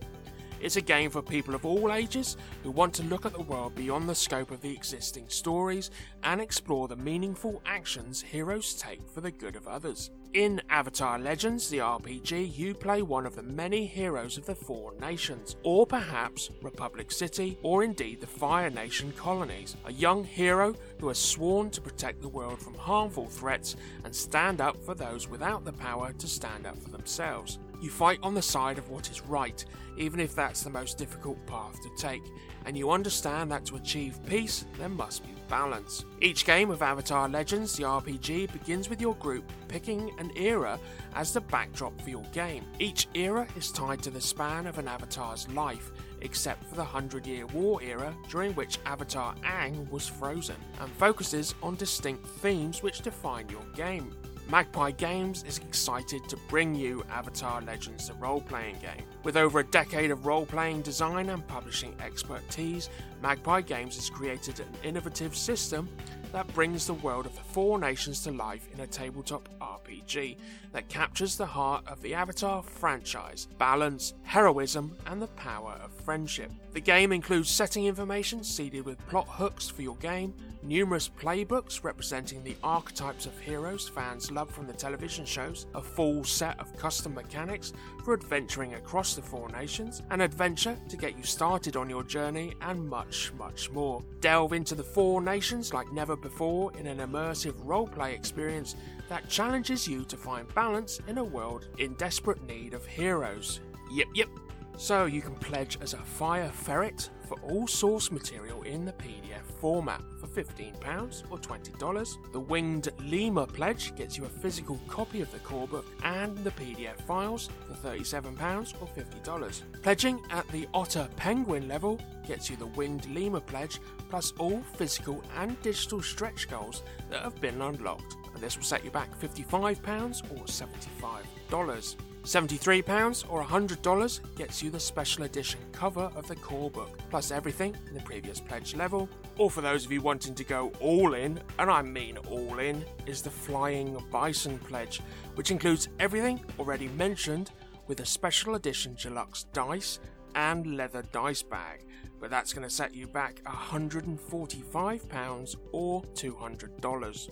It's 0.62 0.76
a 0.76 0.82
game 0.82 1.10
for 1.10 1.24
people 1.24 1.56
of 1.56 1.66
all 1.66 1.92
ages 1.92 2.38
who 2.62 2.70
want 2.70 2.94
to 2.96 3.04
look 3.04 3.26
at 3.26 3.34
the 3.34 3.42
world 3.42 3.74
beyond 3.74 4.08
the 4.08 4.14
scope 4.14 4.52
of 4.52 4.62
the 4.62 4.72
existing 4.72 5.26
stories 5.28 5.90
and 6.24 6.40
explore 6.40 6.88
the 6.88 6.96
meaningful 6.96 7.62
actions 7.66 8.22
heroes 8.22 8.76
take 8.76 9.02
for 9.10 9.22
the 9.22 9.32
good 9.32 9.56
of 9.56 9.68
others. 9.68 10.12
In 10.34 10.62
Avatar 10.70 11.20
Legends, 11.20 11.68
the 11.68 11.80
RPG, 11.80 12.58
you 12.58 12.74
play 12.74 13.02
one 13.02 13.26
of 13.26 13.36
the 13.36 13.44
many 13.44 13.86
heroes 13.86 14.38
of 14.38 14.46
the 14.46 14.56
Four 14.56 14.94
Nations, 14.98 15.58
or 15.64 15.86
perhaps 15.86 16.50
Republic 16.62 17.12
City, 17.12 17.58
or 17.64 17.84
indeed 17.84 18.22
the 18.22 18.28
Fire 18.28 18.70
Nation 18.70 19.12
colonies. 19.18 19.76
A 19.84 19.92
young 19.92 20.24
hero 20.24 20.74
who 21.02 21.10
has 21.10 21.18
sworn 21.18 21.70
to 21.72 21.82
protect 21.82 22.22
the 22.22 22.30
world 22.30 22.62
from 22.62 22.76
harmful 22.76 23.28
threats 23.28 23.76
and 24.06 24.16
stand 24.16 24.62
up 24.62 24.82
for 24.86 24.96
those 24.96 25.28
without 25.28 25.66
the 25.66 25.74
power 25.74 26.14
to 26.14 26.28
stand 26.30 26.66
up 26.66 26.78
for 26.82 26.92
themselves. 26.92 27.60
You 27.82 27.90
fight 27.90 28.20
on 28.24 28.34
the 28.34 28.42
side 28.42 28.78
of 28.78 28.90
what 28.90 29.12
is 29.12 29.22
right, 29.24 29.66
even 29.98 30.22
if 30.22 30.34
that's 30.34 30.64
the 30.64 30.70
most 30.70 30.98
difficult 30.98 31.46
path 31.46 31.78
to 31.82 31.90
take, 31.98 32.24
and 32.66 32.78
you 32.78 32.92
understand 32.92 33.52
that 33.52 33.66
to 33.66 33.76
achieve 33.76 34.26
peace, 34.26 34.66
there 34.78 34.88
must 34.88 35.24
be 35.24 35.41
balance. 35.52 36.06
Each 36.22 36.46
game 36.46 36.72
of 36.72 36.82
Avatar 36.82 37.28
Legends, 37.28 37.76
the 37.76 37.84
RPG, 37.84 38.54
begins 38.54 38.90
with 38.90 39.02
your 39.02 39.16
group 39.16 39.44
picking 39.68 40.10
an 40.18 40.32
era 40.38 40.80
as 41.14 41.34
the 41.34 41.42
backdrop 41.42 42.00
for 42.02 42.10
your 42.10 42.24
game. 42.32 42.64
Each 42.80 43.10
era 43.14 43.46
is 43.58 43.72
tied 43.72 44.02
to 44.04 44.10
the 44.10 44.22
span 44.22 44.66
of 44.66 44.78
an 44.78 44.88
avatar's 44.88 45.48
life, 45.50 45.92
except 46.22 46.64
for 46.64 46.76
the 46.76 46.84
Hundred 46.84 47.28
Year 47.28 47.46
War 47.48 47.84
era, 47.84 48.16
during 48.30 48.54
which 48.54 48.80
Avatar 48.86 49.36
Aang 49.44 49.92
was 49.92 50.08
frozen, 50.08 50.56
and 50.80 50.90
focuses 50.94 51.54
on 51.62 51.76
distinct 51.76 52.26
themes 52.26 52.82
which 52.82 53.02
define 53.02 53.50
your 53.50 53.66
game. 53.76 54.16
Magpie 54.50 54.92
Games 54.92 55.44
is 55.44 55.58
excited 55.58 56.28
to 56.30 56.38
bring 56.48 56.74
you 56.74 57.04
Avatar 57.10 57.62
Legends, 57.62 58.08
the 58.08 58.14
role 58.14 58.42
playing 58.42 58.78
game. 58.82 59.06
With 59.24 59.38
over 59.38 59.60
a 59.60 59.64
decade 59.64 60.10
of 60.10 60.26
role 60.26 60.48
playing 60.48 60.82
design 60.82 61.30
and 61.30 61.46
publishing 61.48 61.94
expertise, 62.04 62.90
Magpie 63.22 63.62
Games 63.62 63.96
has 63.96 64.10
created 64.10 64.60
an 64.60 64.68
innovative 64.84 65.36
system 65.36 65.88
that 66.32 66.52
brings 66.56 66.88
the 66.88 66.96
world 66.96 67.28
of 67.28 67.36
the 67.36 67.42
Four 67.42 67.78
Nations 67.78 68.24
to 68.24 68.32
life 68.32 68.68
in 68.74 68.80
a 68.80 68.88
tabletop 68.88 69.48
RPG 69.60 70.38
that 70.72 70.90
captures 70.90 71.36
the 71.36 71.46
heart 71.46 71.84
of 71.88 72.02
the 72.02 72.16
Avatar 72.16 72.64
franchise 72.64 73.48
balance, 73.60 74.16
heroism, 74.24 74.98
and 75.06 75.22
the 75.22 75.28
power 75.28 75.80
of 75.84 75.92
friendship. 76.02 76.52
The 76.74 76.82
game 76.82 77.12
includes 77.12 77.50
setting 77.50 77.86
information 77.86 78.44
seeded 78.44 78.86
with 78.86 79.06
plot 79.08 79.28
hooks 79.28 79.70
for 79.70 79.82
your 79.82 79.96
game, 79.98 80.34
numerous 80.64 81.10
playbooks 81.10 81.84
representing 81.84 82.44
the 82.44 82.56
archetypes 82.64 83.26
of 83.26 83.38
heroes 83.40 83.90
fans 83.90 84.32
love 84.32 84.50
from 84.50 84.68
the 84.68 84.74
television 84.74 85.26
shows, 85.26 85.68
a 85.76 85.82
full 85.82 86.24
set 86.24 86.60
of 86.60 86.76
custom 86.78 87.14
mechanics 87.14 87.74
for 88.04 88.14
adventuring 88.14 88.76
across 88.76 89.16
the 89.16 89.22
Four 89.22 89.50
Nations, 89.50 90.02
an 90.12 90.22
adventure 90.22 90.78
to 90.90 90.98
get 90.98 91.18
you 91.18 91.24
started 91.24 91.76
on 91.76 91.90
your 91.90 92.04
journey, 92.04 92.54
and 92.62 92.88
much, 92.88 93.32
much 93.38 93.72
more. 93.72 94.04
Delve 94.20 94.54
into 94.54 94.76
the 94.76 94.84
Four 94.84 95.22
Nations 95.22 95.74
like 95.74 95.92
never 95.92 96.16
before 96.16 96.72
in 96.78 96.88
an 96.88 97.00
immersive 97.00 97.54
roleplay 97.66 98.14
experience 98.14 98.76
that 99.10 99.28
challenges 99.30 99.88
you 99.88 100.06
to 100.06 100.16
find 100.16 100.54
balance 100.54 101.00
in 101.08 101.18
a 101.18 101.24
world 101.24 101.68
in 101.80 101.94
desperate 101.96 102.42
need 102.44 102.74
of 102.74 102.86
heroes. 102.86 103.60
Yep, 103.92 104.08
yep. 104.16 104.30
So 104.78 105.06
you 105.06 105.22
can 105.22 105.36
pledge 105.36 105.78
as 105.82 105.94
a 105.94 105.98
fire 105.98 106.50
ferret 106.50 107.10
for 107.28 107.40
all 107.44 107.66
source 107.66 108.12
material 108.12 108.62
in 108.64 108.84
the 108.84 108.92
PDF 108.94 109.46
format 109.62 110.02
for 110.20 110.28
£15 110.28 111.24
or 111.30 111.38
$20. 111.38 112.32
The 112.34 112.40
Winged 112.40 112.90
Lemur 113.06 113.46
pledge 113.46 113.96
gets 113.96 114.18
you 114.18 114.26
a 114.26 114.30
physical 114.30 114.80
copy 114.88 115.22
of 115.22 115.32
the 115.32 115.40
core 115.40 115.68
book 115.68 115.86
and 116.04 116.38
the 116.40 116.52
PDF 116.52 117.00
files 117.02 117.50
for 117.68 117.90
£37 117.90 118.74
or 118.82 118.88
$50. 118.88 119.62
Pledging 119.82 120.20
at 120.30 120.48
the 120.50 120.68
Otter 120.74 121.08
Penguin 121.16 121.68
level 121.68 122.00
gets 122.28 122.50
you 122.50 122.58
the 122.58 122.66
Winged 122.66 123.06
Lemur 123.14 123.40
pledge 123.40 123.80
plus 124.10 124.34
all 124.40 124.62
physical 124.76 125.24
and 125.38 125.62
digital 125.62 126.02
stretch 126.02 126.50
goals 126.50 126.84
that 127.10 127.22
have 127.22 127.40
been 127.40 127.62
unlocked. 127.62 128.18
And 128.34 128.44
this 128.44 128.58
will 128.58 128.64
set 128.64 128.84
you 128.84 128.92
back 128.92 129.18
£55 129.20 130.32
or 130.32 130.46
$75. 130.46 131.96
£73 132.24 133.26
or 133.30 133.44
$100 133.44 134.36
gets 134.36 134.62
you 134.62 134.70
the 134.70 134.80
special 134.80 135.24
edition 135.24 135.60
cover 135.72 136.12
of 136.16 136.28
the 136.28 136.36
core 136.36 136.70
book, 136.70 137.00
plus 137.10 137.32
everything 137.32 137.76
in 137.88 137.96
the 137.96 138.02
previous 138.02 138.40
pledge 138.40 138.76
level. 138.76 139.10
Or 139.38 139.50
for 139.50 139.62
those 139.62 139.86
of 139.86 139.92
you 139.92 140.02
wanting 140.02 140.36
to 140.36 140.44
go 140.44 140.72
all 140.80 141.16
in, 141.16 141.42
and 141.58 141.72
I 141.72 141.82
mean 141.82 142.18
all 142.30 142.60
in, 142.60 142.86
is 143.08 143.24
the 143.24 143.32
Flying 143.32 143.98
Bison 144.12 144.60
pledge, 144.60 145.02
which 145.36 145.50
includes 145.50 145.90
everything 146.00 146.40
already 146.60 146.90
mentioned 146.90 147.50
with 147.88 148.02
a 148.02 148.06
special 148.06 148.54
edition 148.56 148.96
deluxe 149.02 149.46
dice 149.46 150.00
and 150.36 150.78
leather 150.78 151.04
dice 151.12 151.42
bag. 151.42 151.86
But 152.20 152.30
that's 152.30 152.54
going 152.54 152.68
to 152.68 152.74
set 152.74 152.94
you 152.94 153.08
back 153.08 153.42
£145 153.44 155.56
or 155.72 156.04
$200. 156.04 157.30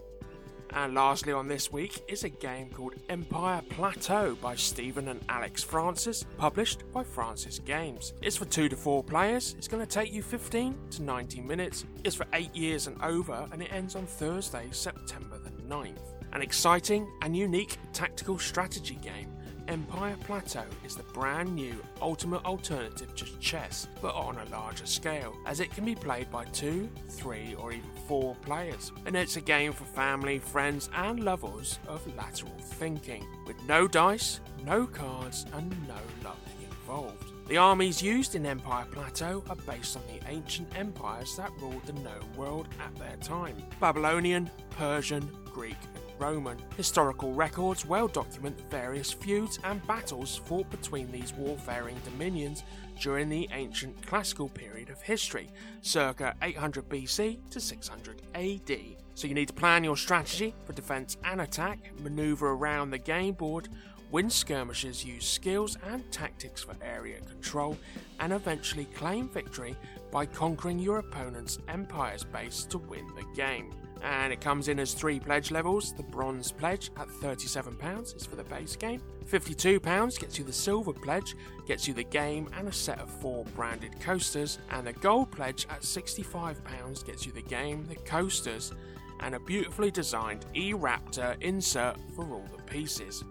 And 0.73 0.93
lastly, 0.93 1.33
on 1.33 1.47
this 1.47 1.71
week 1.71 2.03
is 2.07 2.23
a 2.23 2.29
game 2.29 2.69
called 2.69 2.93
Empire 3.09 3.61
Plateau 3.69 4.35
by 4.41 4.55
Stephen 4.55 5.07
and 5.07 5.19
Alex 5.27 5.63
Frances, 5.63 6.25
published 6.37 6.83
by 6.93 7.03
Frances 7.03 7.59
Games. 7.59 8.13
It's 8.21 8.35
for 8.35 8.45
2 8.45 8.69
to 8.69 8.75
4 8.75 9.03
players, 9.03 9.55
it's 9.57 9.67
going 9.67 9.85
to 9.85 9.89
take 9.89 10.13
you 10.13 10.21
15 10.21 10.75
to 10.91 11.03
90 11.03 11.41
minutes, 11.41 11.85
it's 12.03 12.15
for 12.15 12.27
8 12.33 12.55
years 12.55 12.87
and 12.87 13.01
over, 13.01 13.47
and 13.51 13.61
it 13.61 13.71
ends 13.73 13.95
on 13.95 14.05
Thursday, 14.05 14.67
September 14.71 15.39
the 15.39 15.49
9th. 15.63 15.97
An 16.33 16.41
exciting 16.43 17.11
and 17.23 17.35
unique 17.35 17.77
tactical 17.91 18.37
strategy 18.37 18.99
game 19.01 19.28
Empire 19.69 20.17
Plateau 20.21 20.65
is 20.83 20.95
the 20.95 21.03
brand 21.13 21.53
new 21.53 21.75
ultimate 22.01 22.43
alternative 22.43 23.15
to 23.15 23.25
chess, 23.39 23.87
but 24.01 24.15
on 24.15 24.35
a 24.35 24.49
larger 24.49 24.87
scale, 24.87 25.37
as 25.45 25.59
it 25.59 25.69
can 25.69 25.85
be 25.85 25.93
played 25.93 26.31
by 26.31 26.43
two, 26.45 26.89
three, 27.07 27.53
or 27.53 27.71
even 27.71 27.87
four 28.07 28.33
players. 28.41 28.91
And 29.05 29.15
it's 29.15 29.37
a 29.37 29.41
game 29.41 29.71
for 29.71 29.83
family, 29.83 30.39
friends, 30.39 30.89
and 30.95 31.23
lovers 31.23 31.77
of 31.87 32.01
lateral 32.17 32.57
thinking, 32.59 33.23
with 33.45 33.57
no 33.67 33.87
dice, 33.87 34.39
no 34.65 34.87
cards, 34.87 35.45
and 35.53 35.69
no 35.87 36.27
luck 36.27 36.39
involved. 36.63 37.31
The 37.47 37.57
armies 37.57 38.01
used 38.01 38.33
in 38.33 38.47
Empire 38.47 38.87
Plateau 38.91 39.43
are 39.51 39.55
based 39.55 39.95
on 39.95 40.03
the 40.07 40.27
ancient 40.31 40.67
empires 40.75 41.35
that 41.37 41.51
ruled 41.61 41.85
the 41.85 41.93
known 41.93 42.25
world 42.35 42.67
at 42.83 42.95
their 42.95 43.17
time 43.17 43.55
Babylonian, 43.79 44.49
Persian, 44.71 45.29
Greek, 45.45 45.77
Roman. 46.19 46.57
Historical 46.75 47.33
records 47.33 47.85
well 47.85 48.07
document 48.07 48.59
various 48.69 49.11
feuds 49.11 49.59
and 49.63 49.85
battles 49.87 50.35
fought 50.45 50.69
between 50.69 51.11
these 51.11 51.33
warfaring 51.33 51.95
dominions 52.03 52.63
during 52.99 53.29
the 53.29 53.49
ancient 53.53 54.05
classical 54.05 54.49
period 54.49 54.89
of 54.89 55.01
history, 55.01 55.49
circa 55.81 56.35
800 56.41 56.89
BC 56.89 57.39
to 57.49 57.59
600 57.59 58.21
AD. 58.35 58.77
So 59.15 59.27
you 59.27 59.33
need 59.33 59.47
to 59.47 59.53
plan 59.53 59.83
your 59.83 59.97
strategy 59.97 60.53
for 60.65 60.73
defense 60.73 61.17
and 61.23 61.41
attack, 61.41 61.79
maneuver 62.01 62.51
around 62.51 62.91
the 62.91 62.97
game 62.97 63.33
board, 63.33 63.69
win 64.11 64.29
skirmishes, 64.29 65.05
use 65.05 65.27
skills 65.27 65.77
and 65.87 66.09
tactics 66.11 66.63
for 66.63 66.75
area 66.81 67.21
control, 67.21 67.77
and 68.19 68.33
eventually 68.33 68.85
claim 68.85 69.29
victory 69.29 69.75
by 70.11 70.25
conquering 70.25 70.79
your 70.79 70.99
opponent's 70.99 71.59
empire's 71.67 72.23
base 72.23 72.63
to 72.65 72.77
win 72.77 73.07
the 73.15 73.25
game 73.35 73.73
and 74.03 74.31
it 74.31 74.41
comes 74.41 74.67
in 74.67 74.79
as 74.79 74.93
three 74.93 75.19
pledge 75.19 75.51
levels. 75.51 75.93
The 75.93 76.03
bronze 76.03 76.51
pledge 76.51 76.91
at 76.97 77.07
£37 77.07 78.15
is 78.15 78.25
for 78.25 78.35
the 78.35 78.43
base 78.43 78.75
game. 78.75 79.01
£52 79.25 80.19
gets 80.19 80.39
you 80.39 80.43
the 80.43 80.53
silver 80.53 80.93
pledge, 80.93 81.35
gets 81.67 81.87
you 81.87 81.93
the 81.93 82.03
game 82.03 82.49
and 82.57 82.67
a 82.67 82.71
set 82.71 82.99
of 82.99 83.09
four 83.09 83.45
branded 83.55 83.99
coasters, 83.99 84.59
and 84.71 84.87
the 84.87 84.93
gold 84.93 85.31
pledge 85.31 85.67
at 85.69 85.81
£65 85.81 87.05
gets 87.05 87.25
you 87.25 87.31
the 87.31 87.41
game, 87.41 87.85
the 87.87 87.95
coasters, 87.95 88.71
and 89.19 89.35
a 89.35 89.39
beautifully 89.39 89.91
designed 89.91 90.45
E 90.55 90.73
Raptor 90.73 91.39
insert 91.41 91.97
for 92.15 92.25
all 92.31 92.47
the 92.55 92.63
pieces. 92.63 93.23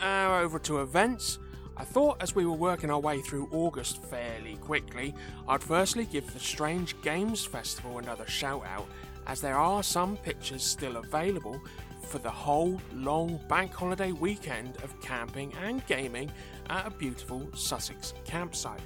Now 0.00 0.40
over 0.40 0.58
to 0.60 0.80
events. 0.80 1.38
I 1.78 1.84
thought 1.84 2.22
as 2.22 2.34
we 2.34 2.46
were 2.46 2.56
working 2.56 2.90
our 2.90 2.98
way 2.98 3.20
through 3.20 3.48
August 3.52 4.02
fairly 4.02 4.56
quickly, 4.56 5.14
I'd 5.46 5.62
firstly 5.62 6.06
give 6.06 6.32
the 6.32 6.40
Strange 6.40 6.98
Games 7.02 7.44
Festival 7.44 7.98
another 7.98 8.26
shout 8.26 8.64
out 8.64 8.88
as 9.26 9.40
there 9.40 9.56
are 9.56 9.82
some 9.82 10.16
pictures 10.18 10.62
still 10.62 10.96
available 10.96 11.60
for 12.02 12.18
the 12.18 12.30
whole 12.30 12.80
long 12.94 13.40
bank 13.48 13.72
holiday 13.72 14.12
weekend 14.12 14.76
of 14.82 14.98
camping 15.00 15.52
and 15.64 15.84
gaming 15.86 16.30
at 16.70 16.86
a 16.86 16.90
beautiful 16.90 17.48
Sussex 17.54 18.14
campsite. 18.24 18.80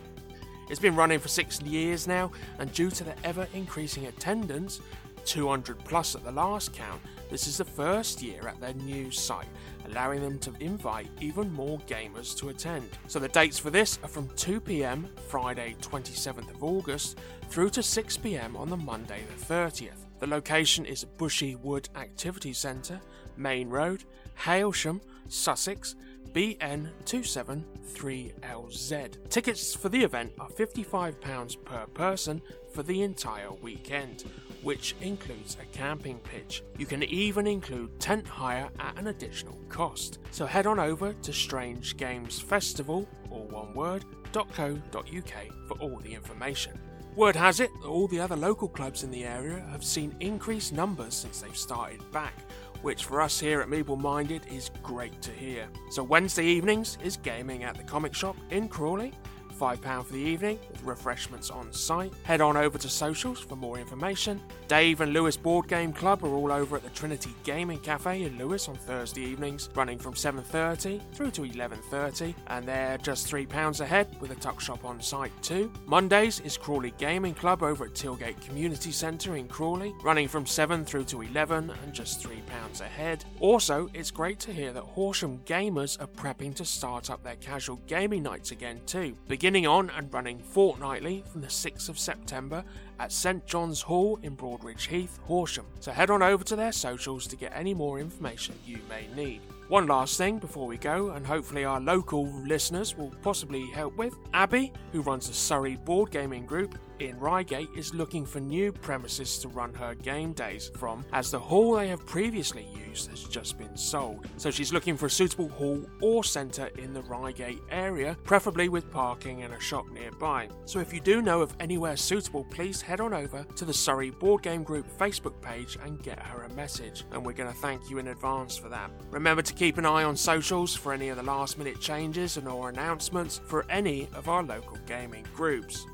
It's 0.71 0.81
been 0.81 0.97
running 0.97 1.19
for 1.19 1.29
six 1.29 1.61
years 1.63 2.07
now, 2.07 2.31
and 2.59 2.73
due 2.73 2.91
to 2.91 3.05
the 3.05 3.15
ever 3.25 3.47
increasing 3.55 4.07
attendance, 4.07 4.81
200 5.25 5.79
plus 5.85 6.15
at 6.15 6.25
the 6.25 6.33
last 6.33 6.73
count, 6.73 7.01
this 7.31 7.47
is 7.47 7.59
the 7.59 7.65
first 7.65 8.23
year 8.23 8.49
at 8.49 8.61
their 8.61 8.75
new 8.75 9.11
site, 9.11 9.49
allowing 9.87 10.21
them 10.21 10.39
to 10.41 10.53
invite 10.61 11.09
even 11.21 11.53
more 11.53 11.79
gamers 11.81 12.37
to 12.39 12.49
attend. 12.49 12.89
So 13.07 13.19
the 13.19 13.29
dates 13.29 13.59
for 13.59 13.71
this 13.71 13.99
are 14.03 14.09
from 14.09 14.29
2 14.37 14.61
pm 14.61 15.09
Friday 15.29 15.77
27th 15.81 16.51
of 16.51 16.65
August 16.65 17.19
through 17.49 17.71
to 17.71 17.83
6 17.83 18.17
pm 18.17 18.57
on 18.57 18.71
the 18.71 18.77
Monday 18.77 19.23
the 19.39 19.45
30th. 19.45 20.00
The 20.21 20.27
location 20.27 20.85
is 20.85 21.05
Bushy 21.05 21.55
Wood 21.57 21.89
Activity 21.97 22.53
Centre, 22.53 23.01
Main 23.39 23.71
Road, 23.71 24.05
Hailsham, 24.39 25.01
Sussex, 25.29 25.95
BN273LZ. 26.33 29.29
Tickets 29.31 29.75
for 29.75 29.89
the 29.89 30.05
event 30.05 30.33
are 30.39 30.51
£55 30.51 31.65
per 31.65 31.87
person 31.87 32.43
for 32.75 32.83
the 32.83 33.01
entire 33.03 33.51
weekend, 33.51 34.25
which 34.63 34.95
includes 35.01 35.57
a 35.61 35.65
camping 35.77 36.19
pitch. 36.19 36.63
You 36.77 36.85
can 36.85 37.03
even 37.03 37.47
include 37.47 37.99
tent 37.99 38.27
hire 38.27 38.69
at 38.79 38.99
an 38.99 39.07
additional 39.07 39.59
cost. 39.71 40.19
So 40.33 40.45
head 40.45 40.67
on 40.67 40.79
over 40.79 41.15
to 41.15 41.33
Strange 41.33 41.97
Games 41.97 42.39
Festival, 42.39 43.09
or 43.31 43.49
one 43.49 43.73
word, 43.75 44.05
.co.uk 44.33 45.33
for 45.67 45.79
all 45.79 45.99
the 46.01 46.13
information. 46.15 46.79
Word 47.21 47.37
has 47.37 47.61
it 47.61 47.71
that 47.83 47.87
all 47.87 48.09
the 48.09 48.19
other 48.19 48.35
local 48.35 48.67
clubs 48.67 49.03
in 49.03 49.11
the 49.11 49.27
area 49.27 49.63
have 49.71 49.85
seen 49.85 50.17
increased 50.21 50.73
numbers 50.73 51.13
since 51.13 51.43
they've 51.43 51.55
started 51.55 52.01
back, 52.13 52.33
which 52.81 53.05
for 53.05 53.21
us 53.21 53.39
here 53.39 53.61
at 53.61 53.69
Meeple 53.69 54.01
Minded 54.01 54.47
is 54.51 54.71
great 54.83 55.21
to 55.21 55.31
hear. 55.31 55.69
So 55.91 56.03
Wednesday 56.03 56.47
evenings 56.47 56.97
is 57.05 57.19
gaming 57.19 57.63
at 57.63 57.77
the 57.77 57.83
comic 57.83 58.15
shop 58.15 58.39
in 58.49 58.69
Crawley. 58.69 59.13
£5 59.61 60.05
for 60.05 60.13
the 60.13 60.19
evening, 60.19 60.59
with 60.71 60.83
refreshments 60.83 61.51
on 61.51 61.73
site. 61.73 62.13
Head 62.25 62.41
on 62.41 62.57
over 62.57 62.79
to 62.79 62.89
socials 62.89 63.39
for 63.41 63.57
more 63.57 63.79
information. 63.79 64.41
Dave 64.69 65.01
and 65.01 65.13
Lewes 65.13 65.37
Board 65.37 65.69
Game 65.69 65.93
Club 65.93 66.25
are 66.25 66.35
all 66.35 66.51
over 66.51 66.77
at 66.77 66.83
the 66.83 66.91
Trinity 66.91 67.35
Gaming 67.45 67.79
Cafe 67.81 68.23
in 68.23 68.39
Lewes 68.39 68.69
on 68.69 68.77
Thursday 68.77 69.23
evenings, 69.23 69.69
running 69.75 69.99
from 69.99 70.15
7.30 70.15 71.01
through 71.13 71.31
to 71.33 71.43
11.30, 71.43 72.35
and 72.47 72.67
they're 72.67 72.99
just 72.99 73.31
£3 73.31 73.81
a 73.81 73.87
head 73.87 74.17
with 74.21 74.31
a 74.31 74.37
tuck 74.37 74.61
shop 74.61 74.85
on 74.85 75.01
site 75.01 75.33
too. 75.43 75.71
Mondays 75.87 76.41
is 76.41 76.57
Crawley 76.57 76.93
Gaming 76.99 77.35
Club 77.35 77.63
over 77.63 77.85
at 77.85 77.95
Tilgate 77.95 78.41
Community 78.41 78.93
Centre 78.93 79.37
in 79.37 79.47
Crawley, 79.49 79.93
running 80.03 80.29
from 80.29 80.47
7 80.47 80.85
through 80.85 81.05
to 81.05 81.23
11 81.23 81.71
and 81.83 81.93
just 81.93 82.23
£3 82.23 82.81
a 82.81 82.85
head. 82.85 83.25
Also, 83.41 83.91
it's 83.93 84.11
great 84.11 84.39
to 84.41 84.53
hear 84.53 84.73
that 84.73 84.83
Horsham 84.83 85.41
gamers 85.45 86.01
are 86.01 86.07
prepping 86.07 86.55
to 86.55 86.65
start 86.65 87.11
up 87.11 87.23
their 87.23 87.37
casual 87.37 87.77
gaming 87.87 88.23
nights 88.23 88.53
again 88.53 88.81
too, 88.87 89.17
beginning 89.51 89.67
on 89.67 89.91
and 89.97 90.15
running 90.15 90.39
fortnightly 90.39 91.25
from 91.27 91.41
the 91.41 91.47
6th 91.49 91.89
of 91.89 91.99
September 91.99 92.63
at 93.01 93.11
St 93.11 93.45
John's 93.47 93.83
Hall 93.83 94.17
in 94.23 94.37
Broadbridge 94.37 94.87
Heath, 94.87 95.19
Horsham. 95.25 95.67
So 95.81 95.91
head 95.91 96.09
on 96.09 96.23
over 96.23 96.45
to 96.45 96.55
their 96.55 96.71
socials 96.71 97.27
to 97.27 97.35
get 97.35 97.51
any 97.53 97.75
more 97.75 97.99
information 97.99 98.55
you 98.65 98.79
may 98.89 99.09
need. 99.21 99.41
One 99.67 99.89
last 99.89 100.17
thing 100.17 100.39
before 100.39 100.69
we 100.69 100.79
go, 100.79 101.11
and 101.11 101.27
hopefully 101.27 101.65
our 101.65 101.81
local 101.81 102.29
listeners 102.29 102.97
will 102.97 103.13
possibly 103.23 103.67
help 103.71 103.97
with. 103.97 104.15
Abby, 104.35 104.73
who 104.93 105.01
runs 105.01 105.27
the 105.27 105.35
Surrey 105.35 105.75
Board 105.75 106.13
Gaming 106.13 106.47
Group 106.47 106.79
in 107.01 107.19
Reigate, 107.19 107.69
is 107.77 107.95
looking 107.95 108.27
for 108.27 108.41
new 108.41 108.73
premises 108.73 109.39
to 109.39 109.49
run 109.49 109.75
her 109.75 109.95
game 109.95 110.33
days 110.33 110.71
from, 110.77 111.05
as 111.13 111.31
the 111.31 111.39
hall 111.39 111.75
they 111.75 111.89
have 111.89 112.05
previously 112.07 112.67
used 112.87 113.11
has 113.11 113.25
just 113.25 113.59
been 113.59 113.77
sold. 113.77 114.27
So 114.37 114.51
she's 114.51 114.73
looking 114.73 114.97
for 114.97 115.07
a 115.07 115.11
suitable 115.11 115.49
hall 115.49 115.85
or 116.01 116.25
centre 116.25 116.71
in 116.79 116.93
the 116.93 117.03
Reigate 117.03 117.61
area, 117.71 118.17
preferably 118.25 118.69
with 118.69 118.91
parking 118.91 119.43
and 119.43 119.55
a 119.55 119.61
shop 119.61 119.89
nearby. 119.91 120.49
So 120.65 120.81
if 120.81 120.93
you 120.93 121.01
do 121.01 121.23
know 121.23 121.41
of 121.41 121.55
anywhere 121.61 121.97
suitable, 121.97 122.45
please 122.51 122.81
head 122.81 123.01
on 123.01 123.15
over 123.15 123.45
to 123.57 123.65
the 123.65 123.73
Surrey 123.75 124.11
Board 124.11 124.43
Game 124.43 124.63
Group 124.63 124.87
Facebook 124.99 125.41
page 125.41 125.79
and 125.85 126.03
get 126.03 126.19
her 126.19 126.43
a 126.43 126.55
message. 126.55 127.05
And 127.13 127.25
we're 127.25 127.33
going 127.33 127.53
to 127.53 127.59
thank 127.59 127.89
you 127.89 127.99
in 127.99 128.09
advance 128.09 128.57
for 128.57 128.69
that. 128.69 128.91
Remember 129.11 129.43
to 129.43 129.55
keep 129.55 129.79
an 129.79 129.87
eye 129.87 130.05
on 130.05 130.17
socials 130.17 130.75
for 130.75 130.93
any 130.93 131.09
of 131.09 131.17
the 131.17 131.23
last 131.23 131.59
minute 131.59 131.81
changes 131.81 132.37
and 132.37 132.49
or 132.49 132.69
announcements 132.69 133.41
for 133.47 133.65
any 133.71 134.09
of 134.15 134.29
our 134.29 134.43
local 134.43 134.79
gaming 134.87 135.25
groups. 135.35 135.87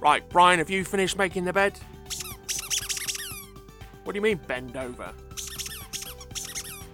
Right, 0.00 0.28
Brian, 0.28 0.58
have 0.58 0.70
you 0.70 0.84
finished 0.84 1.16
making 1.16 1.44
the 1.44 1.52
bed? 1.52 1.78
What 4.04 4.12
do 4.12 4.18
you 4.18 4.22
mean 4.22 4.40
bend 4.46 4.76
over? 4.76 5.12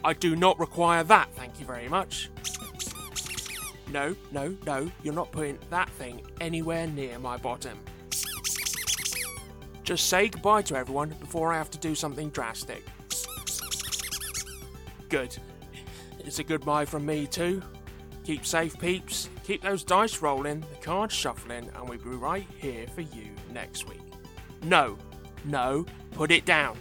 I 0.04 0.14
do 0.14 0.34
not 0.34 0.58
require 0.58 1.04
that, 1.04 1.28
thank 1.34 1.60
you 1.60 1.66
very 1.66 1.88
much. 1.88 2.30
No, 3.90 4.16
no, 4.30 4.56
no, 4.64 4.90
you're 5.02 5.14
not 5.14 5.30
putting 5.32 5.58
that 5.70 5.90
thing 5.90 6.22
anywhere 6.40 6.86
near 6.86 7.18
my 7.18 7.36
bottom. 7.36 7.78
Just 9.84 10.08
say 10.08 10.28
goodbye 10.28 10.62
to 10.62 10.76
everyone 10.76 11.10
before 11.20 11.52
I 11.52 11.58
have 11.58 11.70
to 11.72 11.78
do 11.78 11.94
something 11.94 12.30
drastic. 12.30 12.84
Good. 15.08 15.36
It's 16.20 16.38
a 16.38 16.44
goodbye 16.44 16.84
from 16.84 17.04
me 17.04 17.26
too. 17.26 17.62
Keep 18.24 18.46
safe, 18.46 18.78
peeps. 18.78 19.28
Keep 19.44 19.62
those 19.62 19.82
dice 19.82 20.22
rolling, 20.22 20.60
the 20.60 20.76
cards 20.80 21.14
shuffling, 21.14 21.68
and 21.74 21.88
we'll 21.88 21.98
be 21.98 22.10
right 22.10 22.46
here 22.58 22.86
for 22.94 23.00
you 23.00 23.30
next 23.52 23.88
week. 23.88 24.00
No, 24.62 24.96
no, 25.44 25.84
put 26.12 26.30
it 26.30 26.44
down. 26.44 26.78